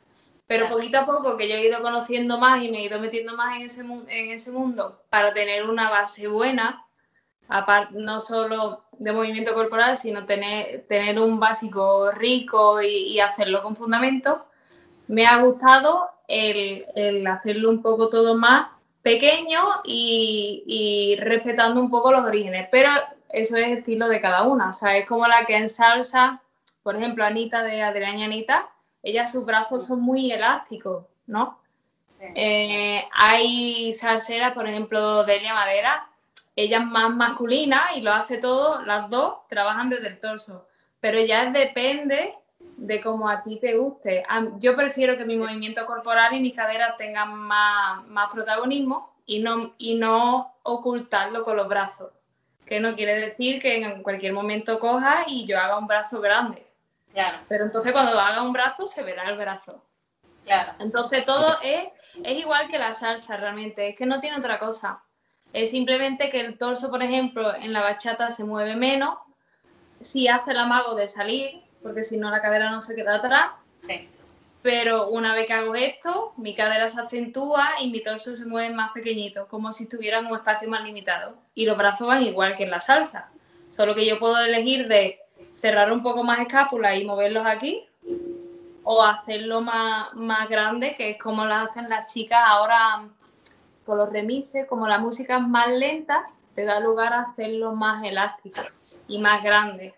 Pero 0.48 0.70
poquito 0.70 1.00
a 1.00 1.06
poco 1.06 1.36
que 1.36 1.50
yo 1.50 1.56
he 1.56 1.68
ido 1.68 1.82
conociendo 1.82 2.38
más 2.38 2.64
y 2.64 2.72
me 2.72 2.78
he 2.78 2.84
ido 2.84 3.00
metiendo 3.00 3.36
más 3.36 3.58
en 3.58 3.64
ese, 3.64 3.82
en 3.82 4.32
ese 4.32 4.52
mundo 4.52 5.04
para 5.10 5.34
tener 5.34 5.70
una 5.70 5.90
base 5.90 6.28
buena, 6.28 6.86
aparte 7.48 7.96
no 7.96 8.22
solo 8.22 8.84
de 9.00 9.12
movimiento 9.12 9.54
corporal, 9.54 9.98
sino 9.98 10.26
tener, 10.26 10.86
tener 10.88 11.20
un 11.20 11.40
básico 11.40 12.12
rico 12.12 12.82
y, 12.82 13.14
y 13.14 13.20
hacerlo 13.20 13.62
con 13.64 13.76
fundamento, 13.76 14.46
me 15.08 15.26
ha 15.26 15.38
gustado 15.38 16.10
el, 16.28 16.86
el 16.96 17.28
hacerlo 17.28 17.70
un 17.70 17.82
poco 17.82 18.10
todo 18.10 18.36
más 18.36 18.68
pequeño 19.02 19.60
y, 19.84 20.64
y 20.66 21.16
respetando 21.20 21.80
un 21.82 21.90
poco 21.90 22.12
los 22.12 22.26
orígenes. 22.26 22.68
Pero 22.72 22.90
eso 23.30 23.58
es 23.58 23.78
estilo 23.80 24.08
de 24.08 24.22
cada 24.22 24.44
una. 24.44 24.70
O 24.70 24.74
sea, 24.74 24.98
es 24.98 25.08
como 25.08 25.28
la 25.28 25.46
que 25.46 25.58
en 25.58 25.70
salsa, 25.70 26.42
por 26.84 26.96
ejemplo, 26.96 27.26
Anita 27.26 27.64
de 27.64 27.82
Adrián 27.82 28.20
y 28.20 28.24
Anita, 28.24 28.70
ella 29.02 29.28
sus 29.28 29.46
brazos 29.46 29.86
son 29.86 30.02
muy 30.02 30.32
elásticos, 30.32 31.06
¿no? 31.28 31.60
Eh, 32.36 33.04
hay 33.12 33.94
salseras, 33.96 34.54
por 34.54 34.68
ejemplo, 34.68 35.26
Delia 35.26 35.54
Madera, 35.54 36.08
ella 36.56 36.80
es 36.80 36.86
más 36.86 37.10
masculina 37.16 37.90
y 37.96 38.02
lo 38.02 38.12
hace 38.12 38.38
todo, 38.38 38.82
las 38.84 39.10
dos 39.10 39.48
trabajan 39.50 39.90
desde 39.90 40.08
el 40.08 40.20
torso, 40.20 40.68
pero 41.00 41.20
ya 41.20 41.50
depende 41.50 42.36
de 42.60 43.02
cómo 43.02 43.30
a 43.30 43.44
ti 43.44 43.60
te 43.60 43.76
guste. 43.76 44.24
Yo 44.60 44.76
prefiero 44.76 45.18
que 45.18 45.26
mi 45.26 45.36
movimiento 45.38 45.86
corporal 45.86 46.34
y 46.34 46.40
mis 46.40 46.56
caderas 46.56 46.98
tengan 46.98 47.34
más, 47.34 48.06
más 48.08 48.30
protagonismo 48.32 49.14
y 49.26 49.40
no, 49.40 49.74
y 49.78 49.96
no 49.96 50.56
ocultarlo 50.64 51.44
con 51.44 51.58
los 51.58 51.68
brazos, 51.68 52.12
que 52.66 52.80
no 52.80 52.96
quiere 52.96 53.16
decir 53.16 53.62
que 53.62 53.78
en 53.78 54.04
cualquier 54.04 54.34
momento 54.34 54.80
coja 54.80 55.24
y 55.28 55.46
yo 55.46 55.60
haga 55.60 55.78
un 55.78 55.88
brazo 55.88 56.22
grande. 56.22 56.66
Claro, 57.14 57.40
Pero 57.48 57.66
entonces 57.66 57.92
cuando 57.94 58.20
haga 58.20 58.42
un 58.42 58.54
brazo 58.54 58.88
se 58.88 59.04
verá 59.04 59.24
el 59.30 59.38
brazo. 59.38 59.84
claro. 60.44 60.74
Entonces 60.80 61.26
todo 61.26 61.58
es, 61.62 61.88
es 62.24 62.38
igual 62.40 62.68
que 62.68 62.80
la 62.80 62.94
salsa 62.94 63.38
realmente, 63.38 63.90
es 63.90 63.96
que 63.96 64.06
no 64.06 64.20
tiene 64.20 64.38
otra 64.38 64.58
cosa. 64.60 65.04
Es 65.54 65.70
simplemente 65.70 66.32
que 66.32 66.42
el 66.42 66.58
torso, 66.58 66.90
por 66.90 67.04
ejemplo, 67.04 67.56
en 67.56 67.74
la 67.74 67.82
bachata 67.82 68.32
se 68.32 68.44
mueve 68.44 68.76
menos 68.76 69.18
si 70.02 70.28
hace 70.28 70.52
el 70.52 70.58
amago 70.58 70.96
de 70.96 71.08
salir, 71.08 71.62
porque 71.84 72.04
si 72.04 72.18
no 72.18 72.32
la 72.32 72.42
cadera 72.42 72.72
no 72.72 72.82
se 72.82 72.96
queda 72.96 73.16
atrás. 73.16 73.52
Sí. 73.80 74.10
Pero 74.64 75.10
una 75.10 75.34
vez 75.36 75.46
que 75.46 75.54
hago 75.54 75.76
esto, 75.76 76.34
mi 76.38 76.56
cadera 76.56 76.88
se 76.88 77.00
acentúa 77.00 77.70
y 77.80 77.92
mi 77.92 78.02
torso 78.02 78.36
se 78.36 78.48
mueve 78.48 78.74
más 78.74 78.92
pequeñito, 78.94 79.48
como 79.48 79.72
si 79.72 79.84
estuviera 79.84 80.20
en 80.20 80.26
un 80.26 80.36
espacio 80.36 80.68
más 80.68 80.84
limitado. 80.84 81.36
Y 81.54 81.66
los 81.66 81.78
brazos 81.78 82.08
van 82.08 82.24
igual 82.24 82.56
que 82.56 82.64
en 82.64 82.72
la 82.72 82.82
salsa, 82.82 83.30
solo 83.70 83.94
que 83.94 84.06
yo 84.06 84.20
puedo 84.20 84.40
elegir 84.40 84.88
de 84.88 85.20
cerrar 85.56 85.92
un 85.92 86.02
poco 86.02 86.24
más 86.24 86.40
escápula 86.40 86.96
y 86.96 87.06
moverlos 87.06 87.46
aquí, 87.46 87.86
o 88.84 89.04
hacerlo 89.04 89.62
más, 89.62 90.14
más 90.14 90.50
grande, 90.50 90.96
que 90.96 91.12
es 91.12 91.20
como 91.22 91.46
lo 91.46 91.54
hacen 91.54 91.90
las 91.90 92.12
chicas 92.12 92.40
ahora 92.44 93.04
por 93.86 93.98
los 93.98 94.10
remises, 94.12 94.66
como 94.68 94.88
la 94.88 94.98
música 94.98 95.38
es 95.38 95.48
más 95.48 95.70
lenta, 95.70 96.26
te 96.56 96.66
da 96.66 96.80
lugar 96.80 97.14
a 97.14 97.22
hacerlo 97.22 97.74
más 97.74 98.04
elástico 98.04 98.62
y 99.08 99.18
más 99.20 99.44
grande. 99.44 99.94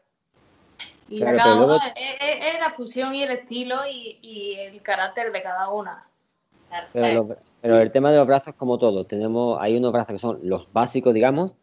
Y 1.07 1.19
Claro, 1.19 1.37
cada 1.37 1.55
luego- 1.55 1.75
uno 1.75 1.83
es, 1.95 2.15
es- 2.19 2.53
es 2.55 2.59
la 2.59 2.71
fusión 2.71 3.13
y 3.13 3.23
el 3.23 3.31
estilo 3.31 3.77
y, 3.89 4.17
y 4.21 4.55
el 4.55 4.81
carácter 4.81 5.31
de 5.31 5.43
cada 5.43 5.69
una. 5.69 6.07
Pero, 6.93 7.13
lo- 7.27 7.35
pero 7.61 7.79
el 7.79 7.91
tema 7.91 8.11
de 8.11 8.17
los 8.17 8.25
brazos, 8.27 8.55
como 8.55 8.77
todo, 8.79 9.05
tenemos, 9.05 9.57
hay 9.61 9.77
unos 9.77 9.91
brazos 9.93 10.13
que 10.13 10.19
son 10.19 10.39
los 10.43 10.71
básicos, 10.73 11.13
digamos, 11.13 11.53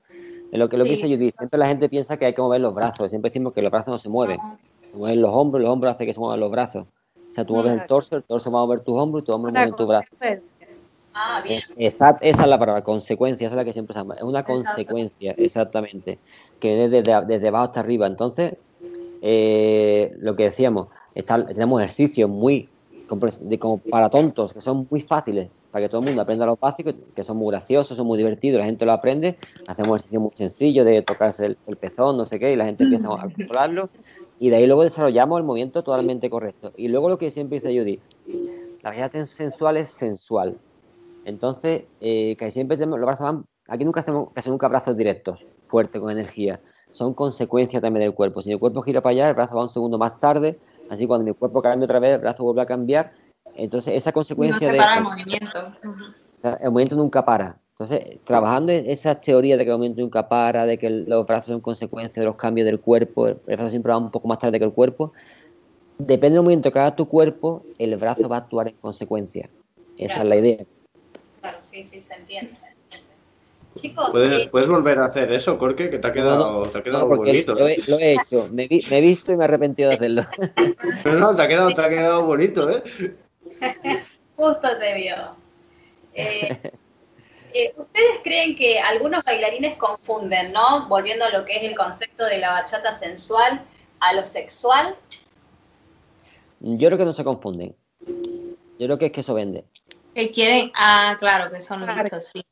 Es 0.53 0.59
lo 0.59 0.69
que, 0.69 0.77
lo 0.77 0.85
que 0.85 0.90
Sí. 0.97 0.97
dice 0.97 1.16
Judith. 1.16 1.35
Siempre 1.39 1.59
la 1.59 1.66
gente 1.66 1.89
piensa 1.89 2.19
que 2.19 2.27
hay 2.27 2.35
que 2.35 2.43
mover 2.43 2.61
los 2.61 2.74
brazos. 2.74 3.09
Siempre 3.09 3.31
decimos 3.31 3.55
que 3.55 3.62
los 3.62 3.70
brazos 3.70 3.89
no 3.89 3.97
se 3.99 4.11
mueven. 4.11 4.39
Se 4.90 4.97
mueven 4.99 5.23
los 5.23 5.31
hombros, 5.32 5.62
los 5.62 5.70
hombros 5.70 5.94
hacen 5.94 6.07
que 6.07 6.12
se 6.12 6.20
muevan 6.20 6.40
los 6.40 6.51
brazos. 6.51 6.85
O 6.85 7.32
sea, 7.32 7.47
tú 7.47 7.55
mueves 7.55 7.73
el 7.73 7.86
torso, 7.86 8.16
el 8.16 8.23
torso 8.23 8.53
va 8.53 8.59
a 8.61 8.62
mover 8.66 8.81
tus 8.81 8.94
hombros 8.99 9.23
y 9.23 9.24
tus 9.24 9.35
hombros 9.35 9.55
mueven 9.55 9.74
tus 9.74 9.89
brazos. 9.89 10.11
Ah, 11.14 11.40
bien. 11.43 11.60
Es- 11.76 11.94
Esa, 11.94 12.18
es 12.20 12.39
la 12.39 12.59
palabra, 12.59 12.82
consecuencia, 12.82 13.47
esa 13.47 13.55
es 13.55 13.59
la 13.59 13.64
que 13.64 13.72
siempre 13.72 13.94
se 13.94 14.01
llama. 14.01 14.14
Es 14.14 14.22
una 14.22 14.40
Exacto. 14.40 14.52
consecuencia, 14.55 15.32
exactamente, 15.32 16.20
que 16.59 16.84
es 16.84 16.90
desde, 16.90 17.26
desde 17.26 17.48
abajo 17.48 17.64
hasta 17.66 17.80
arriba. 17.80 18.06
Entonces, 18.06 18.55
eh, 19.20 20.10
lo 20.18 20.36
que 20.36 20.44
decíamos, 20.44 20.89
está- 21.14 21.44
tenemos 21.44 21.80
ejercicios 21.82 22.28
muy 22.30 22.72
compre- 23.09 23.39
de, 23.40 23.59
como 23.59 23.80
para 23.82 24.10
tontos, 24.10 24.52
que 24.52 24.60
son 24.60 24.86
muy 24.90 25.01
fáciles, 25.02 25.52
para 25.70 25.84
que 25.84 25.89
todo 25.89 26.01
el 26.01 26.06
mundo 26.06 26.22
aprenda 26.22 26.47
los 26.47 26.59
básicos, 26.59 26.94
que 27.14 27.22
son 27.24 27.36
muy 27.39 27.51
graciosos, 27.52 27.97
son 27.97 28.06
muy 28.06 28.18
divertidos, 28.18 28.59
la 28.60 28.66
gente 28.66 28.84
lo 28.86 28.93
aprende. 28.93 29.36
Hacemos 29.66 29.97
ejercicios 29.97 30.22
muy 30.22 30.32
sencillos 30.36 30.86
de 30.86 31.02
tocarse 31.02 31.47
el, 31.47 31.59
el 31.66 31.76
pezón, 31.78 32.16
no 32.16 32.24
sé 32.24 32.39
qué, 32.39 32.52
y 32.52 32.56
la 32.56 32.64
gente 32.66 32.84
empieza 32.84 33.09
a 33.09 33.22
controlarlo. 33.34 33.90
Y 34.39 34.51
de 34.51 34.56
ahí 34.56 34.66
luego 34.66 34.82
desarrollamos 34.82 35.39
el 35.39 35.44
movimiento 35.44 35.82
totalmente 35.84 36.28
correcto. 36.30 36.72
Y 36.76 36.89
luego 36.89 37.09
lo 37.09 37.18
que 37.18 37.30
siempre 37.30 37.56
dice 37.60 37.68
Judy, 37.78 38.02
la 38.82 38.90
variedad 38.90 39.24
sensual 39.26 39.76
es 39.76 39.90
sensual. 39.90 40.59
Entonces, 41.24 41.85
eh, 42.01 42.36
que 42.36 42.51
siempre 42.51 42.77
tenemos, 42.77 42.99
los 42.99 43.07
brazos 43.07 43.24
van, 43.24 43.44
aquí 43.69 43.85
nunca 43.85 44.01
hacemos 44.01 44.31
casi 44.35 44.51
nunca 44.51 44.69
brazos 44.69 44.97
directos, 44.97 45.47
fuertes, 45.66 46.01
con 46.01 46.11
energía. 46.11 46.61
Son 46.90 47.15
consecuencias 47.15 47.81
también 47.81 48.03
del 48.05 48.15
cuerpo. 48.15 48.43
Si 48.43 48.51
mi 48.51 48.59
cuerpo 48.59 48.82
gira 48.82 49.01
para 49.01 49.12
allá, 49.12 49.28
el 49.28 49.35
brazo 49.35 49.57
va 49.57 49.62
un 49.62 49.70
segundo 49.70 49.99
más 49.99 50.19
tarde, 50.19 50.59
así 50.90 51.07
cuando 51.07 51.24
mi 51.24 51.32
cuerpo 51.32 51.62
cambia 51.62 51.85
otra 51.85 52.01
vez, 52.01 52.15
el 52.15 52.20
brazo 52.20 52.44
vuelve 52.44 52.62
a 52.62 52.66
cambiar. 52.66 53.12
Entonces, 53.55 53.94
esa 53.94 54.11
No 54.11 54.15
consecuencia 54.15 54.66
se 54.69 54.73
de... 54.73 54.78
el 54.78 55.03
movimiento. 55.03 56.90
El 56.90 56.97
nunca 56.97 57.24
para. 57.24 57.59
Entonces, 57.70 58.20
trabajando 58.24 58.73
en 58.73 58.89
esa 58.89 59.15
teoría 59.15 59.57
de 59.57 59.65
que 59.65 59.70
el 59.70 59.77
movimiento 59.77 60.03
nunca 60.03 60.28
para, 60.28 60.66
de 60.66 60.78
que 60.78 60.90
los 60.90 61.27
brazos 61.27 61.47
son 61.49 61.61
consecuencia 61.61 62.20
de 62.20 62.27
los 62.27 62.36
cambios 62.36 62.66
del 62.66 62.81
cuerpo, 62.81 63.28
el 63.28 63.35
brazo 63.47 63.70
siempre 63.70 63.93
va 63.93 63.99
un 63.99 64.11
poco 64.11 64.28
más 64.28 64.39
tarde 64.39 64.59
que 64.59 64.65
el 64.65 64.73
cuerpo, 64.73 65.12
depende 65.99 66.35
del 66.35 66.43
movimiento 66.43 66.70
que 66.70 66.78
haga 66.78 66.94
tu 66.94 67.07
cuerpo, 67.07 67.65
el 67.78 67.97
brazo 67.97 68.28
va 68.28 68.36
a 68.36 68.39
actuar 68.40 68.69
en 68.69 68.77
consecuencia. 68.77 69.49
Esa 69.97 70.15
Claro. 70.15 70.23
es 70.23 70.28
la 70.28 70.36
idea. 70.36 70.66
Sí, 71.73 71.85
sí, 71.85 72.03
se 72.03 72.12
entiende. 72.12 72.55
Chicos, 73.77 74.11
¿Puedes, 74.11 74.44
eh, 74.44 74.49
puedes 74.51 74.69
volver 74.69 74.99
a 74.99 75.07
hacer 75.07 75.32
eso, 75.32 75.57
Corque? 75.57 75.89
Que 75.89 75.99
te 75.99 76.07
ha 76.07 76.12
quedado, 76.12 76.69
te 76.69 76.77
ha 76.78 76.82
quedado 76.82 77.09
No, 77.09 77.16
bonito. 77.16 77.55
lo, 77.55 77.66
¿eh? 77.66 77.77
he, 77.78 77.90
lo 77.90 77.99
he 77.99 78.12
hecho, 78.12 78.47
me, 78.53 78.69
vi- 78.69 78.85
me 78.90 78.99
he 78.99 79.01
visto 79.01 79.32
y 79.32 79.36
me 79.36 79.44
he 79.44 79.49
arrepentido 79.49 79.89
de 79.89 79.94
hacerlo. 79.97 80.23
No, 81.07 81.15
no, 81.15 81.35
te 81.35 81.43
ha 81.43 81.49
quedado, 81.49 81.73
te 81.73 81.81
ha 81.81 81.89
quedado 81.89 82.27
bonito, 82.27 82.69
¿eh? 82.69 82.82
justo 84.36 84.78
te 84.78 84.94
vio. 84.97 85.35
Eh, 86.12 86.61
eh, 87.55 87.73
¿Ustedes 87.74 88.19
creen 88.23 88.55
que 88.55 88.78
algunos 88.78 89.24
bailarines 89.24 89.78
confunden, 89.78 90.53
¿no? 90.53 90.86
Volviendo 90.89 91.24
a 91.24 91.31
lo 91.31 91.47
que 91.47 91.57
es 91.57 91.62
el 91.65 91.74
concepto 91.74 92.27
de 92.27 92.36
la 92.36 92.51
bachata 92.51 92.93
sensual 92.93 93.65
a 94.01 94.12
lo 94.12 94.27
sexual. 94.27 94.94
Yo 96.61 96.89
creo 96.89 96.99
que 96.99 97.07
no 97.07 97.15
se 97.15 97.24
confunden. 97.24 97.74
Yo 98.78 98.86
creo 98.86 98.99
que 98.99 99.07
es 99.07 99.12
que 99.12 99.20
eso 99.23 99.32
vende. 99.35 99.65
Que 100.14 100.30
quieren, 100.30 100.70
ah, 100.74 101.16
claro, 101.18 101.51
que 101.51 101.60
son 101.60 101.86
listos, 101.86 102.30
sí. 102.32 102.44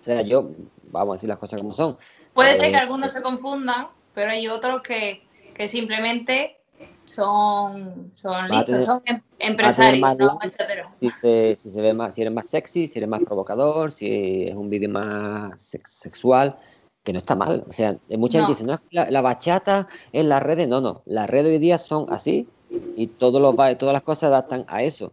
O 0.00 0.04
sea, 0.04 0.22
yo, 0.22 0.50
vamos 0.84 1.14
a 1.14 1.16
decir 1.16 1.28
las 1.28 1.38
cosas 1.38 1.60
como 1.60 1.72
son. 1.72 1.96
Puede 2.32 2.56
ser 2.56 2.66
Eh, 2.66 2.70
que 2.72 2.76
algunos 2.76 3.12
se 3.12 3.22
confundan, 3.22 3.88
pero 4.14 4.30
hay 4.30 4.46
otros 4.46 4.82
que, 4.82 5.26
que 5.54 5.66
simplemente 5.66 6.58
son, 7.04 8.12
son 8.14 8.48
listos, 8.48 8.66
tener- 8.66 8.84
son 8.84 9.02
em- 9.04 9.22
empresarios, 9.38 10.00
más 10.00 10.16
no 10.16 10.26
likes 10.26 10.46
bachateros. 10.58 10.86
Si, 11.00 11.10
se, 11.10 11.56
si 11.56 11.70
se 11.70 11.80
ve 11.80 11.92
más, 11.92 12.14
si 12.14 12.22
eres 12.22 12.32
más 12.32 12.46
sexy, 12.48 12.86
si 12.86 12.98
eres 12.98 13.08
más 13.08 13.22
provocador, 13.22 13.90
si 13.90 14.44
es 14.48 14.54
un 14.54 14.70
vídeo 14.70 14.88
más 14.88 15.60
sex- 15.60 15.90
sexual, 15.92 16.56
que 17.02 17.12
no 17.12 17.18
está 17.18 17.34
mal. 17.34 17.64
O 17.68 17.72
sea, 17.72 17.96
eh, 18.08 18.16
mucha 18.16 18.38
No. 18.38 18.46
gente 18.46 18.52
dice, 18.52 18.64
no, 18.64 18.74
es 18.74 18.80
que 18.80 18.86
la, 18.96 19.10
la 19.10 19.20
bachata 19.22 19.88
en 20.12 20.28
las 20.28 20.42
redes, 20.42 20.68
no, 20.68 20.80
no, 20.80 21.02
las 21.06 21.28
redes 21.28 21.48
hoy 21.52 21.58
día 21.58 21.78
son 21.78 22.06
así 22.10 22.48
y 22.96 23.08
todos 23.08 23.40
los 23.42 23.56
todas 23.78 23.92
las 23.92 24.02
cosas 24.02 24.20
se 24.20 24.26
adaptan 24.26 24.64
a 24.68 24.82
eso. 24.82 25.12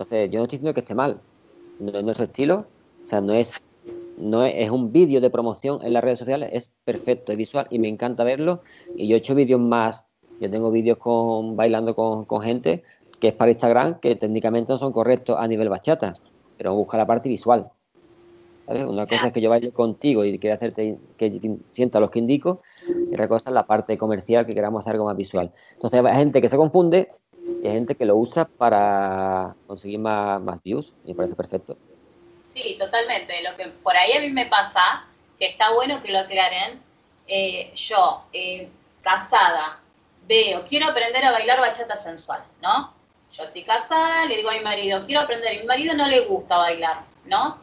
Entonces, 0.00 0.30
yo 0.30 0.38
no 0.38 0.44
estoy 0.44 0.56
diciendo 0.56 0.72
que 0.72 0.80
esté 0.80 0.94
mal, 0.94 1.20
no 1.78 1.90
es 1.90 2.02
nuestro 2.02 2.24
estilo, 2.24 2.64
o 3.04 3.06
sea, 3.06 3.20
no 3.20 3.34
es, 3.34 3.52
no 4.16 4.46
es, 4.46 4.70
un 4.70 4.92
vídeo 4.92 5.20
de 5.20 5.28
promoción 5.28 5.80
en 5.82 5.92
las 5.92 6.02
redes 6.02 6.18
sociales, 6.18 6.48
es 6.54 6.72
perfecto, 6.86 7.32
es 7.32 7.36
visual 7.36 7.66
y 7.68 7.78
me 7.78 7.88
encanta 7.88 8.24
verlo. 8.24 8.62
Y 8.96 9.08
yo 9.08 9.16
he 9.16 9.18
hecho 9.18 9.34
vídeos 9.34 9.60
más, 9.60 10.06
yo 10.40 10.50
tengo 10.50 10.70
vídeos 10.70 10.96
con 10.96 11.54
bailando 11.54 11.94
con, 11.94 12.40
gente 12.40 12.82
que 13.18 13.28
es 13.28 13.34
para 13.34 13.50
Instagram, 13.50 14.00
que 14.00 14.16
técnicamente 14.16 14.72
no 14.72 14.78
son 14.78 14.90
correctos 14.90 15.36
a 15.38 15.46
nivel 15.46 15.68
bachata, 15.68 16.16
pero 16.56 16.74
busca 16.74 16.96
la 16.96 17.06
parte 17.06 17.28
visual. 17.28 17.70
¿sabes? 18.64 18.86
Una 18.86 19.06
cosa 19.06 19.26
es 19.26 19.32
que 19.34 19.42
yo 19.42 19.50
baile 19.50 19.70
contigo 19.70 20.24
y 20.24 20.38
quiera 20.38 20.56
hacerte 20.56 20.96
que 21.18 21.58
sienta 21.72 22.00
los 22.00 22.10
que 22.10 22.20
indico, 22.20 22.62
y 22.88 23.12
otra 23.12 23.28
cosa 23.28 23.50
es 23.50 23.54
la 23.54 23.66
parte 23.66 23.98
comercial 23.98 24.46
que 24.46 24.54
queramos 24.54 24.80
hacer 24.80 24.94
algo 24.94 25.04
más 25.04 25.16
visual. 25.18 25.52
Entonces 25.74 26.02
hay 26.02 26.16
gente 26.16 26.40
que 26.40 26.48
se 26.48 26.56
confunde 26.56 27.10
y 27.62 27.66
hay 27.66 27.72
gente 27.72 27.94
que 27.94 28.04
lo 28.04 28.16
usa 28.16 28.46
para 28.46 29.54
conseguir 29.66 29.98
más, 29.98 30.40
más 30.40 30.62
views, 30.62 30.92
me 31.04 31.14
parece 31.14 31.34
perfecto. 31.34 31.76
Sí, 32.44 32.76
totalmente. 32.78 33.42
Lo 33.42 33.56
que 33.56 33.68
por 33.68 33.96
ahí 33.96 34.12
a 34.12 34.20
mí 34.20 34.30
me 34.30 34.46
pasa, 34.46 35.06
que 35.38 35.46
está 35.46 35.72
bueno 35.72 36.02
que 36.02 36.12
lo 36.12 36.18
aclaren, 36.18 36.80
eh, 37.26 37.72
yo, 37.74 38.24
eh, 38.32 38.68
casada, 39.02 39.80
veo, 40.26 40.64
quiero 40.66 40.88
aprender 40.88 41.24
a 41.24 41.32
bailar 41.32 41.60
bachata 41.60 41.96
sensual, 41.96 42.42
¿no? 42.62 42.92
Yo 43.32 43.44
estoy 43.44 43.62
casada, 43.62 44.26
le 44.26 44.36
digo 44.36 44.50
a 44.50 44.54
mi 44.54 44.60
marido, 44.60 45.04
quiero 45.06 45.20
aprender, 45.20 45.56
a 45.56 45.60
mi 45.60 45.66
marido 45.66 45.94
no 45.94 46.08
le 46.08 46.20
gusta 46.26 46.56
bailar, 46.56 47.02
¿no? 47.26 47.58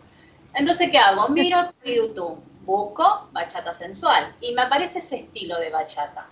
Entonces, 0.53 0.89
¿qué 0.89 0.97
hago? 0.97 1.27
Miro 1.29 1.73
YouTube, 1.83 2.41
busco 2.61 3.27
bachata 3.31 3.73
sensual 3.73 4.33
y 4.39 4.53
me 4.53 4.61
aparece 4.61 4.99
ese 4.99 5.17
estilo 5.17 5.59
de 5.59 5.69
bachata. 5.69 6.27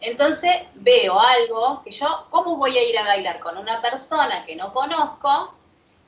Entonces 0.00 0.52
veo 0.74 1.18
algo 1.18 1.82
que 1.82 1.90
yo, 1.90 2.26
¿cómo 2.30 2.56
voy 2.56 2.76
a 2.76 2.84
ir 2.88 2.98
a 2.98 3.04
bailar 3.04 3.40
con 3.40 3.56
una 3.56 3.80
persona 3.80 4.44
que 4.44 4.54
no 4.54 4.72
conozco 4.72 5.54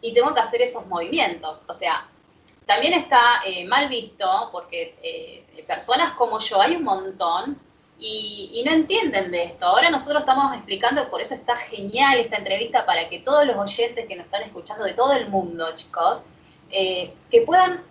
y 0.00 0.12
tengo 0.12 0.34
que 0.34 0.40
hacer 0.40 0.62
esos 0.62 0.86
movimientos? 0.86 1.60
O 1.66 1.74
sea, 1.74 2.06
también 2.66 2.92
está 2.92 3.40
eh, 3.46 3.64
mal 3.64 3.88
visto 3.88 4.50
porque 4.52 4.94
eh, 5.02 5.64
personas 5.66 6.12
como 6.12 6.38
yo 6.38 6.60
hay 6.60 6.76
un 6.76 6.84
montón 6.84 7.58
y, 7.98 8.62
no 8.64 8.72
entienden 8.72 9.30
de 9.30 9.44
esto. 9.44 9.66
Ahora 9.66 9.90
nosotros 9.90 10.20
estamos 10.20 10.54
explicando, 10.54 11.08
por 11.10 11.20
eso 11.20 11.34
está 11.34 11.56
genial 11.56 12.18
esta 12.18 12.36
entrevista 12.36 12.86
para 12.86 13.08
que 13.08 13.20
todos 13.20 13.46
los 13.46 13.56
oyentes 13.56 14.06
que 14.06 14.14
nos 14.14 14.26
están 14.26 14.42
escuchando 14.42 14.84
de 14.84 14.94
todo 14.94 15.12
el 15.12 15.28
mundo, 15.28 15.66
chicos, 15.74 16.22
eh, 16.70 17.12
que 17.30 17.40
puedan 17.42 17.82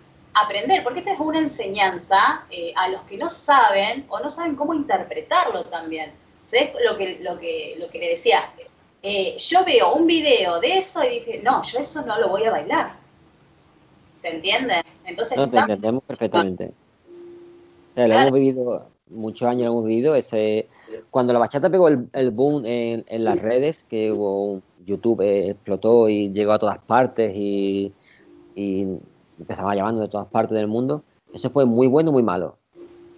aprender, 0.44 0.82
porque 0.82 1.00
esta 1.00 1.12
es 1.12 1.20
una 1.20 1.38
enseñanza 1.38 2.44
eh, 2.50 2.72
a 2.76 2.88
los 2.88 3.02
que 3.02 3.16
no 3.16 3.28
saben 3.28 4.06
o 4.08 4.18
no 4.20 4.28
saben 4.28 4.54
cómo 4.56 4.74
interpretarlo 4.74 5.64
también. 5.64 6.12
¿Sabes 6.42 6.70
lo 6.88 6.96
que, 6.96 7.18
lo 7.20 7.38
que, 7.38 7.76
lo 7.78 7.88
que 7.88 7.98
le 7.98 8.08
decía? 8.10 8.40
Eh, 9.02 9.36
yo 9.38 9.64
veo 9.64 9.94
un 9.94 10.06
video 10.06 10.60
de 10.60 10.78
eso 10.78 11.04
y 11.04 11.08
dije, 11.20 11.40
no, 11.42 11.62
yo 11.62 11.78
eso 11.78 12.04
no 12.04 12.18
lo 12.18 12.28
voy 12.28 12.44
a 12.44 12.50
bailar. 12.50 12.96
¿Se 14.18 14.28
entiende? 14.28 14.82
Entonces, 15.04 15.36
No, 15.36 15.48
te 15.48 15.58
entendemos 15.58 16.02
perfectamente. 16.04 16.72
O 17.92 17.94
sea, 17.94 18.06
Claro. 18.06 18.20
hemos 18.28 18.34
vivido, 18.34 18.90
muchos 19.10 19.48
años 19.48 19.66
lo 19.66 19.72
hemos 19.72 19.84
vivido, 19.84 20.14
ese, 20.14 20.66
cuando 21.10 21.32
la 21.32 21.38
bachata 21.38 21.70
pegó 21.70 21.88
el, 21.88 22.08
el 22.12 22.30
boom 22.30 22.64
en, 22.66 23.04
en 23.08 23.24
las 23.24 23.40
redes, 23.40 23.84
que 23.84 24.10
hubo 24.12 24.44
un- 24.52 24.62
YouTube 24.84 25.20
eh, 25.20 25.50
explotó 25.50 26.08
y 26.08 26.30
llegó 26.32 26.52
a 26.52 26.58
todas 26.58 26.78
partes 26.78 27.32
y, 27.36 27.92
y 28.56 28.86
empezaba 29.38 29.74
llamando 29.74 30.00
de 30.00 30.08
todas 30.08 30.26
partes 30.28 30.56
del 30.56 30.66
mundo, 30.66 31.04
eso 31.32 31.50
fue 31.50 31.64
muy 31.64 31.86
bueno, 31.86 32.12
muy 32.12 32.22
malo. 32.22 32.56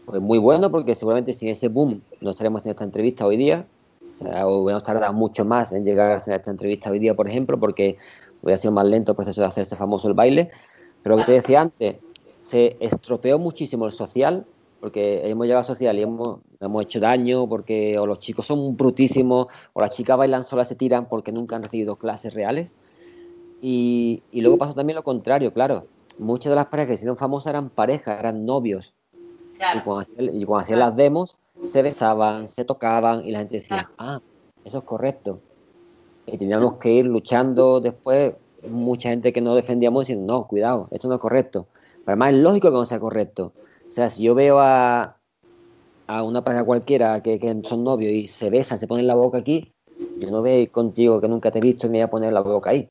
Fue 0.06 0.20
muy 0.20 0.38
bueno 0.38 0.70
porque 0.70 0.94
seguramente 0.94 1.32
sin 1.32 1.48
ese 1.48 1.68
boom 1.68 2.02
no 2.20 2.30
estaríamos 2.30 2.64
en 2.64 2.70
esta 2.70 2.84
entrevista 2.84 3.26
hoy 3.26 3.36
día. 3.36 3.66
O 4.14 4.16
sea, 4.16 4.46
hubiéramos 4.46 4.82
tardado 4.82 5.12
mucho 5.12 5.44
más 5.44 5.72
en 5.72 5.84
llegar 5.84 6.12
a 6.12 6.16
hacer 6.16 6.34
esta 6.34 6.50
entrevista 6.50 6.90
hoy 6.90 6.98
día, 6.98 7.14
por 7.14 7.28
ejemplo, 7.28 7.58
porque 7.58 7.96
hubiera 8.42 8.58
sido 8.58 8.72
más 8.72 8.86
lento 8.86 9.12
el 9.12 9.16
proceso 9.16 9.40
de 9.40 9.46
hacerse 9.46 9.76
famoso 9.76 10.08
el 10.08 10.14
baile. 10.14 10.50
Pero 11.02 11.16
lo 11.16 11.22
que 11.22 11.26
te 11.26 11.32
decía 11.32 11.62
antes, 11.62 11.96
se 12.40 12.76
estropeó 12.80 13.38
muchísimo 13.38 13.86
el 13.86 13.92
social, 13.92 14.44
porque 14.80 15.28
hemos 15.28 15.46
llegado 15.46 15.60
al 15.60 15.64
social 15.64 15.98
y 15.98 16.02
hemos, 16.02 16.38
hemos 16.58 16.82
hecho 16.82 17.00
daño, 17.00 17.48
porque 17.48 17.98
o 17.98 18.06
los 18.06 18.18
chicos 18.18 18.46
son 18.46 18.76
brutísimos, 18.76 19.46
o 19.72 19.80
las 19.80 19.90
chicas 19.90 20.18
bailan 20.18 20.44
solas 20.44 20.68
se 20.68 20.74
tiran 20.74 21.08
porque 21.08 21.32
nunca 21.32 21.56
han 21.56 21.62
recibido 21.62 21.96
clases 21.96 22.34
reales. 22.34 22.74
Y, 23.62 24.22
y 24.32 24.40
luego 24.40 24.58
pasó 24.58 24.74
también 24.74 24.96
lo 24.96 25.04
contrario, 25.04 25.52
claro. 25.52 25.84
Muchas 26.20 26.50
de 26.50 26.56
las 26.56 26.66
parejas 26.66 26.88
que 26.88 26.94
hicieron 26.94 27.16
famosas 27.16 27.48
eran 27.48 27.70
parejas, 27.70 28.20
eran 28.20 28.44
novios. 28.44 28.92
Y 29.54 29.80
cuando 29.80 30.00
hacían, 30.00 30.38
y 30.38 30.44
cuando 30.44 30.64
hacían 30.64 30.78
las 30.78 30.94
demos, 30.94 31.38
se 31.64 31.80
besaban, 31.80 32.46
se 32.46 32.66
tocaban 32.66 33.24
y 33.24 33.30
la 33.30 33.38
gente 33.38 33.56
decía, 33.56 33.90
ah, 33.96 34.20
eso 34.62 34.78
es 34.78 34.84
correcto. 34.84 35.40
Y 36.26 36.36
teníamos 36.36 36.74
que 36.74 36.92
ir 36.92 37.06
luchando 37.06 37.80
después, 37.80 38.34
mucha 38.68 39.08
gente 39.08 39.32
que 39.32 39.40
no 39.40 39.54
defendíamos 39.54 40.02
diciendo, 40.02 40.30
no, 40.30 40.46
cuidado, 40.46 40.88
esto 40.90 41.08
no 41.08 41.14
es 41.14 41.20
correcto. 41.20 41.68
Pero 42.04 42.12
además 42.12 42.34
es 42.34 42.40
lógico 42.40 42.68
que 42.68 42.74
no 42.74 42.84
sea 42.84 43.00
correcto. 43.00 43.52
O 43.88 43.90
sea, 43.90 44.10
si 44.10 44.22
yo 44.22 44.34
veo 44.34 44.60
a, 44.60 45.16
a 46.06 46.22
una 46.22 46.44
pareja 46.44 46.64
cualquiera 46.64 47.22
que, 47.22 47.38
que 47.38 47.62
son 47.64 47.82
novios 47.82 48.12
y 48.12 48.28
se 48.28 48.50
besan, 48.50 48.78
se 48.78 48.86
ponen 48.86 49.06
la 49.06 49.14
boca 49.14 49.38
aquí, 49.38 49.72
yo 50.18 50.30
no 50.30 50.42
voy 50.42 50.50
a 50.50 50.58
ir 50.58 50.70
contigo 50.70 51.18
que 51.18 51.28
nunca 51.28 51.50
te 51.50 51.60
he 51.60 51.62
visto 51.62 51.86
y 51.86 51.90
me 51.90 51.98
voy 51.98 52.02
a 52.02 52.10
poner 52.10 52.32
la 52.34 52.42
boca 52.42 52.70
ahí. 52.70 52.90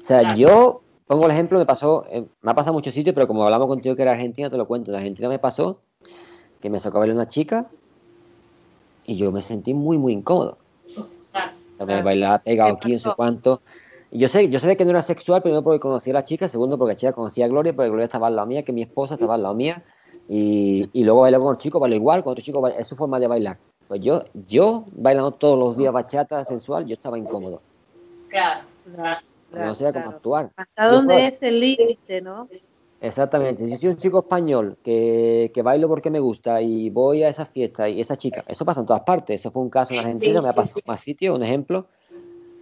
O 0.00 0.04
sea, 0.04 0.34
yo 0.34 0.82
pongo 1.06 1.26
el 1.26 1.30
ejemplo, 1.30 1.58
me 1.58 1.66
pasó, 1.66 2.04
eh, 2.10 2.24
me 2.42 2.50
ha 2.50 2.54
pasado 2.54 2.72
muchos 2.72 2.94
sitios, 2.94 3.14
pero 3.14 3.26
como 3.26 3.44
hablamos 3.44 3.68
contigo 3.68 3.96
que 3.96 4.02
era 4.02 4.12
Argentina, 4.12 4.50
te 4.50 4.56
lo 4.56 4.66
cuento. 4.66 4.90
En 4.90 4.96
Argentina 4.96 5.28
me 5.28 5.38
pasó 5.38 5.78
que 6.60 6.70
me 6.70 6.78
sacó 6.78 6.98
a 6.98 7.00
bailar 7.00 7.16
una 7.16 7.28
chica 7.28 7.66
y 9.04 9.16
yo 9.16 9.30
me 9.32 9.42
sentí 9.42 9.74
muy, 9.74 9.98
muy 9.98 10.12
incómodo. 10.12 10.58
Me 11.84 12.02
bailaba 12.02 12.38
pegado 12.38 12.74
aquí, 12.74 12.94
no 12.94 12.98
sé 12.98 13.10
cuánto. 13.14 13.60
Y 14.10 14.18
yo 14.18 14.28
sé, 14.28 14.48
yo 14.48 14.58
sabía 14.58 14.76
que 14.76 14.84
no 14.84 14.90
era 14.90 15.02
sexual, 15.02 15.42
primero 15.42 15.62
porque 15.62 15.80
conocía 15.80 16.12
a 16.12 16.14
la 16.14 16.24
chica, 16.24 16.48
segundo 16.48 16.78
porque 16.78 16.92
la 16.92 16.96
chica 16.96 17.12
conocía 17.12 17.44
a 17.44 17.48
Gloria, 17.48 17.74
porque 17.74 17.88
Gloria 17.88 18.04
estaba 18.04 18.28
al 18.28 18.36
lado 18.36 18.46
mía, 18.46 18.62
que 18.62 18.72
mi 18.72 18.82
esposa 18.82 19.14
estaba 19.14 19.34
al 19.34 19.42
lado 19.42 19.54
mía, 19.54 19.84
y, 20.28 20.88
y 20.92 21.04
luego 21.04 21.20
bailó 21.20 21.38
con 21.38 21.48
otro 21.48 21.58
chico, 21.58 21.80
bailó 21.80 21.96
igual, 21.96 22.22
con 22.22 22.32
otro 22.32 22.42
chico, 22.42 22.66
es 22.68 22.86
su 22.86 22.96
forma 22.96 23.20
de 23.20 23.26
bailar. 23.26 23.58
Pues 23.88 24.00
yo, 24.00 24.24
yo 24.48 24.84
bailando 24.92 25.32
todos 25.32 25.58
los 25.58 25.76
días 25.76 25.92
bachata 25.92 26.44
sensual, 26.44 26.86
yo 26.86 26.94
estaba 26.94 27.18
incómodo. 27.18 27.60
Claro. 28.28 28.62
No 29.52 29.74
sabía 29.74 29.92
cómo 29.92 30.10
actuar. 30.10 30.52
¿Hasta 30.56 30.88
dónde 30.88 31.12
fue- 31.14 31.26
es 31.28 31.42
el 31.42 31.60
límite, 31.60 32.22
no? 32.22 32.48
Exactamente. 33.00 33.64
Si 33.64 33.70
yo 33.72 33.76
soy 33.76 33.88
un 33.90 33.96
chico 33.98 34.20
español 34.20 34.78
que, 34.82 35.50
que 35.54 35.62
bailo 35.62 35.86
porque 35.88 36.10
me 36.10 36.18
gusta 36.18 36.62
y 36.62 36.88
voy 36.90 37.22
a 37.22 37.28
esa 37.28 37.44
fiesta 37.44 37.88
y 37.88 38.00
esa 38.00 38.16
chica, 38.16 38.42
eso 38.48 38.64
pasa 38.64 38.80
en 38.80 38.86
todas 38.86 39.02
partes. 39.02 39.40
Eso 39.40 39.50
fue 39.50 39.62
un 39.62 39.70
caso 39.70 39.92
en 39.94 40.00
Argentina, 40.00 40.40
me 40.42 40.48
ha 40.48 40.54
pasado 40.54 40.80
en 40.84 40.90
más 40.90 41.00
sitios, 41.00 41.36
un 41.36 41.42
ejemplo. 41.42 41.88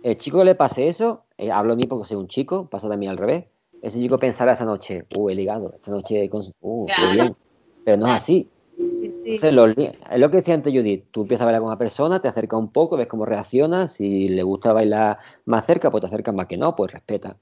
El 0.02 0.16
chico 0.18 0.38
que 0.38 0.44
le 0.44 0.54
pase 0.54 0.88
eso, 0.88 1.24
eh, 1.38 1.50
hablo 1.50 1.72
de 1.74 1.76
mí 1.82 1.86
porque 1.86 2.08
soy 2.08 2.16
un 2.18 2.28
chico, 2.28 2.68
pasa 2.68 2.88
también 2.88 3.10
al 3.10 3.18
revés. 3.18 3.44
Ese 3.80 3.98
chico 3.98 4.18
pensará 4.18 4.52
esa 4.52 4.64
noche, 4.64 5.04
uh, 5.16 5.30
he 5.30 5.34
ligado, 5.34 5.70
esta 5.72 5.90
noche, 5.90 6.28
uh, 6.32 6.86
qué 6.86 6.92
Claro. 6.94 7.12
bien. 7.12 7.36
Pero 7.84 7.96
no 7.98 8.06
es 8.06 8.12
así. 8.12 8.50
Entonces, 8.78 9.52
lo- 9.52 9.66
es 9.66 10.18
lo 10.18 10.30
que 10.30 10.36
decía 10.38 10.54
antes 10.54 10.72
Judith, 10.72 11.06
tú 11.10 11.22
empiezas 11.22 11.42
a 11.42 11.46
bailar 11.46 11.60
con 11.60 11.68
una 11.68 11.78
persona, 11.78 12.20
te 12.20 12.28
acercas 12.28 12.58
un 12.58 12.70
poco, 12.70 12.96
ves 12.96 13.06
cómo 13.06 13.24
reacciona, 13.24 13.88
si 13.88 14.28
le 14.28 14.42
gusta 14.42 14.72
bailar 14.72 15.18
más 15.46 15.64
cerca, 15.66 15.90
pues 15.90 16.02
te 16.02 16.06
acercas 16.06 16.34
más 16.34 16.46
que 16.46 16.56
no, 16.56 16.74
pues 16.76 16.92
respeta. 16.92 17.36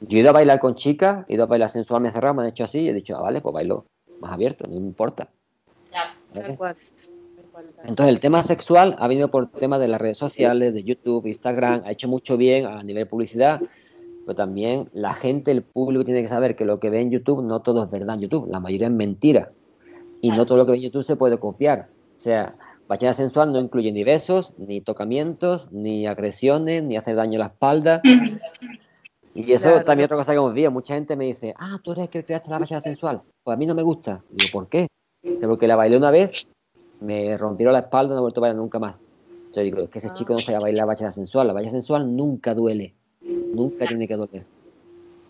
Yo 0.00 0.18
he 0.18 0.20
ido 0.20 0.30
a 0.30 0.32
bailar 0.32 0.58
con 0.58 0.74
chicas, 0.74 1.24
he 1.28 1.34
ido 1.34 1.44
a 1.44 1.46
bailar 1.46 1.70
sensual, 1.70 2.02
me 2.02 2.08
he 2.08 2.12
cerrado, 2.12 2.34
me 2.34 2.42
han 2.42 2.48
hecho 2.48 2.64
así, 2.64 2.80
y 2.80 2.88
he 2.88 2.92
dicho, 2.92 3.16
ah, 3.16 3.22
vale, 3.22 3.40
pues 3.40 3.52
bailo 3.54 3.86
más 4.20 4.32
abierto, 4.32 4.66
no 4.66 4.78
me 4.80 4.86
importa. 4.86 5.28
Tal 6.32 6.56
cual. 6.56 6.76
Entonces 7.84 8.14
el 8.14 8.20
tema 8.20 8.42
sexual 8.42 8.96
ha 8.98 9.08
venido 9.08 9.30
por 9.30 9.46
tema 9.48 9.78
de 9.78 9.88
las 9.88 10.00
redes 10.00 10.18
sociales, 10.18 10.74
de 10.74 10.82
YouTube, 10.84 11.26
Instagram, 11.26 11.82
ha 11.84 11.92
hecho 11.92 12.08
mucho 12.08 12.36
bien 12.36 12.66
a 12.66 12.82
nivel 12.82 13.06
publicidad, 13.06 13.60
pero 14.26 14.34
también 14.34 14.88
la 14.92 15.12
gente, 15.14 15.50
el 15.52 15.62
público 15.62 16.04
tiene 16.04 16.22
que 16.22 16.28
saber 16.28 16.56
que 16.56 16.64
lo 16.64 16.80
que 16.80 16.90
ve 16.90 17.00
en 17.00 17.10
YouTube 17.10 17.42
no 17.42 17.60
todo 17.60 17.84
es 17.84 17.90
verdad 17.90 18.16
en 18.16 18.22
YouTube, 18.22 18.48
la 18.50 18.60
mayoría 18.60 18.86
es 18.88 18.92
mentira. 18.92 19.52
Y 20.24 20.30
no 20.30 20.46
todo 20.46 20.56
lo 20.58 20.64
que 20.64 20.72
ve 20.72 20.78
en 20.78 20.84
YouTube 20.84 21.02
se 21.04 21.16
puede 21.16 21.38
copiar. 21.38 21.88
O 22.16 22.20
sea, 22.20 22.56
bachata 22.88 23.12
sensual 23.12 23.52
no 23.52 23.60
incluye 23.60 23.92
ni 23.92 24.04
besos, 24.04 24.54
ni 24.58 24.80
tocamientos, 24.80 25.70
ni 25.70 26.06
agresiones, 26.06 26.82
ni 26.82 26.96
hacer 26.96 27.16
daño 27.16 27.36
a 27.38 27.40
la 27.40 27.46
espalda. 27.48 28.00
Y 29.36 29.50
eso 29.52 29.68
Claro. 29.70 29.84
también 29.84 30.04
es 30.04 30.06
otra 30.08 30.18
cosa 30.18 30.30
que 30.32 30.36
hemos 30.38 30.54
visto. 30.54 30.70
Mucha 30.70 30.94
gente 30.94 31.16
me 31.16 31.24
dice, 31.24 31.54
ah, 31.58 31.78
tú 31.82 31.90
eres 31.90 32.04
el 32.04 32.08
que 32.10 32.24
creaste 32.24 32.50
la 32.50 32.60
bachata 32.60 32.82
sensual. 32.82 33.20
Pues 33.42 33.52
a 33.56 33.58
mí 33.58 33.66
no 33.66 33.74
me 33.74 33.82
gusta. 33.82 34.22
Y 34.30 34.36
digo, 34.36 34.50
¿por 34.52 34.68
qué? 34.68 34.86
Porque 35.42 35.66
la 35.66 35.74
bailé 35.74 35.96
una 35.96 36.12
vez, 36.12 36.48
me 37.00 37.36
rompieron 37.36 37.72
la 37.72 37.80
espalda, 37.80 38.14
no 38.14 38.18
he 38.18 38.22
vuelto 38.22 38.38
a 38.38 38.42
bailar 38.42 38.58
nunca 38.58 38.78
más. 38.78 39.00
Yo 39.52 39.60
digo, 39.62 39.80
es 39.80 39.90
que 39.90 39.98
ese 39.98 40.10
chico 40.10 40.34
no 40.34 40.38
sabe 40.38 40.60
bailar 40.62 40.86
bachata 40.86 41.10
sensual. 41.10 41.48
La 41.48 41.52
bachata 41.52 41.72
sensual 41.72 42.14
nunca 42.14 42.54
duele. 42.54 42.94
Nunca 43.20 43.86
tiene 43.88 44.06
que 44.06 44.14
doler. 44.14 44.46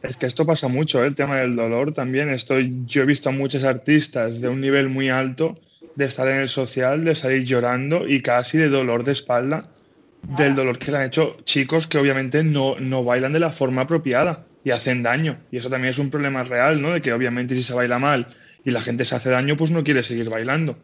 Es 0.05 0.19
que 0.19 0.27
esto 0.27 0.45
pasa 0.45 0.69
mucho, 0.69 1.03
¿eh? 1.03 1.07
el 1.07 1.15
tema 1.15 1.39
del 1.39 1.57
dolor 1.57 1.95
también. 1.95 2.29
Estoy, 2.29 2.85
yo 2.85 3.03
he 3.03 3.07
visto 3.07 3.31
a 3.31 3.33
muchos 3.33 3.65
artistas 3.65 4.39
de 4.39 4.49
un 4.49 4.61
nivel 4.61 4.91
muy 4.91 5.09
alto 5.09 5.57
de 5.95 6.05
estar 6.05 6.29
en 6.29 6.41
el 6.41 6.51
social, 6.51 7.05
de 7.05 7.15
salir 7.15 7.45
llorando 7.45 8.07
y 8.07 8.21
casi 8.21 8.59
de 8.59 8.69
dolor 8.69 9.05
de 9.05 9.13
espalda, 9.13 9.71
del 10.37 10.55
dolor 10.55 10.79
que 10.79 10.91
le 10.91 10.99
han 10.99 11.05
hecho 11.05 11.39
chicos 11.45 11.87
que 11.87 11.97
obviamente 11.97 12.45
no, 12.45 12.79
no 12.79 13.03
bailan 13.03 13.33
de 13.33 13.41
la 13.41 13.51
forma 13.51 13.83
apropiada 13.83 14.45
y 14.63 14.73
hacen 14.73 15.03
daño. 15.03 15.39
Y 15.51 15.57
eso 15.57 15.71
también 15.71 15.93
es 15.93 15.99
un 15.99 16.11
problema 16.11 16.43
real, 16.43 16.83
¿no? 16.83 16.93
De 16.93 17.01
que 17.01 17.13
obviamente 17.13 17.55
si 17.55 17.63
se 17.63 17.73
baila 17.73 17.99
mal 17.99 18.27
y 18.63 18.73
la 18.73 18.83
gente 18.83 19.07
se 19.07 19.17
hace 19.17 19.31
daño, 19.31 19.57
pues 19.57 19.71
no 19.71 19.83
quiere 19.85 20.03
seguir 20.03 20.29
bailando. 20.29 20.77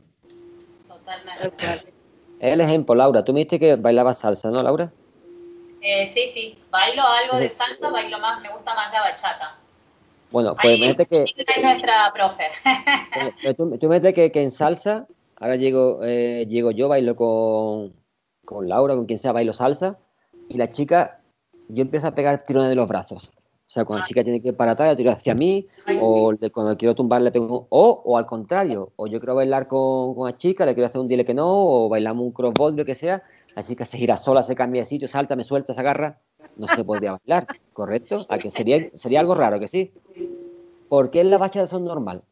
Es 2.40 2.54
el 2.54 2.60
ejemplo, 2.62 2.94
Laura. 2.94 3.22
Tú 3.22 3.34
me 3.34 3.40
dijiste 3.40 3.58
que 3.58 3.76
bailabas 3.76 4.18
salsa, 4.18 4.50
¿no, 4.50 4.62
Laura? 4.62 4.90
Eh, 5.82 6.06
sí, 6.06 6.28
sí, 6.28 6.58
bailo 6.70 7.02
algo 7.02 7.38
de 7.38 7.48
salsa, 7.48 7.88
bailo 7.90 8.18
más, 8.18 8.40
me 8.42 8.50
gusta 8.52 8.74
más 8.74 8.92
la 8.92 9.00
bachata. 9.00 9.56
Bueno, 10.30 10.54
pues 10.54 10.64
Ahí 10.66 10.74
imagínate 10.76 11.06
que, 11.06 11.24
Esta 11.36 11.52
es 11.54 11.62
nuestra 11.62 12.12
profe. 12.14 12.44
Pero 13.42 13.54
tú, 13.54 13.78
tú 13.78 13.88
metes 13.88 14.14
que, 14.14 14.30
que 14.30 14.42
en 14.42 14.50
salsa, 14.50 15.06
ahora 15.40 15.56
llego, 15.56 16.00
eh, 16.04 16.46
llego 16.48 16.70
yo, 16.70 16.88
bailo 16.88 17.16
con, 17.16 17.94
con 18.44 18.68
Laura, 18.68 18.94
con 18.94 19.06
quien 19.06 19.18
sea, 19.18 19.32
bailo 19.32 19.52
salsa, 19.52 19.98
y 20.48 20.56
la 20.56 20.68
chica, 20.68 21.20
yo 21.68 21.82
empiezo 21.82 22.06
a 22.08 22.14
pegar 22.14 22.44
tirones 22.44 22.68
de 22.68 22.76
los 22.76 22.88
brazos. 22.88 23.30
O 23.34 23.72
sea, 23.72 23.84
cuando 23.84 24.00
la 24.02 24.06
chica 24.06 24.24
tiene 24.24 24.42
que 24.42 24.48
ir 24.48 24.56
para 24.56 24.72
atrás, 24.72 24.90
yo 24.90 24.96
tiro 24.96 25.10
hacia 25.12 25.32
mí, 25.34 25.66
o 26.00 26.32
le- 26.32 26.50
cuando 26.50 26.76
quiero 26.76 26.94
tumbar 26.96 27.22
le 27.22 27.30
pego 27.30 27.46
un- 27.60 27.66
o, 27.70 28.02
o 28.04 28.18
al 28.18 28.26
contrario, 28.26 28.92
o 28.96 29.06
yo 29.06 29.20
quiero 29.20 29.36
bailar 29.36 29.66
con, 29.68 30.14
con 30.16 30.26
la 30.28 30.34
chica, 30.36 30.66
le 30.66 30.74
quiero 30.74 30.86
hacer 30.86 31.00
un 31.00 31.06
dile 31.08 31.24
que 31.24 31.34
no, 31.34 31.46
o 31.48 31.88
bailamos 31.88 32.24
un 32.24 32.32
crossbody, 32.32 32.76
lo 32.76 32.84
que 32.84 32.96
sea, 32.96 33.22
la 33.54 33.62
chica 33.62 33.84
se 33.84 33.98
gira 33.98 34.16
sola, 34.16 34.42
se 34.42 34.54
cambia 34.54 34.82
de 34.82 34.86
sitio, 34.86 35.08
salta, 35.08 35.36
me 35.36 35.44
suelta, 35.44 35.74
se 35.74 35.80
agarra, 35.80 36.20
no 36.56 36.66
se 36.68 36.84
podría 36.84 37.12
bailar, 37.12 37.46
¿correcto? 37.72 38.26
¿A 38.28 38.38
que 38.38 38.50
sería, 38.50 38.90
sería 38.94 39.20
algo 39.20 39.34
raro, 39.34 39.58
que 39.58 39.68
sí? 39.68 39.92
¿Por 40.88 41.10
qué 41.10 41.20
en 41.20 41.30
la 41.30 41.38
bachata 41.38 41.66
son 41.66 41.84
normal? 41.84 42.22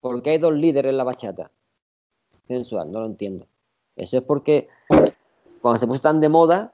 ¿Por 0.00 0.22
qué 0.22 0.30
hay 0.30 0.38
dos 0.38 0.54
líderes 0.54 0.90
en 0.90 0.96
la 0.96 1.04
bachata? 1.04 1.50
Sensual, 2.48 2.90
no 2.90 3.00
lo 3.00 3.06
entiendo. 3.06 3.46
Eso 3.96 4.18
es 4.18 4.22
porque 4.22 4.68
cuando 5.60 5.78
se 5.78 5.86
puso 5.86 6.00
tan 6.00 6.20
de 6.20 6.28
moda, 6.28 6.72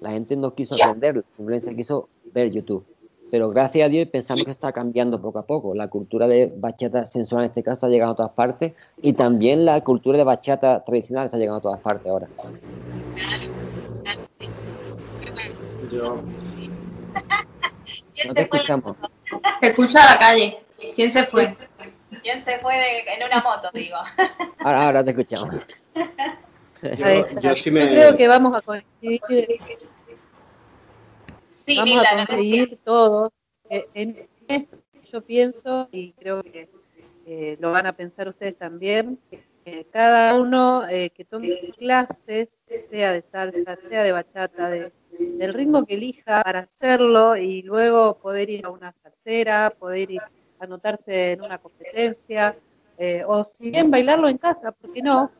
la 0.00 0.10
gente 0.10 0.36
no 0.36 0.54
quiso 0.54 0.74
aprenderlo, 0.74 1.24
simplemente 1.36 1.74
quiso 1.74 2.08
ver 2.32 2.50
YouTube. 2.50 2.86
Pero 3.32 3.48
gracias 3.48 3.86
a 3.86 3.88
Dios 3.88 4.08
pensamos 4.08 4.44
que 4.44 4.50
está 4.50 4.72
cambiando 4.72 5.18
poco 5.22 5.38
a 5.38 5.46
poco. 5.46 5.74
La 5.74 5.88
cultura 5.88 6.28
de 6.28 6.52
bachata 6.54 7.06
sensual 7.06 7.44
en 7.44 7.46
este 7.46 7.62
caso 7.62 7.76
está 7.76 7.88
llegando 7.88 8.12
a 8.12 8.16
todas 8.16 8.32
partes 8.32 8.74
y 9.00 9.14
también 9.14 9.64
la 9.64 9.80
cultura 9.80 10.18
de 10.18 10.24
bachata 10.24 10.84
tradicional 10.84 11.24
está 11.24 11.38
llegando 11.38 11.56
a 11.56 11.62
todas 11.62 11.80
partes 11.80 12.12
ahora. 12.12 12.28
Yo, 15.90 16.22
No 18.26 18.34
te 18.34 18.42
escuchamos. 18.42 18.96
Se 19.60 19.66
escucha 19.68 20.02
a 20.06 20.12
la 20.12 20.18
calle. 20.18 20.66
¿Quién 20.94 21.10
se 21.10 21.24
fue? 21.24 21.56
¿Quién 22.22 22.38
se 22.38 22.58
fue 22.58 22.74
de- 22.74 23.14
en 23.16 23.26
una 23.26 23.40
moto, 23.40 23.70
digo? 23.72 23.96
Ahora, 24.58 24.84
ahora 24.86 25.04
te 25.04 25.12
escuchamos. 25.12 25.54
Yo 27.40 27.54
sí 27.54 27.70
Yo 27.70 27.74
me- 27.74 27.88
creo 27.88 28.14
que 28.14 28.28
vamos 28.28 28.54
a 28.54 28.60
coincidir, 28.60 29.48
Sí, 31.64 31.76
vamos 31.76 32.06
a 32.06 32.26
conseguir 32.26 32.78
todos. 32.84 33.30
Eh, 33.70 33.86
en 33.94 34.28
esto 34.48 34.78
yo 35.04 35.22
pienso, 35.22 35.88
y 35.92 36.12
creo 36.12 36.42
que 36.42 36.68
eh, 37.26 37.56
lo 37.60 37.70
van 37.70 37.86
a 37.86 37.92
pensar 37.96 38.28
ustedes 38.28 38.56
también, 38.56 39.18
que 39.64 39.86
cada 39.92 40.34
uno 40.40 40.86
eh, 40.88 41.10
que 41.10 41.24
tome 41.24 41.50
clases, 41.78 42.50
sea 42.90 43.12
de 43.12 43.22
salsa, 43.22 43.76
sea 43.88 44.02
de 44.02 44.12
bachata, 44.12 44.68
de- 44.70 44.92
del 45.18 45.52
ritmo 45.54 45.84
que 45.84 45.94
elija 45.94 46.42
para 46.42 46.60
hacerlo 46.60 47.36
y 47.36 47.62
luego 47.62 48.18
poder 48.18 48.48
ir 48.50 48.64
a 48.66 48.70
una 48.70 48.92
salsera, 48.92 49.70
poder 49.78 50.10
ir 50.10 50.20
a 50.20 50.30
anotarse 50.64 51.32
en 51.32 51.42
una 51.42 51.58
competencia, 51.58 52.56
eh, 52.98 53.22
o 53.26 53.44
si 53.44 53.70
bien 53.70 53.90
bailarlo 53.90 54.28
en 54.28 54.38
casa, 54.38 54.72
¿por 54.72 54.92
qué 54.92 55.02
no? 55.02 55.30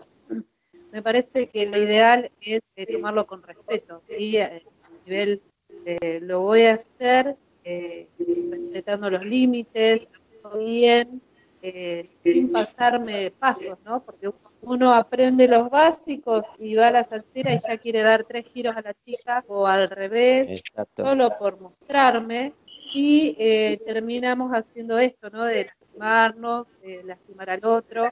Me 0.92 1.02
parece 1.02 1.48
que 1.48 1.66
lo 1.66 1.78
ideal 1.78 2.30
es 2.40 2.60
eh, 2.76 2.86
tomarlo 2.86 3.26
con 3.26 3.42
respeto 3.42 4.02
y 4.18 4.36
eh, 4.36 4.62
a 4.84 5.08
nivel 5.08 5.42
eh, 5.84 6.20
lo 6.20 6.42
voy 6.42 6.62
a 6.62 6.74
hacer 6.74 7.36
eh, 7.64 8.08
respetando 8.18 9.10
los 9.10 9.24
límites, 9.24 10.08
haciendo 10.08 10.58
bien, 10.58 11.22
eh, 11.62 12.10
sin 12.14 12.50
pasarme 12.50 13.30
pasos, 13.30 13.78
¿no? 13.84 14.02
Porque 14.02 14.30
uno 14.62 14.92
aprende 14.92 15.46
los 15.46 15.70
básicos 15.70 16.44
y 16.58 16.74
va 16.74 16.88
a 16.88 16.92
la 16.92 17.04
salsera 17.04 17.54
y 17.54 17.60
ya 17.60 17.78
quiere 17.78 18.02
dar 18.02 18.24
tres 18.24 18.46
giros 18.46 18.76
a 18.76 18.82
la 18.82 18.94
chica 18.94 19.44
o 19.46 19.66
al 19.66 19.88
revés, 19.88 20.50
Exacto. 20.50 21.04
solo 21.04 21.36
por 21.38 21.60
mostrarme 21.60 22.52
y 22.94 23.36
eh, 23.38 23.80
terminamos 23.86 24.50
haciendo 24.52 24.98
esto, 24.98 25.30
¿no? 25.30 25.44
De 25.44 25.66
lastimarnos, 25.66 26.76
eh, 26.82 27.02
lastimar 27.04 27.50
al 27.50 27.64
otro. 27.64 28.10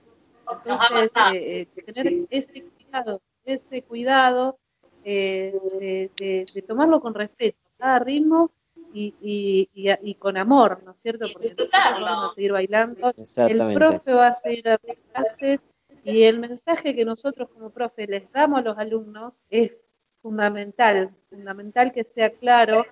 Entonces, 0.50 1.12
eh, 1.34 1.66
eh, 1.76 1.82
tener 1.82 2.26
ese 2.30 2.62
cuidado, 2.62 3.20
ese 3.44 3.82
cuidado 3.82 4.58
eh, 5.04 5.58
de, 5.80 6.10
de- 6.18 6.46
de 6.52 6.62
tomarlo 6.62 7.00
con 7.00 7.14
respeto, 7.14 7.58
cada 7.78 7.98
ritmo 8.00 8.50
y, 8.92 9.14
y, 9.22 9.68
y, 9.74 9.90
y 10.02 10.14
con 10.16 10.36
amor, 10.36 10.82
¿no 10.84 10.92
es 10.92 11.00
cierto? 11.00 11.26
Porque 11.32 11.48
nosotros 11.56 11.70
vamos 12.00 12.30
a 12.30 12.34
seguir 12.34 12.52
bailando, 12.52 13.12
el 13.52 13.58
profe 13.74 14.12
va 14.14 14.26
a 14.28 14.32
seguir 14.32 14.64
dando 14.64 14.94
clases 15.12 15.60
y 16.04 16.22
el 16.22 16.38
mensaje 16.40 16.94
que 16.94 17.04
nosotros 17.04 17.48
como 17.50 17.70
profe 17.70 18.06
les 18.06 18.30
damos 18.32 18.58
a 18.60 18.62
los 18.62 18.78
alumnos 18.78 19.42
es 19.50 19.78
fundamental, 20.22 21.10
fundamental 21.30 21.92
que 21.92 22.04
sea 22.04 22.30
claro 22.30 22.84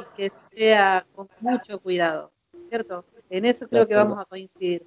y 0.00 0.16
que 0.16 0.30
sea 0.54 1.06
con 1.14 1.28
mucho 1.40 1.80
cuidado, 1.80 2.32
¿cierto? 2.60 3.04
En 3.30 3.44
eso 3.44 3.68
creo 3.68 3.86
que 3.86 3.94
vamos 3.94 4.18
a 4.18 4.24
coincidir. 4.24 4.84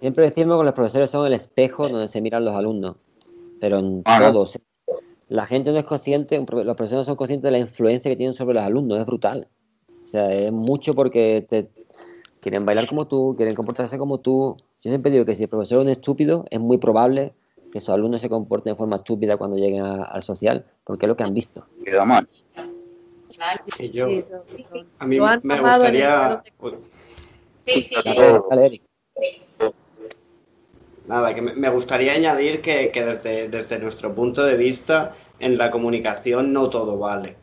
Siempre 0.00 0.24
decimos 0.26 0.58
que 0.60 0.64
los 0.64 0.74
profesores 0.74 1.10
son 1.10 1.26
el 1.26 1.32
espejo 1.32 1.88
donde 1.88 2.08
se 2.08 2.20
miran 2.20 2.44
los 2.44 2.54
alumnos, 2.54 2.96
pero 3.60 3.78
en 3.78 4.02
Ah, 4.04 4.18
todo. 4.32 4.42
o 4.44 4.46
sea, 4.46 4.60
La 5.28 5.44
gente 5.46 5.72
no 5.72 5.78
es 5.78 5.84
consciente, 5.84 6.36
los 6.38 6.46
profesores 6.76 6.92
no 6.92 7.04
son 7.04 7.16
conscientes 7.16 7.44
de 7.44 7.50
la 7.50 7.58
influencia 7.58 8.10
que 8.10 8.16
tienen 8.16 8.34
sobre 8.34 8.54
los 8.54 8.62
alumnos, 8.62 8.98
es 8.98 9.06
brutal. 9.06 9.48
O 10.02 10.06
sea, 10.06 10.32
es 10.32 10.52
mucho 10.52 10.94
porque 10.94 11.44
te 11.48 11.68
quieren 12.40 12.64
bailar 12.64 12.86
como 12.86 13.08
tú, 13.08 13.34
quieren 13.36 13.56
comportarse 13.56 13.98
como 13.98 14.18
tú. 14.18 14.56
Yo 14.82 14.90
siempre 14.90 15.10
digo 15.10 15.24
que 15.24 15.34
si 15.34 15.42
el 15.44 15.48
profesor 15.48 15.78
es 15.80 15.84
un 15.84 15.90
estúpido, 15.90 16.44
es 16.50 16.60
muy 16.60 16.78
probable 16.78 17.32
que 17.72 17.80
sus 17.80 17.88
alumnos 17.90 18.20
se 18.20 18.28
comporten 18.28 18.74
de 18.74 18.76
forma 18.78 18.96
estúpida 18.96 19.36
cuando 19.36 19.56
lleguen 19.56 19.82
a- 19.82 20.04
al 20.04 20.22
social, 20.22 20.64
porque 20.84 21.06
es 21.06 21.08
lo 21.08 21.16
que 21.16 21.24
han 21.24 21.34
visto. 21.34 21.66
Queda 21.84 22.04
mal. 22.04 22.28
Y 23.80 23.90
yo, 23.90 24.06
Sí, 24.06 24.64
a 24.98 25.06
mí 25.06 25.16
lo 25.16 25.26
han 25.26 25.40
me 25.42 25.60
gustaría... 25.60 26.42
Sí, 27.66 27.82
sí. 27.82 27.94
Eric. 28.06 28.82
Nada, 31.06 31.34
que 31.34 31.42
me 31.42 31.68
gustaría 31.68 32.12
añadir 32.12 32.60
que, 32.60 32.90
que 32.90 33.04
desde, 33.04 33.48
desde 33.48 33.78
nuestro 33.78 34.14
punto 34.14 34.44
de 34.44 34.56
vista, 34.56 35.14
en 35.38 35.56
la 35.56 35.70
comunicación 35.70 36.52
no 36.52 36.68
todo 36.68 36.98
vale. 36.98 37.36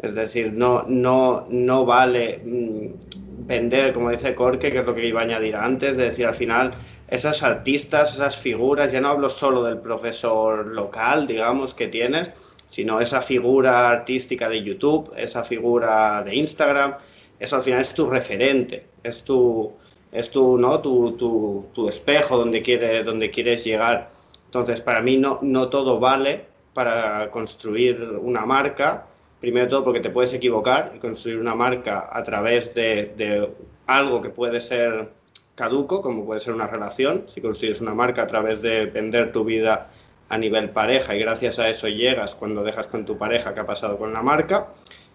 Es 0.00 0.14
decir, 0.14 0.52
no, 0.52 0.84
no, 0.88 1.46
no 1.48 1.86
vale 1.86 2.40
mm, 2.44 3.46
vender, 3.46 3.92
como 3.92 4.10
dice 4.10 4.34
Corque, 4.34 4.72
que 4.72 4.80
es 4.80 4.84
lo 4.84 4.94
que 4.94 5.06
iba 5.06 5.20
a 5.20 5.24
añadir 5.24 5.56
antes, 5.56 5.96
de 5.96 6.04
decir 6.04 6.26
al 6.26 6.34
final, 6.34 6.72
esas 7.08 7.42
artistas, 7.42 8.14
esas 8.14 8.36
figuras, 8.36 8.92
ya 8.92 9.00
no 9.00 9.08
hablo 9.08 9.30
solo 9.30 9.62
del 9.62 9.78
profesor 9.78 10.66
local, 10.68 11.26
digamos, 11.26 11.72
que 11.74 11.86
tienes, 11.88 12.32
sino 12.68 13.00
esa 13.00 13.20
figura 13.20 13.88
artística 13.88 14.48
de 14.48 14.62
YouTube, 14.62 15.12
esa 15.16 15.44
figura 15.44 16.22
de 16.22 16.34
Instagram, 16.34 16.96
eso 17.38 17.56
al 17.56 17.62
final 17.62 17.80
es 17.80 17.94
tu 17.94 18.06
referente, 18.06 18.86
es 19.02 19.22
tu, 19.22 19.72
es 20.14 20.30
tu, 20.30 20.56
¿no? 20.56 20.80
tu, 20.80 21.12
tu, 21.16 21.68
tu 21.74 21.88
espejo 21.88 22.38
donde, 22.38 22.62
quiere, 22.62 23.02
donde 23.02 23.30
quieres 23.30 23.64
llegar. 23.64 24.10
Entonces, 24.46 24.80
para 24.80 25.02
mí 25.02 25.16
no, 25.16 25.40
no 25.42 25.68
todo 25.68 25.98
vale 25.98 26.46
para 26.72 27.32
construir 27.32 28.00
una 28.22 28.46
marca. 28.46 29.06
Primero 29.40 29.66
todo 29.66 29.82
porque 29.82 29.98
te 29.98 30.10
puedes 30.10 30.32
equivocar 30.32 30.92
y 30.94 31.00
construir 31.00 31.38
una 31.38 31.56
marca 31.56 32.08
a 32.12 32.22
través 32.22 32.72
de, 32.74 33.12
de 33.16 33.52
algo 33.86 34.22
que 34.22 34.30
puede 34.30 34.60
ser 34.60 35.12
caduco, 35.56 36.00
como 36.00 36.24
puede 36.24 36.38
ser 36.38 36.54
una 36.54 36.68
relación. 36.68 37.24
Si 37.26 37.40
construyes 37.40 37.80
una 37.80 37.94
marca 37.94 38.22
a 38.22 38.26
través 38.28 38.62
de 38.62 38.86
vender 38.86 39.32
tu 39.32 39.44
vida 39.44 39.90
a 40.28 40.38
nivel 40.38 40.70
pareja 40.70 41.16
y 41.16 41.18
gracias 41.18 41.58
a 41.58 41.68
eso 41.68 41.88
llegas 41.88 42.36
cuando 42.36 42.62
dejas 42.62 42.86
con 42.86 43.04
tu 43.04 43.18
pareja 43.18 43.52
que 43.52 43.60
ha 43.60 43.66
pasado 43.66 43.98
con 43.98 44.12
la 44.12 44.22
marca. 44.22 44.68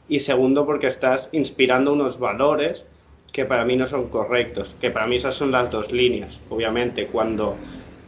Y 0.10 0.20
segundo 0.20 0.66
porque 0.66 0.88
estás 0.88 1.30
inspirando 1.32 1.94
unos 1.94 2.20
valores 2.20 2.86
que 3.32 3.46
para 3.46 3.66
mí 3.66 3.76
no 3.76 3.88
son 3.88 4.10
correctos, 4.10 4.76
que 4.80 4.92
para 4.92 5.08
mí 5.08 5.16
esas 5.16 5.36
son 5.36 5.52
las 5.52 5.70
dos 5.70 5.92
líneas. 5.92 6.40
Obviamente, 6.50 7.08
cuando 7.08 7.56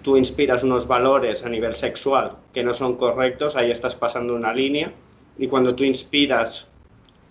tú 0.02 0.18
inspiras 0.18 0.64
unos 0.64 0.88
valores 0.88 1.46
a 1.46 1.50
nivel 1.50 1.76
sexual 1.76 2.38
que 2.54 2.64
no 2.64 2.74
son 2.74 2.96
correctos, 2.96 3.56
ahí 3.56 3.72
estás 3.72 3.96
pasando 3.96 4.36
una 4.36 4.54
línea. 4.54 4.92
Y 5.38 5.48
cuando 5.48 5.76
tú 5.76 5.84
inspiras 5.84 6.68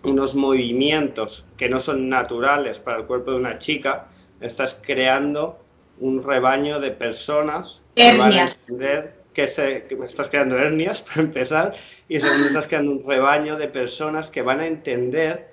unos 0.03 0.35
movimientos 0.35 1.45
que 1.57 1.69
no 1.69 1.81
son 1.81 2.09
naturales 2.09 2.81
para 2.81 2.99
el 2.99 3.07
cuerpo 3.07 3.33
de 3.33 3.37
una 3.37 3.59
chica, 3.59 4.09
estás 4.41 4.77
creando 4.81 5.59
un 5.99 6.25
rebaño 6.25 6.81
de 6.81 6.91
personas 6.91 7.83
que 7.95 8.17
van 8.17 8.33
a 8.33 8.43
entender 8.51 9.21
que, 9.35 9.47
se, 9.47 9.85
que 9.85 9.95
estás 10.05 10.29
creando 10.29 10.59
hernias 10.59 11.03
para 11.09 11.21
empezar 11.21 11.73
y 12.09 12.19
segundo 12.21 12.47
estás 12.47 12.67
creando 12.67 12.93
un 12.93 13.07
rebaño 13.07 13.57
de 13.57 13.69
personas 13.69 14.31
que 14.31 14.43
van 14.43 14.61
a 14.61 14.67
entender 14.67 15.50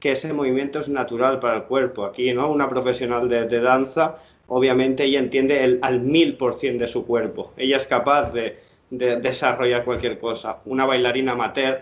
que 0.00 0.12
ese 0.12 0.32
movimiento 0.32 0.80
es 0.80 0.88
natural 0.88 1.38
para 1.40 1.56
el 1.56 1.62
cuerpo. 1.64 2.04
Aquí, 2.04 2.32
¿no? 2.32 2.50
Una 2.50 2.68
profesional 2.68 3.28
de, 3.28 3.46
de 3.46 3.60
danza, 3.60 4.14
obviamente 4.46 5.04
ella 5.04 5.18
entiende 5.18 5.64
el, 5.64 5.78
al 5.82 6.00
mil 6.00 6.36
por 6.36 6.54
cien 6.54 6.78
de 6.78 6.86
su 6.86 7.04
cuerpo. 7.06 7.52
Ella 7.56 7.76
es 7.76 7.86
capaz 7.86 8.32
de, 8.32 8.56
de 8.90 9.16
desarrollar 9.16 9.84
cualquier 9.84 10.18
cosa. 10.18 10.60
Una 10.66 10.86
bailarina 10.86 11.32
amateur 11.32 11.80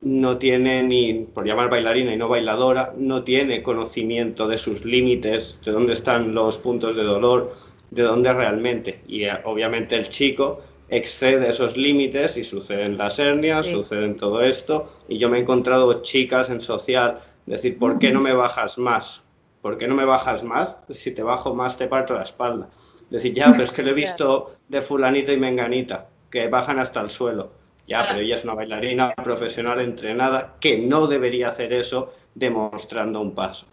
no 0.00 0.36
tiene 0.38 0.82
ni, 0.82 1.26
por 1.32 1.46
llamar 1.46 1.70
bailarina 1.70 2.12
y 2.12 2.16
no 2.16 2.28
bailadora, 2.28 2.92
no 2.96 3.22
tiene 3.24 3.62
conocimiento 3.62 4.46
de 4.46 4.58
sus 4.58 4.84
límites, 4.84 5.58
de 5.64 5.72
dónde 5.72 5.94
están 5.94 6.34
los 6.34 6.58
puntos 6.58 6.96
de 6.96 7.02
dolor, 7.02 7.52
de 7.90 8.02
dónde 8.02 8.32
realmente. 8.32 9.00
Y 9.08 9.24
eh, 9.24 9.32
obviamente 9.44 9.96
el 9.96 10.08
chico 10.08 10.60
excede 10.88 11.48
esos 11.48 11.76
límites 11.76 12.36
y 12.36 12.44
suceden 12.44 12.98
las 12.98 13.18
hernias, 13.18 13.66
Sí. 13.66 13.72
suceden 13.72 14.16
todo 14.16 14.42
esto. 14.44 14.84
Y 15.08 15.16
yo 15.18 15.28
me 15.30 15.38
he 15.38 15.40
encontrado 15.40 16.02
chicas 16.02 16.50
en 16.50 16.60
social 16.60 17.18
decir, 17.46 17.78
¿por 17.78 17.98
qué 17.98 18.10
no 18.10 18.20
me 18.20 18.32
bajas 18.32 18.78
más? 18.78 19.22
¿Por 19.62 19.78
qué 19.78 19.88
no 19.88 19.94
me 19.94 20.04
bajas 20.04 20.42
más? 20.42 20.76
Si 20.90 21.12
te 21.12 21.22
bajo 21.22 21.54
más 21.54 21.76
te 21.76 21.86
parto 21.86 22.14
la 22.14 22.22
espalda. 22.22 22.68
Decir, 23.10 23.32
ya, 23.32 23.52
pero 23.52 23.64
es 23.64 23.72
que 23.72 23.82
lo 23.82 23.90
he 23.90 23.94
visto 24.04 24.50
de 24.68 24.82
fulanita 24.82 25.32
y 25.32 25.38
menganita, 25.38 26.08
que 26.30 26.48
bajan 26.48 26.78
hasta 26.78 27.00
el 27.00 27.10
suelo. 27.10 27.52
Ya, 27.86 28.04
pero 28.06 28.18
ella 28.18 28.34
es 28.34 28.44
una 28.44 28.54
bailarina 28.54 29.14
profesional 29.14 29.80
entrenada 29.80 30.56
que 30.60 30.78
no 30.78 31.06
debería 31.06 31.48
hacer 31.48 31.72
eso 31.72 32.10
demostrando 32.34 33.20
un 33.20 33.32
paso. 33.32 33.66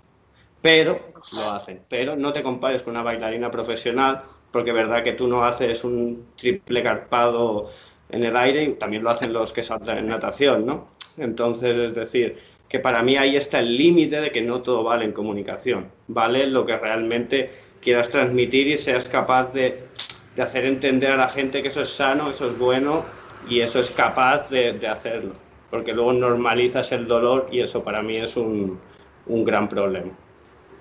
Pero 0.61 1.13
lo 1.31 1.49
hacen. 1.49 1.81
Pero 1.89 2.15
no 2.15 2.31
te 2.31 2.43
compares 2.43 2.83
con 2.83 2.91
una 2.91 3.03
bailarina 3.03 3.49
profesional 3.49 4.21
porque 4.51 4.69
es 4.69 4.75
verdad 4.75 5.03
que 5.03 5.13
tú 5.13 5.27
no 5.27 5.43
haces 5.43 5.83
un 5.83 6.27
triple 6.37 6.83
carpado 6.83 7.69
en 8.09 8.23
el 8.23 8.37
aire 8.37 8.63
y 8.63 8.73
también 8.75 9.03
lo 9.03 9.09
hacen 9.09 9.33
los 9.33 9.51
que 9.51 9.63
saltan 9.63 9.97
en 9.97 10.07
natación, 10.07 10.65
¿no? 10.65 10.89
Entonces, 11.17 11.75
es 11.75 11.95
decir, 11.95 12.37
que 12.73 12.79
para 12.79 13.03
mí 13.03 13.15
ahí 13.17 13.35
está 13.35 13.59
el 13.59 13.77
límite 13.77 14.19
de 14.19 14.31
que 14.31 14.41
no 14.41 14.63
todo 14.63 14.83
vale 14.83 15.05
en 15.05 15.11
comunicación. 15.11 15.91
Vale 16.07 16.47
lo 16.47 16.65
que 16.65 16.75
realmente 16.75 17.51
quieras 17.79 18.09
transmitir 18.09 18.65
y 18.67 18.79
seas 18.79 19.07
capaz 19.07 19.53
de, 19.53 19.87
de 20.35 20.41
hacer 20.41 20.65
entender 20.65 21.11
a 21.11 21.17
la 21.17 21.27
gente 21.27 21.61
que 21.61 21.67
eso 21.67 21.83
es 21.83 21.89
sano, 21.89 22.31
eso 22.31 22.47
es 22.47 22.57
bueno 22.57 23.05
y 23.45 23.59
eso 23.61 23.79
es 23.79 23.91
capaz 23.91 24.49
de, 24.49 24.73
de 24.73 24.87
hacerlo. 24.87 25.33
Porque 25.69 25.93
luego 25.93 26.13
normalizas 26.13 26.91
el 26.93 27.07
dolor 27.07 27.47
y 27.51 27.59
eso 27.59 27.83
para 27.83 28.01
mí 28.01 28.17
es 28.17 28.35
un, 28.35 28.81
un 29.27 29.43
gran 29.45 29.69
problema. 29.69 30.11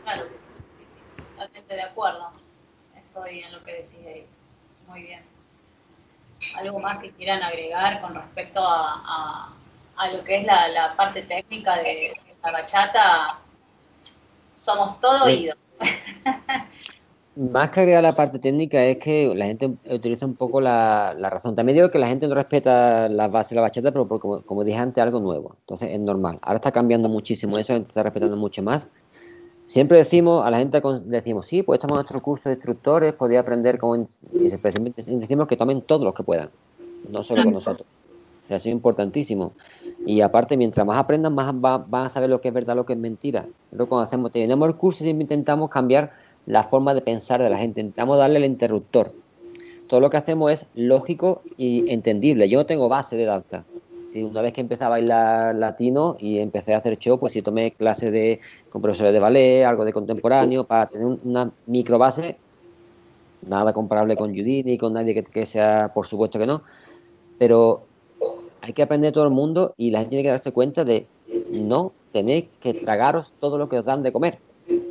Claro 0.02 0.22
sí, 0.78 0.86
sí, 0.94 1.02
totalmente 1.36 1.74
de 1.74 1.82
acuerdo. 1.82 2.30
Estoy 2.96 3.40
en 3.40 3.52
lo 3.52 3.62
que 3.64 3.72
decís 3.74 3.98
ahí. 4.06 4.24
Muy 4.88 5.02
bien. 5.02 5.20
¿Algo 6.56 6.78
más 6.78 7.02
que 7.02 7.10
quieran 7.10 7.42
agregar 7.42 8.00
con 8.00 8.14
respecto 8.14 8.60
a- 8.62 9.52
a 10.02 10.12
lo 10.12 10.24
que 10.24 10.36
es 10.38 10.44
la, 10.44 10.68
la 10.68 10.96
parte 10.96 11.22
técnica 11.22 11.76
de, 11.76 11.84
de 11.84 12.16
la 12.42 12.52
bachata? 12.52 13.38
Somos 14.56 15.00
todo 15.00 15.26
Sí. 15.26 15.32
oídos. 15.32 15.56
Más 17.34 17.70
que 17.70 17.80
agregar 17.80 18.02
la 18.02 18.14
parte 18.14 18.38
técnica 18.38 18.84
es 18.84 18.98
que 18.98 19.34
la 19.34 19.46
gente 19.46 19.70
utiliza 19.90 20.26
un 20.26 20.34
poco 20.36 20.60
la, 20.60 21.14
la 21.18 21.30
razón. 21.30 21.54
También 21.56 21.76
digo 21.76 21.90
que 21.90 21.98
la 21.98 22.06
gente 22.06 22.28
no 22.28 22.34
respeta 22.34 23.08
las 23.08 23.30
bases 23.30 23.50
de 23.50 23.56
la 23.56 23.62
bachata, 23.62 23.90
pero 23.90 24.06
por- 24.06 24.20
como, 24.20 24.42
como 24.42 24.64
dije 24.64 24.76
antes, 24.78 25.00
algo 25.02 25.18
nuevo. 25.18 25.56
Entonces 25.60 25.88
es 25.92 26.00
normal. 26.00 26.36
Ahora 26.42 26.56
está 26.56 26.72
cambiando 26.72 27.08
muchísimo 27.08 27.56
eso, 27.56 27.72
la 27.72 27.78
gente 27.78 27.88
está 27.88 28.02
respetando 28.02 28.36
mucho 28.36 28.62
más. 28.62 28.90
Siempre 29.64 29.96
decimos, 29.96 30.44
a 30.44 30.50
la 30.50 30.58
gente 30.58 30.82
decimos, 31.06 31.46
sí, 31.46 31.62
pues 31.62 31.78
estamos 31.78 31.94
en 31.94 31.98
nuestro 32.00 32.20
curso 32.20 32.50
de 32.50 32.56
instructores, 32.56 33.14
podía 33.14 33.40
aprender 33.40 33.78
como... 33.78 33.96
Y 33.96 34.50
decimos 34.50 35.48
que 35.48 35.56
tomen 35.56 35.80
todos 35.82 36.02
los 36.02 36.12
que 36.12 36.24
puedan, 36.24 36.50
no 37.08 37.22
solo 37.22 37.44
con 37.44 37.54
nosotros. 37.54 37.86
O 38.44 38.46
sea, 38.46 38.56
eso 38.56 38.68
es 38.68 38.72
importantísimo. 38.72 39.52
Y 40.04 40.20
aparte, 40.20 40.56
mientras 40.56 40.84
más 40.86 40.98
aprendan, 40.98 41.34
más 41.34 41.54
va- 41.54 41.78
van 41.78 42.06
a 42.06 42.10
saber 42.10 42.28
lo 42.28 42.40
que 42.40 42.48
es 42.48 42.54
verdad, 42.54 42.74
lo 42.74 42.84
que 42.84 42.94
es 42.94 42.98
mentira. 42.98 43.46
Pero 43.70 43.86
cuando 43.88 44.02
hacemos, 44.02 44.32
tenemos 44.32 44.68
el 44.68 44.74
curso, 44.76 45.04
siempre 45.04 45.22
intentamos 45.22 45.70
cambiar 45.70 46.12
la 46.46 46.64
forma 46.64 46.92
de 46.92 47.02
pensar 47.02 47.40
de 47.40 47.48
la 47.48 47.56
gente. 47.58 47.80
Intentamos 47.80 48.18
darle 48.18 48.38
el 48.38 48.44
interruptor. 48.44 49.12
Todo 49.86 50.00
lo 50.00 50.10
que 50.10 50.16
hacemos 50.16 50.50
es 50.50 50.66
lógico 50.74 51.42
y 51.56 51.88
entendible. 51.90 52.48
Yo 52.48 52.58
no 52.58 52.66
tengo 52.66 52.88
base 52.88 53.16
de 53.16 53.26
danza. 53.26 53.64
Y 54.14 54.22
una 54.24 54.42
vez 54.42 54.52
que 54.52 54.60
empecé 54.60 54.84
a 54.84 54.88
bailar 54.88 55.54
latino 55.54 56.16
y 56.18 56.38
empecé 56.38 56.74
a 56.74 56.78
hacer 56.78 56.98
show, 56.98 57.18
pues 57.18 57.32
sí 57.32 57.42
tomé 57.42 57.70
clases 57.72 58.12
de, 58.12 58.40
con 58.70 58.82
profesores 58.82 59.12
de 59.12 59.18
ballet, 59.20 59.64
algo 59.64 59.84
de 59.84 59.92
contemporáneo, 59.92 60.64
para 60.64 60.86
tener 60.88 61.06
un- 61.06 61.20
una 61.24 61.50
micro 61.66 61.96
base. 61.98 62.36
Nada 63.48 63.72
comparable 63.72 64.16
con 64.16 64.30
Judy 64.30 64.62
ni 64.64 64.78
con 64.78 64.92
nadie 64.92 65.14
que, 65.14 65.24
que 65.24 65.46
sea, 65.46 65.90
por 65.94 66.06
supuesto 66.06 66.38
que 66.38 66.46
no. 66.46 66.62
Pero 67.38 67.86
hay 68.62 68.72
que 68.72 68.82
aprender 68.82 69.12
todo 69.12 69.24
el 69.24 69.30
mundo 69.30 69.74
y 69.76 69.90
la 69.90 69.98
gente 69.98 70.10
tiene 70.10 70.22
que 70.22 70.30
darse 70.30 70.52
cuenta 70.52 70.84
de 70.84 71.06
no 71.50 71.92
tenéis 72.12 72.48
que 72.60 72.72
tragaros 72.74 73.32
todo 73.40 73.58
lo 73.58 73.68
que 73.68 73.78
os 73.78 73.84
dan 73.84 74.02
de 74.02 74.12
comer. 74.12 74.38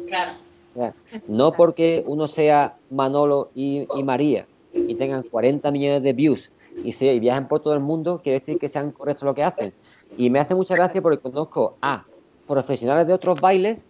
Claro. 0.08 0.34
O 0.76 0.80
sea, 0.80 0.94
no 1.28 1.54
porque 1.54 2.04
uno 2.06 2.28
sea 2.28 2.78
Manolo 2.90 3.50
y, 3.56 3.88
y 3.96 4.04
María 4.04 4.46
y 4.74 4.96
tengan 4.96 5.24
40 5.24 5.72
millones 5.72 6.04
de 6.04 6.14
views 6.14 6.52
y, 6.84 6.92
se, 6.92 7.14
y 7.14 7.20
viajen 7.20 7.48
por 7.48 7.62
todo 7.62 7.74
el 7.74 7.80
mundo, 7.80 8.22
quiere 8.22 8.40
decir 8.40 8.60
que 8.60 8.70
sean 8.70 8.92
correctos 8.92 9.24
lo 9.24 9.34
que 9.34 9.44
hacen. 9.44 9.74
Y 10.18 10.30
me 10.30 10.40
hace 10.40 10.56
mucha 10.56 10.76
gracia 10.76 11.02
porque 11.02 11.20
conozco 11.20 11.76
a 11.82 12.06
profesionales 12.48 13.08
de 13.08 13.14
otros 13.14 13.40
bailes 13.40 13.86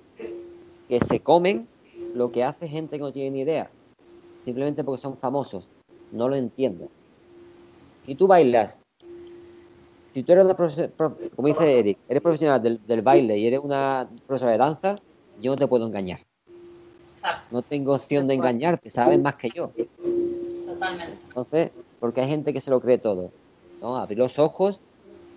que 0.87 0.99
se 0.99 1.19
comen 1.19 1.67
lo 2.13 2.31
que 2.31 2.43
hace 2.43 2.67
gente 2.67 2.97
que 2.97 3.03
no 3.03 3.11
tiene 3.11 3.31
ni 3.31 3.39
idea, 3.41 3.69
simplemente 4.45 4.83
porque 4.83 5.01
son 5.01 5.17
famosos. 5.17 5.67
No 6.11 6.27
lo 6.27 6.35
entiendo. 6.35 6.89
Si 8.05 8.15
tú 8.15 8.27
bailas, 8.27 8.79
si 10.13 10.23
tú 10.23 10.31
eres 10.33 10.45
una 10.45 10.55
profe- 10.55 10.89
pro- 10.89 11.17
como 11.35 11.47
dice 11.47 11.79
Eric, 11.79 11.97
eres 12.07 12.21
profesional 12.21 12.61
del, 12.61 12.85
del 12.85 13.01
baile 13.01 13.38
y 13.38 13.47
eres 13.47 13.59
una 13.63 14.07
profesora 14.27 14.51
de 14.51 14.57
danza, 14.57 14.95
yo 15.41 15.51
no 15.51 15.57
te 15.57 15.67
puedo 15.67 15.88
engañar. 15.88 16.19
No 17.49 17.61
tengo 17.61 17.93
opción 17.93 18.27
de 18.27 18.33
engañarte, 18.35 18.89
sabes 18.89 19.19
más 19.19 19.35
que 19.35 19.49
yo. 19.51 19.71
Totalmente. 20.65 21.17
Entonces, 21.27 21.71
porque 21.99 22.21
hay 22.21 22.29
gente 22.29 22.53
que 22.53 22.61
se 22.61 22.71
lo 22.71 22.79
cree 22.81 22.97
todo. 22.97 23.31
¿no? 23.81 23.97
Abrir 23.97 24.17
los 24.19 24.38
ojos 24.39 24.79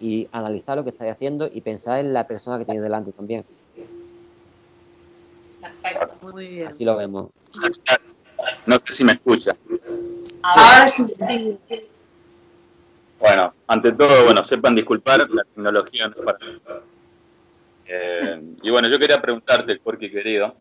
y 0.00 0.28
analizar 0.32 0.76
lo 0.76 0.84
que 0.84 0.90
estáis 0.90 1.12
haciendo 1.12 1.48
y 1.52 1.60
pensar 1.60 2.00
en 2.00 2.12
la 2.12 2.26
persona 2.26 2.58
que 2.58 2.64
tienes 2.64 2.82
delante 2.82 3.12
también. 3.12 3.44
Perfecto. 5.60 6.32
Muy 6.32 6.48
bien. 6.48 6.68
Así 6.68 6.84
lo 6.84 6.96
vemos. 6.96 7.30
No 8.66 8.76
sé 8.80 8.92
si 8.92 9.04
me 9.04 9.12
escucha. 9.12 9.56
Ahora 10.42 10.88
sí. 10.88 11.04
Bueno, 13.26 13.54
ante 13.68 13.92
todo, 13.92 14.26
bueno, 14.26 14.44
sepan 14.44 14.74
disculpar, 14.74 15.26
la 15.30 15.44
tecnología 15.44 16.08
no 16.08 16.14
es 16.14 16.22
para 16.22 16.38
mí. 16.40 16.60
Eh, 17.86 18.42
y 18.62 18.68
bueno, 18.68 18.86
yo 18.86 18.98
quería 18.98 19.22
preguntarte, 19.22 19.80
Jorge 19.82 20.10
querido, 20.10 20.54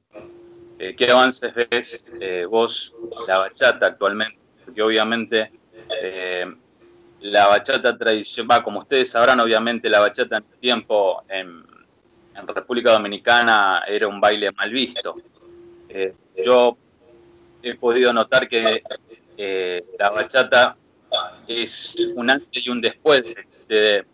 eh, 0.80 0.96
¿qué 0.96 1.12
avances 1.12 1.54
ves 1.54 2.06
eh, 2.22 2.46
vos, 2.50 2.96
la 3.28 3.40
bachata 3.40 3.88
actualmente? 3.88 4.40
Porque 4.64 4.82
obviamente 4.82 5.52
eh, 6.02 6.46
la 7.20 7.48
bachata 7.48 7.98
tradicional, 7.98 8.64
como 8.64 8.80
ustedes 8.80 9.12
sabrán, 9.12 9.42
obviamente 9.42 9.90
la 9.90 10.00
bachata 10.00 10.38
en 10.38 10.46
el 10.50 10.60
tiempo 10.60 11.26
en, 11.28 11.66
en 12.34 12.48
República 12.48 12.94
Dominicana 12.94 13.84
era 13.86 14.08
un 14.08 14.22
baile 14.22 14.54
mal 14.54 14.72
visto. 14.72 15.18
Yo 16.42 16.78
he 17.62 17.76
podido 17.76 18.14
notar 18.14 18.48
que 18.48 18.82
la 20.00 20.12
bachata 20.12 20.78
es 21.48 21.96
un 22.16 22.30
antes 22.30 22.66
y 22.66 22.70
un 22.70 22.82
después 22.82 23.24
de 23.24 23.36
que 23.68 24.06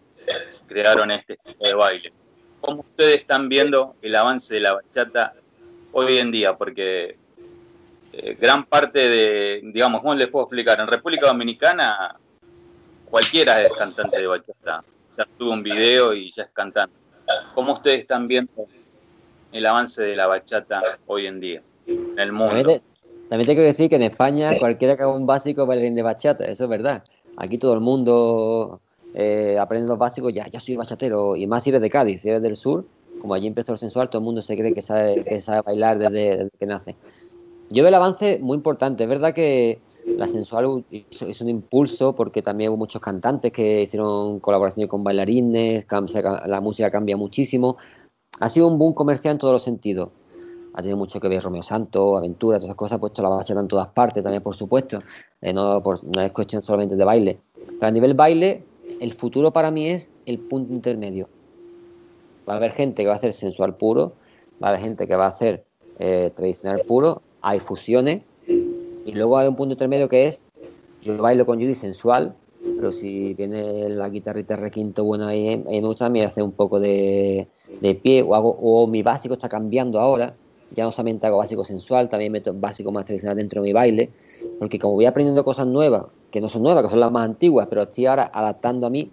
crearon 0.67 1.11
este 1.11 1.37
tipo 1.37 1.65
de 1.65 1.73
baile. 1.73 2.13
¿Cómo 2.61 2.81
ustedes 2.81 3.21
están 3.21 3.49
viendo 3.49 3.95
el 4.01 4.15
avance 4.15 4.53
de 4.53 4.59
la 4.59 4.73
bachata 4.73 5.33
hoy 5.91 6.17
en 6.17 6.31
día? 6.31 6.55
Porque 6.55 7.17
eh, 8.13 8.37
gran 8.39 8.65
parte 8.65 9.09
de, 9.09 9.61
digamos, 9.63 10.01
¿cómo 10.01 10.15
les 10.15 10.27
puedo 10.27 10.45
explicar? 10.45 10.79
En 10.79 10.87
República 10.87 11.27
Dominicana 11.27 12.15
cualquiera 13.09 13.61
es 13.61 13.71
cantante 13.73 14.17
de 14.17 14.27
bachata. 14.27 14.83
Ya 15.15 15.27
tuvo 15.37 15.51
un 15.51 15.63
video 15.63 16.13
y 16.13 16.31
ya 16.31 16.43
es 16.43 16.49
cantante. 16.51 16.95
¿Cómo 17.53 17.73
ustedes 17.73 17.99
están 17.99 18.27
viendo 18.27 18.67
el 19.51 19.65
avance 19.65 20.03
de 20.03 20.15
la 20.15 20.27
bachata 20.27 20.99
hoy 21.07 21.27
en 21.27 21.39
día 21.39 21.61
en 21.87 22.19
el 22.19 22.31
mundo? 22.31 22.81
También 23.29 23.45
te, 23.45 23.53
quiero 23.53 23.67
decir 23.67 23.89
que 23.89 23.95
en 23.95 24.03
España 24.03 24.57
cualquiera 24.57 24.97
que 24.97 25.03
haga 25.03 25.13
un 25.13 25.25
básico 25.25 25.65
bailarín 25.65 25.95
de 25.95 26.01
bachata, 26.01 26.45
eso 26.45 26.63
es 26.63 26.69
verdad. 26.69 27.03
Aquí 27.37 27.57
todo 27.57 27.73
el 27.73 27.79
mundo 27.79 28.81
eh, 29.13 29.57
aprende 29.59 29.87
los 29.87 29.99
básicos, 29.99 30.33
ya, 30.33 30.47
ya 30.47 30.59
soy 30.59 30.75
bachatero, 30.75 31.35
y 31.35 31.45
más 31.45 31.63
si 31.63 31.69
eres 31.69 31.81
de 31.81 31.89
Cádiz, 31.89 32.21
si 32.21 32.29
eres 32.29 32.41
del 32.41 32.55
sur, 32.55 32.85
como 33.21 33.35
allí 33.35 33.47
empezó 33.47 33.73
el 33.73 33.77
sensual, 33.77 34.09
todo 34.09 34.19
el 34.19 34.25
mundo 34.25 34.41
se 34.41 34.57
cree 34.57 34.73
que 34.73 34.81
sabe, 34.81 35.23
que 35.23 35.41
sabe 35.41 35.61
bailar 35.61 35.99
desde, 35.99 36.37
desde 36.37 36.51
que 36.57 36.65
nace. 36.65 36.95
Yo 37.69 37.83
veo 37.83 37.89
el 37.89 37.95
avance 37.95 38.39
muy 38.41 38.55
importante, 38.55 39.03
es 39.03 39.09
verdad 39.09 39.33
que 39.33 39.79
la 40.17 40.25
sensual 40.25 40.83
hizo 40.89 41.43
un 41.43 41.49
impulso 41.49 42.15
porque 42.15 42.41
también 42.41 42.71
hubo 42.71 42.77
muchos 42.77 43.01
cantantes 43.01 43.51
que 43.51 43.83
hicieron 43.83 44.39
colaboraciones 44.39 44.89
con 44.89 45.03
bailarines, 45.03 45.85
la 46.47 46.61
música 46.61 46.89
cambia 46.89 47.15
muchísimo. 47.15 47.77
Ha 48.39 48.49
sido 48.49 48.67
un 48.67 48.77
boom 48.77 48.93
comercial 48.93 49.33
en 49.33 49.37
todos 49.37 49.53
los 49.53 49.63
sentidos. 49.63 50.09
Ha 50.73 50.77
tenido 50.77 50.97
mucho 50.97 51.19
que 51.19 51.27
ver 51.27 51.41
Romeo 51.41 51.63
Santos, 51.63 52.17
Aventura, 52.17 52.57
todas 52.57 52.69
esas 52.69 52.75
cosas, 52.75 52.97
ha 52.97 52.99
puesto 52.99 53.21
la 53.21 53.29
bachata 53.29 53.59
en 53.59 53.67
todas 53.67 53.87
partes 53.87 54.23
también, 54.23 54.43
por 54.43 54.55
supuesto. 54.55 55.01
Eh, 55.41 55.53
no, 55.53 55.81
es 56.21 56.31
cuestión 56.31 56.61
solamente 56.63 56.95
de 56.95 57.03
baile. 57.03 57.39
Pero 57.65 57.87
a 57.87 57.91
nivel 57.91 58.13
baile, 58.13 58.63
el 58.99 59.13
futuro 59.13 59.51
para 59.51 59.71
mí 59.71 59.87
es 59.87 60.09
el 60.25 60.39
punto 60.39 60.73
intermedio. 60.73 61.27
Va 62.47 62.53
a 62.53 62.57
haber 62.57 62.71
gente 62.71 63.03
que 63.03 63.07
va 63.07 63.13
a 63.13 63.17
hacer 63.17 63.33
sensual 63.33 63.75
puro, 63.75 64.13
va 64.61 64.67
a 64.67 64.69
haber 64.69 64.81
gente 64.81 65.07
que 65.07 65.15
va 65.15 65.25
a 65.25 65.29
hacer 65.29 65.65
eh, 65.99 66.31
tradicional 66.35 66.81
puro, 66.87 67.21
hay 67.41 67.59
fusiones, 67.59 68.21
y 68.47 69.11
luego 69.11 69.37
hay 69.37 69.47
un 69.47 69.55
punto 69.55 69.73
intermedio 69.73 70.07
que 70.07 70.27
es, 70.27 70.41
yo 71.01 71.17
bailo 71.17 71.45
con 71.45 71.59
Judy 71.59 71.75
sensual, 71.75 72.35
pero 72.61 72.91
si 72.91 73.33
viene 73.33 73.89
la 73.89 74.09
guitarrita 74.09 74.55
requinto 74.55 75.03
buena 75.03 75.29
ahí, 75.29 75.57
mí 75.57 75.63
me 75.65 75.81
gusta 75.81 76.07
a 76.07 76.09
mí 76.09 76.21
hacer 76.21 76.43
un 76.43 76.51
poco 76.51 76.79
de, 76.79 77.47
de 77.81 77.95
pie, 77.95 78.21
o, 78.21 78.35
hago, 78.35 78.55
o 78.59 78.87
mi 78.87 79.01
básico 79.03 79.33
está 79.35 79.49
cambiando 79.49 79.99
ahora, 79.99 80.35
ya 80.71 80.83
no 80.83 80.91
solamente 80.91 81.27
hago 81.27 81.37
básico 81.37 81.63
sensual, 81.63 82.09
también 82.09 82.31
meto 82.31 82.53
básico 82.53 82.91
más 82.91 83.05
tradicional 83.05 83.37
dentro 83.37 83.61
de 83.61 83.67
mi 83.69 83.73
baile, 83.73 84.13
porque 84.57 84.79
como 84.79 84.95
voy 84.95 85.05
aprendiendo 85.05 85.43
cosas 85.43 85.67
nuevas, 85.67 86.05
que 86.31 86.41
no 86.41 86.49
son 86.49 86.63
nuevas, 86.63 86.83
que 86.83 86.89
son 86.91 86.99
las 86.99 87.11
más 87.11 87.25
antiguas, 87.25 87.67
pero 87.69 87.83
estoy 87.83 88.05
ahora 88.05 88.29
adaptando 88.33 88.87
a 88.87 88.89
mí, 88.89 89.11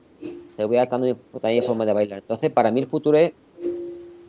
te 0.57 0.65
voy 0.65 0.77
adaptando 0.77 1.07
mi- 1.07 1.15
también 1.41 1.63
mi 1.63 1.67
forma 1.67 1.87
de 1.87 1.93
bailar. 1.93 2.19
Entonces, 2.21 2.51
para 2.53 2.71
mí 2.71 2.81
el 2.81 2.87
futuro 2.89 3.19
es 3.19 3.33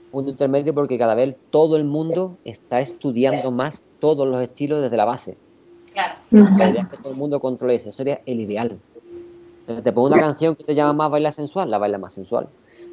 punto 0.10 0.32
intermedio 0.32 0.74
porque 0.74 0.98
cada 0.98 1.16
vez 1.16 1.36
todo 1.50 1.76
el 1.78 1.84
mundo 1.84 2.40
está 2.44 2.80
estudiando 2.80 3.52
más 3.52 3.84
todos 4.00 4.28
los 4.28 4.42
estilos 4.42 4.82
desde 4.82 4.98
la 4.98 5.06
base. 5.06 5.38
Claro. 5.92 6.16
La 6.30 6.70
idea 6.70 6.82
es 6.84 6.90
que 6.90 6.98
todo 6.98 7.12
el 7.12 7.18
mundo 7.18 7.40
controle 7.40 7.76
eso, 7.76 7.92
sería 7.92 8.22
el 8.26 8.40
ideal. 8.40 8.80
Entonces, 9.62 9.84
te 9.84 9.92
pongo 9.92 10.08
una 10.08 10.20
canción 10.20 10.56
que 10.56 10.64
te 10.64 10.76
llama 10.76 10.94
más 10.94 11.12
bailar 11.12 11.34
sensual, 11.34 11.70
la 11.70 11.78
baila 11.78 11.98
más 11.98 12.14
sensual. 12.14 12.50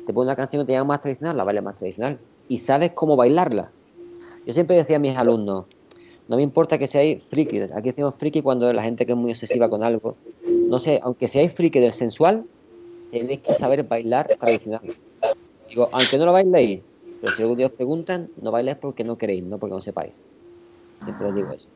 Te 0.06 0.12
pongo 0.12 0.22
una 0.22 0.36
canción 0.36 0.62
que 0.62 0.66
te 0.66 0.72
llama 0.72 0.88
más 0.94 1.00
tradicional, 1.00 1.36
la 1.36 1.44
baila 1.44 1.62
más 1.62 1.76
tradicional. 1.76 2.20
Y 2.48 2.58
sabes 2.58 2.92
cómo 2.94 3.16
bailarla. 3.16 3.72
Yo 4.46 4.52
siempre 4.52 4.76
decía 4.76 4.96
a 4.96 4.98
mis 4.98 5.16
alumnos, 5.16 5.66
no 6.28 6.36
me 6.36 6.42
importa 6.42 6.78
que 6.78 6.86
seáis 6.86 7.22
friki, 7.28 7.60
aquí 7.60 7.90
decimos 7.90 8.14
friki 8.18 8.42
cuando 8.42 8.72
la 8.72 8.82
gente 8.82 9.04
que 9.04 9.12
es 9.12 9.18
muy 9.18 9.32
obsesiva 9.32 9.68
con 9.68 9.82
algo. 9.82 10.16
No 10.46 10.78
sé, 10.78 11.00
aunque 11.02 11.28
seáis 11.28 11.52
friki 11.52 11.80
del 11.80 11.92
sensual, 11.92 12.44
tenéis 13.10 13.42
que 13.42 13.54
saber 13.54 13.82
bailar 13.84 14.28
tradicional. 14.38 14.82
Digo, 15.68 15.88
aunque 15.92 16.18
no 16.18 16.26
lo 16.26 16.32
bailéis, 16.32 16.80
pero 17.20 17.34
si 17.34 17.42
algún 17.42 17.56
día 17.56 17.66
os 17.66 17.72
preguntan, 17.72 18.28
no 18.40 18.50
bailéis 18.50 18.78
porque 18.78 19.04
no 19.04 19.16
queréis, 19.16 19.44
no 19.44 19.58
porque 19.58 19.74
no 19.74 19.80
sepáis. 19.80 20.14
Siempre 21.02 21.26
os 21.26 21.34
digo 21.34 21.52
eso. 21.52 21.66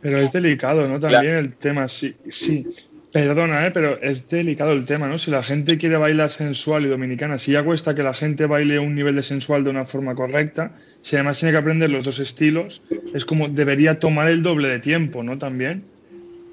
Pero 0.00 0.18
es 0.18 0.32
delicado, 0.32 0.86
¿no? 0.86 1.00
También 1.00 1.36
el 1.36 1.56
tema, 1.56 1.88
sí, 1.88 2.14
sí. 2.28 2.66
Perdona, 3.14 3.64
¿eh? 3.64 3.70
pero 3.70 3.96
es 4.02 4.28
delicado 4.28 4.72
el 4.72 4.86
tema, 4.86 5.06
¿no? 5.06 5.20
Si 5.20 5.30
la 5.30 5.44
gente 5.44 5.78
quiere 5.78 5.96
bailar 5.96 6.32
sensual 6.32 6.84
y 6.84 6.88
dominicana, 6.88 7.38
si 7.38 7.52
ya 7.52 7.64
cuesta 7.64 7.94
que 7.94 8.02
la 8.02 8.12
gente 8.12 8.46
baile 8.46 8.80
un 8.80 8.96
nivel 8.96 9.14
de 9.14 9.22
sensual 9.22 9.62
de 9.62 9.70
una 9.70 9.84
forma 9.84 10.16
correcta, 10.16 10.72
si 11.00 11.14
además 11.14 11.38
tiene 11.38 11.52
que 11.52 11.58
aprender 11.58 11.90
los 11.90 12.04
dos 12.04 12.18
estilos, 12.18 12.82
es 13.14 13.24
como 13.24 13.46
debería 13.46 14.00
tomar 14.00 14.28
el 14.30 14.42
doble 14.42 14.66
de 14.66 14.80
tiempo, 14.80 15.22
¿no? 15.22 15.38
También. 15.38 15.84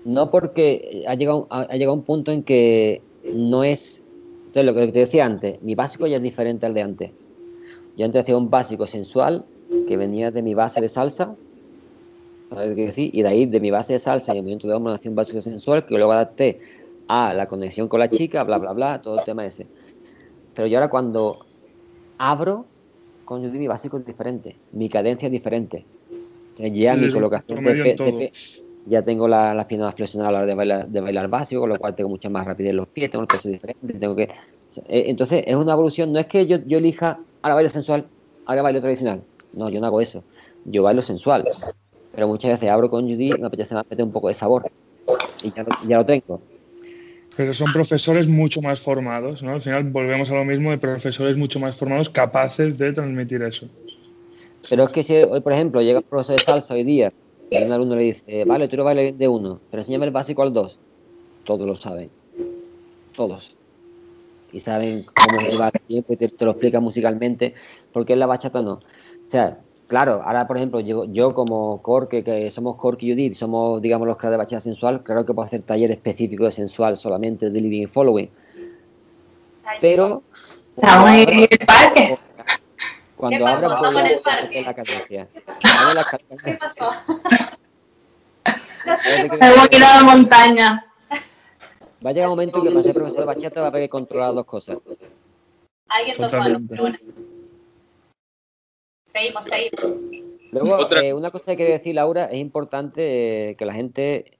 No 0.06 0.30
porque 0.30 1.04
ha 1.08 1.16
llegado, 1.16 1.48
ha 1.50 1.62
ha 1.62 1.74
llegado 1.78 1.96
un 1.96 2.04
punto 2.04 2.32
en 2.32 2.44
que 2.44 3.02
no 3.34 3.64
es... 3.64 4.04
Entonces, 4.46 4.66
lo 4.66 4.76
que 4.76 4.92
te 4.92 5.00
decía 5.00 5.26
antes, 5.26 5.64
mi 5.64 5.74
básico 5.74 6.06
ya 6.06 6.18
es 6.18 6.24
diferente 6.24 6.68
al 6.68 6.76
de 6.76 6.84
antes. 6.84 7.12
Yo 7.98 8.06
antes 8.06 8.22
hacía 8.22 8.38
un 8.38 8.52
básico 8.52 8.86
sensual 8.86 9.46
que 9.88 9.98
venía 9.98 10.30
de 10.30 10.44
mi 10.44 10.54
base 10.54 10.80
de 10.80 10.90
salsa, 10.90 11.36
¿sabes 12.52 12.76
qué 12.76 12.82
decir? 12.88 13.10
Y 13.14 13.22
de 13.24 13.30
ahí, 13.30 13.46
de 13.46 13.60
mi 13.60 13.72
base 13.72 13.94
de 13.94 14.00
salsa 14.00 14.34
y 14.34 14.38
el 14.38 14.44
movimiento 14.44 14.68
de 14.68 14.74
hombro, 14.76 14.94
hacía 14.94 15.10
un 15.12 15.16
básico 15.16 15.42
sensual 15.42 15.86
que 15.86 15.96
luego 15.96 16.12
adapté 16.12 16.60
a 17.08 17.34
la 17.34 17.48
conexión 17.48 17.88
con 17.88 18.00
la 18.00 18.10
chica, 18.10 18.44
bla, 18.44 18.58
bla, 18.58 18.74
bla, 18.74 19.02
todo 19.02 19.16
el 19.16 19.24
tema 19.24 19.46
ese. 19.46 19.70
Pero 20.54 20.68
yo 20.68 20.78
ahora 20.78 20.90
cuando 20.90 21.40
abro, 22.18 22.72
con 23.26 23.42
mi 23.52 23.68
básico 23.68 23.98
es 23.98 24.06
diferente, 24.06 24.62
mi 24.72 24.90
cadencia 24.90 25.28
es 25.28 25.32
diferente. 25.32 25.88
Entonces 26.56 26.80
ya 26.84 26.98
mi 26.98 27.10
colocación 27.10 27.64
de, 27.64 27.76
de 27.76 28.34
ya 28.86 29.04
tengo 29.04 29.28
la- 29.28 29.54
las 29.54 29.66
piernas 29.68 29.96
flexionadas 29.96 30.30
a 30.30 30.34
la 30.34 30.38
hora 30.40 30.48
de 30.48 30.56
bailar, 30.56 30.88
de 30.90 31.02
bailar 31.02 31.30
básico, 31.30 31.62
con 31.62 31.70
lo 31.70 31.80
cual 31.80 31.96
tengo 31.96 32.10
mucha 32.10 32.30
más 32.30 32.46
rapidez 32.48 32.72
en 32.72 32.78
los 32.78 32.90
pies, 32.90 33.10
tengo 33.12 33.24
el 33.24 33.30
peso 33.30 33.50
diferente, 33.50 34.00
tengo 34.00 34.16
que... 34.16 34.24
eh, 34.24 35.06
Entonces 35.08 35.44
es 35.48 35.56
una 35.56 35.74
evolución, 35.74 36.12
no 36.14 36.20
es 36.20 36.28
que 36.28 36.46
yo, 36.48 36.58
yo 36.66 36.78
elija, 36.80 37.26
ahora 37.42 37.56
bailo 37.56 37.70
sensual, 37.70 38.12
ahora 38.46 38.62
bailo 38.64 38.82
tradicional. 38.82 39.28
No, 39.54 39.70
yo 39.70 39.80
no 39.82 39.88
hago 39.88 40.02
eso. 40.02 40.26
Yo 40.64 40.84
bailo 40.84 41.02
sensual. 41.02 41.50
Pero 42.12 42.28
muchas 42.28 42.52
veces 42.52 42.70
abro 42.70 42.90
con 42.90 43.04
Judy 43.10 43.32
y 43.38 43.42
me 43.42 43.48
apetece 43.48 43.74
más 43.74 43.86
meter 43.90 44.06
un 44.06 44.12
poco 44.12 44.28
de 44.28 44.34
sabor. 44.34 44.70
Y 45.42 45.52
ya, 45.52 45.64
lo- 45.64 45.88
ya 45.88 45.98
lo 45.98 46.06
tengo. 46.06 46.42
Pero 47.36 47.54
son 47.54 47.72
profesores 47.72 48.28
mucho 48.28 48.62
más 48.62 48.82
formados, 48.82 49.42
¿no? 49.42 49.54
Al 49.54 49.62
final 49.62 49.84
volvemos 49.90 50.30
a 50.32 50.36
lo 50.36 50.46
mismo 50.46 50.70
de 50.72 50.78
profesores 50.78 51.38
mucho 51.38 51.60
más 51.60 51.76
formados 51.78 52.10
capaces 52.10 52.78
de 52.78 52.92
transmitir 52.94 53.42
eso. 53.42 53.68
Pero 54.70 54.84
es 54.84 54.90
que 54.90 55.04
si 55.04 55.16
hoy, 55.16 55.42
por 55.42 55.54
ejemplo, 55.54 55.82
llega 55.82 56.00
un 56.00 56.06
profesor 56.08 56.38
de 56.38 56.44
salsa 56.44 56.74
hoy 56.74 56.84
día 56.84 57.12
y 57.50 57.64
un 57.64 57.72
alumno 57.72 57.96
le 57.96 58.04
dice, 58.04 58.46
vale, 58.46 58.68
tú 58.68 58.78
lo 58.78 58.84
bailas 58.84 59.04
bien 59.04 59.18
de 59.18 59.28
uno, 59.28 59.62
pero 59.70 59.82
enséñame 59.82 60.06
el 60.06 60.12
básico 60.12 60.44
al 60.44 60.54
dos. 60.54 60.80
Todos 61.44 61.66
lo 61.68 61.76
saben. 61.76 62.12
Todos. 63.16 63.58
Y 64.52 64.60
saben 64.60 65.04
cómo 65.06 65.42
lleva 65.42 65.70
el 65.74 65.82
tiempo 65.88 66.14
y 66.14 66.18
te, 66.18 66.28
te 66.30 66.46
lo 66.46 66.52
explica 66.52 66.80
musicalmente, 66.80 67.54
porque 67.92 68.14
en 68.14 68.20
la 68.20 68.26
bachata 68.28 68.62
no. 68.62 68.74
O 68.74 68.82
sea, 69.30 69.66
claro, 69.92 70.22
ahora, 70.24 70.48
por 70.48 70.56
ejemplo, 70.56 70.80
yo, 70.80 71.04
yo 71.04 71.34
como 71.34 71.82
Corque, 71.82 72.24
que 72.24 72.50
somos 72.50 72.78
Corque 72.78 73.08
y 73.08 73.12
Judith, 73.12 73.34
somos, 73.34 73.82
digamos, 73.82 74.08
los 74.08 74.16
creadores 74.16 74.38
de 74.38 74.44
bachata 74.46 74.62
sensual, 74.62 75.04
claro 75.04 75.26
que 75.26 75.34
puedo 75.34 75.46
hacer 75.46 75.64
taller 75.64 75.92
específico 75.92 76.46
de 76.46 76.52
sensual 76.52 76.96
solamente 76.96 77.50
de 77.50 77.60
leading 77.60 77.84
y 77.84 77.88
following. 77.88 78.30
Pero... 79.82 80.24
Estamos 80.78 81.10
en 81.10 81.30
el 81.30 81.50
parque. 81.68 82.16
Cuando 83.18 83.38
¿Qué 83.38 83.44
pasó? 83.44 83.66
abra 83.66 83.82
Vamos 83.82 84.02
en 84.02 84.08
el 84.08 84.20
parque. 84.22 84.62
la 84.62 84.74
cadencia. 84.74 85.28
¿Qué 86.46 86.54
pasó? 86.54 86.90
Hemos 88.86 89.70
ido 89.72 89.88
a 89.88 89.98
la 89.98 90.04
montaña. 90.04 90.86
Va 92.04 92.12
a 92.12 92.14
llegar 92.14 92.30
un 92.30 92.36
momento 92.38 92.60
en 92.60 92.64
que 92.64 92.70
para 92.70 92.82
ser 92.82 92.94
profesor 92.94 93.20
de 93.20 93.26
bachata 93.26 93.60
va 93.60 93.68
a 93.68 93.70
haber 93.70 93.82
que 93.84 93.90
controlar 93.90 94.34
dos 94.34 94.46
cosas. 94.46 94.78
Alguien 95.90 96.16
tocó 96.16 96.38
pero 96.70 96.82
bueno. 96.84 96.98
Seguimos, 99.12 99.46
seguimos. 99.46 100.00
Luego, 100.52 100.92
eh, 100.96 101.14
una 101.14 101.32
cosa 101.32 101.46
que 101.46 101.56
quiero 101.58 101.72
decir, 101.72 101.96
Laura, 101.96 102.26
es 102.26 102.40
importante 102.40 103.52
eh, 103.52 103.56
que 103.56 103.66
la 103.66 103.74
gente 103.74 104.38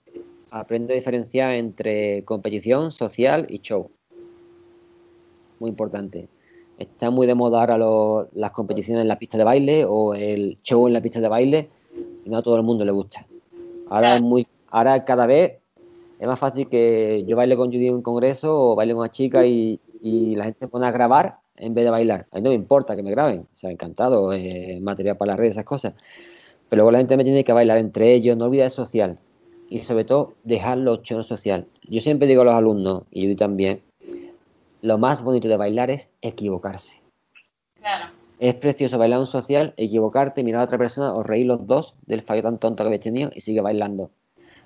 aprenda 0.52 0.94
a 0.94 0.98
diferenciar 0.98 1.54
entre 1.54 2.26
competición, 2.26 2.92
social 2.92 3.48
y 3.50 3.60
show. 3.60 3.90
Muy 5.60 5.70
importante. 5.70 6.28
Está 6.78 7.12
muy 7.12 7.28
de 7.28 7.36
moda 7.36 7.62
ahora 7.62 7.78
lo- 7.78 8.28
las 8.34 8.52
competiciones 8.52 9.04
en 9.04 9.08
la 9.08 9.20
pista 9.20 9.38
de 9.38 9.44
baile 9.44 9.86
o 9.88 10.14
el 10.14 10.58
show 10.64 10.88
en 10.88 10.94
la 10.94 11.02
pista 11.02 11.22
de 11.22 11.28
baile 11.28 11.70
y 12.26 12.30
no 12.30 12.38
a 12.38 12.44
todo 12.44 12.56
el 12.58 12.64
mundo 12.64 12.84
le 12.84 12.92
gusta. 12.92 13.26
Ahora 13.90 14.16
es 14.16 14.22
muy, 14.22 14.48
ahora 14.70 15.06
cada 15.06 15.26
vez 15.28 15.60
es 16.20 16.28
más 16.28 16.40
fácil 16.40 16.68
que 16.68 17.24
yo 17.28 17.36
baile 17.36 17.56
con 17.56 17.68
Judy 17.68 17.88
en 17.88 17.96
un 17.96 18.02
congreso 18.02 18.72
o 18.72 18.76
baile 18.76 18.94
con 18.94 19.02
una 19.02 19.12
chica 19.12 19.46
y, 19.46 19.80
y 20.02 20.36
la 20.36 20.46
gente 20.46 20.60
se 20.62 20.68
pone 20.68 20.88
a 20.88 20.92
grabar 20.92 21.38
en 21.62 21.74
vez 21.74 21.86
de 21.86 21.92
bailar. 21.92 22.28
A 22.32 22.38
mí 22.38 22.42
no 22.42 22.50
me 22.50 22.56
importa 22.56 22.96
que 22.96 23.04
me 23.04 23.12
graben, 23.12 23.42
o 23.42 23.58
sea, 23.58 23.72
encantado, 23.72 24.34
eh, 24.34 24.80
material 24.82 25.18
para 25.18 25.32
las 25.32 25.40
redes, 25.40 25.54
esas 25.54 25.66
cosas. 25.66 25.94
Pero 26.68 26.82
luego 26.82 26.92
la 26.92 26.98
gente 26.98 27.18
me 27.18 27.24
tiene 27.24 27.44
que 27.44 27.54
bailar 27.54 27.78
entre 27.78 28.14
ellos, 28.14 28.36
no 28.36 28.46
olvidar 28.46 28.66
el 28.66 28.72
social. 28.72 29.18
Y 29.70 29.80
sobre 29.84 30.04
todo, 30.04 30.34
dejar 30.44 30.78
los 30.80 31.04
chonos 31.04 31.28
social. 31.28 31.68
Yo 31.88 32.02
siempre 32.02 32.28
digo 32.28 32.42
a 32.42 32.46
los 32.46 32.54
alumnos, 32.56 33.04
y 33.12 33.24
Judy 33.24 33.36
también, 33.36 33.82
lo 34.82 34.98
más 34.98 35.24
bonito 35.24 35.48
de 35.48 35.58
bailar 35.58 35.92
es 35.92 36.10
equivocarse. 36.22 37.00
Claro. 37.80 38.12
Es 38.40 38.56
precioso 38.56 38.98
bailar 38.98 39.20
un 39.20 39.28
social, 39.28 39.74
equivocarte, 39.78 40.44
mirar 40.44 40.62
a 40.62 40.64
otra 40.66 40.80
persona, 40.80 41.14
os 41.14 41.26
reír 41.26 41.46
los 41.46 41.68
dos 41.68 41.96
del 42.08 42.24
fallo 42.24 42.42
tan 42.42 42.58
tonto 42.58 42.84
que 42.84 42.88
habéis 42.88 43.02
tenido 43.02 43.30
y 43.36 43.42
sigue 43.42 43.62
bailando. 43.62 44.10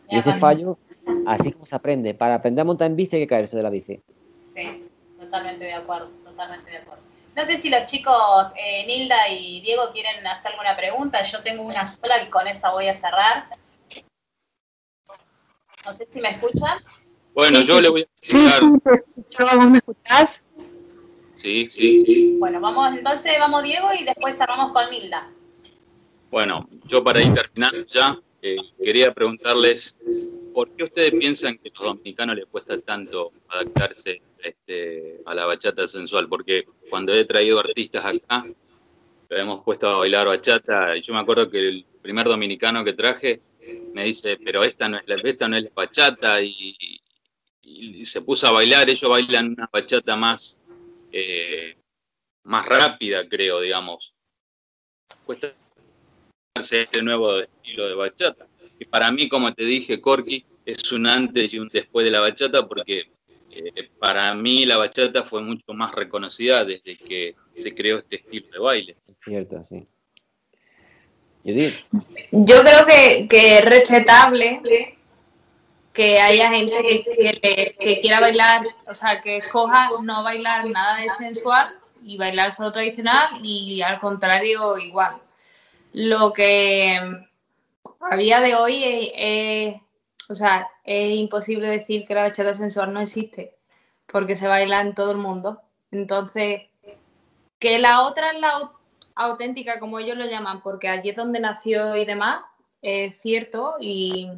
Y 0.09 0.17
ese 0.17 0.33
fallo, 0.33 0.77
así 1.25 1.51
como 1.51 1.65
se 1.65 1.75
aprende. 1.75 2.13
Para 2.13 2.35
aprender 2.35 2.61
a 2.61 2.65
montar 2.65 2.89
en 2.89 2.95
bici 2.95 3.17
hay 3.17 3.23
que 3.23 3.27
caerse 3.27 3.57
de 3.57 3.63
la 3.63 3.69
bici. 3.69 4.01
Sí, 4.53 4.83
totalmente 5.19 5.65
de 5.65 5.73
acuerdo, 5.73 6.07
totalmente 6.35 6.69
de 6.71 6.77
acuerdo. 6.77 7.03
No 7.35 7.45
sé 7.45 7.57
si 7.57 7.69
los 7.69 7.85
chicos, 7.85 8.47
eh, 8.57 8.85
Nilda 8.85 9.29
y 9.29 9.61
Diego, 9.61 9.91
quieren 9.91 10.25
hacer 10.27 10.51
alguna 10.51 10.75
pregunta. 10.75 11.21
Yo 11.23 11.41
tengo 11.43 11.63
una 11.63 11.85
sola 11.85 12.21
y 12.23 12.29
con 12.29 12.47
esa 12.47 12.71
voy 12.71 12.87
a 12.87 12.93
cerrar. 12.93 13.47
No 15.85 15.93
sé 15.93 16.07
si 16.11 16.19
me 16.21 16.29
escuchan. 16.29 16.79
Bueno, 17.33 17.59
Sí, 17.59 17.65
yo 17.65 17.75
sí. 17.77 17.81
le 17.81 17.89
voy 17.89 18.01
a 18.03 18.05
Sí, 18.15 18.45
explicar. 18.45 18.69
sí, 18.69 18.79
te 18.83 18.93
escucho. 18.95 19.55
¿Vos 19.57 19.67
me 19.69 19.77
escuchás? 19.79 20.45
Sí, 21.35 21.69
sí, 21.69 22.05
sí. 22.05 22.35
Bueno, 22.39 22.61
vamos, 22.61 22.93
entonces 22.97 23.33
vamos 23.37 23.63
Diego 23.63 23.89
y 23.99 24.03
después 24.05 24.37
cerramos 24.37 24.71
con 24.71 24.89
Nilda. 24.89 25.29
Bueno, 26.31 26.67
yo 26.85 27.03
para 27.03 27.21
ir 27.21 27.33
terminando 27.33 27.85
ya, 27.87 28.17
eh, 28.41 28.55
quería 28.81 29.13
preguntarles, 29.13 29.99
¿por 30.53 30.69
qué 30.71 30.85
ustedes 30.85 31.11
piensan 31.11 31.57
que 31.57 31.67
a 31.69 31.73
los 31.73 31.83
dominicanos 31.97 32.37
les 32.37 32.45
cuesta 32.45 32.79
tanto 32.79 33.33
adaptarse 33.49 34.21
este, 34.45 35.21
a 35.25 35.35
la 35.35 35.45
bachata 35.45 35.87
sensual? 35.87 36.27
Porque 36.27 36.65
cuando 36.89 37.13
he 37.13 37.25
traído 37.25 37.59
artistas 37.59 38.05
acá, 38.05 38.45
lo 39.29 39.37
hemos 39.37 39.63
puesto 39.63 39.87
a 39.87 39.97
bailar 39.97 40.27
bachata, 40.27 40.95
y 40.95 41.01
yo 41.01 41.13
me 41.13 41.19
acuerdo 41.19 41.49
que 41.49 41.59
el 41.59 41.85
primer 42.01 42.27
dominicano 42.27 42.83
que 42.83 42.93
traje 42.93 43.41
me 43.93 44.05
dice, 44.05 44.37
pero 44.37 44.63
esta 44.63 44.87
no 44.87 44.97
es 44.97 45.07
la, 45.07 45.15
esta 45.15 45.47
no 45.47 45.57
es 45.57 45.63
la 45.63 45.71
bachata, 45.73 46.41
y, 46.41 47.01
se 48.03 48.21
puso 48.21 48.47
a 48.47 48.51
bailar, 48.51 48.87
ellos 48.87 49.09
bailan 49.09 49.53
una 49.53 49.67
bachata 49.71 50.15
más, 50.15 50.59
eh, 51.11 51.75
más 52.43 52.65
rápida, 52.65 53.27
creo, 53.27 53.59
digamos. 53.59 54.13
Cuesta 55.25 55.51
este 56.55 57.01
nuevo 57.01 57.39
estilo 57.39 57.87
de 57.87 57.95
bachata. 57.95 58.47
Y 58.79 58.85
para 58.85 59.11
mí, 59.11 59.27
como 59.27 59.51
te 59.53 59.65
dije, 59.65 59.99
Corky, 59.99 60.45
es 60.65 60.91
un 60.91 61.07
antes 61.07 61.51
y 61.51 61.59
un 61.59 61.69
después 61.69 62.05
de 62.05 62.11
la 62.11 62.19
bachata 62.19 62.67
porque 62.67 63.09
eh, 63.55 63.89
para 63.99 64.33
mí 64.33 64.65
la 64.65 64.77
bachata 64.77 65.23
fue 65.23 65.41
mucho 65.41 65.73
más 65.73 65.93
reconocida 65.93 66.63
desde 66.65 66.97
que 66.97 67.35
se 67.53 67.73
creó 67.73 67.99
este 67.99 68.17
estilo 68.17 68.47
de 68.51 68.59
baile. 68.59 68.97
Cierto, 69.23 69.63
sí. 69.63 69.85
Judith, 71.43 71.73
Yo 72.31 72.61
creo 72.63 72.85
que, 72.85 73.27
que 73.29 73.55
es 73.57 73.65
respetable 73.65 74.97
que 75.93 76.19
haya 76.19 76.49
gente 76.49 76.81
que, 76.81 77.03
que, 77.03 77.39
le- 77.41 77.75
que 77.79 78.01
quiera 78.01 78.19
bailar, 78.19 78.61
o 78.87 78.93
sea, 78.93 79.21
que 79.21 79.37
escoja 79.37 79.89
no 80.03 80.23
bailar 80.23 80.65
nada 80.69 80.97
de 81.01 81.09
sensual 81.11 81.67
y 82.03 82.17
bailar 82.17 82.51
solo 82.51 82.71
tradicional 82.73 83.29
y 83.43 83.81
al 83.81 83.99
contrario 83.99 84.77
igual. 84.77 85.17
Lo 85.93 86.33
que 86.33 86.99
a 88.11 88.17
día 88.17 88.41
de 88.41 88.55
hoy 88.55 88.83
es, 88.83 89.11
es- 89.15 89.81
o 90.29 90.35
sea, 90.35 90.67
es 90.83 91.13
imposible 91.17 91.67
decir 91.67 92.05
que 92.07 92.15
la 92.15 92.23
bachata 92.23 92.53
sensual 92.55 92.93
no 92.93 92.99
existe 93.01 93.55
porque 94.11 94.35
se 94.35 94.47
baila 94.47 94.81
en 94.81 94.95
todo 94.95 95.11
el 95.11 95.17
mundo. 95.17 95.61
Entonces, 95.91 96.63
que 97.59 97.79
la 97.79 98.03
otra 98.03 98.31
es 98.31 98.39
la 98.39 98.49
au- 98.59 98.71
auténtica, 99.15 99.79
como 99.79 99.99
ellos 99.99 100.17
lo 100.17 100.25
llaman, 100.25 100.61
porque 100.61 100.89
allí 100.89 101.09
es 101.09 101.15
donde 101.15 101.39
nació 101.39 101.95
y 101.95 102.05
demás, 102.05 102.43
es 102.81 103.17
cierto. 103.19 103.75
Y, 103.79 104.29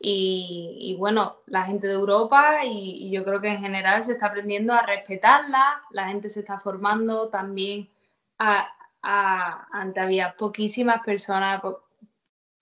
y- 0.00 0.96
bueno, 0.98 1.36
la 1.46 1.64
gente 1.64 1.86
de 1.86 1.94
Europa 1.94 2.64
y, 2.64 3.10
yo 3.10 3.24
creo 3.24 3.40
que 3.40 3.48
en 3.48 3.60
general 3.60 4.04
se 4.04 4.12
está 4.12 4.26
aprendiendo 4.26 4.72
a 4.74 4.84
respetarla, 4.84 5.82
la 5.90 6.08
gente 6.08 6.28
se 6.28 6.40
está 6.40 6.58
formando 6.60 7.28
también. 7.28 7.88
A, 8.38 8.68
a- 9.02 9.66
antes 9.72 10.02
había 10.02 10.34
poquísimas 10.36 11.02
personas 11.04 11.62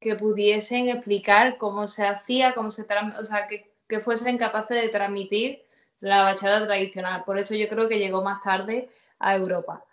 que 0.03 0.17
pudiesen 0.17 0.89
explicar 0.89 1.57
cómo 1.57 1.87
se 1.87 2.05
hacía, 2.07 2.55
cómo 2.55 2.71
se 2.71 2.83
o 2.83 3.25
sea, 3.25 3.47
que, 3.49 3.71
que 3.89 4.01
fuesen 4.01 4.37
capaces 4.37 4.83
de 4.83 4.89
transmitir 4.89 5.63
la 6.01 6.23
bachata 6.23 6.67
tradicional. 6.67 7.23
Por 7.25 7.39
eso 7.39 7.55
yo 7.55 7.69
creo 7.69 7.89
que 7.89 7.99
llegó 7.99 8.23
más 8.23 8.43
tarde 8.43 8.89
a 9.21 9.37
Europa. 9.37 9.85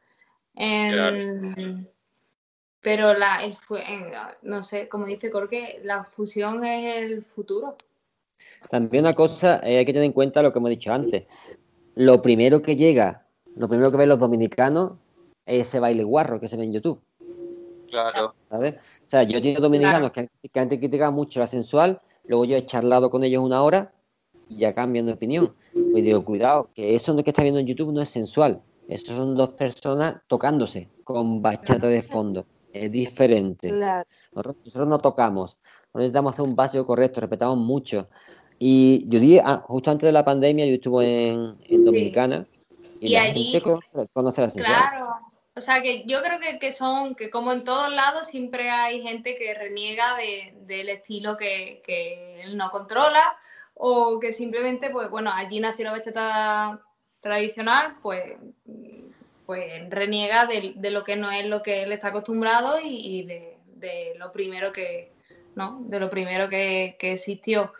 Em, 0.55 1.85
pero 2.81 3.13
la, 3.13 3.43
el 3.43 3.55
en- 3.87 4.11
no 4.41 4.63
sé, 4.63 4.89
como 4.89 5.05
dice 5.05 5.29
Corque, 5.29 5.79
la 5.83 6.03
fusión 6.03 6.65
es 6.65 6.95
el 6.97 7.23
futuro. 7.23 7.77
también 8.69 9.03
una 9.03 9.13
cosa, 9.13 9.59
eh, 9.63 9.77
hay 9.77 9.85
que 9.85 9.93
tener 9.93 10.05
en 10.05 10.13
cuenta 10.13 10.41
lo 10.41 10.51
que 10.51 10.59
hemos 10.59 10.69
dicho 10.71 10.91
antes. 10.91 11.25
Lo 11.95 12.21
primero 12.21 12.61
que 12.61 12.75
llega, 12.75 13.25
lo 13.55 13.67
primero 13.67 13.91
que 13.91 13.97
ven 13.97 14.09
los 14.09 14.19
dominicanos 14.19 14.93
es 15.45 15.67
ese 15.67 15.79
baile 15.79 16.03
guarro 16.03 16.39
que 16.39 16.47
se 16.47 16.57
ve 16.57 16.63
en 16.63 16.73
YouTube. 16.73 17.01
Claro. 17.89 18.33
¿sabes? 18.49 18.75
O 18.75 19.09
sea, 19.09 19.23
yo 19.23 19.37
he 19.37 19.41
tenido 19.41 19.61
dominicanos 19.61 20.11
que, 20.11 20.19
han- 20.21 20.29
que 20.51 20.59
antes 20.59 20.79
criticaban 20.79 21.13
mucho 21.13 21.39
la 21.39 21.47
sensual, 21.47 21.99
luego 22.25 22.45
yo 22.45 22.55
he 22.57 22.65
charlado 22.65 23.09
con 23.09 23.23
ellos 23.23 23.43
una 23.43 23.63
hora 23.63 23.91
y 24.47 24.57
ya 24.57 24.73
cambian 24.73 25.05
de 25.05 25.13
opinión. 25.13 25.53
Pues 25.73 26.03
digo, 26.03 26.23
cuidado, 26.25 26.69
que 26.73 26.95
eso 26.95 27.15
que 27.23 27.29
está 27.29 27.41
viendo 27.43 27.59
en 27.59 27.67
YouTube 27.67 27.93
no 27.93 28.01
es 28.01 28.09
sensual. 28.09 28.61
Eso 28.87 29.15
son 29.15 29.35
dos 29.35 29.49
personas 29.49 30.15
tocándose 30.27 30.89
con 31.03 31.41
bachata 31.41 31.87
de 31.87 32.01
fondo. 32.01 32.45
Es 32.73 32.91
diferente. 32.91 33.71
Nosotros, 34.31 34.55
nosotros 34.65 34.87
no 34.87 34.97
tocamos. 34.99 35.57
No 35.93 35.99
necesitamos 35.99 36.33
hacer 36.33 36.45
un 36.45 36.55
básico 36.55 36.85
correcto, 36.85 37.21
respetamos 37.21 37.57
mucho. 37.57 38.09
Y 38.59 39.07
yo 39.07 39.19
di, 39.19 39.39
ah, 39.39 39.63
justo 39.67 39.89
antes 39.91 40.07
de 40.07 40.11
la 40.11 40.25
pandemia, 40.25 40.65
yo 40.65 40.73
estuve 40.75 41.29
en, 41.29 41.55
en 41.65 41.85
Dominicana 41.85 42.45
y, 42.99 43.07
Y 43.07 43.13
la 43.13 43.21
allí- 43.23 43.43
gente 43.51 43.61
conoce, 43.61 44.09
conoce 44.13 44.41
la 44.41 44.49
sensual. 44.49 44.75
Claro, 44.89 45.07
o 45.59 45.61
sea 45.61 45.81
que 45.81 46.03
yo 46.05 46.21
creo 46.23 46.39
que, 46.39 46.57
que 46.59 46.71
son, 46.71 47.15
que 47.15 47.29
como 47.29 47.51
en 47.53 47.63
todos 47.65 47.91
lados 47.91 48.27
siempre 48.27 48.69
hay 48.71 49.01
gente 49.01 49.35
que 49.37 49.53
reniega 49.53 50.15
de- 50.17 50.53
del 50.65 50.89
estilo 50.89 51.37
que, 51.37 51.81
que 51.85 52.41
él 52.43 52.57
no 52.57 52.71
controla 52.71 53.35
o 53.75 54.19
que 54.19 54.33
simplemente, 54.33 54.89
pues 54.89 55.09
bueno, 55.09 55.31
allí 55.33 55.59
nació 55.59 55.85
la 55.85 55.91
bachata 55.91 56.81
tradicional, 57.21 57.97
pues, 58.01 58.33
pues 59.45 59.89
reniega 59.89 60.45
de, 60.45 60.73
de 60.75 60.91
lo 60.91 61.03
que 61.03 61.15
no 61.15 61.31
es 61.31 61.45
lo 61.45 61.63
que 61.63 61.83
él 61.83 61.91
está 61.91 62.09
acostumbrado 62.09 62.79
y, 62.79 62.87
y 63.19 63.23
de, 63.23 63.57
de 63.75 64.13
lo 64.17 64.31
primero 64.31 64.71
que, 64.71 65.11
¿no? 65.55 65.79
De 65.85 65.99
lo 65.99 66.09
primero 66.09 66.49
que, 66.49 66.95
que 66.99 67.13
existió. 67.13 67.73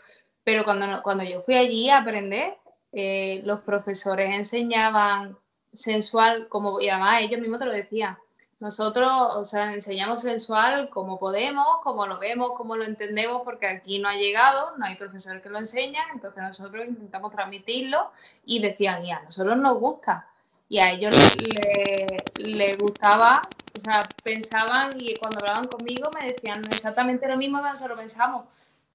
Pero 0.44 0.64
cuando, 0.64 1.02
cuando 1.02 1.22
yo 1.24 1.42
fui 1.42 1.54
allí 1.54 1.88
a 1.90 1.98
aprender, 1.98 2.54
eh, 2.92 3.40
los 3.44 3.60
profesores 3.60 4.34
enseñaban 4.34 5.36
sensual, 5.72 6.48
como, 6.48 6.80
y 6.80 6.88
además 6.88 7.22
ellos 7.22 7.40
mismos 7.40 7.60
te 7.60 7.66
lo 7.66 7.72
decían. 7.72 8.16
Nosotros, 8.60 9.10
o 9.10 9.44
sea, 9.44 9.72
enseñamos 9.72 10.20
sensual 10.20 10.90
como 10.90 11.18
podemos, 11.18 11.66
como 11.82 12.06
lo 12.06 12.18
vemos, 12.18 12.52
como 12.56 12.76
lo 12.76 12.84
entendemos, 12.84 13.40
porque 13.42 13.66
aquí 13.66 13.98
no 13.98 14.08
ha 14.08 14.16
llegado, 14.16 14.76
no 14.76 14.84
hay 14.84 14.96
profesores 14.96 15.42
que 15.42 15.48
lo 15.48 15.58
enseñan, 15.58 16.04
entonces 16.12 16.42
nosotros 16.42 16.86
intentamos 16.86 17.32
transmitirlo 17.32 18.10
y 18.44 18.60
decían, 18.60 19.04
y 19.04 19.12
a 19.12 19.20
nosotros 19.22 19.56
nos 19.56 19.78
gusta. 19.78 20.26
Y 20.68 20.78
a 20.78 20.92
ellos 20.92 21.14
le, 21.36 22.30
le 22.36 22.76
gustaba, 22.76 23.50
o 23.74 23.78
sea, 23.78 24.14
pensaban 24.22 25.00
y 25.00 25.16
cuando 25.18 25.40
hablaban 25.40 25.66
conmigo 25.68 26.10
me 26.10 26.26
decían 26.26 26.70
exactamente 26.70 27.26
lo 27.28 27.36
mismo 27.38 27.62
que 27.62 27.70
nosotros 27.70 27.98
pensamos, 27.98 28.44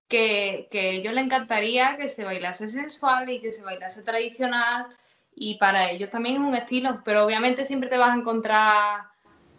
que, 0.07 0.67
que 0.71 0.79
a 0.79 0.91
ellos 0.91 1.13
les 1.13 1.25
encantaría 1.25 1.97
que 1.97 2.07
se 2.09 2.23
bailase 2.23 2.67
sensual 2.67 3.29
y 3.29 3.41
que 3.41 3.51
se 3.51 3.63
bailase 3.63 4.03
tradicional 4.03 4.87
y 5.35 5.55
para 5.55 5.91
ellos 5.91 6.09
también 6.09 6.35
es 6.35 6.41
un 6.41 6.55
estilo, 6.55 7.01
pero 7.03 7.25
obviamente 7.25 7.65
siempre 7.65 7.89
te 7.89 7.97
vas 7.97 8.11
a 8.11 8.19
encontrar 8.19 9.01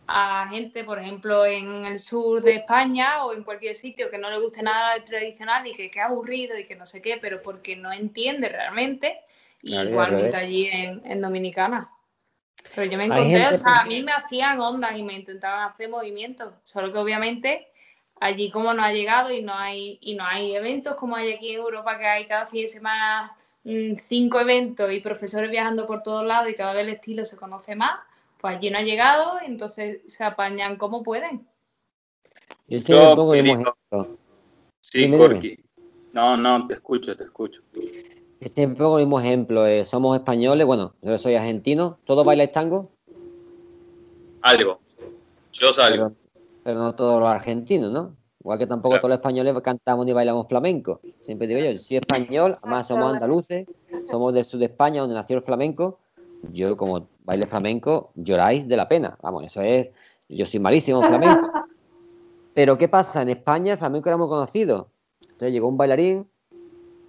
a 0.08 0.48
gente, 0.50 0.84
por 0.84 0.98
ejemplo, 0.98 1.44
en 1.44 1.84
el 1.84 1.98
sur 1.98 2.40
de 2.40 2.56
España 2.56 3.24
o 3.24 3.34
en 3.34 3.42
cualquier 3.42 3.74
sitio 3.74 4.10
que 4.10 4.18
no 4.18 4.30
le 4.30 4.40
guste 4.40 4.62
nada 4.62 4.94
el 4.94 5.04
tradicional 5.04 5.66
y 5.66 5.72
que 5.72 5.90
quede 5.90 6.04
aburrido 6.04 6.56
y 6.58 6.66
que 6.66 6.76
no 6.76 6.86
sé 6.86 7.02
qué, 7.02 7.18
pero 7.20 7.42
porque 7.42 7.76
no 7.76 7.92
entiende 7.92 8.48
realmente, 8.48 9.20
Claro, 9.60 9.90
igualmente 9.90 10.36
allí 10.36 10.66
en, 10.66 11.02
en 11.04 11.20
Dominicana. 11.20 11.90
Pero 12.74 12.90
yo 12.90 12.98
me 12.98 13.06
encontré, 13.06 13.46
o 13.48 13.54
sea, 13.54 13.80
a 13.80 13.84
mí 13.84 14.02
me 14.02 14.12
hacían 14.12 14.60
ondas 14.60 14.96
y 14.96 15.02
me 15.02 15.14
intentaban 15.14 15.70
hacer 15.70 15.88
movimientos, 15.88 16.54
solo 16.62 16.92
que 16.92 16.98
obviamente 16.98 17.68
allí 18.20 18.50
como 18.50 18.72
no 18.74 18.82
ha 18.82 18.92
llegado 18.92 19.30
y 19.30 19.42
no 19.42 19.54
hay 19.54 19.98
y 20.00 20.14
no 20.14 20.24
hay 20.24 20.56
eventos 20.56 20.96
como 20.96 21.16
hay 21.16 21.32
aquí 21.32 21.50
en 21.50 21.60
Europa 21.60 21.98
que 21.98 22.06
hay 22.06 22.26
cada 22.26 22.46
fin 22.46 22.62
de 22.62 22.68
semana 22.68 23.35
cinco 24.02 24.38
eventos 24.40 24.92
y 24.92 25.00
profesores 25.00 25.50
viajando 25.50 25.86
por 25.86 26.02
todos 26.02 26.24
lados 26.24 26.48
y 26.50 26.54
cada 26.54 26.72
vez 26.72 26.82
el 26.86 26.94
estilo 26.94 27.24
se 27.24 27.36
conoce 27.36 27.74
más, 27.74 27.98
pues 28.40 28.56
allí 28.56 28.70
no 28.70 28.78
ha 28.78 28.82
llegado, 28.82 29.38
entonces 29.44 30.00
se 30.06 30.22
apañan 30.24 30.76
como 30.76 31.02
pueden. 31.02 31.46
Yo 32.68 32.78
siempre 32.80 32.96
Yo 32.96 33.16
pongo 33.16 33.34
el 33.34 33.42
mismo 33.42 33.58
quería- 33.58 33.74
ejemplo. 33.90 34.18
Sí, 34.80 35.10
Corky. 35.10 35.58
No, 36.12 36.36
no, 36.36 36.66
te 36.66 36.74
escucho, 36.74 37.16
te 37.16 37.24
escucho. 37.24 37.62
Siempre 38.40 38.78
pongo 38.78 38.98
el 38.98 39.04
mismo 39.06 39.20
ejemplo. 39.20 39.66
eh, 39.66 39.84
somos 39.84 40.16
españoles, 40.16 40.64
bueno, 40.66 40.94
yo 41.02 41.18
soy 41.18 41.34
argentino. 41.34 41.98
¿Todos 42.04 42.24
bailáis 42.24 42.52
tango? 42.52 42.90
Algo. 44.42 44.80
Yo 45.52 45.72
salgo. 45.72 46.10
Pero, 46.10 46.16
pero 46.62 46.78
no 46.78 46.94
todos 46.94 47.18
los 47.20 47.28
argentinos, 47.28 47.90
¿no? 47.90 48.16
Igual 48.46 48.60
que 48.60 48.66
tampoco 48.68 48.96
todos 48.98 49.08
los 49.08 49.18
españoles 49.18 49.60
cantamos 49.60 50.06
ni 50.06 50.12
bailamos 50.12 50.46
flamenco. 50.46 51.00
Siempre 51.20 51.48
digo 51.48 51.58
yo, 51.58 51.72
yo 51.72 51.78
soy 51.80 51.96
español, 51.96 52.56
además 52.62 52.86
somos 52.86 53.12
andaluces, 53.12 53.66
somos 54.08 54.32
del 54.32 54.44
sur 54.44 54.60
de 54.60 54.66
España, 54.66 55.00
donde 55.00 55.16
nació 55.16 55.38
el 55.38 55.42
flamenco. 55.42 55.98
Yo, 56.52 56.76
como 56.76 57.08
baile 57.24 57.46
flamenco, 57.46 58.12
lloráis 58.14 58.68
de 58.68 58.76
la 58.76 58.86
pena. 58.86 59.18
Vamos, 59.20 59.42
eso 59.42 59.62
es. 59.62 59.90
Yo 60.28 60.46
soy 60.46 60.60
malísimo 60.60 61.02
en 61.02 61.08
flamenco. 61.08 61.50
Pero 62.54 62.78
¿qué 62.78 62.86
pasa? 62.86 63.22
En 63.22 63.30
España 63.30 63.72
el 63.72 63.78
flamenco 63.78 64.10
era 64.10 64.16
muy 64.16 64.28
conocido. 64.28 64.90
Entonces 65.22 65.50
llegó 65.50 65.66
un 65.66 65.76
bailarín 65.76 66.28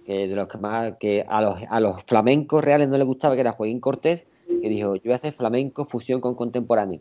que 0.04 0.26
de 0.26 0.34
los 0.34 0.48
que 0.48 0.58
más 0.58 0.96
que 0.98 1.24
a 1.28 1.40
los, 1.40 1.62
a 1.70 1.78
los 1.78 2.02
flamencos 2.02 2.64
reales 2.64 2.88
no 2.88 2.98
les 2.98 3.06
gustaba, 3.06 3.36
que 3.36 3.42
era 3.42 3.52
Joaquín 3.52 3.78
Cortés, 3.78 4.26
que 4.60 4.68
dijo, 4.68 4.96
yo 4.96 5.02
voy 5.04 5.12
a 5.12 5.14
hacer 5.14 5.32
flamenco 5.32 5.84
fusión 5.84 6.20
con 6.20 6.34
contemporáneo. 6.34 7.00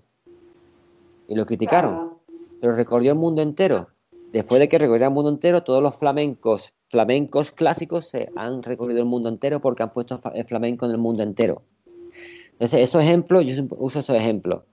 Y 1.27 1.33
lo 1.33 1.43
criticaron. 1.47 2.19
Pero 2.61 2.73
recorrió 2.73 3.13
el 3.13 3.17
mundo 3.17 3.41
entero. 3.41 3.87
Después 4.31 4.59
de 4.59 4.69
que 4.69 4.77
recorriera 4.77 5.07
el 5.07 5.13
mundo 5.13 5.29
entero, 5.29 5.63
todos 5.63 5.81
los 5.81 5.95
flamencos, 5.95 6.73
flamencos 6.89 7.51
clásicos 7.51 8.07
se 8.07 8.29
han 8.35 8.61
recorrido 8.63 8.99
el 8.99 9.05
mundo 9.05 9.29
entero 9.29 9.59
porque 9.61 9.83
han 9.83 9.93
puesto 9.93 10.21
el 10.33 10.45
flamenco 10.45 10.85
en 10.85 10.91
el 10.91 10.97
mundo 10.97 11.23
entero. 11.23 11.61
Entonces, 12.53 12.81
esos 12.81 13.03
ejemplos, 13.03 13.45
yo 13.45 13.63
uso 13.77 13.99
esos 13.99 14.15
ejemplos. 14.15 14.63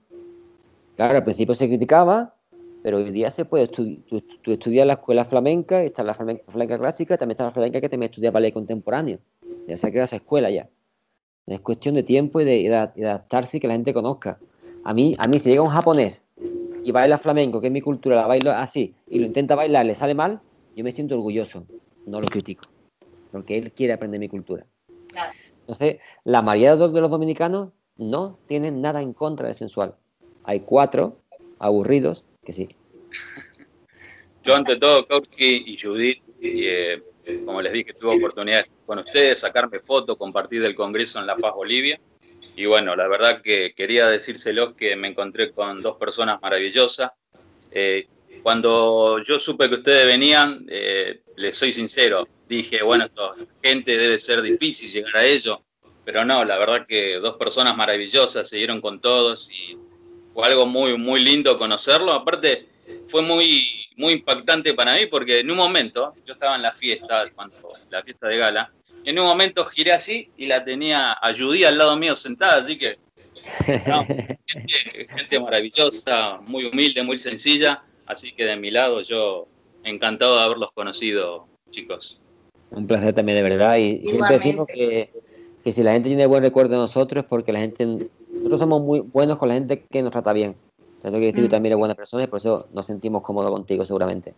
Claro, 0.95 1.17
al 1.17 1.23
principio 1.23 1.53
se 1.55 1.67
criticaba, 1.67 2.33
pero 2.81 2.97
hoy 2.97 3.11
día 3.11 3.31
se 3.31 3.45
puede 3.45 3.65
estudiar. 3.65 3.99
Tú, 4.41 4.51
estudias 4.51 4.87
la 4.87 4.93
escuela 4.93 5.25
flamenca, 5.25 5.83
está 5.83 6.03
la 6.03 6.13
flamenca, 6.13 6.79
clásica, 6.79 7.17
también 7.17 7.35
está 7.35 7.45
la 7.45 7.51
flamenca 7.51 7.81
que 7.81 7.89
también 7.89 8.09
estudia 8.11 8.31
ballet 8.31 8.53
contemporáneo. 8.53 9.19
Ya 9.67 9.77
se 9.77 9.87
ha 9.87 9.89
creado 9.89 10.05
esa 10.05 10.17
escuela 10.17 10.49
ya. 10.49 10.69
Es 11.47 11.59
cuestión 11.59 11.95
de 11.95 12.03
tiempo 12.03 12.41
y 12.41 12.43
de- 12.43 12.57
y 12.57 12.67
de 12.67 12.75
adaptarse 12.75 13.57
y 13.57 13.59
que 13.59 13.67
la 13.67 13.73
gente 13.73 13.93
conozca. 13.93 14.39
A 14.83 14.93
mí, 14.93 15.15
a 15.17 15.27
mí, 15.27 15.39
si 15.39 15.49
llega 15.49 15.61
un 15.61 15.69
japonés 15.69 16.23
y 16.85 16.91
baila 16.91 17.17
flamenco, 17.17 17.59
que 17.59 17.67
es 17.67 17.73
mi 17.73 17.81
cultura, 17.81 18.15
la 18.17 18.27
bailo 18.27 18.51
así, 18.51 18.93
y 19.09 19.17
lo 19.17 19.25
intenta 19.25 19.55
bailar, 19.55 19.87
le 19.87 19.95
sale 19.95 20.13
mal, 20.13 20.39
yo 20.75 20.83
me 20.83 20.91
siento 20.91 21.15
orgulloso, 21.15 21.65
no 22.05 22.21
lo 22.21 22.27
critico, 22.27 22.65
porque 23.31 23.57
él 23.57 23.71
quiere 23.71 23.93
aprender 23.93 24.19
mi 24.19 24.29
cultura. 24.29 24.67
Entonces, 25.61 25.97
la 26.23 26.43
mayoría 26.43 26.75
de 26.75 27.01
los- 27.01 27.09
dominicanos 27.09 27.71
no 27.97 28.37
tienen 28.47 28.81
nada 28.81 29.01
en 29.01 29.13
contra 29.13 29.47
del 29.47 29.55
sensual. 29.55 29.95
Hay 30.43 30.59
cuatro 30.59 31.17
aburridos 31.57 32.23
que 32.43 32.53
sí. 32.53 32.69
Yo 34.43 34.55
ante 34.55 34.75
todo, 34.75 35.07
Corky 35.07 35.63
y 35.65 35.77
Judith, 35.81 36.21
y, 36.39 36.67
eh, 36.67 37.01
como 37.45 37.63
les 37.63 37.73
dije, 37.73 37.93
tuve 37.93 38.15
oportunidad 38.17 38.63
con 38.85 38.99
ustedes, 38.99 39.39
sacarme 39.39 39.79
fotos, 39.79 40.17
compartir 40.17 40.61
del 40.61 40.75
Congreso 40.75 41.19
en 41.19 41.25
La 41.25 41.35
Paz, 41.35 41.55
Bolivia. 41.55 41.99
Y 42.55 42.65
bueno, 42.65 42.95
la 42.95 43.07
verdad 43.07 43.41
que 43.41 43.73
quería 43.75 44.07
decírselos 44.07 44.75
que 44.75 44.95
me 44.95 45.09
encontré 45.09 45.51
con 45.51 45.81
dos 45.81 45.97
personas 45.97 46.41
maravillosas. 46.41 47.11
Eh, 47.71 48.07
cuando 48.41 49.19
yo 49.23 49.39
supe 49.39 49.67
que 49.67 49.75
ustedes 49.75 50.05
venían, 50.05 50.65
eh, 50.69 51.21
les 51.35 51.57
soy 51.57 51.73
sincero, 51.73 52.25
dije, 52.47 52.81
bueno, 52.83 53.05
esto, 53.05 53.35
gente 53.61 53.97
debe 53.97 54.19
ser 54.19 54.41
difícil 54.41 54.89
llegar 54.89 55.17
a 55.17 55.25
ello, 55.25 55.63
pero 56.05 56.23
no, 56.23 56.45
la 56.45 56.57
verdad 56.57 56.85
que 56.87 57.15
dos 57.15 57.35
personas 57.35 57.75
maravillosas, 57.75 58.47
se 58.47 58.57
dieron 58.57 58.79
con 58.79 59.01
todos 59.01 59.51
y 59.51 59.77
fue 60.33 60.47
algo 60.47 60.65
muy, 60.65 60.97
muy 60.97 61.21
lindo 61.21 61.57
conocerlo. 61.57 62.13
Aparte, 62.13 62.69
fue 63.07 63.21
muy, 63.21 63.67
muy 63.97 64.13
impactante 64.13 64.73
para 64.73 64.95
mí 64.95 65.07
porque 65.07 65.39
en 65.39 65.51
un 65.51 65.57
momento, 65.57 66.13
yo 66.25 66.33
estaba 66.33 66.55
en 66.55 66.61
la 66.61 66.71
fiesta, 66.71 67.29
cuando, 67.33 67.73
la 67.89 68.03
fiesta 68.03 68.27
de 68.27 68.37
gala, 68.37 68.71
en 69.03 69.19
un 69.19 69.25
momento 69.25 69.65
giré 69.65 69.91
así 69.93 70.29
y 70.37 70.45
la 70.47 70.63
tenía 70.63 71.13
a 71.13 71.33
Judy 71.33 71.63
al 71.63 71.77
lado 71.77 71.95
mío 71.95 72.15
sentada, 72.15 72.57
así 72.57 72.77
que 72.77 72.97
no, 73.87 74.05
gente, 74.05 75.07
gente 75.15 75.39
maravillosa, 75.39 76.39
muy 76.41 76.65
humilde, 76.65 77.03
muy 77.03 77.17
sencilla, 77.17 77.83
así 78.05 78.31
que 78.31 78.45
de 78.45 78.55
mi 78.57 78.71
lado 78.71 79.01
yo 79.01 79.47
encantado 79.83 80.37
de 80.37 80.43
haberlos 80.43 80.71
conocido, 80.73 81.47
chicos. 81.69 82.21
Un 82.71 82.87
placer 82.87 83.13
también 83.13 83.37
de 83.37 83.43
verdad. 83.43 83.77
Y, 83.77 84.01
y 84.03 84.07
siempre 84.07 84.39
decimos 84.39 84.67
que, 84.67 85.11
que 85.63 85.71
si 85.71 85.83
la 85.83 85.93
gente 85.93 86.09
tiene 86.09 86.25
buen 86.25 86.41
recuerdo 86.41 86.71
de 86.71 86.77
nosotros 86.79 87.23
es 87.23 87.29
porque 87.29 87.53
la 87.53 87.59
gente, 87.59 87.85
nosotros 87.85 88.59
somos 88.59 88.81
muy 88.81 89.01
buenos 89.01 89.37
con 89.37 89.49
la 89.49 89.55
gente 89.55 89.85
que 89.89 90.01
nos 90.01 90.11
trata 90.11 90.33
bien. 90.33 90.55
Eso 91.03 91.11
quiere 91.11 91.27
decir 91.27 91.35
que 91.35 91.41
Mm. 91.41 91.45
tú 91.45 91.49
también 91.49 91.71
eres 91.73 91.79
buena 91.79 91.93
persona 91.93 92.23
y 92.23 92.27
por 92.27 92.39
eso 92.39 92.67
nos 92.73 92.87
sentimos 92.87 93.21
cómodos 93.21 93.51
contigo 93.51 93.85
seguramente. 93.85 94.33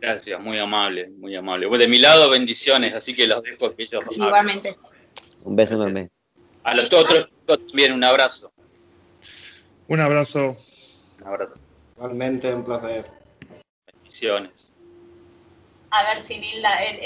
Gracias, 0.00 0.40
muy 0.40 0.58
amable, 0.58 1.08
muy 1.08 1.34
amable. 1.34 1.68
Pues 1.68 1.80
de 1.80 1.88
mi 1.88 1.98
lado, 1.98 2.28
bendiciones, 2.28 2.92
así 2.92 3.14
que 3.14 3.26
los 3.26 3.42
dejo 3.42 3.74
que 3.74 3.84
ellos 3.84 4.04
hablen. 4.04 4.22
Igualmente. 4.22 4.76
Un 5.44 5.56
beso 5.56 5.74
enorme. 5.74 6.10
A 6.64 6.74
los 6.74 6.92
otros 6.92 7.28
chicos 7.28 7.66
también 7.66 7.92
un 7.92 8.04
abrazo. 8.04 8.52
Un 9.88 10.00
abrazo. 10.00 10.56
Un 11.20 11.26
abrazo. 11.26 11.60
Igualmente, 11.96 12.52
un 12.52 12.64
placer. 12.64 13.06
Bendiciones. 13.86 14.72
A 15.90 16.02
ver 16.02 16.22
si 16.22 16.38
Nilda, 16.38 16.84
eh, 16.84 16.98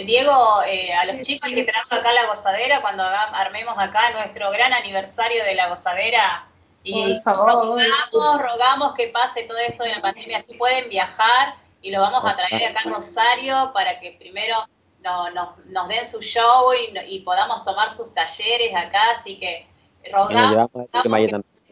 eh, 0.00 0.04
Diego, 0.04 0.62
eh, 0.66 0.92
a 0.92 1.04
los 1.04 1.20
chicos 1.20 1.48
hay 1.48 1.54
que 1.54 1.64
tenerlo 1.64 1.92
acá 1.92 2.08
en 2.08 2.14
la 2.14 2.26
gozadera 2.26 2.80
cuando 2.80 3.04
armemos 3.04 3.74
acá 3.76 4.10
nuestro 4.14 4.50
gran 4.50 4.72
aniversario 4.72 5.44
de 5.44 5.54
la 5.54 5.68
gozadera. 5.68 6.48
Y 6.82 7.20
Por 7.20 7.34
favor. 7.34 7.66
rogamos, 7.66 8.42
rogamos 8.42 8.94
que 8.94 9.08
pase 9.08 9.42
todo 9.44 9.58
esto 9.58 9.84
de 9.84 9.90
la 9.90 10.00
pandemia, 10.00 10.38
así 10.38 10.54
pueden 10.54 10.88
viajar 10.88 11.65
y 11.82 11.90
lo 11.90 12.00
vamos 12.00 12.24
a 12.24 12.36
traer 12.36 12.64
acá 12.70 12.80
en 12.84 12.94
Rosario 12.94 13.70
para 13.72 14.00
que 14.00 14.12
primero 14.18 14.56
no- 15.02 15.30
nos- 15.30 15.64
nos 15.66 15.88
den 15.88 16.06
su 16.06 16.20
show 16.20 16.72
y, 16.74 16.92
no- 16.92 17.02
y 17.06 17.20
podamos 17.20 17.62
tomar 17.64 17.92
sus 17.92 18.12
talleres 18.14 18.74
acá, 18.74 19.00
así 19.16 19.38
que 19.38 19.66
rogamos, 20.12 20.68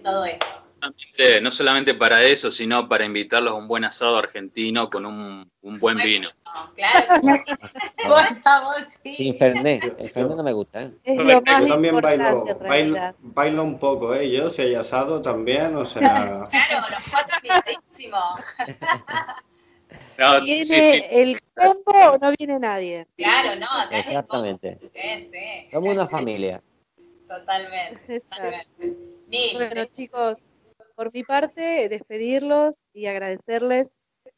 todo 0.03 0.25
esto. 0.25 0.47
No 1.41 1.51
solamente 1.51 1.95
para 1.95 2.23
eso, 2.23 2.51
sino 2.51 2.87
para 2.89 3.07
invitarlos 3.07 3.53
a 3.55 3.57
un 3.57 3.67
buen 3.67 3.85
asado 3.85 4.19
argentino 4.19 4.91
con 4.91 5.07
un, 5.07 5.51
un 5.63 5.79
buen 5.81 5.97
vino. 5.97 6.29
Claro. 6.77 7.21
Por 8.03 8.41
favor, 8.43 8.75
sí. 9.03 9.15
Sin 9.15 9.39
Fernet. 9.39 9.83
El 9.99 10.11
Fernet 10.11 10.37
no 10.37 10.43
me 10.43 10.53
gusta, 10.53 10.83
¿eh? 10.83 10.93
Yo 11.07 11.43
también 11.43 11.95
bailo, 12.03 12.45
bailo, 12.69 12.95
bailo 13.21 13.63
un 13.63 13.79
poco, 13.79 14.15
¿eh? 14.15 14.31
Yo, 14.31 14.51
si 14.51 14.63
hay 14.63 14.75
asado 14.75 15.23
también, 15.23 15.75
o 15.75 15.85
sea... 15.87 16.47
Claro, 16.51 16.87
los 16.91 17.09
cuatro. 17.11 17.35
No, 20.19 20.41
¿Viene 20.41 20.65
sí, 20.65 20.83
sí. 20.83 21.03
el 21.11 21.41
combo 21.55 22.13
o 22.13 22.19
no 22.19 22.33
viene 22.39 22.59
nadie? 22.59 23.07
Claro, 23.17 23.59
no, 23.59 23.67
acá 23.67 23.99
es 23.99 24.07
el 24.07 24.13
Exactamente. 24.13 24.79
Sí, 24.81 25.29
sí, 25.33 25.69
Somos 25.71 25.95
una 25.95 26.09
familia. 26.09 26.63
totalmente. 27.29 28.21
totalmente. 28.21 28.97
Ni, 29.27 29.55
Bueno, 29.55 29.85
chicos, 29.87 30.47
por 30.95 31.13
mi 31.13 31.25
parte, 31.25 31.89
despedirlos 31.89 32.77
y 32.93 33.07
agradecerles 33.07 33.97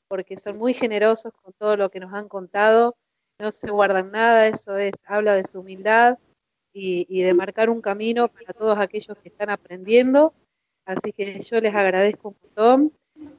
porque 0.09 0.37
son 0.37 0.57
muy 0.57 0.73
generosos 0.73 1.33
con 1.43 1.53
todo 1.59 1.77
lo 1.77 1.91
que 1.91 2.01
nos 2.01 2.13
han 2.15 2.29
contado. 2.29 2.97
No 3.39 3.51
se 3.51 3.71
guardan 3.71 4.11
nada, 4.13 4.47
eso 4.49 4.79
es, 4.79 4.95
habla 5.07 5.35
de 5.35 5.47
su 5.47 5.61
humildad 5.61 6.19
y, 6.73 7.07
y 7.11 7.23
de 7.23 7.35
marcar 7.35 7.69
un 7.69 7.83
camino 7.83 8.29
para 8.29 8.55
todos 8.55 8.79
aquellos 8.79 9.19
que 9.19 9.29
están 9.29 9.51
aprendiendo. 9.51 10.33
Así 10.87 11.13
que 11.13 11.41
yo 11.41 11.61
les 11.61 11.75
agradezco 11.75 12.29
un 12.31 12.37
montón. 12.43 12.93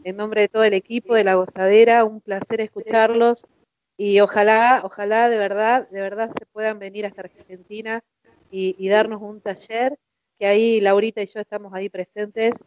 En 0.04 0.16
nombre 0.16 0.42
de 0.42 0.48
todo 0.48 0.64
el 0.64 0.74
equipo 0.74 1.16
de 1.16 1.24
La 1.24 1.36
Gozadera, 1.36 2.06
un 2.06 2.22
placer 2.22 2.62
escucharlos 2.62 3.46
y 3.98 4.20
ojalá, 4.20 4.82
ojalá 4.84 5.30
de 5.30 5.38
verdad, 5.38 5.90
de 5.90 6.02
verdad 6.02 6.30
se 6.38 6.46
puedan 6.46 6.80
venir 6.80 7.06
hasta 7.06 7.22
Argentina 7.22 8.04
y, 8.52 8.76
y 8.78 8.90
darnos 8.90 9.22
un 9.22 9.42
taller, 9.42 9.98
que 10.40 10.46
ahí 10.46 10.80
Laurita 10.82 11.22
y 11.22 11.28
yo 11.28 11.40
estamos 11.40 11.74
ahí 11.74 11.90
presentes 11.90 12.58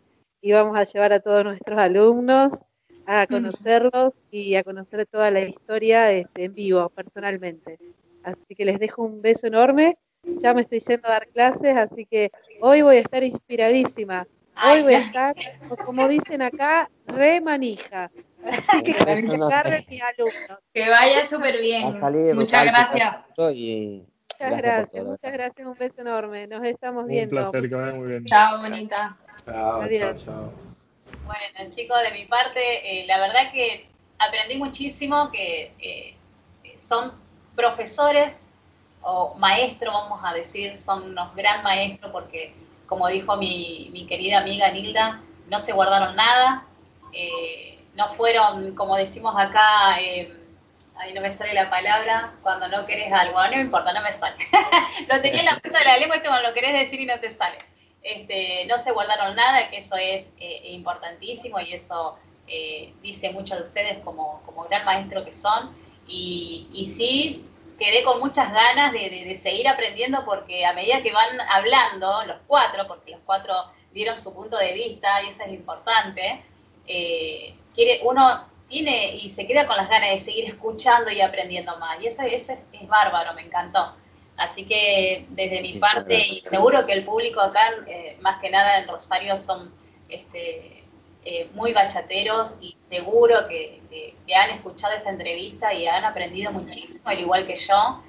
y 0.41 0.53
vamos 0.53 0.77
a 0.77 0.85
llevar 0.85 1.13
a 1.13 1.21
todos 1.21 1.45
nuestros 1.45 1.79
alumnos 1.79 2.53
a 3.07 3.27
conocerlos 3.27 4.15
y 4.31 4.55
a 4.55 4.63
conocer 4.63 5.05
toda 5.07 5.33
la 5.33 5.41
historia 5.41 6.13
este, 6.13 6.45
en 6.45 6.55
vivo, 6.55 6.89
personalmente. 6.91 7.77
Así 8.23 8.55
que 8.55 8.65
les 8.65 8.79
dejo 8.79 9.03
un 9.03 9.21
beso 9.21 9.49
enorme. 9.49 9.99
Ya 10.37 10.55
me 10.55 10.61
estoy 10.61 10.79
yendo 10.79 11.09
a 11.09 11.13
dar 11.13 11.29
clases, 11.29 11.77
así 11.77 12.07
que 12.07 12.31
hoy 12.61 12.83
voy 12.83 12.97
a 12.97 13.01
estar 13.01 13.25
inspiradísima. 13.25 14.29
Hoy 14.63 14.83
voy 14.83 14.95
a 14.95 14.99
estar, 14.99 15.35
como 15.85 16.09
dicen 16.09 16.43
acá, 16.43 16.91
re 17.07 17.41
manija. 17.41 18.11
Así 18.45 18.83
que 18.83 18.93
que 18.95 19.01
agarren 19.01 19.85
mis 19.89 20.03
alumnos. 20.03 20.59
Que 20.73 20.89
vaya 20.89 21.25
súper 21.25 21.61
bien. 21.61 21.99
Muchas 22.35 22.65
gracias. 22.65 23.17
Y 23.55 24.07
Muchas 24.41 24.59
gracias 24.59 24.63
gracias, 24.63 25.05
muchas 25.05 25.33
gracias, 25.33 25.67
un 25.67 25.75
beso 25.75 26.01
enorme. 26.01 26.47
Nos 26.47 26.65
estamos 26.65 27.03
Un 27.03 27.09
viendo. 27.11 27.31
placer, 27.51 27.69
que 27.69 27.75
vaya 27.75 27.93
muy 27.93 28.09
bien. 28.09 28.25
Chao, 28.25 28.59
bonita. 28.59 29.17
Chao, 29.45 29.83
Adiós. 29.83 30.25
chao, 30.25 30.35
chao. 30.35 30.53
Bueno, 31.27 31.71
chicos, 31.71 31.99
de 32.03 32.13
mi 32.19 32.25
parte, 32.25 32.61
eh, 33.03 33.07
la 33.07 33.19
verdad 33.21 33.53
que 33.53 33.87
aprendí 34.19 34.57
muchísimo, 34.57 35.31
que 35.31 35.73
eh, 35.79 36.15
son 36.81 37.13
profesores 37.55 38.41
o 39.03 39.35
maestros, 39.35 39.93
vamos 39.93 40.21
a 40.25 40.33
decir, 40.33 40.79
son 40.79 41.11
unos 41.11 41.35
gran 41.35 41.63
maestros 41.63 42.11
porque, 42.11 42.55
como 42.91 43.07
dijo 43.07 43.37
mi, 43.37 43.89
mi 43.93 44.05
querida 44.05 44.39
amiga 44.39 44.69
Nilda, 44.71 45.23
no 45.49 45.61
se 45.61 45.73
guardaron 45.73 46.17
nada, 46.17 46.67
eh, 47.13 47.79
no 47.95 48.09
fueron, 48.09 48.75
como 48.75 48.97
decimos 48.97 49.33
acá, 49.39 50.01
eh, 50.01 50.37
Ahí 50.97 51.15
no 51.15 51.23
me 51.23 51.33
sale 51.33 51.55
la 51.55 51.71
palabra 51.71 52.35
cuando 52.43 52.69
no 52.69 52.85
querés 52.85 53.11
algo. 53.11 53.43
No 53.43 53.51
me 53.51 53.63
importa, 53.63 53.95
no 53.95 54.03
me 54.03 54.13
sale. 54.13 54.37
lo 55.09 55.19
tenía 55.23 55.41
en 55.41 55.47
la 55.47 55.59
punta 55.59 55.79
de 55.79 55.85
la 55.87 55.97
lengua, 55.97 56.17
este 56.17 56.29
cuando 56.29 56.49
lo 56.49 56.55
querés 56.55 56.75
decir 56.75 57.01
y 57.01 57.07
no 57.07 57.19
te 57.19 57.31
sale. 57.31 57.57
Este, 58.03 58.67
no 58.67 58.79
se 58.79 58.93
guardaron 58.93 59.35
nada, 59.35 59.71
que 59.71 59.79
eso 59.79 59.97
es 59.97 60.31
eh, 60.39 60.61
importantísimo 60.73 61.59
y 61.59 61.73
eso 61.73 62.19
eh, 62.47 62.93
dice 63.01 63.31
mucho 63.31 63.57
de 63.57 63.63
ustedes 63.63 64.01
como, 64.05 64.43
como 64.45 64.65
gran 64.65 64.85
maestro 64.85 65.25
que 65.25 65.33
son. 65.33 65.75
Y 66.07 66.93
sí, 66.95 67.47
quedé 67.81 68.05
con 68.05 68.21
muchas 68.21 68.53
ganas 68.53 68.93
de, 68.93 69.11
de- 69.11 69.25
de 69.25 69.37
seguir 69.37 69.67
aprendiendo 69.69 70.25
porque 70.25 70.65
a 70.65 70.73
medida 70.75 71.03
que 71.03 71.13
van 71.13 71.41
hablando, 71.49 72.25
los 72.27 72.37
cuatro, 72.47 72.87
porque 72.87 73.13
los 73.13 73.21
cuatro 73.27 73.55
dieron 73.93 74.17
su 74.17 74.33
punto 74.35 74.57
de 74.59 74.73
vista 74.75 75.23
y 75.25 75.31
eso 75.31 75.43
es 75.43 75.49
lo 75.49 75.55
importante, 75.55 76.45
eh, 76.87 77.55
quiere, 77.75 78.01
uno 78.05 78.49
tiene 78.69 79.17
y 79.17 79.31
se 79.31 79.47
queda 79.49 79.67
con 79.67 79.77
las 79.77 79.89
ganas 79.89 80.11
de 80.11 80.21
seguir 80.21 80.45
escuchando 80.45 81.11
y 81.11 81.21
aprendiendo 81.21 81.77
más. 81.79 82.01
Y 82.01 82.07
eso, 82.07 82.23
eso 82.23 82.53
es, 82.53 82.59
es 82.73 82.89
bárbaro, 82.89 83.35
me 83.35 83.43
encantó. 83.43 83.97
Así 84.37 84.65
que 84.65 85.27
desde 85.31 85.61
mi 85.61 85.75
parte, 85.81 86.17
y 86.19 86.41
seguro 86.43 86.87
que 86.87 86.93
el 86.95 87.05
público 87.05 87.41
acá, 87.41 87.73
eh, 87.89 88.17
más 88.21 88.41
que 88.41 88.49
nada 88.51 88.79
en 88.79 88.89
Rosario, 88.89 89.37
son 89.37 89.75
este, 90.09 90.80
eh, 91.25 91.51
muy 91.55 91.73
bachateros 91.73 92.57
y 92.61 92.77
seguro 92.89 93.47
que, 93.49 93.81
que- 93.91 94.15
que 94.27 94.35
han 94.35 94.51
escuchado 94.51 94.95
esta 94.95 95.11
entrevista 95.11 95.73
y 95.75 95.87
han 95.87 96.05
aprendido 96.05 96.51
muchísimo, 96.53 97.03
al 97.09 97.19
igual 97.21 97.47
que 97.47 97.57
yo. 97.57 98.03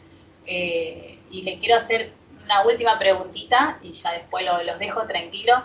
Eh, 0.46 1.20
y 1.30 1.42
le 1.44 1.60
quiero 1.60 1.76
hacer 1.76 2.14
una 2.44 2.66
última 2.66 2.98
preguntita 3.00 3.78
y 3.82 3.92
ya 3.94 4.12
después 4.14 4.46
lo- 4.46 4.64
los 4.64 4.80
dejo 4.80 5.06
tranquilos. 5.08 5.60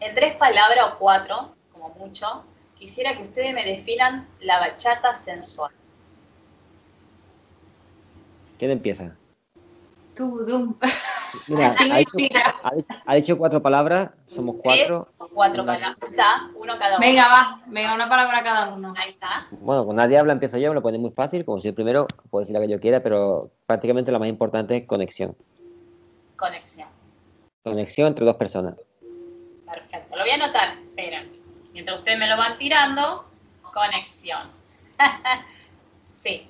En 0.00 0.14
tres 0.14 0.34
palabras 0.36 0.86
o 0.94 0.98
cuatro, 0.98 1.54
como 1.72 1.90
mucho, 1.90 2.44
quisiera 2.78 3.14
que 3.16 3.22
ustedes 3.22 3.52
me 3.54 3.64
definan 3.64 4.26
la 4.40 4.58
bachata 4.58 5.14
sensual. 5.14 5.70
¿Quién 8.58 8.70
empieza? 8.72 9.16
Tú, 10.14 10.44
tú. 10.46 10.76
Mira, 11.46 11.72
dicho- 11.98 12.16
ha 13.06 13.14
dicho 13.14 13.38
cuatro 13.38 13.62
palabras, 13.62 14.10
somos 14.34 14.56
cuatro. 14.62 15.08
Tres 15.16 15.30
cuatro 15.32 15.66
palabras. 15.66 15.96
Está, 16.02 16.50
uno 16.54 16.78
cada 16.78 16.96
uno. 16.96 17.06
Venga, 17.06 17.28
va, 17.28 17.62
venga, 17.66 17.94
una 17.94 18.08
palabra 18.08 18.42
cada 18.42 18.74
uno. 18.74 18.94
Ahí 18.96 19.10
está. 19.10 19.48
Bueno, 19.50 19.84
con 19.84 19.96
nadie 19.96 20.18
habla, 20.18 20.32
empiezo 20.32 20.58
yo, 20.58 20.68
me 20.70 20.76
lo 20.76 20.82
pone 20.82 20.98
muy 20.98 21.10
fácil, 21.10 21.44
como 21.44 21.60
soy 21.60 21.70
el 21.70 21.74
primero, 21.74 22.06
puedo 22.30 22.40
decir 22.42 22.54
lo 22.54 22.60
que 22.60 22.68
yo 22.68 22.80
quiera, 22.80 23.02
pero 23.02 23.50
prácticamente 23.66 24.12
lo 24.12 24.20
más 24.20 24.28
importante 24.28 24.76
es 24.76 24.86
conexión. 24.86 25.36
Conexión. 26.36 26.88
Conexión 27.64 28.08
entre 28.08 28.24
dos 28.24 28.36
personas. 28.36 28.76
Perfecto. 29.66 30.16
Lo 30.16 30.22
voy 30.22 30.30
a 30.30 30.34
anotar. 30.34 30.78
Esperen. 30.78 31.30
Mientras 31.72 31.98
ustedes 31.98 32.18
me 32.18 32.28
lo 32.28 32.36
van 32.36 32.58
tirando, 32.58 33.24
conexión. 33.62 34.48
sí. 36.12 36.46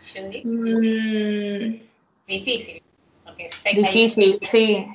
Judy. 0.00 0.42
Mm, 0.44 1.80
Difícil. 2.26 2.82
Que 3.36 3.74
difícil, 3.74 4.38
sí. 4.40 4.86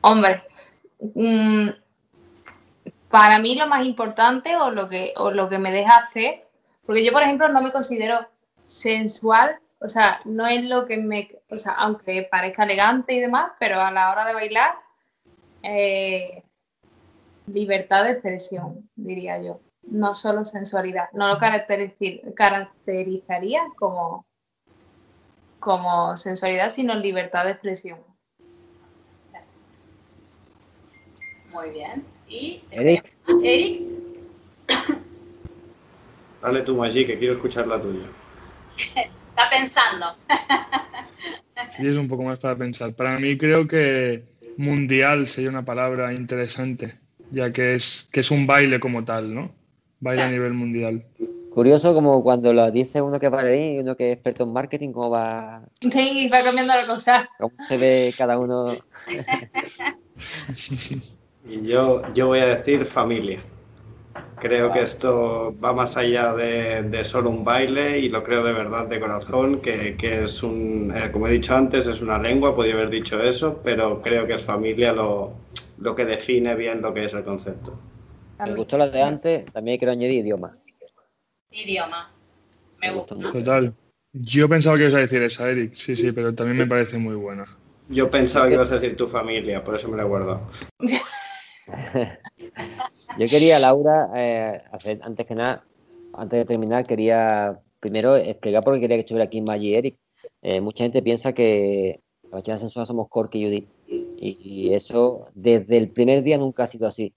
Hombre, 0.00 0.42
mm, 1.14 1.68
para 3.08 3.38
mí 3.38 3.54
lo 3.54 3.66
más 3.66 3.84
importante 3.84 4.56
o 4.56 4.70
lo 4.70 4.88
que 4.88 5.12
o 5.16 5.30
lo 5.30 5.48
que 5.48 5.58
me 5.58 5.70
deja 5.70 5.98
hacer, 5.98 6.46
porque 6.84 7.04
yo 7.04 7.12
por 7.12 7.22
ejemplo 7.22 7.48
no 7.48 7.62
me 7.62 7.72
considero 7.72 8.26
sensual, 8.64 9.58
o 9.80 9.88
sea, 9.88 10.20
no 10.24 10.46
es 10.46 10.64
lo 10.64 10.86
que 10.86 10.96
me, 10.96 11.30
o 11.50 11.58
sea, 11.58 11.72
aunque 11.72 12.22
parezca 12.22 12.64
elegante 12.64 13.12
y 13.12 13.20
demás, 13.20 13.52
pero 13.60 13.80
a 13.80 13.90
la 13.90 14.10
hora 14.10 14.24
de 14.24 14.34
bailar, 14.34 14.74
eh, 15.62 16.42
libertad 17.46 18.04
de 18.04 18.12
expresión, 18.12 18.88
diría 18.96 19.40
yo, 19.42 19.60
no 19.82 20.14
solo 20.14 20.44
sensualidad, 20.44 21.08
no 21.12 21.28
lo 21.28 21.38
caracterizaría 21.38 23.62
como 23.78 24.26
como 25.62 26.16
sensualidad, 26.16 26.70
sino 26.70 26.94
libertad 26.94 27.44
de 27.44 27.52
expresión. 27.52 28.00
Muy 31.52 31.70
bien. 31.70 32.04
Y 32.28 32.62
Eric, 32.70 33.14
Eric, 33.42 33.82
Dale 36.42 36.62
tu 36.62 36.76
Maggi, 36.76 37.06
que 37.06 37.16
quiero 37.16 37.34
escuchar 37.34 37.68
la 37.68 37.80
tuya. 37.80 38.06
está 38.76 39.48
pensando. 39.48 40.16
Si 41.70 41.76
tienes 41.76 41.96
un 41.96 42.08
poco 42.08 42.24
más 42.24 42.40
para 42.40 42.56
pensar. 42.56 42.94
Para 42.94 43.18
mí 43.20 43.38
creo 43.38 43.68
que 43.68 44.24
mundial 44.56 45.28
sería 45.28 45.50
una 45.50 45.64
palabra 45.64 46.12
interesante, 46.12 46.94
ya 47.30 47.52
que 47.52 47.76
es, 47.76 48.08
que 48.12 48.20
es 48.20 48.30
un 48.32 48.48
baile 48.48 48.80
como 48.80 49.04
tal, 49.04 49.32
¿no? 49.32 49.52
Baile 50.00 50.22
a 50.22 50.30
nivel 50.30 50.54
mundial. 50.54 51.04
Curioso 51.54 51.94
como 51.94 52.22
cuando 52.22 52.52
lo 52.52 52.70
dice 52.70 53.00
uno 53.02 53.18
que 53.20 53.26
es 53.26 53.32
bailarín 53.32 53.72
y 53.76 53.78
uno 53.80 53.96
que 53.96 54.10
es 54.10 54.14
experto 54.14 54.44
en 54.44 54.52
marketing, 54.52 54.92
cómo 54.92 55.10
va, 55.10 55.62
Sí, 55.80 56.28
va 56.32 56.42
cambiando 56.42 56.74
la 56.74 56.86
cosa. 56.86 57.28
cómo 57.38 57.54
se 57.66 57.76
ve 57.76 58.14
cada 58.16 58.38
uno. 58.38 58.74
Y 61.44 61.66
yo, 61.66 62.02
yo 62.14 62.28
voy 62.28 62.38
a 62.38 62.46
decir 62.46 62.84
familia. 62.86 63.40
Creo 64.38 64.72
que 64.72 64.82
esto 64.82 65.54
va 65.62 65.72
más 65.72 65.96
allá 65.96 66.34
de, 66.34 66.82
de 66.84 67.04
solo 67.04 67.30
un 67.30 67.44
baile 67.44 67.98
y 67.98 68.08
lo 68.08 68.22
creo 68.22 68.44
de 68.44 68.52
verdad, 68.52 68.86
de 68.86 69.00
corazón, 69.00 69.60
que, 69.60 69.96
que 69.96 70.24
es 70.24 70.42
un, 70.42 70.92
eh, 70.94 71.10
como 71.12 71.26
he 71.26 71.32
dicho 71.32 71.54
antes, 71.56 71.86
es 71.86 72.00
una 72.00 72.18
lengua, 72.18 72.54
podría 72.54 72.74
haber 72.74 72.90
dicho 72.90 73.20
eso, 73.20 73.60
pero 73.64 74.00
creo 74.00 74.26
que 74.26 74.34
es 74.34 74.44
familia 74.44 74.92
lo, 74.92 75.32
lo 75.78 75.94
que 75.94 76.04
define 76.04 76.54
bien 76.54 76.82
lo 76.82 76.92
que 76.94 77.04
es 77.04 77.14
el 77.14 77.24
concepto. 77.24 77.74
Me 78.44 78.54
gustó 78.54 78.78
la 78.78 78.88
de 78.88 79.02
antes, 79.02 79.46
también 79.52 79.78
quiero 79.78 79.92
añadir 79.92 80.24
idioma. 80.24 80.56
Idioma. 81.52 82.10
Me 82.80 82.92
gusta. 82.92 83.14
Total. 83.14 83.74
Yo 84.12 84.48
pensaba 84.48 84.76
que 84.76 84.82
ibas 84.82 84.94
a 84.94 84.98
decir 84.98 85.22
esa, 85.22 85.50
Eric. 85.50 85.74
Sí, 85.74 85.96
sí, 85.96 86.12
pero 86.12 86.34
también 86.34 86.58
me 86.58 86.66
parece 86.66 86.98
muy 86.98 87.14
buena. 87.14 87.44
Yo 87.88 88.10
pensaba 88.10 88.48
que 88.48 88.54
ibas 88.54 88.70
a 88.72 88.74
decir 88.76 88.96
tu 88.96 89.06
familia, 89.06 89.64
por 89.64 89.74
eso 89.74 89.88
me 89.88 89.96
lo 89.96 90.02
he 90.02 90.06
guardado. 90.06 90.42
Yo 93.18 93.26
quería, 93.28 93.58
Laura, 93.58 94.10
eh, 94.14 94.60
hacer, 94.72 95.00
antes 95.02 95.26
que 95.26 95.34
nada, 95.34 95.64
antes 96.14 96.40
de 96.40 96.44
terminar, 96.44 96.86
quería 96.86 97.58
primero 97.80 98.16
explicar 98.16 98.62
por 98.62 98.74
qué 98.74 98.80
quería 98.80 98.96
que 98.96 99.02
estuviera 99.02 99.24
aquí 99.24 99.40
Maggie 99.40 99.70
y 99.70 99.74
Eric. 99.74 99.96
Eh, 100.42 100.60
mucha 100.60 100.84
gente 100.84 101.02
piensa 101.02 101.32
que 101.32 102.00
la 102.24 102.36
bachata 102.36 102.58
sensual 102.58 102.86
somos 102.86 103.08
Corky 103.08 103.38
y 103.38 103.44
Judy. 103.44 103.68
Y, 104.18 104.38
y 104.40 104.74
eso 104.74 105.26
desde 105.34 105.76
el 105.76 105.90
primer 105.90 106.22
día 106.22 106.38
nunca 106.38 106.64
ha 106.64 106.66
sido 106.66 106.86
así. 106.86 107.14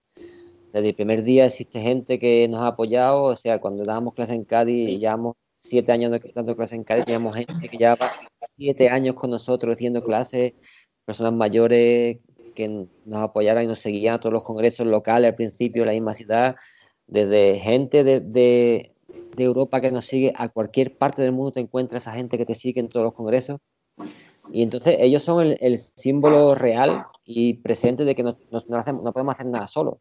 Desde 0.75 0.89
el 0.89 0.95
primer 0.95 1.23
día 1.23 1.45
existe 1.45 1.79
gente 1.79 2.19
que 2.19 2.47
nos 2.49 2.61
ha 2.61 2.67
apoyado, 2.67 3.23
o 3.23 3.35
sea, 3.35 3.59
cuando 3.61 3.85
dábamos 3.85 4.13
clase 4.13 4.33
en 4.33 4.43
Cádiz, 4.43 4.99
llevamos 4.99 5.35
siete 5.61 5.93
años 5.93 6.11
dando- 6.33 6.55
clase 6.57 6.75
en 6.75 6.83
Cádiz, 6.83 7.05
teníamos 7.05 7.33
gente 7.33 7.69
que 7.69 7.77
llevaba 7.77 8.11
siete 8.57 8.89
años 8.89 9.15
con 9.15 9.29
nosotros 9.29 9.73
haciendo 9.77 10.03
clases, 10.03 10.51
personas 11.05 11.31
mayores 11.33 12.17
que 12.55 12.67
nos 12.67 13.19
apoyaron 13.23 13.63
y 13.63 13.67
nos 13.67 13.79
seguían 13.79 14.15
a 14.15 14.19
todos 14.19 14.33
los 14.33 14.43
congresos 14.43 14.85
locales 14.85 15.29
al 15.29 15.35
principio 15.35 15.83
en 15.83 15.87
la 15.87 15.93
misma 15.93 16.13
ciudad, 16.13 16.55
desde 17.07 17.57
gente 17.59 18.03
de, 18.03 18.19
de- 18.19 18.91
de 19.37 19.43
Europa 19.45 19.79
que 19.79 19.91
nos 19.91 20.05
sigue 20.05 20.33
a 20.35 20.49
cualquier 20.49 20.97
parte 20.97 21.21
del 21.21 21.31
mundo 21.31 21.53
te 21.53 21.59
encuentras 21.61 22.03
esa 22.03 22.11
gente 22.13 22.37
que 22.37 22.45
te 22.45 22.53
sigue 22.53 22.81
en 22.81 22.89
todos 22.89 23.05
los 23.05 23.13
congresos. 23.13 23.59
Y 24.51 24.61
entonces 24.61 24.97
ellos 24.99 25.23
son 25.23 25.45
el, 25.45 25.57
el 25.61 25.77
símbolo 25.77 26.53
real 26.53 27.05
y 27.23 27.53
presente 27.55 28.03
de 28.03 28.13
que 28.13 28.23
no, 28.23 28.37
no- 28.51 28.63
no 28.67 28.77
hacemos- 28.77 29.03
no 29.03 29.13
podemos 29.13 29.33
hacer 29.35 29.45
nada 29.45 29.67
solo. 29.67 29.99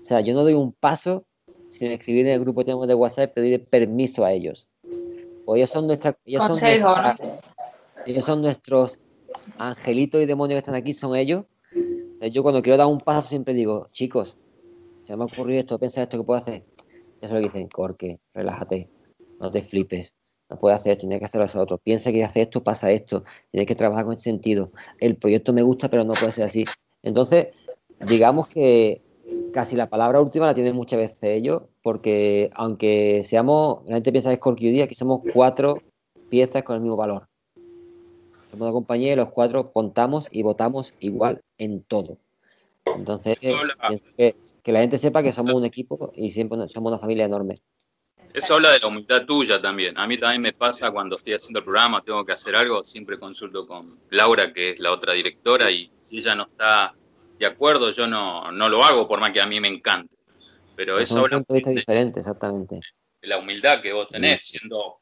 O 0.00 0.04
sea, 0.04 0.20
yo 0.20 0.34
no 0.34 0.42
doy 0.42 0.54
un 0.54 0.72
paso 0.72 1.24
sin 1.68 1.92
escribir 1.92 2.26
en 2.26 2.32
el 2.32 2.40
grupo 2.40 2.60
que 2.60 2.66
tenemos 2.66 2.88
de 2.88 2.94
WhatsApp 2.94 3.30
y 3.30 3.34
pedir 3.34 3.64
permiso 3.66 4.24
a 4.24 4.32
ellos. 4.32 4.68
O 5.44 5.56
ellos 5.56 5.70
son 5.70 5.86
nuestra, 5.86 6.16
ellos 6.24 6.42
son 6.42 6.52
Consejo, 6.52 6.88
nuestra- 6.88 7.16
¿no? 7.22 7.40
ellos 8.06 8.24
son 8.24 8.42
nuestros 8.42 8.98
angelitos 9.58 10.22
y 10.22 10.26
demonios 10.26 10.56
que 10.56 10.60
están 10.60 10.74
aquí, 10.74 10.92
son 10.92 11.14
ellos. 11.16 11.44
Entonces, 11.74 12.32
yo 12.32 12.42
cuando 12.42 12.62
quiero 12.62 12.76
dar 12.78 12.86
un 12.86 13.00
paso 13.00 13.28
siempre 13.28 13.54
digo, 13.54 13.88
chicos, 13.92 14.36
se 15.06 15.16
me 15.16 15.22
ha 15.24 15.26
ocurrido 15.26 15.60
esto, 15.60 15.78
piensa 15.78 16.02
esto 16.02 16.18
que 16.18 16.24
puedo 16.24 16.38
hacer. 16.38 16.64
Eso 17.20 17.26
es 17.26 17.30
lo 17.32 17.40
dicen, 17.40 17.68
Corque, 17.68 18.20
relájate, 18.34 18.88
no 19.38 19.50
te 19.50 19.60
flipes, 19.62 20.14
no 20.48 20.58
puedes 20.58 20.80
hacer 20.80 20.92
esto, 20.92 21.02
tienes 21.02 21.18
que 21.18 21.24
hacer 21.26 21.42
eso 21.42 21.60
otro. 21.60 21.78
Piensa 21.78 22.10
que 22.12 22.24
hacer 22.24 22.42
esto, 22.42 22.62
pasa 22.62 22.90
esto, 22.90 23.24
tienes 23.50 23.66
que 23.66 23.74
trabajar 23.74 24.04
con 24.04 24.14
ese 24.14 24.24
sentido. 24.24 24.70
El 24.98 25.16
proyecto 25.16 25.52
me 25.52 25.62
gusta, 25.62 25.88
pero 25.88 26.04
no 26.04 26.14
puede 26.14 26.32
ser 26.32 26.44
así. 26.44 26.64
Entonces, 27.02 27.48
digamos 28.06 28.48
que 28.48 29.02
casi 29.52 29.76
la 29.76 29.88
palabra 29.88 30.20
última 30.20 30.46
la 30.46 30.54
tienen 30.54 30.74
muchas 30.74 30.98
veces 30.98 31.18
ellos, 31.22 31.62
porque 31.82 32.50
aunque 32.54 33.22
seamos, 33.24 33.84
la 33.86 33.96
gente 33.96 34.12
piensa 34.12 34.30
que 34.30 34.34
es 34.34 34.40
Corky 34.40 34.80
aquí 34.80 34.94
somos 34.94 35.20
cuatro 35.32 35.82
piezas 36.28 36.62
con 36.62 36.76
el 36.76 36.82
mismo 36.82 36.96
valor. 36.96 37.28
Somos 38.50 38.66
una 38.66 38.72
compañía 38.72 39.12
y 39.12 39.16
los 39.16 39.30
cuatro 39.30 39.72
contamos 39.72 40.28
y 40.30 40.42
votamos 40.42 40.94
igual 41.00 41.40
en 41.58 41.82
todo. 41.82 42.18
Entonces, 42.96 43.38
que, 43.38 44.34
que 44.62 44.72
la 44.72 44.80
gente 44.80 44.98
sepa 44.98 45.22
que 45.22 45.32
somos 45.32 45.54
un 45.54 45.64
equipo 45.64 46.12
y 46.14 46.30
siempre 46.30 46.68
somos 46.68 46.92
una 46.92 46.98
familia 46.98 47.26
enorme. 47.26 47.56
Eso 48.32 48.54
habla 48.54 48.70
de 48.70 48.78
la 48.78 48.86
humildad 48.86 49.24
tuya 49.24 49.60
también. 49.60 49.98
A 49.98 50.06
mí 50.06 50.16
también 50.16 50.42
me 50.42 50.52
pasa 50.52 50.92
cuando 50.92 51.16
estoy 51.16 51.34
haciendo 51.34 51.58
el 51.58 51.64
programa, 51.64 52.02
tengo 52.02 52.24
que 52.24 52.32
hacer 52.32 52.54
algo, 52.54 52.84
siempre 52.84 53.18
consulto 53.18 53.66
con 53.66 53.98
Laura, 54.10 54.52
que 54.52 54.70
es 54.70 54.80
la 54.80 54.92
otra 54.92 55.14
directora, 55.14 55.70
y 55.70 55.90
si 55.98 56.18
ella 56.18 56.36
no 56.36 56.44
está 56.44 56.94
de 57.40 57.46
acuerdo, 57.46 57.90
yo 57.90 58.06
no, 58.06 58.52
no 58.52 58.68
lo 58.68 58.84
hago 58.84 59.08
por 59.08 59.18
más 59.18 59.32
que 59.32 59.40
a 59.40 59.46
mí 59.46 59.58
me 59.60 59.68
encante. 59.68 60.14
pero 60.76 60.96
Son 60.96 61.02
eso 61.02 61.18
habla 61.20 61.38
puntos 61.38 61.54
de 61.54 61.54
vista 61.54 61.70
diferentes, 61.70 62.20
exactamente. 62.20 62.80
la 63.22 63.38
humildad 63.38 63.80
que 63.80 63.94
vos 63.94 64.08
tenés 64.08 64.42
siendo 64.42 64.98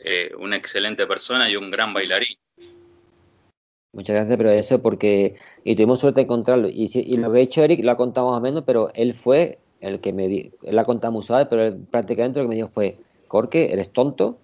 eh, 0.00 0.32
una 0.36 0.56
excelente 0.56 1.06
persona 1.06 1.48
y 1.48 1.54
un 1.54 1.70
gran 1.70 1.94
bailarín. 1.94 2.36
Muchas 3.92 4.16
gracias, 4.16 4.36
pero 4.36 4.50
eso 4.50 4.82
porque. 4.82 5.36
Y 5.62 5.76
tuvimos 5.76 6.00
suerte 6.00 6.20
de 6.20 6.24
encontrarlo. 6.24 6.68
Y, 6.68 6.90
y 6.92 7.16
lo 7.18 7.32
que 7.32 7.38
ha 7.38 7.42
hecho 7.42 7.62
Eric 7.62 7.84
lo 7.84 7.92
ha 7.92 7.96
contado 7.96 8.28
más 8.30 8.38
o 8.38 8.40
menos, 8.40 8.64
pero 8.66 8.90
él 8.92 9.14
fue 9.14 9.60
el 9.80 10.00
que 10.00 10.12
me 10.12 10.26
di, 10.26 10.52
él 10.64 10.74
la 10.74 10.82
ha 10.82 10.84
contado 10.84 11.12
muy 11.12 11.22
suave, 11.22 11.46
pero 11.46 11.64
él 11.64 11.76
prácticamente 11.88 12.40
lo 12.40 12.46
que 12.46 12.48
me 12.48 12.54
dijo 12.56 12.68
fue: 12.68 12.98
Corque, 13.28 13.72
eres 13.72 13.92
tonto. 13.92 14.38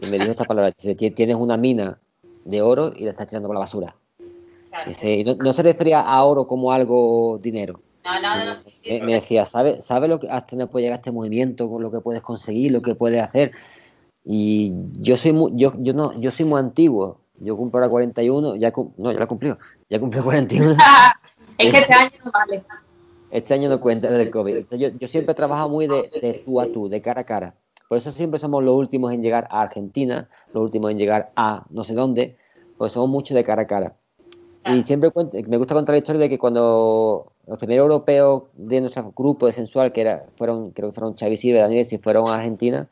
Y 0.00 0.06
me 0.06 0.18
dijo 0.20 0.30
esta 0.30 0.44
palabra: 0.46 0.72
dice, 0.78 0.94
"Ti- 0.94 1.10
tienes 1.10 1.34
una 1.34 1.56
mina 1.56 1.98
de 2.44 2.62
oro 2.62 2.92
y 2.96 3.04
la 3.04 3.10
estás 3.10 3.26
tirando 3.26 3.48
por 3.48 3.56
la 3.56 3.60
basura. 3.60 3.96
Dice, 4.86 5.24
no, 5.24 5.34
no 5.34 5.52
se 5.52 5.62
refería 5.62 6.00
a 6.00 6.24
oro 6.24 6.46
como 6.46 6.72
algo 6.72 7.38
dinero. 7.42 7.80
No, 8.04 8.20
no, 8.20 8.44
no, 8.44 8.54
sí, 8.54 8.70
sí, 8.72 8.90
Me, 8.90 8.98
sí. 8.98 9.04
me 9.04 9.12
decía, 9.14 9.44
¿sabes 9.46 9.84
sabe 9.84 10.08
lo 10.08 10.18
que 10.20 10.30
hasta 10.30 10.52
dónde 10.52 10.66
puede 10.66 10.84
llegar 10.84 10.98
este 10.98 11.12
movimiento, 11.12 11.68
con 11.68 11.82
lo 11.82 11.90
que 11.90 12.00
puedes 12.00 12.22
conseguir, 12.22 12.72
lo 12.72 12.82
que 12.82 12.94
puedes 12.94 13.22
hacer? 13.22 13.52
Y 14.24 14.74
yo 15.00 15.16
soy 15.16 15.32
muy, 15.32 15.52
yo, 15.54 15.72
yo 15.78 15.92
no, 15.92 16.18
yo 16.20 16.30
soy 16.30 16.46
muy 16.46 16.60
antiguo. 16.60 17.20
Yo 17.38 17.56
cumplo 17.56 17.78
ahora 17.78 17.88
41, 17.88 18.56
ya 18.56 18.70
no, 18.70 19.12
ya 19.12 19.18
lo 19.18 19.24
he 19.24 19.26
cumplido. 19.26 19.58
Ya 19.88 19.98
cumplí 19.98 20.20
41. 20.20 20.76
Es 21.58 21.72
que 21.72 21.78
este 21.80 21.92
año 21.92 22.10
no 22.24 22.30
vale. 22.30 22.64
Este 23.30 23.52
año 23.52 23.68
no 23.68 23.80
cuenta 23.80 24.10
del 24.10 24.30
COVID. 24.30 24.64
Yo, 24.78 24.88
yo 24.88 25.08
siempre 25.08 25.32
he 25.32 25.34
trabajado 25.34 25.68
muy 25.68 25.86
de, 25.86 26.10
de 26.22 26.42
tú 26.44 26.58
a 26.58 26.66
tú, 26.66 26.88
de 26.88 27.02
cara 27.02 27.20
a 27.20 27.24
cara. 27.24 27.54
Por 27.86 27.98
eso 27.98 28.12
siempre 28.12 28.40
somos 28.40 28.64
los 28.64 28.74
últimos 28.74 29.12
en 29.12 29.20
llegar 29.20 29.46
a 29.50 29.60
Argentina, 29.60 30.28
los 30.54 30.62
últimos 30.62 30.90
en 30.90 30.96
llegar 30.96 31.32
a 31.36 31.64
no 31.70 31.84
sé 31.84 31.92
dónde, 31.92 32.38
pues 32.78 32.92
somos 32.92 33.10
mucho 33.10 33.34
de 33.34 33.44
cara 33.44 33.62
a 33.62 33.66
cara. 33.66 33.96
Y 34.66 34.82
siempre 34.82 35.10
cuento- 35.10 35.38
me 35.48 35.56
gusta 35.56 35.74
contar 35.74 35.94
la 35.94 35.98
historia 35.98 36.20
de 36.20 36.28
que 36.28 36.38
cuando 36.38 37.32
los 37.46 37.58
primeros 37.58 37.84
europeos 37.84 38.44
de 38.54 38.80
nuestro 38.80 39.10
grupo 39.16 39.46
de 39.46 39.52
sensual, 39.52 39.92
que 39.92 40.02
era, 40.02 40.26
fueron, 40.36 40.70
creo 40.72 40.90
que 40.90 40.94
fueron 40.94 41.16
Xavi 41.16 41.36
Silva 41.36 41.58
y 41.58 41.62
Daniel, 41.62 41.84
si 41.86 41.98
fueron 41.98 42.28
a 42.28 42.34
Argentina, 42.36 42.88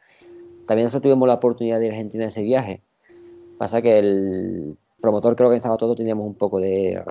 también 0.66 0.86
nosotros 0.86 1.02
tuvimos 1.02 1.28
la 1.28 1.34
oportunidad 1.34 1.78
de 1.78 1.86
ir 1.86 1.92
a 1.92 1.94
Argentina 1.94 2.24
en 2.24 2.28
ese 2.28 2.42
viaje. 2.42 2.80
Pasa 3.58 3.82
que 3.82 3.98
el 3.98 4.76
promotor 5.00 5.36
que 5.36 5.42
organizaba 5.42 5.76
todo 5.76 5.94
teníamos 5.94 6.26
un 6.26 6.34
poco 6.34 6.58
de, 6.58 7.02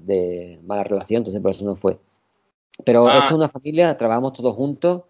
de 0.00 0.58
mala 0.64 0.84
relación, 0.84 1.18
entonces 1.20 1.40
por 1.42 1.50
eso 1.52 1.64
no 1.64 1.76
fue. 1.76 1.98
Pero 2.84 3.06
Ah. 3.06 3.18
esto 3.18 3.26
es 3.28 3.32
una 3.32 3.48
familia, 3.48 3.96
trabajamos 3.96 4.32
todos 4.32 4.54
juntos 4.54 5.02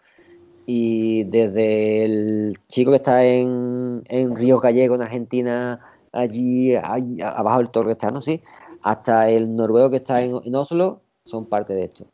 y 0.66 1.24
desde 1.24 2.05
el 2.05 2.59
chico 2.68 2.90
que 2.90 2.97
está 2.97 3.24
en, 3.24 4.02
en 4.06 4.36
Río 4.36 4.59
Gallego, 4.59 4.97
en 4.97 5.02
Argentina, 5.02 5.80
allí, 6.16 6.74
abajo 6.74 7.59
del 7.59 7.70
que 7.86 7.93
está, 7.93 8.10
¿no? 8.10 8.20
Sí, 8.22 8.43
hasta 8.82 9.28
el 9.28 9.55
noruego 9.55 9.90
que 9.90 9.97
está 9.97 10.20
en, 10.22 10.40
en 10.44 10.55
Oslo, 10.55 11.02
son 11.24 11.48
parte 11.48 11.74
de 11.74 11.84
esto. 11.84 12.06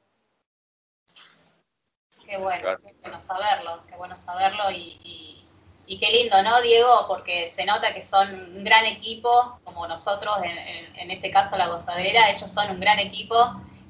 Qué 2.26 2.38
bueno, 2.38 2.78
qué 2.82 2.94
bueno 3.02 3.20
saberlo, 3.20 3.82
qué 3.88 3.96
bueno 3.96 4.16
saberlo 4.16 4.70
y, 4.70 4.98
y- 5.04 5.28
y 5.84 5.98
qué 5.98 6.10
lindo, 6.10 6.42
¿no, 6.42 6.60
Diego? 6.62 6.88
Porque 7.08 7.48
se 7.48 7.66
nota 7.66 7.92
que 7.92 8.02
son 8.02 8.28
un 8.56 8.64
gran 8.64 8.86
equipo, 8.86 9.58
como 9.64 9.86
nosotros, 9.86 10.34
en, 10.42 10.56
en- 10.56 10.96
en 10.96 11.10
este 11.10 11.30
caso 11.30 11.58
la 11.58 11.68
gozadera, 11.68 12.30
ellos 12.30 12.50
son 12.50 12.70
un 12.70 12.80
gran 12.80 12.98
equipo 12.98 13.34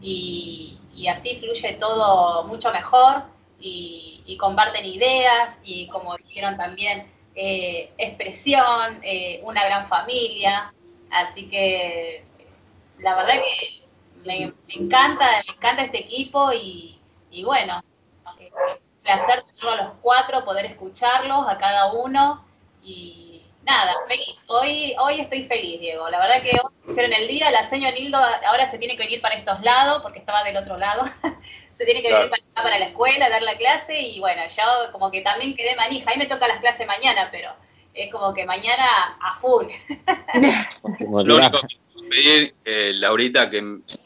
y, 0.01 0.81
y 0.95 1.07
así 1.07 1.37
fluye 1.39 1.75
todo 1.75 2.45
mucho 2.45 2.73
mejor 2.73 3.23
y, 3.61 4.23
y 4.27 4.37
comparten 4.37 4.85
ideas 4.85 5.61
y 5.63 5.87
como 5.89 6.17
dijeron 6.17 6.57
también, 6.57 7.12
eh, 7.35 7.93
expresión, 7.99 9.01
eh, 9.03 9.41
una 9.45 9.65
gran 9.65 9.89
familia, 9.89 10.73
así 11.11 11.49
que 11.49 12.25
la 12.99 13.15
verdad 13.15 13.35
que 13.35 13.83
me, 14.25 14.53
encanta, 14.69 15.27
me 15.47 15.55
encanta 15.55 15.83
este 15.85 16.01
equipo 16.01 16.53
y, 16.53 17.01
y 17.31 17.45
bueno, 17.45 17.83
eh, 18.39 18.51
un 18.53 19.03
placer 19.03 19.45
tenerlo 19.45 19.71
a 19.71 19.77
los 19.77 19.93
cuatro, 20.03 20.45
poder 20.45 20.67
escucharlos 20.67 21.49
a 21.49 21.59
cada 21.59 21.93
uno 21.93 22.45
y 22.83 23.43
nada, 23.63 23.95
feliz. 24.09 24.45
Hoy, 24.49 24.95
hoy 24.99 25.21
estoy 25.21 25.45
feliz, 25.45 25.81
Diego. 25.81 26.09
La 26.11 26.19
verdad 26.19 26.43
que 26.43 26.51
hoy 26.51 26.71
hicieron 26.89 27.13
el 27.13 27.29
día, 27.29 27.51
la 27.51 27.65
señora 27.65 27.93
Nildo 27.93 28.19
ahora 28.47 28.71
se 28.71 28.79
tiene 28.79 28.97
que 28.97 29.05
venir 29.05 29.21
para 29.21 29.37
estos 29.37 29.61
lados 29.63 30.03
porque 30.03 30.19
estaba 30.19 30.45
del 30.45 30.57
otro 30.57 30.77
lado. 30.77 31.05
se 31.75 31.85
tiene 31.85 32.03
que 32.03 32.09
Claro. 32.09 32.25
venir 32.25 32.31
para, 32.31 32.43
acá, 32.43 32.63
para 32.63 32.79
la 32.79 32.87
escuela, 32.87 33.29
dar 33.29 33.43
la 33.43 33.57
clase 33.57 33.99
y 33.99 34.21
bueno, 34.21 34.43
yo 34.47 34.93
como 34.93 35.11
que 35.11 35.23
también 35.23 35.55
quedé 35.57 35.75
manija. 35.77 36.11
Ahí 36.11 36.19
me 36.19 36.27
toca 36.27 36.49
las 36.49 36.59
clases 36.61 36.87
mañana, 36.87 37.29
pero 37.31 37.51
es 37.95 38.11
como 38.11 38.33
que 38.33 38.47
mañana 38.47 38.85
a 39.21 39.37
full. 39.41 39.67
Lo 41.01 41.37
único 41.37 41.61
que 41.61 41.77
puedo 41.93 42.09
pedir, 42.11 42.55
eh, 42.65 42.93
Laurita, 42.95 43.51
que 43.51 43.61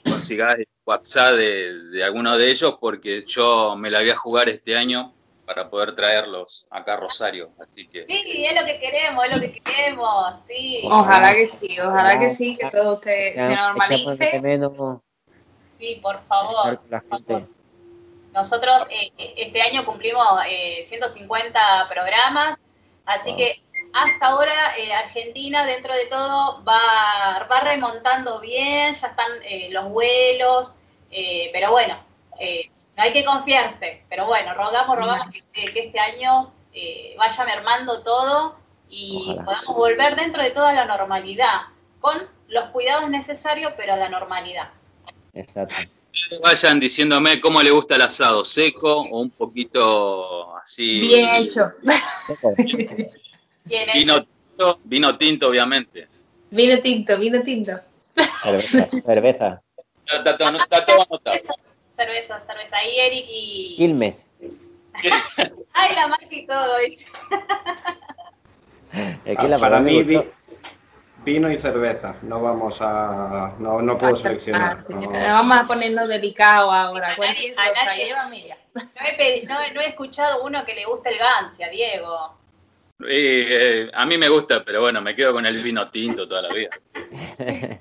consigas 0.05 0.56
el 0.59 0.68
WhatsApp 0.84 1.34
de, 1.34 1.72
de 1.90 2.05
alguno 2.05 2.36
de 2.36 2.51
ellos, 2.51 2.76
porque 2.80 3.24
yo 3.26 3.74
me 3.76 3.90
la 3.90 4.01
voy 4.01 4.10
a 4.10 4.16
jugar 4.16 4.48
este 4.48 4.76
año 4.76 5.12
para 5.47 5.70
poder 5.70 5.94
traerlos 5.94 6.66
acá 6.70 6.94
a 6.94 6.97
Rosario. 6.97 7.51
Así 7.60 7.86
que 7.86 8.05
Sí, 8.09 8.44
es 8.44 8.60
lo 8.60 8.66
que 8.66 8.80
queremos, 8.80 9.24
es 9.24 9.32
lo 9.32 9.40
que 9.40 9.52
queremos, 9.52 10.34
sí. 10.47 10.82
Ojalá 10.84 11.34
que 11.34 11.47
sí, 11.47 11.80
ojalá 11.80 12.18
que 12.18 12.28
sí, 12.28 12.56
que 12.56 12.68
todo 12.70 12.94
usted 12.94 13.34
se 13.34 13.55
normalice. 13.55 14.43
Sí, 15.78 16.01
por 16.02 16.20
favor. 16.24 16.80
Nosotros 18.40 18.86
eh, 18.90 19.10
este 19.38 19.62
año 19.62 19.86
cumplimos 19.86 20.22
eh, 20.46 20.84
150 20.84 21.88
programas, 21.88 22.58
así 23.06 23.34
que 23.34 23.62
hasta 23.94 24.26
ahora 24.26 24.52
eh, 24.76 24.92
Argentina 24.92 25.64
dentro 25.64 25.94
de 25.94 26.04
todo 26.04 26.62
va, 26.62 27.46
va 27.50 27.60
remontando 27.60 28.38
bien, 28.40 28.92
ya 28.92 29.06
están 29.08 29.32
eh, 29.42 29.68
los 29.70 29.88
vuelos, 29.88 30.76
pero 31.50 31.70
bueno, 31.70 31.96
no 32.96 33.02
hay 33.02 33.12
que 33.14 33.24
confiarse, 33.24 34.02
pero 34.10 34.26
bueno, 34.26 34.52
rogamos, 34.52 34.94
rogamos 34.98 35.28
que, 35.30 35.40
que- 35.54 35.72
que 35.72 35.80
este 35.86 35.98
año 35.98 36.52
vaya 37.16 37.44
mermando 37.46 38.02
todo 38.02 38.56
y 38.90 39.28
Ojalá. 39.30 39.44
podamos 39.46 39.76
volver 39.76 40.14
dentro 40.16 40.42
de 40.42 40.50
toda 40.50 40.74
la 40.74 40.84
normalidad, 40.84 41.62
con 42.00 42.18
los 42.48 42.68
cuidados 42.68 43.08
necesarios, 43.08 43.72
pero 43.78 43.94
a 43.94 43.96
la 43.96 44.10
normalidad. 44.10 44.68
Exacto. 45.32 45.74
Vayan 46.43 46.80
diciéndome 46.80 47.40
cómo 47.40 47.62
le 47.62 47.70
gusta 47.70 47.97
el 47.97 48.02
asado, 48.02 48.44
seco 48.44 48.93
o 49.02 49.20
un 49.20 49.30
poquito 49.30 50.56
así. 50.56 51.01
Bien 51.01 51.34
hecho. 51.36 51.72
Bien 53.64 53.88
Vino 53.94 54.24
tinto, 54.24 54.80
vino 54.84 55.18
tinto, 55.18 55.48
obviamente. 55.48 56.09
Vino 56.51 56.80
tinto, 56.80 57.18
vino 57.18 57.43
tinto. 57.43 57.72
Cerveza. 58.43 58.88
cerveza. 59.05 59.62
Está, 60.06 60.16
está 60.18 60.38
todo- 60.38 60.56
está 60.59 60.86
todo 60.86 61.06
anotado. 61.10 61.36
Cerveza, 61.97 62.40
cerveza. 62.40 62.76
Ahí 62.76 62.98
Eric 62.98 63.26
y... 63.28 63.74
Quilmes. 63.76 64.28
Ay, 65.72 65.94
la 65.94 66.06
marca 66.09 66.26
y 66.30 66.47
todo, 66.47 66.76
Ah, 69.36 69.59
para 69.59 69.80
me 69.80 69.90
mí, 69.90 70.02
vi- 70.05 70.20
vino 71.27 71.51
y 71.51 71.59
cerveza. 71.59 72.16
No 72.23 72.40
vamos 72.40 72.78
a. 72.81 73.53
No, 73.59 73.82
no 73.82 73.98
puedo 73.98 74.16
seleccionar. 74.16 74.89
no. 74.89 75.11
Vamos 75.11 75.57
a 75.59 75.65
ponernos 75.65 76.09
delicados 76.09 76.73
ahora. 76.73 77.15
A 77.57 77.65
nadie-. 77.85 78.05
No 78.74 78.85
he, 79.19 79.43
no, 79.47 79.61
he- 79.62 79.73
no 79.74 79.81
he 79.82 79.89
escuchado 79.89 80.44
uno 80.44 80.65
que 80.65 80.74
le 80.74 80.85
guste 80.86 81.11
el 81.11 81.19
Gancia, 81.19 81.69
Diego. 81.69 82.39
Eh, 83.07 83.47
eh, 83.51 83.90
a 83.93 84.07
mí 84.07 84.16
me 84.16 84.28
gusta, 84.31 84.65
pero 84.65 84.81
bueno, 84.81 85.03
me 85.03 85.15
quedo 85.15 85.32
con 85.35 85.44
el 85.44 85.62
vino 85.62 85.90
tinto 85.90 86.27
toda 86.27 86.43
la 86.43 86.55
vida. 86.55 86.70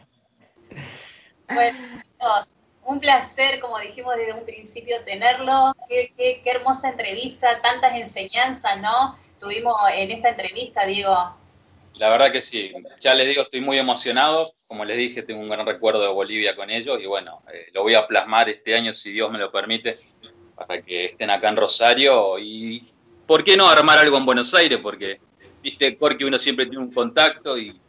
Bueno, 1.47 1.77
chicos, 2.01 2.55
un 2.85 2.99
placer, 2.99 3.59
como 3.59 3.77
dijimos 3.77 4.15
desde 4.17 4.33
un 4.33 4.43
principio, 4.45 4.99
tenerlo. 5.05 5.75
Qué, 5.87 6.11
qué- 6.17 6.41
qué 6.43 6.49
hermosa 6.49 6.89
entrevista, 6.89 7.61
tantas 7.61 7.93
enseñanzas, 7.93 8.81
¿no? 8.81 9.15
Tuvimos 9.39 9.75
en 9.93 10.09
esta 10.09 10.29
entrevista, 10.29 10.85
Diego. 10.87 11.35
La 11.97 12.09
verdad 12.09 12.31
que 12.31 12.41
sí. 12.41 12.73
Ya 12.99 13.15
les 13.15 13.27
digo, 13.27 13.43
estoy 13.43 13.61
muy 13.61 13.77
emocionado. 13.77 14.51
Como 14.67 14.83
les 14.83 14.97
dije, 14.97 15.23
tengo 15.23 15.41
un 15.41 15.49
gran 15.49 15.65
recuerdo 15.65 16.01
de 16.01 16.09
Bolivia 16.09 16.55
con 16.55 16.69
ellos 16.69 16.99
y 17.01 17.05
bueno, 17.05 17.41
eh, 17.53 17.67
lo 17.73 17.83
voy 17.83 17.95
a 17.95 18.05
plasmar 18.05 18.49
este 18.49 18.75
año, 18.75 18.93
si 18.93 19.11
Dios 19.11 19.31
me 19.31 19.39
lo 19.39 19.51
permite, 19.51 19.95
para 20.55 20.81
que 20.81 21.05
estén 21.05 21.29
acá 21.29 21.49
en 21.49 21.57
Rosario 21.57 22.37
y, 22.37 22.85
¿por 23.25 23.43
qué 23.43 23.55
no 23.55 23.67
armar 23.67 23.97
algo 23.97 24.17
en 24.17 24.25
Buenos 24.25 24.53
Aires? 24.53 24.79
Porque, 24.79 25.19
viste, 25.61 25.93
porque 25.93 26.25
uno 26.25 26.37
siempre 26.37 26.65
tiene 26.65 26.83
un 26.83 26.91
contacto 26.93 27.57
y 27.57 27.79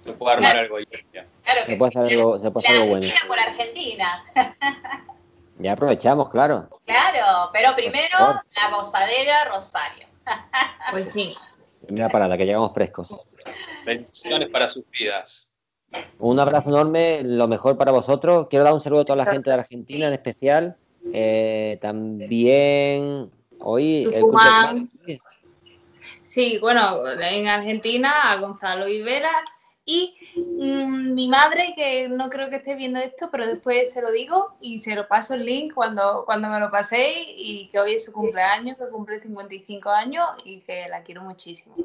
se 0.00 0.12
puede 0.14 0.34
armar 0.34 0.56
algo 0.56 0.76
ahí. 0.76 0.86
Claro 0.86 1.60
Se 1.60 1.66
que 1.66 1.76
puede 1.76 1.92
sí. 1.92 1.98
hacer 1.98 2.12
algo, 2.18 2.38
se 2.38 2.50
puede 2.50 2.66
hacer 2.66 2.76
La 2.76 2.82
algo 2.82 2.96
bueno. 2.96 3.06
Argentina 3.06 3.28
por 3.28 3.38
Argentina. 3.38 4.24
Ya 5.56 5.72
aprovechamos, 5.74 6.30
claro. 6.30 6.68
Claro, 6.84 7.50
pero 7.52 7.76
primero 7.76 8.18
la 8.18 8.76
gozadera 8.76 9.44
Rosario. 9.44 10.06
Pues 10.90 11.12
sí. 11.12 11.34
Primera 11.86 12.08
parada, 12.08 12.36
que 12.36 12.44
llegamos 12.44 12.74
frescos. 12.74 13.14
Bendiciones 13.84 14.48
para 14.48 14.68
sus 14.68 14.84
vidas. 14.90 15.54
Un 16.18 16.40
abrazo 16.40 16.70
enorme, 16.70 17.22
lo 17.22 17.46
mejor 17.46 17.76
para 17.76 17.92
vosotros. 17.92 18.48
Quiero 18.48 18.64
dar 18.64 18.74
un 18.74 18.80
saludo 18.80 19.02
a 19.02 19.04
toda 19.04 19.16
la 19.16 19.26
gente 19.26 19.50
de 19.50 19.54
Argentina 19.56 20.06
en 20.08 20.12
especial. 20.12 20.76
Eh, 21.12 21.78
también 21.82 23.30
hoy 23.60 24.04
el 24.12 24.20
Tucumán. 24.20 24.88
cumple- 24.88 25.20
Sí, 26.24 26.58
bueno, 26.60 27.08
en 27.20 27.46
Argentina 27.46 28.32
a 28.32 28.36
Gonzalo 28.36 28.88
Ibera 28.88 29.30
Y 29.86 30.14
mm, 30.34 31.12
mi 31.14 31.28
madre, 31.28 31.74
que 31.76 32.08
no 32.08 32.30
creo 32.30 32.48
que 32.48 32.56
esté 32.56 32.74
viendo 32.74 32.98
esto, 32.98 33.28
pero 33.30 33.46
después 33.46 33.92
se 33.92 34.00
lo 34.00 34.10
digo 34.10 34.56
y 34.60 34.78
se 34.78 34.94
lo 34.96 35.06
paso 35.06 35.34
el 35.34 35.44
link 35.44 35.74
cuando, 35.74 36.24
cuando 36.24 36.48
me 36.48 36.58
lo 36.58 36.70
paséis 36.70 37.26
y 37.36 37.68
que 37.70 37.78
hoy 37.78 37.92
es 37.96 38.04
su 38.06 38.12
cumpleaños, 38.12 38.78
que 38.78 38.88
cumple 38.88 39.20
55 39.20 39.90
años 39.90 40.24
y 40.44 40.60
que 40.60 40.88
la 40.88 41.02
quiero 41.02 41.20
muchísimo. 41.22 41.76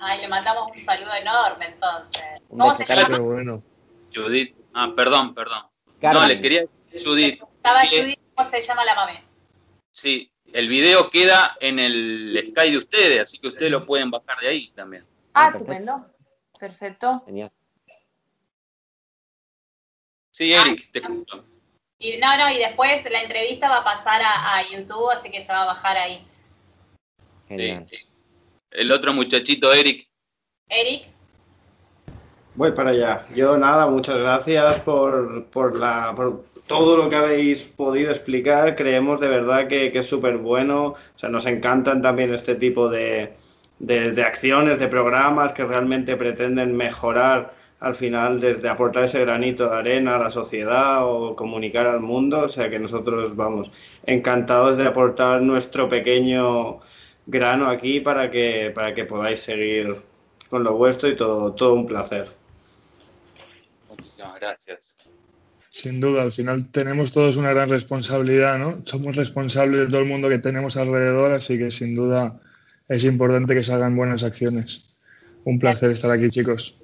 Ay, 0.00 0.20
le 0.20 0.28
mandamos 0.28 0.70
un 0.70 0.78
saludo 0.78 1.14
enorme 1.14 1.66
entonces. 1.66 2.22
Un 2.48 2.58
¿Cómo 2.58 2.74
se 2.74 2.84
llama? 2.84 3.18
Bueno. 3.18 3.62
Judith. 4.14 4.54
Ah, 4.74 4.92
perdón, 4.94 5.34
perdón. 5.34 5.64
Carmen. 6.00 6.22
No, 6.22 6.28
le 6.28 6.40
quería 6.40 6.64
decir 6.90 7.06
Judith. 7.08 7.42
Estaba 7.56 7.82
que- 7.82 8.02
Judith, 8.02 8.20
¿cómo 8.34 8.48
se 8.48 8.60
llama 8.60 8.84
la 8.84 8.94
mami? 8.94 9.18
Sí, 9.90 10.30
el 10.52 10.68
video 10.68 11.10
queda 11.10 11.56
en 11.60 11.78
el 11.78 12.52
Sky 12.52 12.70
de 12.70 12.78
ustedes, 12.78 13.20
así 13.22 13.38
que 13.38 13.48
ustedes 13.48 13.70
lo 13.72 13.84
pueden 13.84 14.10
bajar 14.10 14.38
de 14.40 14.48
ahí 14.48 14.68
también. 14.70 15.04
Ah, 15.34 15.50
estupendo. 15.52 16.06
Perfecto. 16.58 17.22
Genial. 17.26 17.50
Sí, 20.30 20.52
Eric, 20.52 20.90
te 20.92 21.00
cuento. 21.02 21.44
Y 21.98 22.16
no, 22.18 22.36
no, 22.36 22.48
y 22.50 22.58
después 22.58 23.10
la 23.10 23.22
entrevista 23.22 23.68
va 23.68 23.78
a 23.78 23.84
pasar 23.84 24.22
a, 24.22 24.56
a 24.56 24.62
YouTube, 24.68 25.10
así 25.10 25.30
que 25.30 25.44
se 25.44 25.52
va 25.52 25.62
a 25.62 25.66
bajar 25.66 25.96
ahí. 25.96 26.24
Sí. 27.48 27.76
El 28.70 28.92
otro 28.92 29.12
muchachito, 29.12 29.72
Eric. 29.72 30.08
Eric, 30.68 31.06
Voy 32.58 32.72
para 32.72 32.90
allá. 32.90 33.24
Yo 33.36 33.56
nada, 33.56 33.86
muchas 33.86 34.18
gracias 34.18 34.80
por, 34.80 35.44
por, 35.44 35.76
la, 35.76 36.12
por 36.16 36.44
todo 36.66 36.96
lo 36.96 37.08
que 37.08 37.14
habéis 37.14 37.62
podido 37.62 38.10
explicar. 38.10 38.74
Creemos 38.74 39.20
de 39.20 39.28
verdad 39.28 39.68
que, 39.68 39.92
que 39.92 40.00
es 40.00 40.06
súper 40.06 40.38
bueno. 40.38 40.86
O 40.86 40.96
sea, 41.14 41.28
nos 41.28 41.46
encantan 41.46 42.02
también 42.02 42.34
este 42.34 42.56
tipo 42.56 42.88
de, 42.88 43.32
de, 43.78 44.10
de 44.10 44.22
acciones, 44.24 44.80
de 44.80 44.88
programas 44.88 45.52
que 45.52 45.64
realmente 45.64 46.16
pretenden 46.16 46.76
mejorar 46.76 47.54
al 47.78 47.94
final 47.94 48.40
desde 48.40 48.68
aportar 48.68 49.04
ese 49.04 49.20
granito 49.20 49.70
de 49.70 49.76
arena 49.76 50.16
a 50.16 50.18
la 50.18 50.30
sociedad 50.30 51.06
o 51.06 51.36
comunicar 51.36 51.86
al 51.86 52.00
mundo. 52.00 52.40
O 52.40 52.48
sea 52.48 52.68
que 52.68 52.80
nosotros 52.80 53.36
vamos 53.36 53.70
encantados 54.04 54.76
de 54.76 54.86
aportar 54.88 55.42
nuestro 55.42 55.88
pequeño 55.88 56.80
grano 57.28 57.68
aquí 57.68 58.00
para 58.00 58.30
que, 58.30 58.72
para 58.74 58.94
que 58.94 59.04
podáis 59.04 59.40
seguir 59.40 59.94
con 60.48 60.64
lo 60.64 60.76
vuestro 60.76 61.08
y 61.08 61.16
todo, 61.16 61.54
todo 61.54 61.74
un 61.74 61.86
placer. 61.86 62.26
Muchísimas 63.88 64.40
gracias. 64.40 64.96
Sin 65.68 66.00
duda, 66.00 66.22
al 66.22 66.32
final 66.32 66.70
tenemos 66.72 67.12
todos 67.12 67.36
una 67.36 67.52
gran 67.52 67.68
responsabilidad, 67.68 68.56
¿no? 68.58 68.80
Somos 68.86 69.14
responsables 69.14 69.80
de 69.80 69.86
todo 69.88 69.98
el 69.98 70.06
mundo 70.06 70.30
que 70.30 70.38
tenemos 70.38 70.78
alrededor, 70.78 71.34
así 71.34 71.58
que 71.58 71.70
sin 71.70 71.94
duda 71.94 72.40
es 72.88 73.04
importante 73.04 73.54
que 73.54 73.62
salgan 73.62 73.94
buenas 73.94 74.24
acciones. 74.24 74.98
Un 75.44 75.58
placer 75.58 75.90
estar 75.90 76.10
aquí, 76.10 76.30
chicos. 76.30 76.78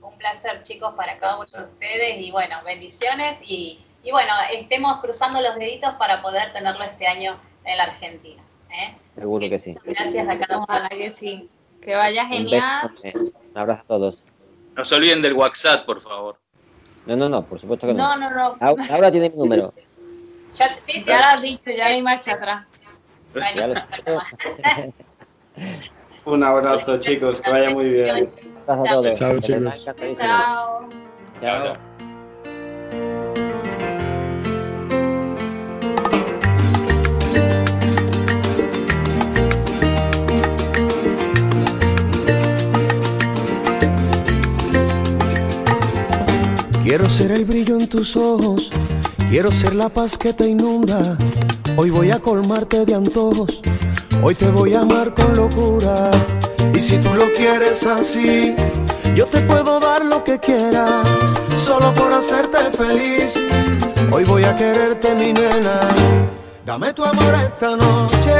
un 0.00 0.16
placer 0.16 0.62
chicos 0.62 0.94
para 0.94 1.18
cada 1.18 1.38
uno 1.38 1.50
de 1.52 1.64
ustedes 1.64 2.20
y 2.20 2.30
bueno, 2.30 2.56
bendiciones 2.64 3.38
y, 3.42 3.80
y 4.04 4.12
bueno, 4.12 4.32
estemos 4.52 5.00
cruzando 5.00 5.40
los 5.40 5.56
deditos 5.56 5.94
para 5.94 6.22
poder 6.22 6.52
tenerlo 6.52 6.84
este 6.84 7.08
año 7.08 7.36
en 7.64 7.76
la 7.76 7.84
Argentina. 7.84 8.40
¿Eh? 8.72 8.94
Seguro 9.14 9.48
que 9.48 9.58
sí. 9.58 9.76
Gracias 9.84 10.28
a 10.28 10.38
cada 10.38 10.58
uno. 10.58 10.66
Que 10.90 11.10
sí. 11.10 11.48
Que 11.82 11.94
vaya 11.96 12.24
Un 12.24 12.44
beso 12.50 12.66
genial. 13.02 13.32
Un 13.54 13.58
abrazo 13.58 13.82
a 13.82 13.86
todos. 13.86 14.24
No 14.76 14.84
se 14.84 14.94
olviden 14.94 15.22
del 15.22 15.32
WhatsApp, 15.34 15.84
por 15.84 16.00
favor. 16.00 16.36
No, 17.06 17.16
no, 17.16 17.28
no, 17.28 17.44
por 17.44 17.58
supuesto 17.58 17.86
que 17.86 17.94
No, 17.94 18.16
no. 18.16 18.30
no, 18.30 18.56
no. 18.60 18.86
Laura 18.88 19.10
tiene 19.10 19.30
mi 19.30 19.36
número. 19.36 19.72
Ya, 20.52 20.76
sí, 20.78 20.94
sí, 20.94 21.04
Ya 21.06 21.18
lo 21.20 21.24
has 21.26 21.42
dicho, 21.42 21.70
ya 21.70 21.86
hay 21.86 22.02
marcha 22.02 22.32
atrás. 22.32 22.66
Lo- 24.04 24.20
Un 26.32 26.42
abrazo, 26.44 26.98
chicos, 26.98 27.40
que 27.40 27.50
vaya 27.50 27.70
muy 27.70 27.88
bien. 27.88 28.32
Un 28.44 28.62
abrazo 28.66 28.82
a 28.82 28.88
todos. 28.90 29.18
Chao, 29.18 29.40
chicos. 29.40 29.84
Chao. 30.18 30.88
Chao. 31.40 32.09
Quiero 46.90 47.08
ser 47.08 47.30
el 47.30 47.44
brillo 47.44 47.78
en 47.78 47.88
tus 47.88 48.16
ojos, 48.16 48.72
quiero 49.28 49.52
ser 49.52 49.76
la 49.76 49.90
paz 49.90 50.18
que 50.18 50.32
te 50.32 50.48
inunda. 50.48 51.16
Hoy 51.76 51.88
voy 51.88 52.10
a 52.10 52.18
colmarte 52.18 52.84
de 52.84 52.96
antojos, 52.96 53.62
hoy 54.24 54.34
te 54.34 54.48
voy 54.50 54.74
a 54.74 54.80
amar 54.80 55.14
con 55.14 55.36
locura. 55.36 56.10
Y 56.74 56.80
si 56.80 56.98
tú 56.98 57.14
lo 57.14 57.26
quieres 57.34 57.86
así, 57.86 58.56
yo 59.14 59.26
te 59.26 59.40
puedo 59.42 59.78
dar 59.78 60.04
lo 60.04 60.24
que 60.24 60.40
quieras, 60.40 61.06
solo 61.54 61.94
por 61.94 62.12
hacerte 62.12 62.58
feliz. 62.76 63.40
Hoy 64.10 64.24
voy 64.24 64.42
a 64.42 64.56
quererte, 64.56 65.14
mi 65.14 65.32
nena. 65.32 65.82
Dame 66.66 66.92
tu 66.92 67.04
amor 67.04 67.34
esta 67.40 67.76
noche, 67.76 68.34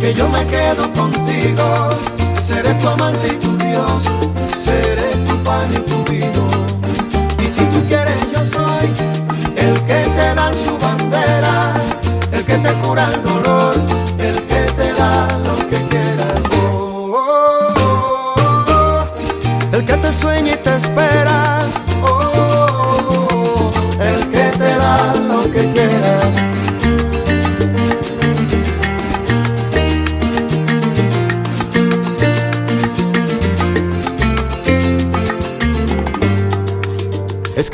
que 0.00 0.14
yo 0.14 0.30
me 0.30 0.46
quedo 0.46 0.90
contigo. 0.94 1.90
Seré 2.42 2.72
tu 2.72 2.88
amante 2.88 3.34
y 3.34 3.36
tu 3.36 3.54
Dios, 3.58 4.02
seré 4.64 5.10
tu 5.28 5.36
pan 5.42 5.68
y 5.74 5.78
tu 5.80 6.10
vino. 6.10 6.55
El 9.66 10.05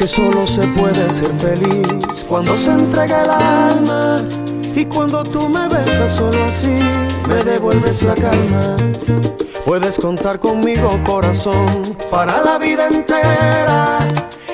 que 0.02 0.08
solo 0.08 0.48
se 0.48 0.66
puede 0.66 1.08
ser 1.10 1.32
feliz 1.34 2.26
cuando 2.28 2.56
se 2.56 2.72
entrega 2.72 3.22
el 3.22 3.30
alma 3.30 4.20
y 4.74 4.84
cuando 4.86 5.22
tú 5.22 5.48
me 5.48 5.68
besas 5.68 6.16
solo 6.16 6.42
así 6.42 6.76
me 7.28 7.44
devuelves 7.44 8.02
la 8.02 8.16
calma. 8.16 8.76
Puedes 9.64 9.98
contar 9.98 10.40
conmigo 10.40 10.98
corazón 11.04 11.96
para 12.10 12.42
la 12.42 12.58
vida 12.58 12.88
entera 12.88 14.00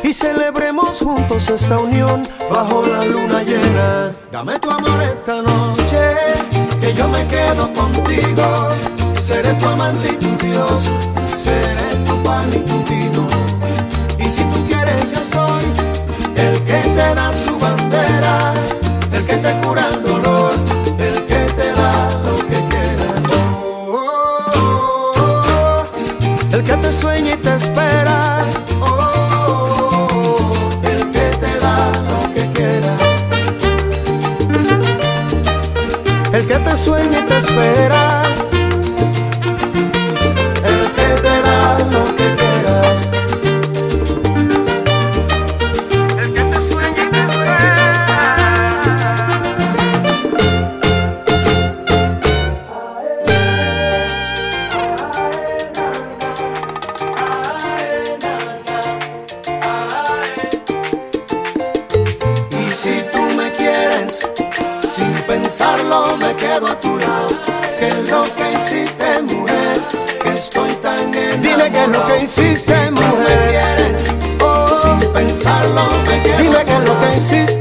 y 0.02 0.12
celebremos 0.12 0.98
juntos 1.00 1.48
esta 1.48 1.78
unión 1.78 2.28
bajo 2.50 2.84
la 2.84 3.02
luna 3.06 3.42
llena. 3.42 4.12
Dame 4.30 4.58
tu 4.58 4.70
amor 4.70 5.00
esta 5.02 5.40
noche 5.40 6.02
que 6.78 6.92
yo 6.92 7.08
me 7.08 7.26
quedo 7.26 7.72
contigo. 7.72 8.68
Seré 9.22 9.54
tu 9.54 9.66
amante 9.66 10.08
y 10.08 10.16
tu 10.18 10.46
Dios, 10.46 10.90
seré 11.34 11.96
tu 12.06 12.22
pan 12.22 12.50
y 12.52 12.58
tu 12.58 12.84
vino. 12.84 13.47
Soy 15.32 15.64
el 16.36 16.62
que 16.64 16.80
te 16.96 17.14
da 17.14 17.32
su 17.34 17.58
bandera, 17.58 18.54
el 19.12 19.26
que 19.26 19.36
te 19.36 19.60
cura 19.60 19.88
el 19.92 20.02
dolor, 20.02 20.52
el 20.98 21.16
que 21.26 21.40
te 21.58 21.72
da 21.80 21.94
lo 22.26 22.36
que 22.50 22.58
quieras. 22.72 23.24
Oh, 23.90 24.50
oh, 24.54 25.42
oh. 25.52 26.54
El 26.54 26.62
que 26.62 26.76
te 26.76 26.92
sueña 26.92 27.32
y 27.34 27.36
te 27.36 27.54
espera. 27.54 28.44
Oh. 28.80 30.52
El 30.82 31.10
que 31.14 31.26
te 31.42 31.52
da 31.60 31.78
lo 32.10 32.20
que 32.34 32.44
quieras. 32.56 33.00
El 36.32 36.46
que 36.46 36.58
te 36.58 36.76
sueña 36.76 37.18
y 37.20 37.22
te 37.22 37.38
espera. 37.38 38.17
Qué 77.18 77.57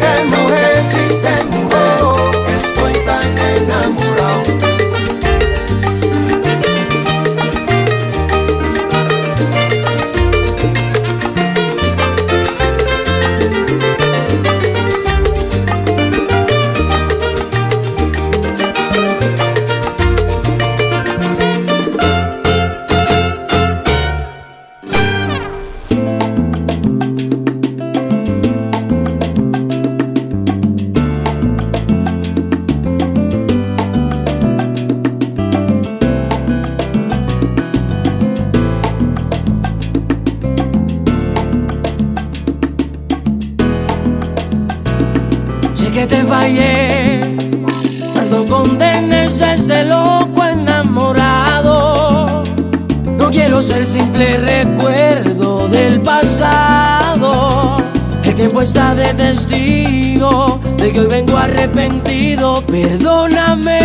tiempo 58.48 58.62
está 58.62 58.96
de 58.96 59.14
testigo 59.14 60.60
de 60.78 60.94
que 60.94 61.02
hoy 61.02 61.08
vengo 61.08 61.36
arrepentido. 61.38 62.64
Perdóname, 62.66 63.80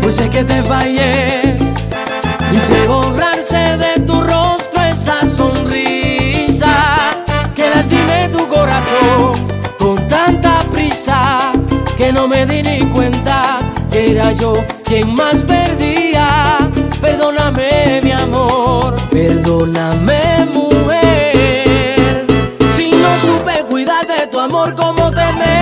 pues 0.00 0.14
sé 0.14 0.30
que 0.30 0.42
te 0.44 0.62
fallé. 0.62 1.56
Y 2.52 2.58
sé 2.58 2.86
borrarse 2.86 3.76
de 3.76 4.00
tu 4.06 4.18
rostro 4.18 4.82
esa 4.82 5.28
sonrisa 5.28 6.72
que 7.54 7.68
lastimé 7.68 8.30
tu 8.30 8.48
corazón 8.48 9.34
con 9.78 9.96
tanta 10.08 10.62
prisa 10.72 11.52
que 11.98 12.12
no 12.12 12.26
me 12.26 12.46
di 12.46 12.62
ni 12.62 12.80
cuenta 12.94 13.58
que 13.92 14.12
era 14.12 14.32
yo 14.32 14.54
quien 14.84 15.12
más 15.14 15.44
perdía. 15.44 16.56
Perdóname, 17.02 18.00
mi 18.02 18.12
amor, 18.12 18.94
perdóname 19.10 20.46
mucho. 20.54 20.73
como 24.84 25.10
te 25.12 25.32
me 25.32 25.53